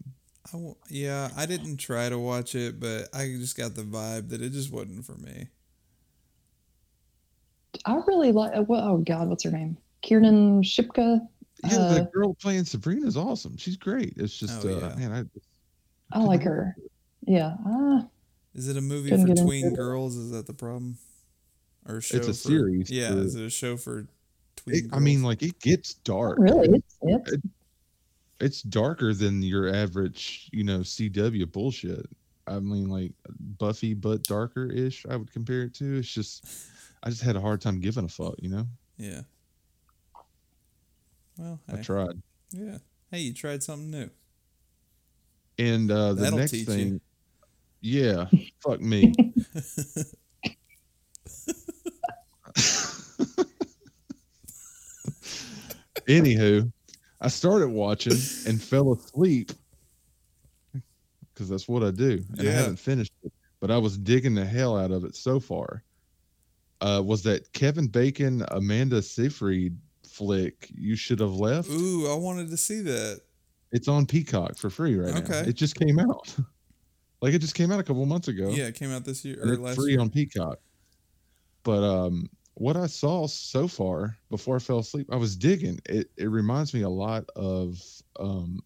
I 0.49 0.53
w- 0.53 0.77
yeah, 0.89 1.31
I 1.37 1.47
didn't 1.47 1.79
try 1.79 2.09
to 2.09 2.19
watch 2.19 2.55
it, 2.55 2.79
but 2.79 3.09
I 3.13 3.27
just 3.39 3.57
got 3.57 3.75
the 3.75 3.83
vibe 3.83 4.29
that 4.29 4.43
it 4.43 4.53
just 4.53 4.73
wasn't 4.73 5.05
for 5.05 5.17
me. 5.17 5.49
I 7.85 7.95
really 8.07 8.33
like. 8.33 8.53
Well, 8.69 8.81
oh 8.81 8.99
God, 8.99 9.29
what's 9.29 9.45
her 9.45 9.51
name? 9.51 9.77
Kiernan 10.03 10.63
Shipka. 10.63 11.21
Yeah, 11.65 11.77
Uh, 11.79 11.95
the 11.95 12.11
girl 12.13 12.35
playing 12.35 12.65
Sabrina 12.65 13.07
is 13.07 13.17
awesome. 13.17 13.57
She's 13.57 13.77
great. 13.77 14.15
It's 14.17 14.39
just, 14.39 14.65
Oh, 14.65 14.69
uh, 14.69 14.73
yeah. 14.73 14.95
man, 15.09 15.13
I 16.13 16.19
I 16.19 16.23
like 16.23 16.43
her. 16.43 16.77
Yeah. 17.27 17.57
Ah, 17.67 18.07
Is 18.55 18.69
it 18.69 18.77
a 18.77 18.81
movie 18.81 19.11
Couldn't 19.11 19.37
for 19.37 19.43
tween 19.45 19.75
girls? 19.75 20.17
Is 20.17 20.31
that 20.31 20.47
the 20.47 20.55
problem? 20.55 20.97
Or 21.89 21.97
a 21.99 22.03
show 22.03 22.19
a 22.19 22.23
for- 22.23 22.33
series 22.33 22.91
Yeah, 22.91 23.11
for- 23.13 23.19
is 23.19 23.35
it 23.35 23.45
a 23.45 23.51
show 23.51 23.77
for 23.77 24.07
tween 24.57 24.77
it, 24.87 24.91
I 24.93 24.99
mean, 24.99 25.23
like 25.23 25.43
it 25.43 25.59
gets 25.61 25.95
dark. 25.95 26.39
really? 26.39 26.69
It's, 26.69 26.97
it's 27.03 27.47
It's 28.41 28.63
darker 28.63 29.13
than 29.15 29.43
your 29.43 29.75
average, 29.75 30.49
you 30.53 30.63
know, 30.65 30.81
CW 30.81 31.51
bullshit. 31.51 32.07
I 32.47 32.61
mean, 32.61 32.89
like 32.89 33.13
Buffy, 33.59 33.93
but 33.95 34.23
darker 34.23 34.71
ish. 34.71 35.05
I 35.09 35.17
would 35.17 35.33
compare 35.33 35.63
it 35.63 35.75
to. 35.77 35.99
It's 35.99 36.09
just, 36.13 36.45
I 37.03 37.11
just 37.11 37.23
had 37.23 37.35
a 37.35 37.41
hard 37.41 37.61
time 37.61 37.81
giving 37.81 38.05
a 38.05 38.09
fuck. 38.09 38.35
You 38.39 38.51
know, 38.51 38.67
yeah. 38.99 39.23
Well, 41.39 41.61
I 41.73 41.77
tried. 41.83 42.21
yeah. 42.53 42.79
Hey, 43.11 43.21
you 43.21 43.35
tried 43.35 43.63
something 43.63 43.91
new. 43.91 44.11
And 45.59 45.91
uh 45.91 46.13
the 46.15 46.23
That'll 46.23 46.39
next 46.39 46.51
teach 46.53 46.69
you. 46.69 47.01
Thing, 47.87 48.05
yeah, 48.05 48.27
fuck 48.63 48.81
me. 48.81 49.13
Anywho, 56.07 56.71
I 57.21 57.29
started 57.29 57.69
watching 57.69 58.13
and 58.47 58.63
fell 58.63 58.93
asleep 58.93 59.53
because 61.35 61.49
that's 61.49 61.69
what 61.69 61.83
I 61.83 61.91
do, 61.91 62.23
and 62.39 62.49
I 62.49 62.53
haven't 62.53 62.79
finished 62.79 63.13
it. 63.25 63.33
But 63.61 63.71
I 63.71 63.79
was 63.79 63.99
digging 63.99 64.35
the 64.35 64.45
hell 64.45 64.79
out 64.79 64.91
of 64.91 65.05
it 65.05 65.17
so 65.17 65.41
far. 65.41 65.83
Uh, 66.81 67.03
was 67.05 67.23
that 67.23 67.53
Kevin 67.53 67.89
Bacon, 67.89 68.45
Amanda 68.49 69.03
Seyfried 69.03 69.77
flick? 70.07 70.69
You 70.75 70.95
should 70.95 71.21
have 71.21 71.35
left. 71.35 71.71
Ooh, 71.71 72.09
I 72.11 72.15
wanted 72.15 72.51
to 72.51 72.57
see 72.57 72.83
that. 72.83 73.23
It's 73.73 73.89
on 73.89 74.07
Peacock 74.07 74.57
for 74.57 74.71
free 74.71 74.97
right 74.97 75.13
now. 75.13 75.21
Okay. 75.21 75.51
It 75.51 75.55
just 75.55 75.77
came 75.77 75.99
out. 75.99 76.37
like 77.21 77.35
it 77.35 77.39
just 77.41 77.55
came 77.55 77.73
out 77.73 77.81
a 77.81 77.83
couple 77.83 78.05
months 78.07 78.29
ago. 78.29 78.51
Yeah, 78.51 78.65
it 78.65 78.75
came 78.75 78.93
out 78.93 79.05
this 79.05 79.25
year 79.25 79.39
or 79.43 79.57
last 79.57 79.77
free 79.77 79.93
year. 79.93 80.01
on 80.01 80.11
Peacock. 80.11 80.59
But 81.63 81.83
um, 81.83 82.29
what 82.55 82.77
I 82.77 82.87
saw 82.87 83.27
so 83.27 83.67
far 83.67 84.17
before 84.31 84.57
I 84.57 84.59
fell 84.59 84.79
asleep, 84.79 85.09
I 85.11 85.17
was 85.17 85.37
digging. 85.37 85.81
It 85.87 86.11
it 86.17 86.27
reminds 86.27 86.75
me 86.75 86.83
a 86.83 86.89
lot 86.89 87.25
of 87.37 87.81
um, 88.19 88.61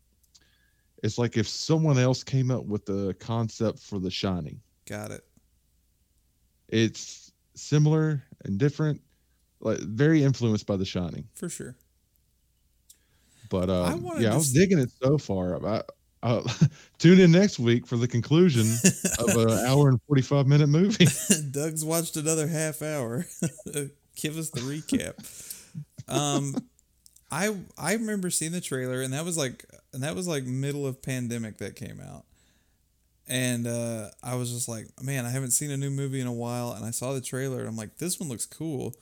it's 1.03 1.19
like 1.19 1.37
if 1.37 1.49
someone 1.49 1.99
else 1.99 2.23
came 2.23 2.51
up 2.51 2.65
with 2.65 2.85
the 2.85 3.15
concept 3.21 3.79
for 3.79 3.99
The 3.99 4.11
Shining. 4.11 4.61
Got 4.87 5.13
it. 5.13 5.25
It's 6.69 7.33
similar 7.55 8.23
and 8.45 8.59
different, 8.59 9.01
like 9.61 9.79
very 9.79 10.23
influenced 10.23 10.67
by 10.67 10.77
The 10.77 10.85
Shining. 10.85 11.27
For 11.35 11.49
sure. 11.49 11.77
But 13.49 13.71
I 13.71 13.93
um, 13.93 14.03
wanted 14.03 14.23
yeah, 14.23 14.33
I 14.33 14.37
was 14.37 14.53
digging 14.53 14.79
it 14.79 14.91
so 15.03 15.19
far. 15.19 15.65
I, 15.67 15.83
uh, 16.23 16.43
tune 16.99 17.21
in 17.21 17.33
next 17.33 17.59
week 17.59 17.87
for 17.87 17.97
the 17.97 18.09
conclusion 18.09 18.67
of 19.19 19.37
an 19.37 19.51
hour 19.67 19.89
and 19.89 20.01
forty 20.07 20.23
five 20.23 20.47
minute 20.47 20.69
movie. 20.69 21.07
Doug's 21.51 21.85
watched 21.85 22.17
another 22.17 22.47
half 22.47 22.83
hour. 22.83 23.27
Give 24.17 24.37
us 24.37 24.51
the 24.51 24.61
recap. 24.61 25.15
Um, 26.09 26.55
I 27.31 27.57
I 27.79 27.95
remember 27.95 28.31
seeing 28.31 28.53
the 28.53 28.61
trailer, 28.61 29.01
and 29.01 29.13
that 29.13 29.25
was 29.25 29.39
like, 29.39 29.65
and 29.93 30.03
that 30.03 30.15
was 30.15 30.29
like 30.29 30.45
middle 30.45 30.87
of 30.87 31.03
pandemic 31.03 31.59
that 31.59 31.77
came 31.77 32.01
out, 32.01 32.25
and 33.27 33.67
uh, 33.67 34.11
I 34.23 34.35
was 34.35 34.53
just 34.53 34.69
like, 34.69 34.89
man, 35.01 35.25
I 35.25 35.31
haven't 35.31 35.53
seen 35.53 35.71
a 35.71 35.77
new 35.77 35.91
movie 35.91 36.21
in 36.21 36.27
a 36.27 36.33
while, 36.33 36.73
and 36.73 36.85
I 36.85 36.91
saw 36.91 37.13
the 37.13 37.21
trailer, 37.21 37.61
and 37.61 37.69
I'm 37.69 37.77
like, 37.77 37.97
this 37.97 38.21
one 38.21 38.29
looks 38.29 38.47
cool. 38.47 38.95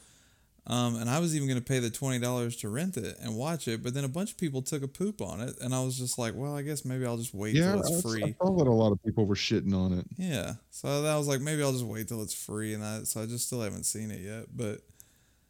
Um, 0.69 0.97
and 0.97 1.09
I 1.09 1.19
was 1.19 1.35
even 1.35 1.49
going 1.49 1.59
to 1.59 1.65
pay 1.65 1.79
the 1.79 1.89
twenty 1.89 2.19
dollars 2.19 2.55
to 2.57 2.69
rent 2.69 2.99
it 2.99 3.17
and 3.23 3.37
watch 3.37 3.67
it, 3.69 3.83
but 3.83 3.95
then 3.95 4.05
a 4.05 4.09
bunch 4.09 4.33
of 4.33 4.37
people 4.37 4.61
took 4.61 4.83
a 4.83 4.89
poop 4.89 5.23
on 5.23 5.41
it, 5.41 5.55
and 5.63 5.75
I 5.75 5.83
was 5.83 5.97
just 5.97 6.19
like, 6.19 6.35
well, 6.37 6.55
I 6.55 6.61
guess 6.61 6.85
maybe 6.85 7.07
I'll 7.07 7.17
just 7.17 7.33
wait 7.33 7.55
yeah, 7.55 7.73
till 7.73 7.77
I, 7.77 7.81
it's 7.81 7.99
I 7.99 8.01
free. 8.03 8.35
saw 8.39 8.55
that 8.59 8.67
a 8.67 8.71
lot 8.71 8.93
of 8.93 9.03
people 9.03 9.25
were 9.25 9.35
shitting 9.35 9.75
on 9.75 9.99
it. 9.99 10.05
Yeah. 10.19 10.55
So 10.71 11.03
that 11.03 11.17
was 11.17 11.27
like, 11.27 11.41
maybe 11.41 11.63
I'll 11.63 11.73
just 11.73 11.87
wait 11.87 12.09
till 12.09 12.23
it's 12.23 12.35
free. 12.35 12.75
And 12.75 12.85
I, 12.85 13.05
so 13.05 13.23
I 13.23 13.27
just 13.27 13.47
still 13.47 13.63
haven't 13.63 13.85
seen 13.85 14.11
it 14.11 14.21
yet. 14.21 14.45
But 14.55 14.83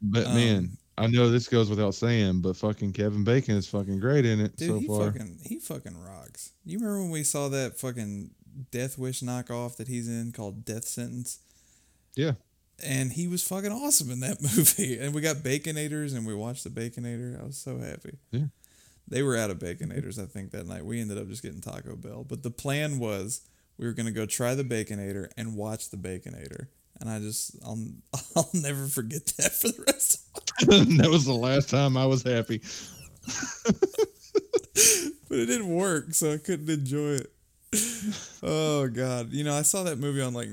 But 0.00 0.26
Um, 0.26 0.34
man, 0.34 0.76
I 0.96 1.08
know 1.08 1.30
this 1.30 1.48
goes 1.48 1.68
without 1.68 1.94
saying, 1.96 2.40
but 2.40 2.56
fucking 2.56 2.92
Kevin 2.92 3.24
Bacon 3.24 3.56
is 3.56 3.66
fucking 3.66 3.98
great 3.98 4.24
in 4.24 4.40
it 4.40 4.56
dude, 4.56 4.68
so 4.68 4.78
he 4.78 4.86
far. 4.86 5.10
fucking, 5.12 5.38
he 5.44 5.58
fucking 5.58 5.96
rocks. 5.96 6.52
You 6.64 6.78
remember 6.78 7.02
when 7.02 7.10
we 7.10 7.24
saw 7.24 7.48
that 7.48 7.78
fucking 7.78 8.30
Death 8.70 8.98
Wish 8.98 9.20
knockoff 9.20 9.76
that 9.78 9.88
he's 9.88 10.08
in 10.08 10.30
called 10.32 10.64
Death 10.64 10.84
Sentence? 10.84 11.40
Yeah. 12.16 12.32
And 12.84 13.12
he 13.12 13.26
was 13.26 13.42
fucking 13.42 13.72
awesome 13.72 14.10
in 14.10 14.20
that 14.20 14.40
movie. 14.56 14.98
And 14.98 15.14
we 15.14 15.20
got 15.20 15.36
Baconators 15.36 16.16
and 16.16 16.26
we 16.26 16.34
watched 16.34 16.64
the 16.64 16.70
Baconator. 16.70 17.40
I 17.40 17.44
was 17.44 17.56
so 17.58 17.78
happy. 17.78 18.18
Yeah. 18.30 18.46
They 19.08 19.22
were 19.22 19.36
out 19.36 19.50
of 19.50 19.58
Baconators, 19.58 20.22
I 20.22 20.26
think, 20.26 20.50
that 20.50 20.66
night. 20.66 20.84
We 20.84 21.00
ended 21.00 21.18
up 21.18 21.28
just 21.28 21.42
getting 21.42 21.60
Taco 21.60 21.96
Bell. 21.96 22.24
But 22.28 22.42
the 22.42 22.50
plan 22.50 22.98
was 22.98 23.40
we 23.78 23.86
were 23.86 23.92
going 23.94 24.06
to 24.06 24.12
go 24.12 24.26
try 24.26 24.54
the 24.54 24.64
Baconator 24.64 25.28
and 25.36 25.56
watch 25.56 25.90
the 25.90 25.96
Baconator. 25.96 26.66
And 27.00 27.08
I 27.08 27.18
just, 27.20 27.56
I'll, 27.64 27.78
I'll 28.36 28.50
never 28.52 28.86
forget 28.86 29.26
that 29.38 29.52
for 29.52 29.68
the 29.68 29.84
rest 29.86 30.26
of 30.34 30.68
my 30.68 30.76
life. 30.76 30.88
that 30.98 31.10
was 31.10 31.24
the 31.24 31.32
last 31.32 31.70
time 31.70 31.96
I 31.96 32.06
was 32.06 32.22
happy. 32.22 32.60
but 35.28 35.38
it 35.38 35.46
didn't 35.46 35.68
work, 35.74 36.12
so 36.14 36.32
I 36.32 36.38
couldn't 36.38 36.68
enjoy 36.68 37.20
it. 37.22 37.32
Oh 38.42 38.88
God, 38.88 39.30
you 39.30 39.44
know 39.44 39.54
I 39.54 39.60
saw 39.62 39.82
that 39.82 39.98
movie 39.98 40.22
on 40.22 40.32
like 40.32 40.48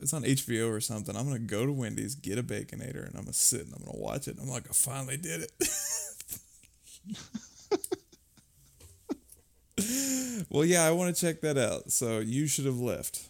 it's 0.00 0.12
on 0.12 0.22
HBO 0.22 0.70
or 0.70 0.80
something. 0.80 1.16
I'm 1.16 1.24
gonna 1.26 1.38
go 1.38 1.66
to 1.66 1.72
Wendy's, 1.72 2.14
get 2.14 2.38
a 2.38 2.42
baconator, 2.42 3.06
and 3.06 3.14
I'm 3.16 3.22
gonna 3.22 3.32
sit 3.32 3.62
and 3.62 3.74
I'm 3.74 3.84
gonna 3.84 3.98
watch 3.98 4.28
it. 4.28 4.36
I'm 4.40 4.48
like, 4.48 4.68
I 4.68 4.72
finally 4.72 5.16
did 5.16 5.42
it. 5.42 5.52
well, 10.50 10.64
yeah, 10.64 10.84
I 10.84 10.90
want 10.90 11.14
to 11.14 11.20
check 11.20 11.40
that 11.42 11.58
out. 11.58 11.90
So 11.90 12.18
you 12.20 12.46
should 12.46 12.66
have 12.66 12.80
left. 12.80 13.28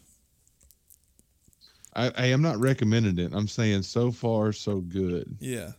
I, 1.94 2.12
I 2.16 2.26
am 2.26 2.42
not 2.42 2.58
recommending 2.58 3.18
it. 3.18 3.32
I'm 3.34 3.48
saying 3.48 3.82
so 3.82 4.10
far 4.12 4.52
so 4.52 4.80
good. 4.80 5.36
Yeah. 5.40 5.72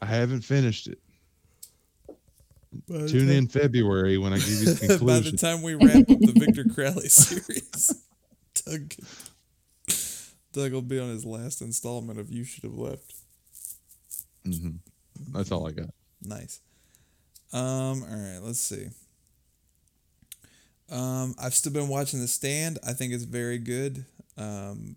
I 0.00 0.06
haven't 0.06 0.40
finished 0.40 0.86
it. 0.86 0.98
By 2.88 3.06
Tune 3.06 3.26
time- 3.26 3.30
in 3.30 3.46
February 3.48 4.16
when 4.16 4.32
I 4.32 4.38
give 4.38 4.48
you 4.48 4.64
the 4.72 4.86
conclusion. 4.86 5.06
By 5.06 5.20
the 5.20 5.36
time 5.36 5.62
we 5.62 5.74
wrap 5.74 5.96
up 5.96 6.06
the 6.06 6.32
Victor 6.34 6.64
Crowley 6.64 7.08
series, 7.08 8.02
Doug, 8.64 8.94
Doug 10.52 10.72
will 10.72 10.82
be 10.82 10.98
on 10.98 11.08
his 11.10 11.24
last 11.24 11.60
installment 11.60 12.18
of 12.18 12.30
You 12.30 12.44
Should 12.44 12.64
Have 12.64 12.74
Left. 12.74 13.14
Mhm. 14.44 14.78
That's 15.32 15.52
all 15.52 15.66
I 15.68 15.72
got. 15.72 15.94
Nice. 16.22 16.60
Um, 17.52 18.02
all 18.02 18.08
right, 18.16 18.38
let's 18.42 18.60
see. 18.60 18.88
Um, 20.90 21.34
I've 21.38 21.54
still 21.54 21.72
been 21.72 21.88
watching 21.88 22.20
The 22.20 22.28
Stand. 22.28 22.78
I 22.86 22.92
think 22.92 23.12
it's 23.12 23.24
very 23.24 23.58
good. 23.58 24.04
Um, 24.36 24.96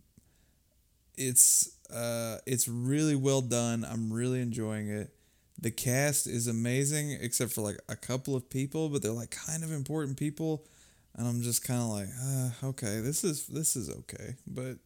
it's 1.18 1.70
uh, 1.94 2.38
it's 2.46 2.68
really 2.68 3.16
well 3.16 3.42
done. 3.42 3.86
I'm 3.86 4.12
really 4.12 4.42
enjoying 4.42 4.90
it. 4.90 5.12
The 5.60 5.72
cast 5.72 6.26
is 6.28 6.48
amazing, 6.48 7.18
except 7.22 7.52
for 7.54 7.62
like 7.62 7.78
a 7.88 7.96
couple 7.96 8.36
of 8.36 8.50
people, 8.50 8.90
but 8.90 9.02
they're 9.02 9.12
like 9.12 9.30
kind 9.32 9.64
of 9.64 9.72
important 9.72 10.18
people, 10.18 10.66
and 11.16 11.28
I'm 11.28 11.42
just 11.44 11.64
kind 11.64 11.82
of 11.82 11.88
like, 11.90 12.08
uh, 12.22 12.68
okay, 12.70 13.00
this 13.00 13.24
is 13.24 13.46
this 13.48 13.76
is 13.76 13.90
okay, 13.90 14.36
but 14.48 14.78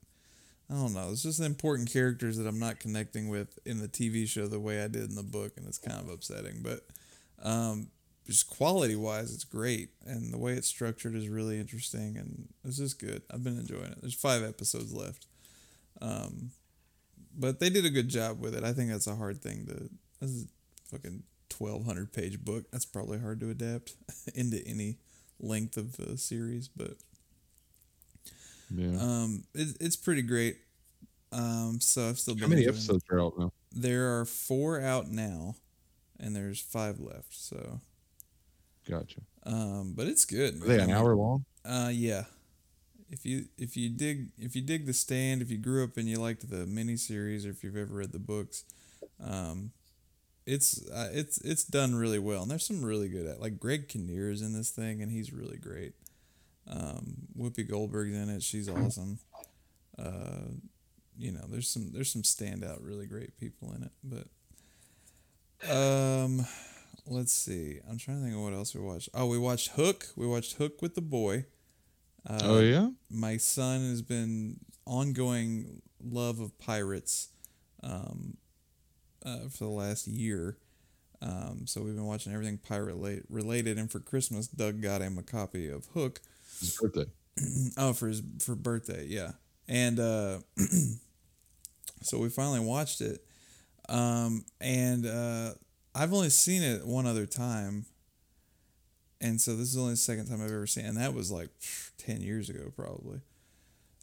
I 0.70 0.74
don't 0.74 0.94
know. 0.94 1.10
It's 1.12 1.24
just 1.24 1.40
important 1.40 1.92
characters 1.92 2.38
that 2.38 2.48
I'm 2.48 2.60
not 2.60 2.80
connecting 2.80 3.30
with 3.30 3.58
in 3.66 3.80
the 3.80 3.88
TV 3.88 4.28
show 4.28 4.48
the 4.48 4.60
way 4.60 4.84
I 4.84 4.88
did 4.88 5.10
in 5.10 5.16
the 5.16 5.24
book, 5.24 5.54
and 5.56 5.66
it's 5.66 5.78
kind 5.78 6.00
of 6.00 6.10
upsetting. 6.10 6.62
But 6.62 6.86
um, 7.42 7.88
just 8.26 8.50
quality 8.50 8.96
wise, 8.96 9.34
it's 9.34 9.46
great, 9.46 9.90
and 10.06 10.34
the 10.34 10.38
way 10.38 10.54
it's 10.54 10.68
structured 10.68 11.16
is 11.16 11.30
really 11.30 11.58
interesting, 11.60 12.18
and 12.18 12.50
it's 12.66 12.78
just 12.78 13.00
good. 13.00 13.22
I've 13.32 13.44
been 13.44 13.58
enjoying 13.58 13.92
it. 13.92 14.02
There's 14.02 14.14
five 14.14 14.44
episodes 14.44 14.94
left, 14.94 15.26
um, 16.02 16.52
but 17.34 17.62
they 17.62 17.70
did 17.70 17.86
a 17.86 17.90
good 17.90 18.10
job 18.10 18.42
with 18.42 18.54
it. 18.54 18.66
I 18.66 18.74
think 18.74 18.92
that's 18.92 19.08
a 19.08 19.16
hard 19.16 19.42
thing 19.42 19.66
to. 19.68 19.90
This 20.20 20.32
is 20.32 20.44
a 20.44 20.90
fucking 20.90 21.24
twelve 21.48 21.86
hundred 21.86 22.12
page 22.12 22.44
book. 22.44 22.66
That's 22.72 22.86
probably 22.86 23.20
hard 23.20 23.40
to 23.40 23.50
adapt 23.50 23.96
into 24.36 24.62
any 24.68 24.98
length 25.40 25.78
of 25.78 25.98
a 26.00 26.18
series, 26.18 26.68
but 26.68 26.98
Yeah. 28.70 28.98
um, 29.00 29.44
it, 29.54 29.78
it's 29.80 29.96
pretty 29.96 30.22
great. 30.22 30.58
Um, 31.32 31.80
so 31.82 32.08
I've 32.10 32.20
still 32.20 32.36
been 32.36 32.44
How 32.44 32.48
many 32.50 32.64
it. 32.64 32.70
episodes 32.70 33.04
are 33.10 33.20
out 33.22 33.38
now? 33.38 33.52
There 33.72 34.20
are 34.20 34.26
four 34.26 34.82
out 34.82 35.10
now, 35.10 35.56
and 36.20 36.36
there's 36.36 36.60
five 36.62 37.00
left. 37.00 37.34
So, 37.34 37.82
Gotcha. 38.90 39.22
um, 39.46 39.94
but 39.96 40.08
it's 40.08 40.26
good. 40.26 40.56
Are 40.62 40.66
they 40.68 40.80
an 40.80 40.92
hour 40.92 41.16
long? 41.16 41.46
Uh, 41.66 41.90
yeah. 41.94 42.24
If 43.10 43.26
you 43.26 43.46
if 43.58 43.78
you 43.78 43.90
dig 43.90 44.30
if 44.38 44.56
you 44.56 44.62
dig 44.62 44.86
the 44.86 44.94
stand, 44.94 45.42
if 45.42 45.50
you 45.50 45.58
grew 45.58 45.84
up 45.84 45.98
and 45.98 46.08
you 46.10 46.18
liked 46.20 46.50
the 46.50 46.66
miniseries, 46.66 47.46
or 47.46 47.50
if 47.52 47.64
you've 47.64 47.78
ever 47.78 47.94
read 47.96 48.12
the 48.12 48.20
books, 48.20 48.66
um, 49.24 49.72
it's 50.46 50.86
uh, 50.90 51.10
it's 51.14 51.40
it's 51.42 51.64
done 51.64 51.96
really 51.96 52.20
well. 52.20 52.42
And 52.42 52.52
there's 52.52 52.66
some 52.66 52.84
really 52.84 53.08
good 53.10 53.26
at 53.26 53.40
like 53.42 53.60
Greg 53.60 53.88
Kinnear 53.88 54.30
is 54.30 54.42
in 54.42 54.54
this 54.54 54.72
thing, 54.72 55.02
and 55.02 55.12
he's 55.12 55.32
really 55.32 55.58
great. 55.58 55.94
Um, 56.70 57.28
Whoopi 57.38 57.70
Goldberg's 57.70 58.16
in 58.16 58.30
it; 58.30 58.44
she's 58.44 58.70
awesome. 58.70 59.20
Uh, 59.98 60.52
you 61.18 61.32
know, 61.32 61.46
there's 61.50 61.70
some 61.70 61.92
there's 61.92 62.12
some 62.12 62.22
standout 62.22 62.80
really 62.82 63.08
great 63.08 63.38
people 63.38 63.74
in 63.74 63.84
it. 63.84 63.92
But 64.04 64.28
um, 65.72 66.46
let's 67.08 67.34
see. 67.34 67.80
I'm 67.90 67.98
trying 67.98 68.18
to 68.18 68.24
think 68.24 68.36
of 68.36 68.42
what 68.42 68.54
else 68.54 68.76
we 68.76 68.82
watched. 68.82 69.10
Oh, 69.14 69.28
we 69.28 69.38
watched 69.38 69.70
Hook. 69.70 70.08
We 70.16 70.28
watched 70.28 70.54
Hook 70.54 70.82
with 70.82 70.96
the 70.96 71.02
boy. 71.02 71.46
Uh, 72.30 72.40
oh 72.44 72.60
yeah. 72.60 72.90
my 73.10 73.38
son 73.38 73.90
has 73.90 74.02
been 74.02 74.60
ongoing 74.86 75.82
love 76.04 76.40
of 76.40 76.58
pirates 76.60 77.30
um, 77.84 78.38
uh, 79.26 79.48
for 79.50 79.64
the 79.64 79.70
last 79.70 80.08
year. 80.08 80.58
Um, 81.22 81.66
so 81.66 81.82
we've 81.82 81.96
been 81.96 82.06
watching 82.06 82.34
everything 82.34 82.58
pirate 82.58 83.26
related. 83.30 83.78
and 83.78 83.92
for 83.92 84.00
Christmas, 84.00 84.48
Doug 84.48 84.82
got 84.82 85.02
him 85.02 85.18
a 85.18 85.24
copy 85.24 85.70
of 85.70 85.86
Hook. 85.94 86.22
His 86.60 86.78
birthday. 86.80 87.06
oh, 87.78 87.94
for 87.94 88.08
his 88.08 88.22
for 88.40 88.56
birthday, 88.56 89.06
yeah. 89.08 89.32
And 89.68 90.00
uh, 90.00 90.40
so 92.02 92.20
we 92.20 92.30
finally 92.30 92.60
watched 92.60 93.02
it, 93.02 93.24
um, 93.90 94.46
and 94.62 95.06
uh, 95.06 95.52
I've 95.94 96.14
only 96.14 96.30
seen 96.30 96.64
it 96.64 96.86
one 96.86 97.06
other 97.06 97.26
time, 97.26 97.86
and 99.20 99.40
so 99.42 99.56
this 99.56 99.70
is 99.70 99.78
only 99.78 99.92
the 99.94 99.98
second 99.98 100.28
time 100.28 100.42
I've 100.42 100.52
ever 100.52 100.68
seen, 100.68 100.86
it, 100.86 100.90
and 100.90 100.98
that 100.98 101.14
was 101.14 101.32
like 101.32 101.50
ten 101.98 102.22
years 102.22 102.50
ago, 102.50 102.72
probably. 102.76 103.20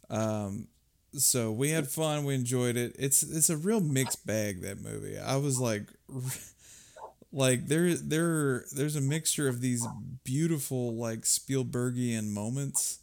Um, 0.09 0.67
so 1.13 1.51
we 1.51 1.69
had 1.69 1.87
fun, 1.87 2.25
we 2.25 2.35
enjoyed 2.35 2.77
it. 2.77 2.95
It's 2.99 3.23
it's 3.23 3.49
a 3.49 3.57
real 3.57 3.79
mixed 3.81 4.25
bag 4.25 4.61
that 4.61 4.81
movie. 4.81 5.17
I 5.17 5.37
was 5.37 5.59
like. 5.59 5.83
Like 7.35 7.67
there, 7.67 7.93
there, 7.95 8.63
there's 8.73 8.95
a 8.95 9.01
mixture 9.01 9.49
of 9.49 9.59
these 9.59 9.85
beautiful 10.23 10.95
like 10.95 11.23
Spielbergian 11.23 12.29
moments 12.29 12.99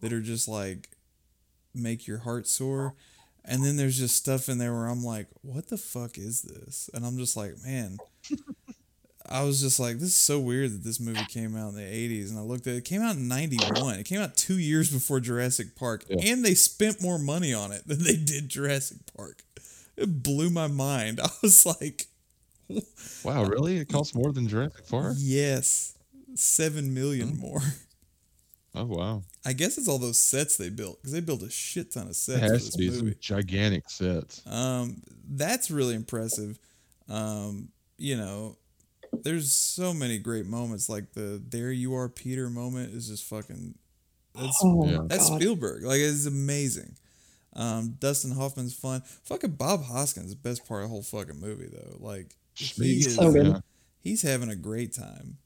that 0.00 0.14
are 0.14 0.22
just 0.22 0.48
like 0.48 0.88
make 1.74 2.06
your 2.06 2.20
heart 2.20 2.48
soar. 2.48 2.94
And 3.44 3.62
then 3.62 3.76
there's 3.76 3.98
just 3.98 4.16
stuff 4.16 4.48
in 4.48 4.56
there 4.56 4.72
where 4.72 4.86
I'm 4.86 5.04
like, 5.04 5.28
what 5.42 5.68
the 5.68 5.76
fuck 5.76 6.16
is 6.16 6.40
this? 6.40 6.88
And 6.94 7.04
I'm 7.04 7.18
just 7.18 7.36
like, 7.36 7.52
man, 7.64 7.98
I 9.28 9.42
was 9.42 9.60
just 9.60 9.78
like, 9.78 9.96
this 9.98 10.08
is 10.08 10.14
so 10.14 10.40
weird 10.40 10.72
that 10.72 10.82
this 10.82 10.98
movie 10.98 11.26
came 11.28 11.54
out 11.54 11.68
in 11.68 11.74
the 11.74 11.82
80s. 11.82 12.30
And 12.30 12.38
I 12.38 12.42
looked 12.42 12.66
at 12.66 12.72
it, 12.72 12.78
it 12.78 12.84
came 12.86 13.02
out 13.02 13.16
in 13.16 13.28
91. 13.28 13.98
It 14.00 14.04
came 14.06 14.20
out 14.20 14.36
two 14.38 14.58
years 14.58 14.90
before 14.90 15.20
Jurassic 15.20 15.76
Park. 15.76 16.06
Yeah. 16.08 16.32
And 16.32 16.42
they 16.42 16.54
spent 16.54 17.02
more 17.02 17.18
money 17.18 17.52
on 17.52 17.72
it 17.72 17.86
than 17.86 18.02
they 18.02 18.16
did 18.16 18.48
Jurassic 18.48 18.98
Park. 19.14 19.42
It 19.98 20.22
blew 20.22 20.48
my 20.48 20.66
mind. 20.66 21.20
I 21.24 21.28
was 21.42 21.66
like, 21.66 22.06
Wow, 23.24 23.44
really? 23.44 23.76
It 23.78 23.88
costs 23.88 24.14
more 24.14 24.32
than 24.32 24.48
Jurassic 24.48 24.88
Park? 24.88 25.14
yes, 25.18 25.94
seven 26.34 26.92
million 26.94 27.28
Hmm. 27.30 27.40
more. 27.40 27.62
Oh 28.74 28.84
wow. 28.84 29.22
I 29.44 29.52
guess 29.54 29.78
it's 29.78 29.88
all 29.88 29.98
those 29.98 30.18
sets 30.18 30.56
they 30.58 30.68
built 30.68 30.98
because 31.00 31.12
they 31.12 31.20
built 31.20 31.42
a 31.42 31.50
shit 31.50 31.92
ton 31.92 32.08
of 32.08 32.16
sets 32.16 32.40
for 32.40 32.52
has 32.52 32.68
to 32.70 32.78
be 32.78 32.90
movie. 32.90 32.98
some 32.98 33.14
gigantic 33.20 33.88
sets. 33.88 34.42
Um, 34.46 35.02
that's 35.28 35.70
really 35.70 35.94
impressive. 35.94 36.58
Um, 37.08 37.68
you 37.96 38.16
know, 38.16 38.58
there's 39.22 39.50
so 39.52 39.94
many 39.94 40.18
great 40.18 40.44
moments. 40.46 40.88
Like 40.90 41.12
the 41.14 41.42
"There 41.48 41.72
You 41.72 41.94
Are, 41.94 42.08
Peter" 42.08 42.50
moment 42.50 42.92
is 42.92 43.08
just 43.08 43.24
fucking. 43.24 43.76
That's 44.34 44.60
Oh 44.62 44.86
Yeah. 44.86 45.04
that's. 45.06 45.26
Spielberg. 45.28 45.82
Like 45.84 46.00
it's 46.00 46.26
amazing. 46.26 46.96
Um, 47.54 47.96
Dustin 47.98 48.32
Hoffman's 48.32 48.74
fun. 48.74 49.02
Fucking 49.24 49.52
Bob 49.52 49.84
Hoskins, 49.84 50.28
the 50.30 50.36
best 50.36 50.66
part 50.68 50.82
of 50.82 50.88
the 50.88 50.92
whole 50.92 51.02
fucking 51.02 51.40
movie 51.40 51.68
though. 51.72 51.96
Like 51.98 52.34
he 52.56 53.04
Schmeat. 53.04 53.06
is, 53.06 53.16
So 53.16 53.32
good. 53.32 53.46
Yeah. 53.46 53.60
he's 54.02 54.22
having 54.22 54.50
a 54.50 54.56
great 54.56 54.92
time. 54.94 55.38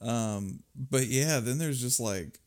Um, 0.00 0.60
but 0.74 1.06
yeah, 1.06 1.40
then 1.40 1.58
there's 1.58 1.80
just 1.80 2.00
like, 2.00 2.38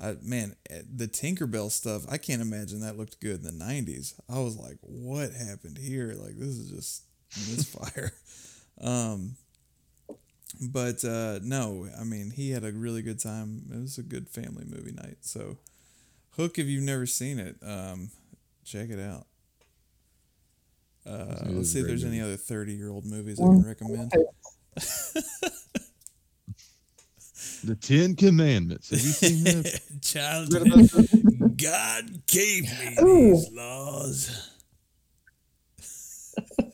I 0.00 0.16
man, 0.22 0.56
eh, 0.70 0.82
the 0.94 1.08
Tinkerbell 1.08 1.70
stuff. 1.70 2.04
I 2.10 2.18
can't 2.18 2.42
imagine 2.42 2.80
that 2.80 2.98
looked 2.98 3.20
good 3.20 3.44
in 3.44 3.58
the 3.58 3.64
'90s. 3.64 4.14
I 4.28 4.38
was 4.40 4.56
like, 4.56 4.78
what 4.82 5.32
happened 5.32 5.78
here? 5.78 6.14
Like 6.16 6.36
this 6.38 6.56
is 6.58 6.70
just 6.70 7.02
misfire. 7.50 8.12
um, 8.80 9.36
but 10.60 11.04
uh, 11.04 11.40
no, 11.42 11.88
I 11.98 12.04
mean 12.04 12.30
he 12.30 12.50
had 12.50 12.64
a 12.64 12.72
really 12.72 13.02
good 13.02 13.18
time. 13.20 13.62
It 13.72 13.80
was 13.80 13.98
a 13.98 14.02
good 14.02 14.28
family 14.28 14.64
movie 14.66 14.92
night. 14.92 15.18
So, 15.20 15.58
Hook, 16.32 16.58
if 16.58 16.66
you've 16.66 16.84
never 16.84 17.06
seen 17.06 17.38
it, 17.38 17.56
um, 17.62 18.10
check 18.64 18.90
it 18.90 19.00
out. 19.00 19.26
Uh, 21.06 21.36
let's 21.48 21.72
see 21.72 21.80
if 21.80 21.84
great 21.84 21.90
there's 21.90 22.04
any 22.04 22.20
other 22.20 22.36
30 22.36 22.72
year 22.72 22.90
old 22.90 23.04
movies 23.04 23.38
I 23.40 23.44
can 23.44 23.66
recommend. 23.66 24.12
The 27.64 27.74
Ten 27.76 28.14
Commandments. 28.14 28.90
Have 28.90 29.00
you 29.00 29.12
seen 29.12 29.44
that? 29.44 29.80
Child, 30.02 30.52
Read 30.52 30.66
about 30.66 30.78
that? 30.78 31.54
God 31.56 32.26
gave 32.26 32.64
me 32.64 32.96
Ooh. 33.02 33.30
these 33.32 33.50
laws. 33.52 34.50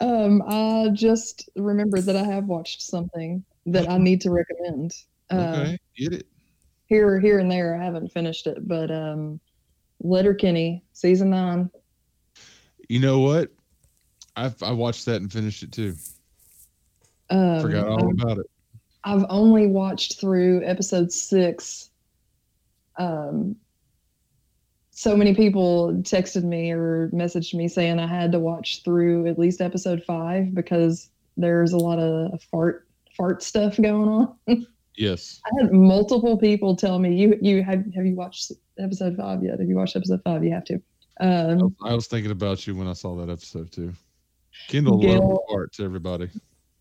Um, 0.00 0.42
I 0.48 0.88
just 0.92 1.48
remembered 1.54 2.06
that 2.06 2.16
I 2.16 2.24
have 2.24 2.46
watched 2.46 2.82
something 2.82 3.44
that 3.66 3.88
I 3.88 3.98
need 3.98 4.20
to 4.22 4.32
recommend. 4.32 4.90
Uh, 5.30 5.36
Okay, 5.36 5.78
get 5.96 6.12
it. 6.12 6.26
Here, 6.86 7.20
here 7.20 7.38
and 7.38 7.48
there, 7.48 7.80
I 7.80 7.84
haven't 7.84 8.10
finished 8.10 8.48
it, 8.48 8.66
but 8.66 8.90
um, 8.90 9.38
Letterkenny 10.00 10.82
season 10.92 11.30
nine. 11.30 11.70
You 12.92 12.98
know 12.98 13.20
what? 13.20 13.48
I 14.36 14.52
I 14.60 14.72
watched 14.72 15.06
that 15.06 15.22
and 15.22 15.32
finished 15.32 15.62
it 15.62 15.72
too. 15.72 15.94
Um, 17.30 17.62
Forgot 17.62 17.88
all 17.88 18.10
about 18.10 18.36
it. 18.36 18.46
I've 19.02 19.24
only 19.30 19.66
watched 19.66 20.20
through 20.20 20.62
episode 20.62 21.10
six. 21.10 21.88
Um, 22.98 23.56
so 24.90 25.16
many 25.16 25.34
people 25.34 25.94
texted 26.02 26.44
me 26.44 26.70
or 26.70 27.08
messaged 27.14 27.54
me 27.54 27.66
saying 27.66 27.98
I 27.98 28.06
had 28.06 28.30
to 28.32 28.38
watch 28.38 28.82
through 28.84 29.26
at 29.26 29.38
least 29.38 29.62
episode 29.62 30.04
five 30.04 30.54
because 30.54 31.08
there's 31.38 31.72
a 31.72 31.78
lot 31.78 31.98
of 31.98 32.42
fart 32.42 32.86
fart 33.16 33.42
stuff 33.42 33.80
going 33.80 34.10
on. 34.10 34.66
Yes. 34.98 35.40
I 35.46 35.62
had 35.62 35.72
multiple 35.72 36.36
people 36.36 36.76
tell 36.76 36.98
me 36.98 37.14
you 37.16 37.38
you 37.40 37.62
have 37.62 37.86
have 37.94 38.04
you 38.04 38.14
watched 38.14 38.52
episode 38.78 39.16
five 39.16 39.42
yet? 39.42 39.58
Have 39.58 39.66
you 39.66 39.76
watched 39.76 39.96
episode 39.96 40.20
five? 40.22 40.44
You 40.44 40.52
have 40.52 40.66
to. 40.66 40.82
Um, 41.20 41.76
I 41.84 41.94
was 41.94 42.06
thinking 42.06 42.30
about 42.30 42.66
you 42.66 42.74
when 42.74 42.88
I 42.88 42.94
saw 42.94 43.14
that 43.16 43.30
episode 43.30 43.70
too. 43.70 43.92
Kendall 44.68 44.98
Gail- 44.98 45.20
loved 45.20 45.34
the 45.34 45.52
parts, 45.52 45.80
everybody. 45.80 46.28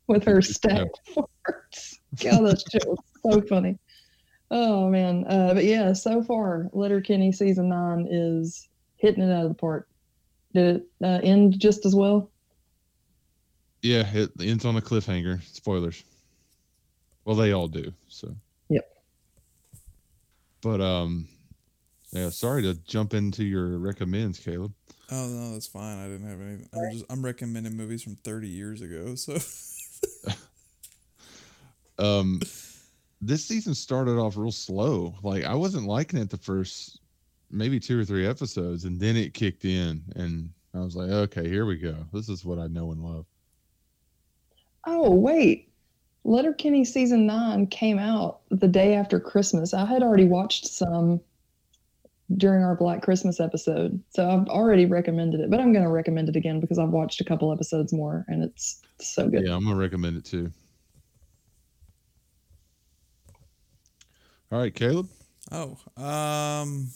with 0.08 0.24
her 0.24 0.41
stacked 0.41 0.99
farts. 1.16 1.99
God, 2.22 2.45
that's 2.45 2.64
just 2.64 2.88
so 3.24 3.41
funny. 3.41 3.78
Oh 4.49 4.90
man, 4.90 5.26
uh, 5.28 5.53
but 5.53 5.64
yeah, 5.64 5.94
so 5.94 6.22
far, 6.22 6.70
Letterkenny 6.74 7.32
season 7.32 7.70
nine 7.70 8.08
is 8.10 8.68
hitting 8.98 9.24
it 9.24 9.32
out 9.32 9.44
of 9.44 9.49
the 9.49 9.56
park. 9.56 9.88
Did 10.53 10.78
it 10.78 10.88
uh, 11.03 11.20
end 11.24 11.60
just 11.60 11.86
as 11.86 11.95
well? 11.95 12.30
Yeah, 13.82 14.06
it 14.14 14.32
ends 14.40 14.66
on 14.66 14.76
a 14.76 14.82
cliffhanger. 14.82 15.41
Spoilers. 15.44 16.03
Well, 17.24 17.36
they 17.36 17.52
all 17.52 17.68
do. 17.68 17.94
So. 18.10 18.36
Yep. 18.70 18.86
But 20.62 20.82
um, 20.82 21.28
yeah. 22.12 22.30
Sorry 22.30 22.62
to 22.64 22.74
jump 22.86 23.14
into 23.14 23.44
your 23.44 23.78
recommends, 23.78 24.40
Caleb. 24.40 24.74
Oh 25.12 25.28
no, 25.28 25.54
that's 25.54 25.68
fine. 25.68 25.98
I 25.98 26.08
didn't 26.08 26.30
have 26.30 26.42
any. 26.42 26.66
I'm 26.74 26.92
just 26.92 27.06
I'm 27.10 27.24
recommending 27.24 27.76
movies 27.76 28.04
from 28.04 28.16
30 28.16 28.48
years 28.48 28.82
ago. 28.82 29.16
So 29.16 29.38
Um, 32.02 32.42
this 33.22 33.46
season 33.46 33.76
started 33.76 34.18
off 34.18 34.36
real 34.36 34.52
slow. 34.52 35.16
Like 35.22 35.44
I 35.44 35.54
wasn't 35.54 35.86
liking 35.86 36.20
it 36.20 36.30
the 36.30 36.38
first 36.38 37.00
maybe 37.52 37.80
two 37.80 38.00
or 38.00 38.06
three 38.06 38.26
episodes, 38.26 38.86
and 38.86 39.00
then 39.00 39.16
it 39.16 39.34
kicked 39.34 39.66
in, 39.66 40.02
and 40.16 40.50
I 40.74 40.80
was 40.80 40.96
like, 40.96 41.10
okay, 41.10 41.48
here 41.48 41.66
we 41.66 41.78
go. 41.78 41.96
This 42.12 42.30
is 42.30 42.44
what 42.44 42.58
I 42.58 42.68
know 42.68 42.92
and 42.92 43.04
love. 43.04 43.26
Oh 44.88 45.12
wait, 45.12 45.72
Letterkenny 46.24 46.84
season 46.84 47.28
nine 47.28 47.68
came 47.68 48.00
out 48.00 48.40
the 48.50 48.68
day 48.68 48.96
after 48.96 49.20
Christmas. 49.20 49.74
I 49.74 49.86
had 49.86 50.02
already 50.02 50.26
watched 50.26 50.66
some 50.66 51.22
during 52.38 52.64
our 52.64 52.76
Black 52.76 53.02
Christmas 53.02 53.40
episode, 53.40 54.02
so 54.10 54.30
I've 54.30 54.48
already 54.48 54.86
recommended 54.86 55.40
it. 55.40 55.49
But 55.49 55.60
I'm 55.60 55.74
going 55.74 55.86
to 55.86 55.91
recommend 55.91 56.30
it 56.30 56.36
again 56.36 56.60
because 56.60 56.80
I've 56.80 56.90
watched 56.90 57.22
a 57.22 57.24
couple 57.24 57.52
episodes 57.52 57.94
more, 57.94 58.26
and 58.28 58.44
it's 58.44 58.82
so 58.99 59.28
good. 59.28 59.45
Yeah, 59.45 59.56
I'm 59.56 59.64
gonna 59.64 59.76
recommend 59.76 60.18
it 60.18 60.26
too. 60.26 60.52
All 64.52 64.60
right, 64.60 64.74
Caleb. 64.74 65.08
oh 65.52 65.78
um, 65.98 66.90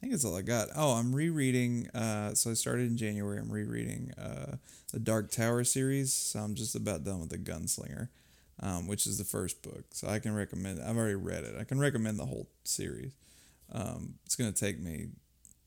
think 0.00 0.12
that's 0.12 0.24
all 0.24 0.36
I 0.36 0.42
got. 0.42 0.68
Oh, 0.74 0.92
I'm 0.92 1.14
rereading. 1.14 1.88
Uh, 1.94 2.34
so 2.34 2.50
I 2.50 2.54
started 2.54 2.88
in 2.88 2.96
January. 2.96 3.38
I'm 3.38 3.50
rereading 3.50 4.12
uh 4.18 4.56
the 4.92 4.98
Dark 4.98 5.30
Tower 5.30 5.64
series. 5.64 6.12
So 6.12 6.40
I'm 6.40 6.54
just 6.54 6.74
about 6.74 7.04
done 7.04 7.20
with 7.20 7.30
the 7.30 7.38
Gunslinger, 7.38 8.08
um, 8.60 8.86
which 8.86 9.06
is 9.06 9.18
the 9.18 9.24
first 9.24 9.62
book. 9.62 9.84
So 9.92 10.08
I 10.08 10.18
can 10.18 10.34
recommend. 10.34 10.82
I've 10.82 10.96
already 10.96 11.14
read 11.14 11.44
it. 11.44 11.54
I 11.58 11.64
can 11.64 11.78
recommend 11.78 12.18
the 12.18 12.26
whole 12.26 12.48
series. 12.64 13.12
Um, 13.72 14.14
it's 14.24 14.36
gonna 14.36 14.52
take 14.52 14.80
me, 14.80 15.08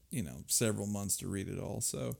you 0.10 0.24
know, 0.24 0.44
several 0.48 0.88
months 0.88 1.18
to 1.18 1.28
read 1.28 1.48
it 1.48 1.60
all. 1.60 1.82
So, 1.82 2.18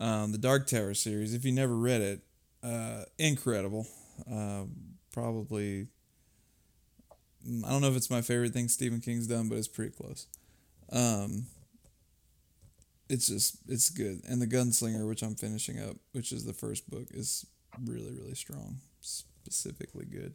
um, 0.00 0.32
the 0.32 0.38
Dark 0.38 0.66
Tower 0.66 0.94
series. 0.94 1.34
If 1.34 1.44
you 1.44 1.52
never 1.52 1.76
read 1.76 2.00
it, 2.00 2.20
uh, 2.62 3.04
incredible. 3.18 3.86
Um, 4.30 4.96
probably. 5.12 5.88
I 7.64 7.70
don't 7.70 7.80
know 7.80 7.88
if 7.88 7.96
it's 7.96 8.10
my 8.10 8.22
favorite 8.22 8.52
thing 8.52 8.68
Stephen 8.68 9.00
King's 9.00 9.28
done, 9.28 9.48
but 9.48 9.56
it's 9.56 9.68
pretty 9.68 9.94
close. 9.94 10.26
Um, 10.90 11.46
it's 13.08 13.28
just 13.28 13.58
it's 13.68 13.90
good. 13.90 14.22
And 14.28 14.42
the 14.42 14.46
Gunslinger, 14.46 15.08
which 15.08 15.22
I'm 15.22 15.34
finishing 15.34 15.80
up, 15.80 15.96
which 16.12 16.32
is 16.32 16.44
the 16.44 16.52
first 16.52 16.90
book, 16.90 17.08
is 17.12 17.46
really 17.84 18.12
really 18.12 18.34
strong, 18.34 18.78
specifically 19.00 20.06
good. 20.06 20.34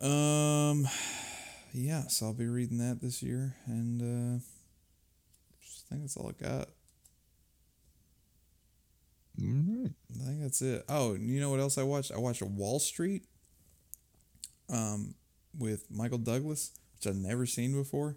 Um, 0.00 0.88
yeah, 1.76 2.06
so 2.08 2.26
I'll 2.26 2.32
be 2.32 2.46
reading 2.46 2.78
that 2.78 3.00
this 3.00 3.22
year, 3.22 3.54
and 3.66 4.00
uh, 4.00 4.38
I 4.38 5.88
think 5.88 6.02
that's 6.02 6.16
all 6.16 6.28
I 6.30 6.42
got. 6.42 6.68
Right. 9.38 9.90
I 10.20 10.24
think 10.24 10.40
that's 10.40 10.62
it. 10.62 10.84
Oh, 10.88 11.14
and 11.14 11.28
you 11.28 11.40
know 11.40 11.50
what 11.50 11.60
else 11.60 11.76
I 11.76 11.82
watched? 11.82 12.12
I 12.12 12.18
watched 12.18 12.42
Wall 12.42 12.78
Street 12.78 13.24
um, 14.70 15.14
with 15.56 15.84
Michael 15.90 16.18
Douglas, 16.18 16.72
which 16.94 17.06
I've 17.06 17.20
never 17.20 17.44
seen 17.44 17.74
before. 17.74 18.16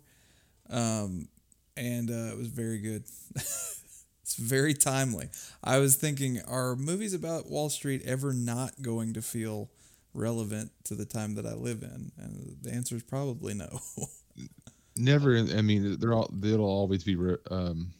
Um, 0.69 1.27
and 1.75 2.09
uh, 2.09 2.31
it 2.33 2.37
was 2.37 2.47
very 2.47 2.79
good. 2.79 3.03
it's 3.35 4.35
very 4.37 4.73
timely. 4.73 5.29
I 5.61 5.79
was 5.79 5.95
thinking, 5.97 6.39
are 6.47 6.75
movies 6.77 7.13
about 7.13 7.49
Wall 7.49 7.69
Street 7.69 8.03
ever 8.05 8.31
not 8.31 8.81
going 8.81 9.13
to 9.13 9.21
feel 9.21 9.69
relevant 10.13 10.71
to 10.85 10.95
the 10.95 11.05
time 11.05 11.35
that 11.35 11.45
I 11.45 11.53
live 11.53 11.83
in? 11.83 12.11
And 12.17 12.57
the 12.61 12.71
answer 12.71 12.95
is 12.95 13.03
probably 13.03 13.53
no. 13.53 13.79
Never. 14.97 15.37
I 15.37 15.61
mean, 15.61 15.97
they're 15.99 16.13
all. 16.13 16.29
They'll 16.33 16.61
always 16.61 17.03
be. 17.03 17.15
re- 17.15 17.37
Um, 17.49 17.91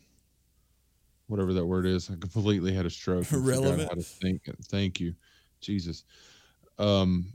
whatever 1.27 1.53
that 1.53 1.65
word 1.65 1.85
is. 1.85 2.09
I 2.09 2.15
completely 2.15 2.73
had 2.73 2.85
a 2.85 2.89
stroke. 2.89 3.27
Relevant? 3.31 3.87
How 3.89 3.95
to 3.95 4.01
think? 4.01 4.41
Thank 4.65 4.99
you, 4.99 5.13
Jesus. 5.61 6.03
Um, 6.79 7.27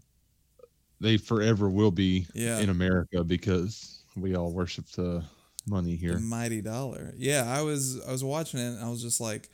they 1.00 1.16
forever 1.16 1.68
will 1.70 1.90
be 1.92 2.26
Yeah. 2.34 2.58
in 2.60 2.70
America 2.70 3.22
because 3.24 4.02
we 4.16 4.34
all 4.34 4.52
worship 4.52 4.86
the 4.92 5.22
money 5.66 5.96
here. 5.96 6.14
The 6.14 6.20
mighty 6.20 6.60
dollar. 6.60 7.14
Yeah, 7.16 7.44
I 7.46 7.62
was 7.62 8.00
I 8.06 8.10
was 8.12 8.24
watching 8.24 8.60
it 8.60 8.74
and 8.74 8.84
I 8.84 8.88
was 8.90 9.00
just 9.02 9.20
like, 9.20 9.48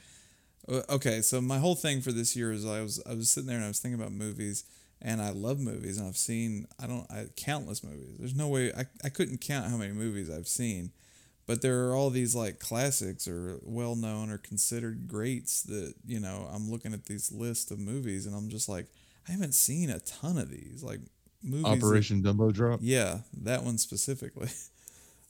okay. 0.89 1.21
So 1.23 1.41
my 1.41 1.59
whole 1.59 1.75
thing 1.77 2.01
for 2.01 2.11
this 2.13 2.35
year 2.35 2.51
is 2.53 2.65
I 2.67 2.81
was 2.81 3.01
I 3.09 3.15
was 3.15 3.31
sitting 3.31 3.47
there 3.49 3.57
and 3.57 3.65
I 3.65 3.69
was 3.69 3.79
thinking 3.79 4.01
about 4.01 4.13
movies 4.13 4.65
and 5.03 5.21
I 5.23 5.31
love 5.31 5.59
movies 5.59 5.99
and 5.99 6.07
I've 6.09 6.17
seen 6.17 6.67
I 6.83 6.87
don't 6.87 7.11
I 7.11 7.27
countless 7.37 7.83
movies. 7.83 8.17
There's 8.19 8.35
no 8.35 8.49
way 8.49 8.73
I 8.73 8.85
I 9.05 9.09
couldn't 9.09 9.41
count 9.41 9.71
how 9.71 9.77
many 9.77 9.93
movies 9.93 10.29
I've 10.31 10.49
seen, 10.49 10.91
but 11.47 11.63
there 11.63 11.87
are 11.89 11.95
all 11.95 12.11
these 12.11 12.35
like 12.35 12.59
classics 12.59 13.27
or 13.27 13.59
well 13.63 13.97
known 13.97 14.31
or 14.31 14.39
considered 14.39 15.09
greats 15.09 15.63
that 15.65 15.95
you 16.07 16.21
know 16.21 16.49
I'm 16.53 16.71
looking 16.71 16.93
at 16.93 17.07
these 17.07 17.33
list 17.33 17.71
of 17.71 17.79
movies 17.79 18.27
and 18.27 18.35
I'm 18.35 18.49
just 18.51 18.69
like 18.69 18.87
I 19.29 19.33
haven't 19.33 19.55
seen 19.55 19.91
a 19.91 20.01
ton 20.01 20.39
of 20.39 20.51
these 20.51 20.83
like 20.83 21.01
movies. 21.43 21.65
that- 21.65 21.85
Operation 21.87 22.23
Dumbo 22.23 22.53
Drop. 22.53 22.81
yeah, 22.83 23.19
that 23.43 23.63
one 23.65 23.79
specifically. 23.79 24.49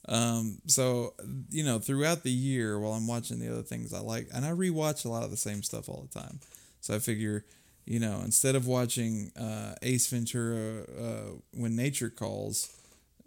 Um, 0.07 0.57
so 0.65 1.13
you 1.51 1.63
know, 1.63 1.77
throughout 1.77 2.23
the 2.23 2.31
year 2.31 2.79
while 2.79 2.93
I'm 2.93 3.05
watching 3.07 3.37
the 3.39 3.51
other 3.51 3.61
things 3.61 3.93
I 3.93 3.99
like, 3.99 4.29
and 4.33 4.43
I 4.43 4.49
rewatch 4.49 5.05
a 5.05 5.09
lot 5.09 5.23
of 5.23 5.29
the 5.29 5.37
same 5.37 5.61
stuff 5.61 5.87
all 5.87 6.07
the 6.11 6.19
time. 6.19 6.39
So 6.81 6.95
I 6.95 6.99
figure, 6.99 7.45
you 7.85 7.99
know, 7.99 8.21
instead 8.23 8.55
of 8.55 8.67
watching 8.67 9.31
uh, 9.39 9.75
Ace 9.81 10.07
Ventura 10.07 10.83
uh, 10.83 11.31
when 11.53 11.75
nature 11.75 12.09
calls, 12.09 12.69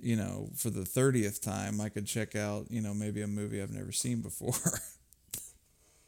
you 0.01 0.17
know, 0.17 0.51
for 0.57 0.71
the 0.71 0.85
thirtieth 0.85 1.41
time, 1.43 1.81
I 1.81 1.89
could 1.89 2.07
check 2.07 2.35
out, 2.37 2.67
you 2.71 2.81
know, 2.81 2.95
maybe 2.95 3.23
a 3.23 3.27
movie 3.27 3.61
I've 3.63 3.73
never 3.73 3.93
seen 3.93 4.21
before. 4.21 4.55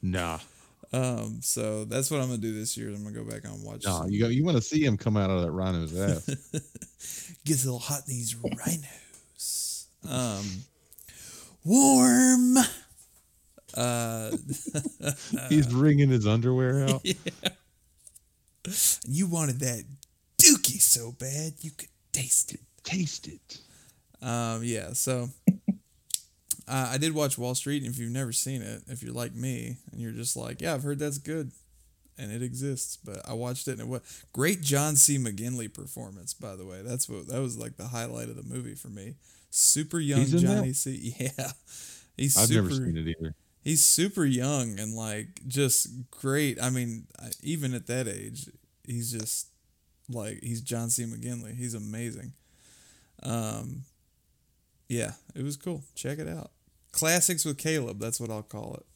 Nah, 0.03 0.39
um, 0.93 1.41
so 1.43 1.85
that's 1.85 2.11
what 2.11 2.21
I'm 2.21 2.27
gonna 2.29 2.39
do 2.39 2.53
this 2.55 2.77
year. 2.77 2.91
I'm 2.91 3.03
gonna 3.03 3.15
go 3.17 3.25
back 3.25 3.45
and 3.45 3.65
watch. 3.65 3.85
nah. 3.85 4.03
some- 4.03 4.11
You 4.11 4.21
go. 4.21 4.29
You 4.29 4.45
want 4.45 4.57
to 4.57 4.63
see 4.63 4.85
him 4.85 4.97
come 4.97 5.17
out 5.17 5.31
of 5.31 5.41
that 5.43 5.51
rhino's 5.51 5.99
ass. 5.99 6.27
gets 7.45 7.65
a 7.65 7.67
little 7.67 7.79
hot 7.81 8.03
in 8.07 8.15
these 8.15 8.37
rhinos. 8.37 9.89
Um, 10.09 10.45
warm. 11.65 12.59
Uh, 13.75 14.31
He's 15.49 15.75
wringing 15.75 16.11
his 16.11 16.27
underwear 16.27 16.85
out. 16.89 17.05
You 19.07 19.27
wanted 19.27 19.61
that 19.61 19.85
dookie 20.39 20.81
so 20.81 21.13
bad 21.13 21.55
you 21.61 21.71
could 21.71 21.89
taste 22.13 22.53
it. 22.55 22.61
Taste 22.85 23.29
it. 23.29 23.59
Um, 24.23 24.63
yeah, 24.63 24.93
so 24.93 25.29
uh, 26.69 26.89
I 26.93 26.99
did 26.99 27.15
watch 27.15 27.37
Wall 27.39 27.55
Street, 27.55 27.83
and 27.83 27.91
if 27.93 27.99
you've 27.99 28.13
never 28.13 28.33
seen 28.33 28.63
it, 28.63 28.83
if 28.89 29.03
you're 29.03 29.13
like 29.13 29.35
me 29.35 29.77
and 29.93 30.01
you're 30.01 30.13
just 30.13 30.37
like, 30.37 30.61
yeah, 30.61 30.75
I've 30.75 30.83
heard 30.83 30.99
that's 30.99 31.19
good, 31.19 31.51
and 32.19 32.33
it 32.33 32.43
exists, 32.43 32.99
but 33.05 33.21
I 33.29 33.35
watched 33.35 33.69
it 33.69 33.73
and 33.73 33.81
it 33.81 33.89
was 33.89 34.25
great. 34.33 34.63
John 34.63 34.97
C. 34.97 35.19
McGinley 35.19 35.73
performance, 35.73 36.33
by 36.35 36.57
the 36.57 36.65
way. 36.65 36.83
That's 36.83 37.09
what 37.09 37.29
that 37.29 37.41
was 37.41 37.59
like 37.59 37.77
the 37.77 37.89
highlight 37.89 38.29
of 38.29 38.37
the 38.37 38.43
movie 38.43 38.75
for 38.75 38.89
me. 38.89 39.15
Super 39.51 39.99
young 39.99 40.23
in 40.23 40.31
that? 40.31 40.41
Johnny 40.41 40.73
C. 40.73 41.15
Yeah, 41.21 41.51
he's 42.17 42.37
I've 42.37 42.49
super. 42.49 42.63
never 42.63 42.75
seen 42.75 42.97
it 42.97 43.17
either. 43.19 43.35
He's 43.67 43.85
super 43.85 44.25
young 44.25 44.79
and 44.79 44.95
like 44.95 45.41
just 45.49 45.89
great. 46.13 46.63
I 46.63 46.71
mean, 46.71 47.09
even 47.43 47.75
at 47.75 47.89
that 47.89 48.07
age, 48.07 48.49
he's 48.85 49.11
just 49.11 49.49
like 50.09 50.39
he's 50.41 50.61
John 50.61 50.89
C. 50.89 51.05
McGinley. 51.05 51.55
He's 51.57 51.75
amazing. 51.75 52.33
Um, 53.25 53.83
yeah, 54.89 55.13
it 55.35 55.43
was 55.43 55.57
cool. 55.57 55.83
Check 55.97 56.21
it 56.21 56.29
out. 56.29 56.53
Classics 56.93 57.45
with 57.45 57.59
Caleb. 57.59 57.99
That's 57.99 58.21
what 58.21 58.31
I'll 58.31 58.43
call 58.45 58.75
it. 58.75 58.87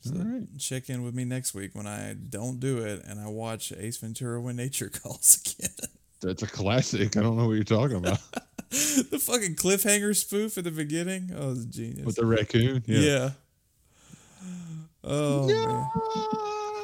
So 0.00 0.16
All 0.18 0.24
right. 0.24 0.58
check 0.58 0.88
in 0.88 1.02
with 1.02 1.14
me 1.14 1.24
next 1.24 1.54
week 1.54 1.74
when 1.74 1.86
I 1.86 2.14
don't 2.14 2.58
do 2.58 2.78
it 2.78 3.04
and 3.06 3.20
I 3.20 3.28
watch 3.28 3.70
Ace 3.78 3.98
Ventura 3.98 4.40
when 4.40 4.56
nature 4.56 4.88
calls 5.02 5.38
again. 5.44 5.90
That's 6.22 6.42
a 6.42 6.46
classic. 6.46 7.16
I 7.18 7.22
don't 7.22 7.36
know 7.36 7.46
what 7.48 7.52
you're 7.52 7.64
talking 7.64 7.96
about. 7.98 8.18
the 9.10 9.18
fucking 9.18 9.54
cliffhanger 9.54 10.16
spoof 10.16 10.56
at 10.56 10.64
the 10.64 10.70
beginning. 10.70 11.30
Oh, 11.36 11.48
it 11.48 11.50
was 11.50 11.66
genius. 11.66 12.06
With 12.06 12.16
the 12.16 12.24
raccoon. 12.24 12.82
Yeah. 12.86 13.32
Oh 15.04 15.46
man, 15.46 15.90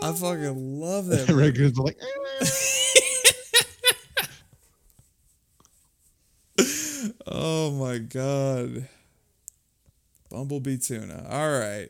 I 0.03 0.13
fucking 0.15 0.81
love 0.81 1.07
that. 1.09 1.29
The 1.29 1.35
raccoon's 1.35 1.79
like. 1.79 1.97
Eh. 1.99 2.47
oh 7.27 7.71
my 7.71 7.97
god. 7.97 8.87
Bumblebee 10.29 10.77
tuna. 10.77 11.27
All 11.31 11.59
right. 11.59 11.89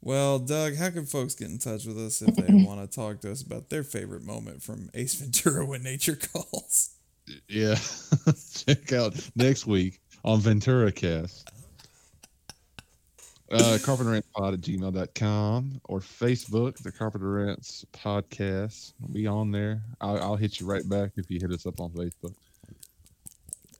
Well, 0.00 0.38
Doug, 0.38 0.76
how 0.76 0.90
can 0.90 1.04
folks 1.04 1.34
get 1.34 1.48
in 1.48 1.58
touch 1.58 1.84
with 1.84 1.98
us 1.98 2.22
if 2.22 2.36
they 2.36 2.64
want 2.64 2.80
to 2.80 2.86
talk 2.86 3.22
to 3.22 3.32
us 3.32 3.42
about 3.42 3.70
their 3.70 3.82
favorite 3.82 4.22
moment 4.22 4.62
from 4.62 4.88
Ace 4.94 5.14
Ventura 5.14 5.66
when 5.66 5.82
nature 5.82 6.16
calls? 6.16 6.90
Yeah. 7.48 7.76
Check 8.66 8.92
out 8.92 9.14
next 9.36 9.66
week 9.66 10.00
on 10.24 10.40
Ventura 10.40 10.92
Cast. 10.92 11.50
Uh, 13.50 13.78
Carpenter 13.82 14.12
Rants 14.12 14.28
Pod 14.32 14.54
at 14.54 14.60
gmail.com 14.60 15.80
or 15.84 15.98
Facebook, 15.98 16.76
the 16.78 16.92
Carpenter 16.92 17.32
Rants 17.32 17.84
Podcast. 17.92 18.92
Be 19.12 19.26
on 19.26 19.50
there. 19.50 19.82
I'll, 20.00 20.22
I'll 20.22 20.36
hit 20.36 20.60
you 20.60 20.66
right 20.66 20.88
back 20.88 21.12
if 21.16 21.28
you 21.30 21.40
hit 21.40 21.50
us 21.50 21.66
up 21.66 21.80
on 21.80 21.90
Facebook. 21.90 22.34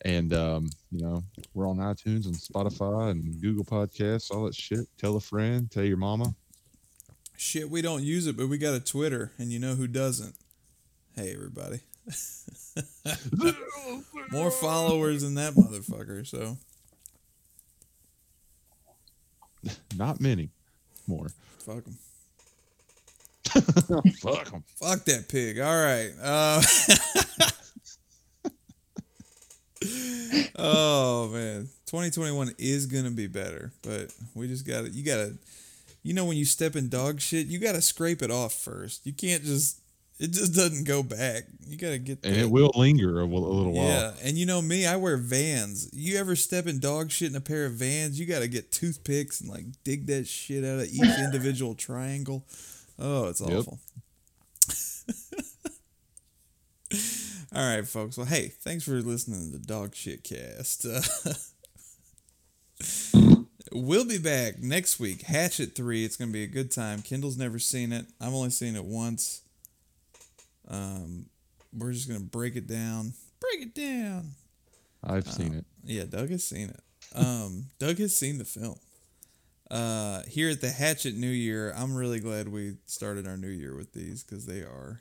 And, 0.05 0.33
um, 0.33 0.71
you 0.91 1.03
know, 1.05 1.23
we're 1.55 1.69
on 1.69 1.77
iTunes 1.77 2.27
and 2.27 2.35
Spotify 2.35 3.11
and 3.11 3.41
Google 3.41 3.65
Podcasts, 3.65 4.31
all 4.31 4.45
that 4.45 4.55
shit. 4.57 4.89
Tell 4.99 5.17
a 5.17 5.21
friend, 5.21 5.71
tell 5.71 5.85
your 5.85 5.99
mama. 5.99 6.35
Shit, 7.37 7.71
we 7.71 7.81
don't 7.81 8.03
use 8.03 8.27
it, 8.27 8.37
but 8.37 8.49
we 8.49 8.59
got 8.59 8.75
a 8.75 8.81
Twitter, 8.81 9.33
and 9.39 9.53
you 9.53 9.59
know 9.59 9.75
who 9.75 9.87
doesn't? 9.87 10.35
Hey, 11.15 11.33
everybody. 11.33 11.81
More 14.31 14.51
followers 14.51 15.23
than 15.23 15.35
that 15.35 15.55
motherfucker, 15.55 16.27
so. 16.27 16.57
Not 19.97 20.21
many 20.21 20.51
more. 21.07 21.29
Fuck 21.65 21.87
him. 21.87 21.99
Fuck 24.21 24.53
'em. 24.53 24.65
Fuck 24.77 25.05
that 25.07 25.29
pig. 25.29 25.59
All 25.59 25.83
right. 25.83 26.13
Uh, 26.23 26.63
oh 30.57 31.29
man, 31.33 31.63
2021 31.87 32.55
is 32.59 32.87
gonna 32.87 33.11
be 33.11 33.27
better, 33.27 33.73
but 33.83 34.13
we 34.35 34.47
just 34.47 34.67
got 34.67 34.85
to 34.85 34.91
You 34.91 35.05
got 35.05 35.17
to. 35.17 35.39
You 36.03 36.15
know 36.15 36.25
when 36.25 36.39
you 36.39 36.47
step 36.47 36.77
in 36.77 36.89
dog 36.89 37.21
shit, 37.21 37.49
you 37.49 37.59
got 37.59 37.73
to 37.73 37.83
scrape 37.83 38.23
it 38.23 38.31
off 38.31 38.55
first. 38.55 39.07
You 39.07 39.13
can't 39.13 39.45
just. 39.45 39.81
It 40.21 40.33
just 40.33 40.55
doesn't 40.55 40.85
go 40.85 41.03
back. 41.03 41.45
You 41.67 41.79
got 41.79 41.91
to 41.91 41.99
get. 41.99 42.19
And 42.25 42.37
it 42.37 42.51
will 42.51 42.71
linger 42.77 43.21
a, 43.21 43.25
a 43.25 43.27
little 43.27 43.73
while. 43.73 43.87
Yeah, 43.87 44.13
and 44.23 44.37
you 44.37 44.45
know 44.45 44.61
me, 44.61 44.85
I 44.87 44.97
wear 44.97 45.17
Vans. 45.17 45.89
You 45.95 46.19
ever 46.19 46.37
step 46.37 46.67
in 46.67 46.79
dog 46.79 47.11
shit 47.11 47.31
in 47.31 47.37
a 47.37 47.41
pair 47.41 47.65
of 47.65 47.73
Vans? 47.73 48.21
You 48.21 48.27
got 48.27 48.41
to 48.41 48.49
get 48.49 48.71
toothpicks 48.71 49.41
and 49.41 49.49
like 49.49 49.65
dig 49.83 50.07
that 50.09 50.27
shit 50.29 50.63
out 50.63 50.81
of 50.81 50.87
each 50.93 51.19
individual 51.25 51.75
triangle. 51.75 52.45
Oh, 52.99 53.29
it's 53.29 53.41
Yep. 53.41 53.51
awful. 53.51 53.79
All 57.55 57.77
right, 57.77 57.87
folks. 57.87 58.17
Well, 58.17 58.27
hey, 58.27 58.49
thanks 58.49 58.85
for 58.85 58.93
listening 59.01 59.51
to 59.53 59.59
the 59.59 59.65
Dog 59.67 59.95
Shit 59.95 60.23
Cast. 60.23 60.85
Uh, 60.87 61.01
we'll 63.73 64.05
be 64.05 64.19
back 64.19 64.59
next 64.61 65.01
week. 65.01 65.23
Hatchet 65.23 65.75
three. 65.75 66.05
It's 66.05 66.17
gonna 66.17 66.31
be 66.31 66.43
a 66.45 66.49
good 66.49 66.71
time. 66.71 67.01
Kendall's 67.03 67.39
never 67.39 67.59
seen 67.59 67.93
it. 67.93 68.07
I've 68.21 68.35
only 68.35 68.51
seen 68.51 68.77
it 68.77 68.85
once. 68.85 69.43
Um, 70.71 71.27
we're 71.77 71.93
just 71.93 72.09
gonna 72.09 72.21
break 72.21 72.57
it 72.57 72.67
down. 72.67 73.13
Break 73.41 73.63
it 73.67 73.75
down. 73.75 74.31
I've 75.03 75.27
seen 75.27 75.55
it. 75.55 75.65
Yeah, 75.85 76.05
Doug 76.05 76.31
has 76.31 76.45
seen 76.45 76.71
it. 76.71 76.81
um, 77.15 77.67
Doug 77.79 77.99
has 77.99 78.17
seen 78.17 78.39
the 78.39 78.45
film. 78.45 78.77
Uh, 79.71 80.23
here 80.29 80.51
at 80.51 80.61
the 80.61 80.71
Hatchet 80.71 81.15
New 81.15 81.31
Year, 81.31 81.73
I'm 81.77 81.95
really 81.95 82.19
glad 82.21 82.49
we 82.49 82.75
started 82.87 83.27
our 83.27 83.37
new 83.37 83.49
year 83.49 83.77
with 83.77 83.93
these 83.93 84.25
because 84.25 84.45
they 84.47 84.61
are 84.61 85.01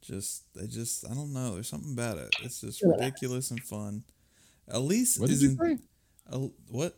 just 0.00 0.44
they 0.54 0.66
just 0.66 1.04
I 1.10 1.14
don't 1.14 1.32
know. 1.32 1.54
There's 1.54 1.68
something 1.68 1.92
about 1.92 2.18
it. 2.18 2.34
It's 2.42 2.60
just 2.60 2.82
ridiculous 2.82 3.50
and 3.50 3.62
fun. 3.62 4.04
Elise 4.68 5.18
What 5.18 5.26
did 5.28 5.34
is 5.34 5.42
you 5.42 5.50
in 5.50 5.56
say? 5.78 5.84
El- 6.32 6.52
what? 6.68 6.96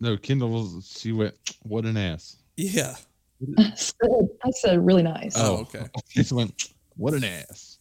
No, 0.00 0.16
Kendall. 0.16 0.80
She 0.80 1.12
went. 1.12 1.34
What 1.62 1.84
an 1.84 1.96
ass. 1.96 2.36
Yeah. 2.56 2.96
I 3.58 3.72
said, 3.74 4.28
I 4.44 4.50
said 4.50 4.84
really 4.86 5.02
nice. 5.02 5.34
Oh, 5.36 5.58
okay. 5.58 5.86
She 6.08 6.22
went. 6.34 6.70
What 7.00 7.14
an 7.14 7.24
ass. 7.24 7.78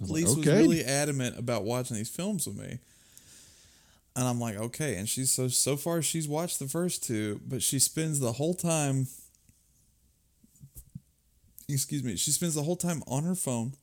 I 0.00 0.02
was 0.02 0.10
like, 0.10 0.24
Elise 0.24 0.36
was 0.36 0.46
really 0.46 0.84
adamant 0.84 1.38
about 1.38 1.64
watching 1.64 1.96
these 1.96 2.10
films 2.10 2.46
with 2.46 2.56
me. 2.56 2.78
And 4.16 4.26
I'm 4.26 4.40
like, 4.40 4.56
okay. 4.56 4.96
And 4.96 5.08
she's 5.08 5.30
so 5.30 5.48
so 5.48 5.76
far 5.76 6.02
she's 6.02 6.26
watched 6.26 6.58
the 6.58 6.66
first 6.66 7.04
two, 7.04 7.40
but 7.46 7.62
she 7.62 7.78
spends 7.78 8.18
the 8.18 8.32
whole 8.32 8.54
time 8.54 9.06
excuse 11.68 12.02
me, 12.02 12.16
she 12.16 12.30
spends 12.30 12.54
the 12.54 12.62
whole 12.62 12.76
time 12.76 13.02
on 13.06 13.24
her 13.24 13.34
phone. 13.34 13.74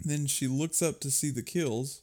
Then 0.00 0.26
she 0.26 0.46
looks 0.46 0.82
up 0.82 1.00
to 1.00 1.10
see 1.10 1.30
the 1.30 1.42
kills. 1.42 2.00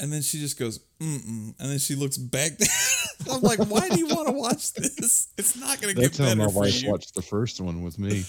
And 0.00 0.12
then 0.12 0.22
she 0.22 0.38
just 0.38 0.58
goes, 0.58 0.78
mm 1.00 1.18
mm. 1.18 1.54
And 1.58 1.70
then 1.70 1.78
she 1.78 1.96
looks 1.96 2.16
back. 2.16 2.52
I'm 3.30 3.40
like, 3.42 3.58
why 3.58 3.88
do 3.88 3.98
you 3.98 4.06
want 4.06 4.28
to 4.28 4.32
watch 4.34 4.72
this? 4.74 5.28
It's 5.36 5.56
not 5.56 5.80
going 5.80 5.94
to 5.94 6.00
get 6.00 6.12
That's 6.12 6.18
how 6.18 6.24
better 6.26 6.36
my 6.36 6.46
for 6.52 6.60
wife 6.60 6.82
you. 6.82 6.90
watched 6.90 7.14
the 7.14 7.22
first 7.22 7.60
one 7.60 7.82
with 7.82 7.98
me. 7.98 8.24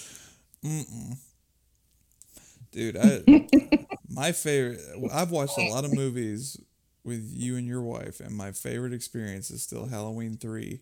Mm-mm. 0.64 1.16
Dude, 2.72 2.96
I 2.96 3.22
my 4.08 4.32
favorite. 4.32 4.80
I've 5.12 5.30
watched 5.30 5.58
a 5.58 5.68
lot 5.68 5.84
of 5.84 5.92
movies 5.94 6.60
with 7.04 7.28
you 7.34 7.56
and 7.56 7.66
your 7.66 7.82
wife, 7.82 8.20
and 8.20 8.36
my 8.36 8.52
favorite 8.52 8.92
experience 8.92 9.50
is 9.50 9.62
still 9.62 9.86
Halloween 9.86 10.36
three, 10.36 10.80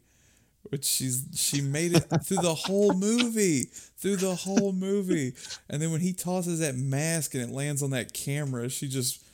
which 0.65 0.85
she's 0.85 1.25
she 1.35 1.61
made 1.63 1.93
it 1.95 2.05
through 2.25 2.39
the 2.43 2.55
whole 2.55 2.93
movie, 2.93 3.65
through 3.97 4.17
the 4.17 4.35
whole 4.35 4.73
movie, 4.73 5.35
and 5.71 5.81
then 5.81 5.91
when 5.91 6.01
he 6.01 6.13
tosses 6.13 6.61
that 6.61 6.77
mask 6.77 7.35
and 7.35 7.43
it 7.43 7.51
lands 7.51 7.83
on 7.83 7.91
that 7.91 8.13
camera, 8.13 8.69
she 8.69 8.87
just 8.89 9.25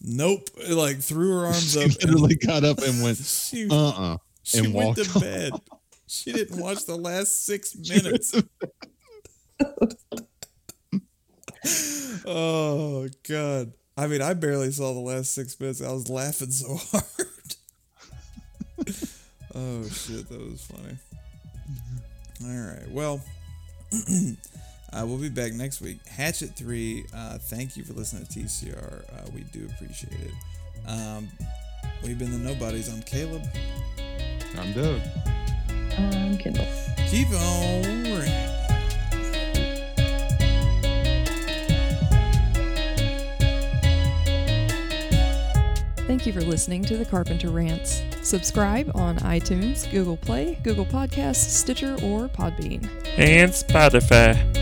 nope, 0.00 0.48
like 0.68 0.98
threw 1.00 1.30
her 1.40 1.46
arms 1.46 1.72
She 1.72 1.78
up. 1.78 1.84
and 1.84 1.94
literally 2.10 2.34
got 2.36 2.64
up 2.64 2.78
and 2.78 3.02
went. 3.02 3.18
she 3.18 3.68
Uh 3.70 3.88
uh 4.14 4.16
she 4.42 4.58
and 4.58 4.74
went 4.74 4.96
to 4.96 5.02
walked 5.04 5.16
off. 5.16 5.22
bed. 5.22 5.52
She 6.08 6.32
didn't 6.32 6.58
watch 6.60 6.86
the 6.86 6.96
last 6.96 7.44
six 7.46 7.76
minutes. 7.88 8.34
oh 12.26 13.08
god. 13.28 13.72
I 13.96 14.06
mean, 14.06 14.22
I 14.22 14.34
barely 14.34 14.70
saw 14.70 14.94
the 14.94 15.00
last 15.00 15.34
six 15.34 15.58
minutes. 15.60 15.82
I 15.82 15.92
was 15.92 16.08
laughing 16.08 16.50
so 16.50 16.76
hard. 16.90 17.04
oh 19.54 19.88
shit, 19.88 20.28
that 20.28 20.40
was 20.40 20.62
funny. 20.64 20.96
All 22.42 22.72
right, 22.72 22.90
well, 22.90 23.20
uh, 24.92 25.04
we'll 25.06 25.18
be 25.18 25.28
back 25.28 25.52
next 25.52 25.80
week. 25.82 25.98
Hatchet 26.06 26.56
three. 26.56 27.04
Uh, 27.14 27.36
thank 27.38 27.76
you 27.76 27.84
for 27.84 27.92
listening 27.92 28.26
to 28.26 28.40
TCR. 28.40 29.04
Uh, 29.12 29.30
we 29.34 29.42
do 29.52 29.68
appreciate 29.74 30.14
it. 30.20 30.32
Um, 30.88 31.28
we've 32.02 32.18
been 32.18 32.32
the 32.32 32.38
nobodies. 32.38 32.88
I'm 32.92 33.02
Caleb. 33.02 33.42
I'm 34.56 34.72
Doug. 34.72 35.00
Um, 35.98 36.38
Kendall. 36.38 36.66
Keep 37.08 37.28
on 37.28 38.49
Thank 46.10 46.26
you 46.26 46.32
for 46.32 46.40
listening 46.40 46.82
to 46.86 46.96
the 46.96 47.04
Carpenter 47.04 47.50
Rants. 47.50 48.02
Subscribe 48.20 48.90
on 48.96 49.18
iTunes, 49.18 49.88
Google 49.92 50.16
Play, 50.16 50.58
Google 50.64 50.84
Podcasts, 50.84 51.36
Stitcher, 51.36 51.92
or 52.02 52.26
Podbean. 52.26 52.90
and 53.16 53.52
Spotify. 53.52 54.59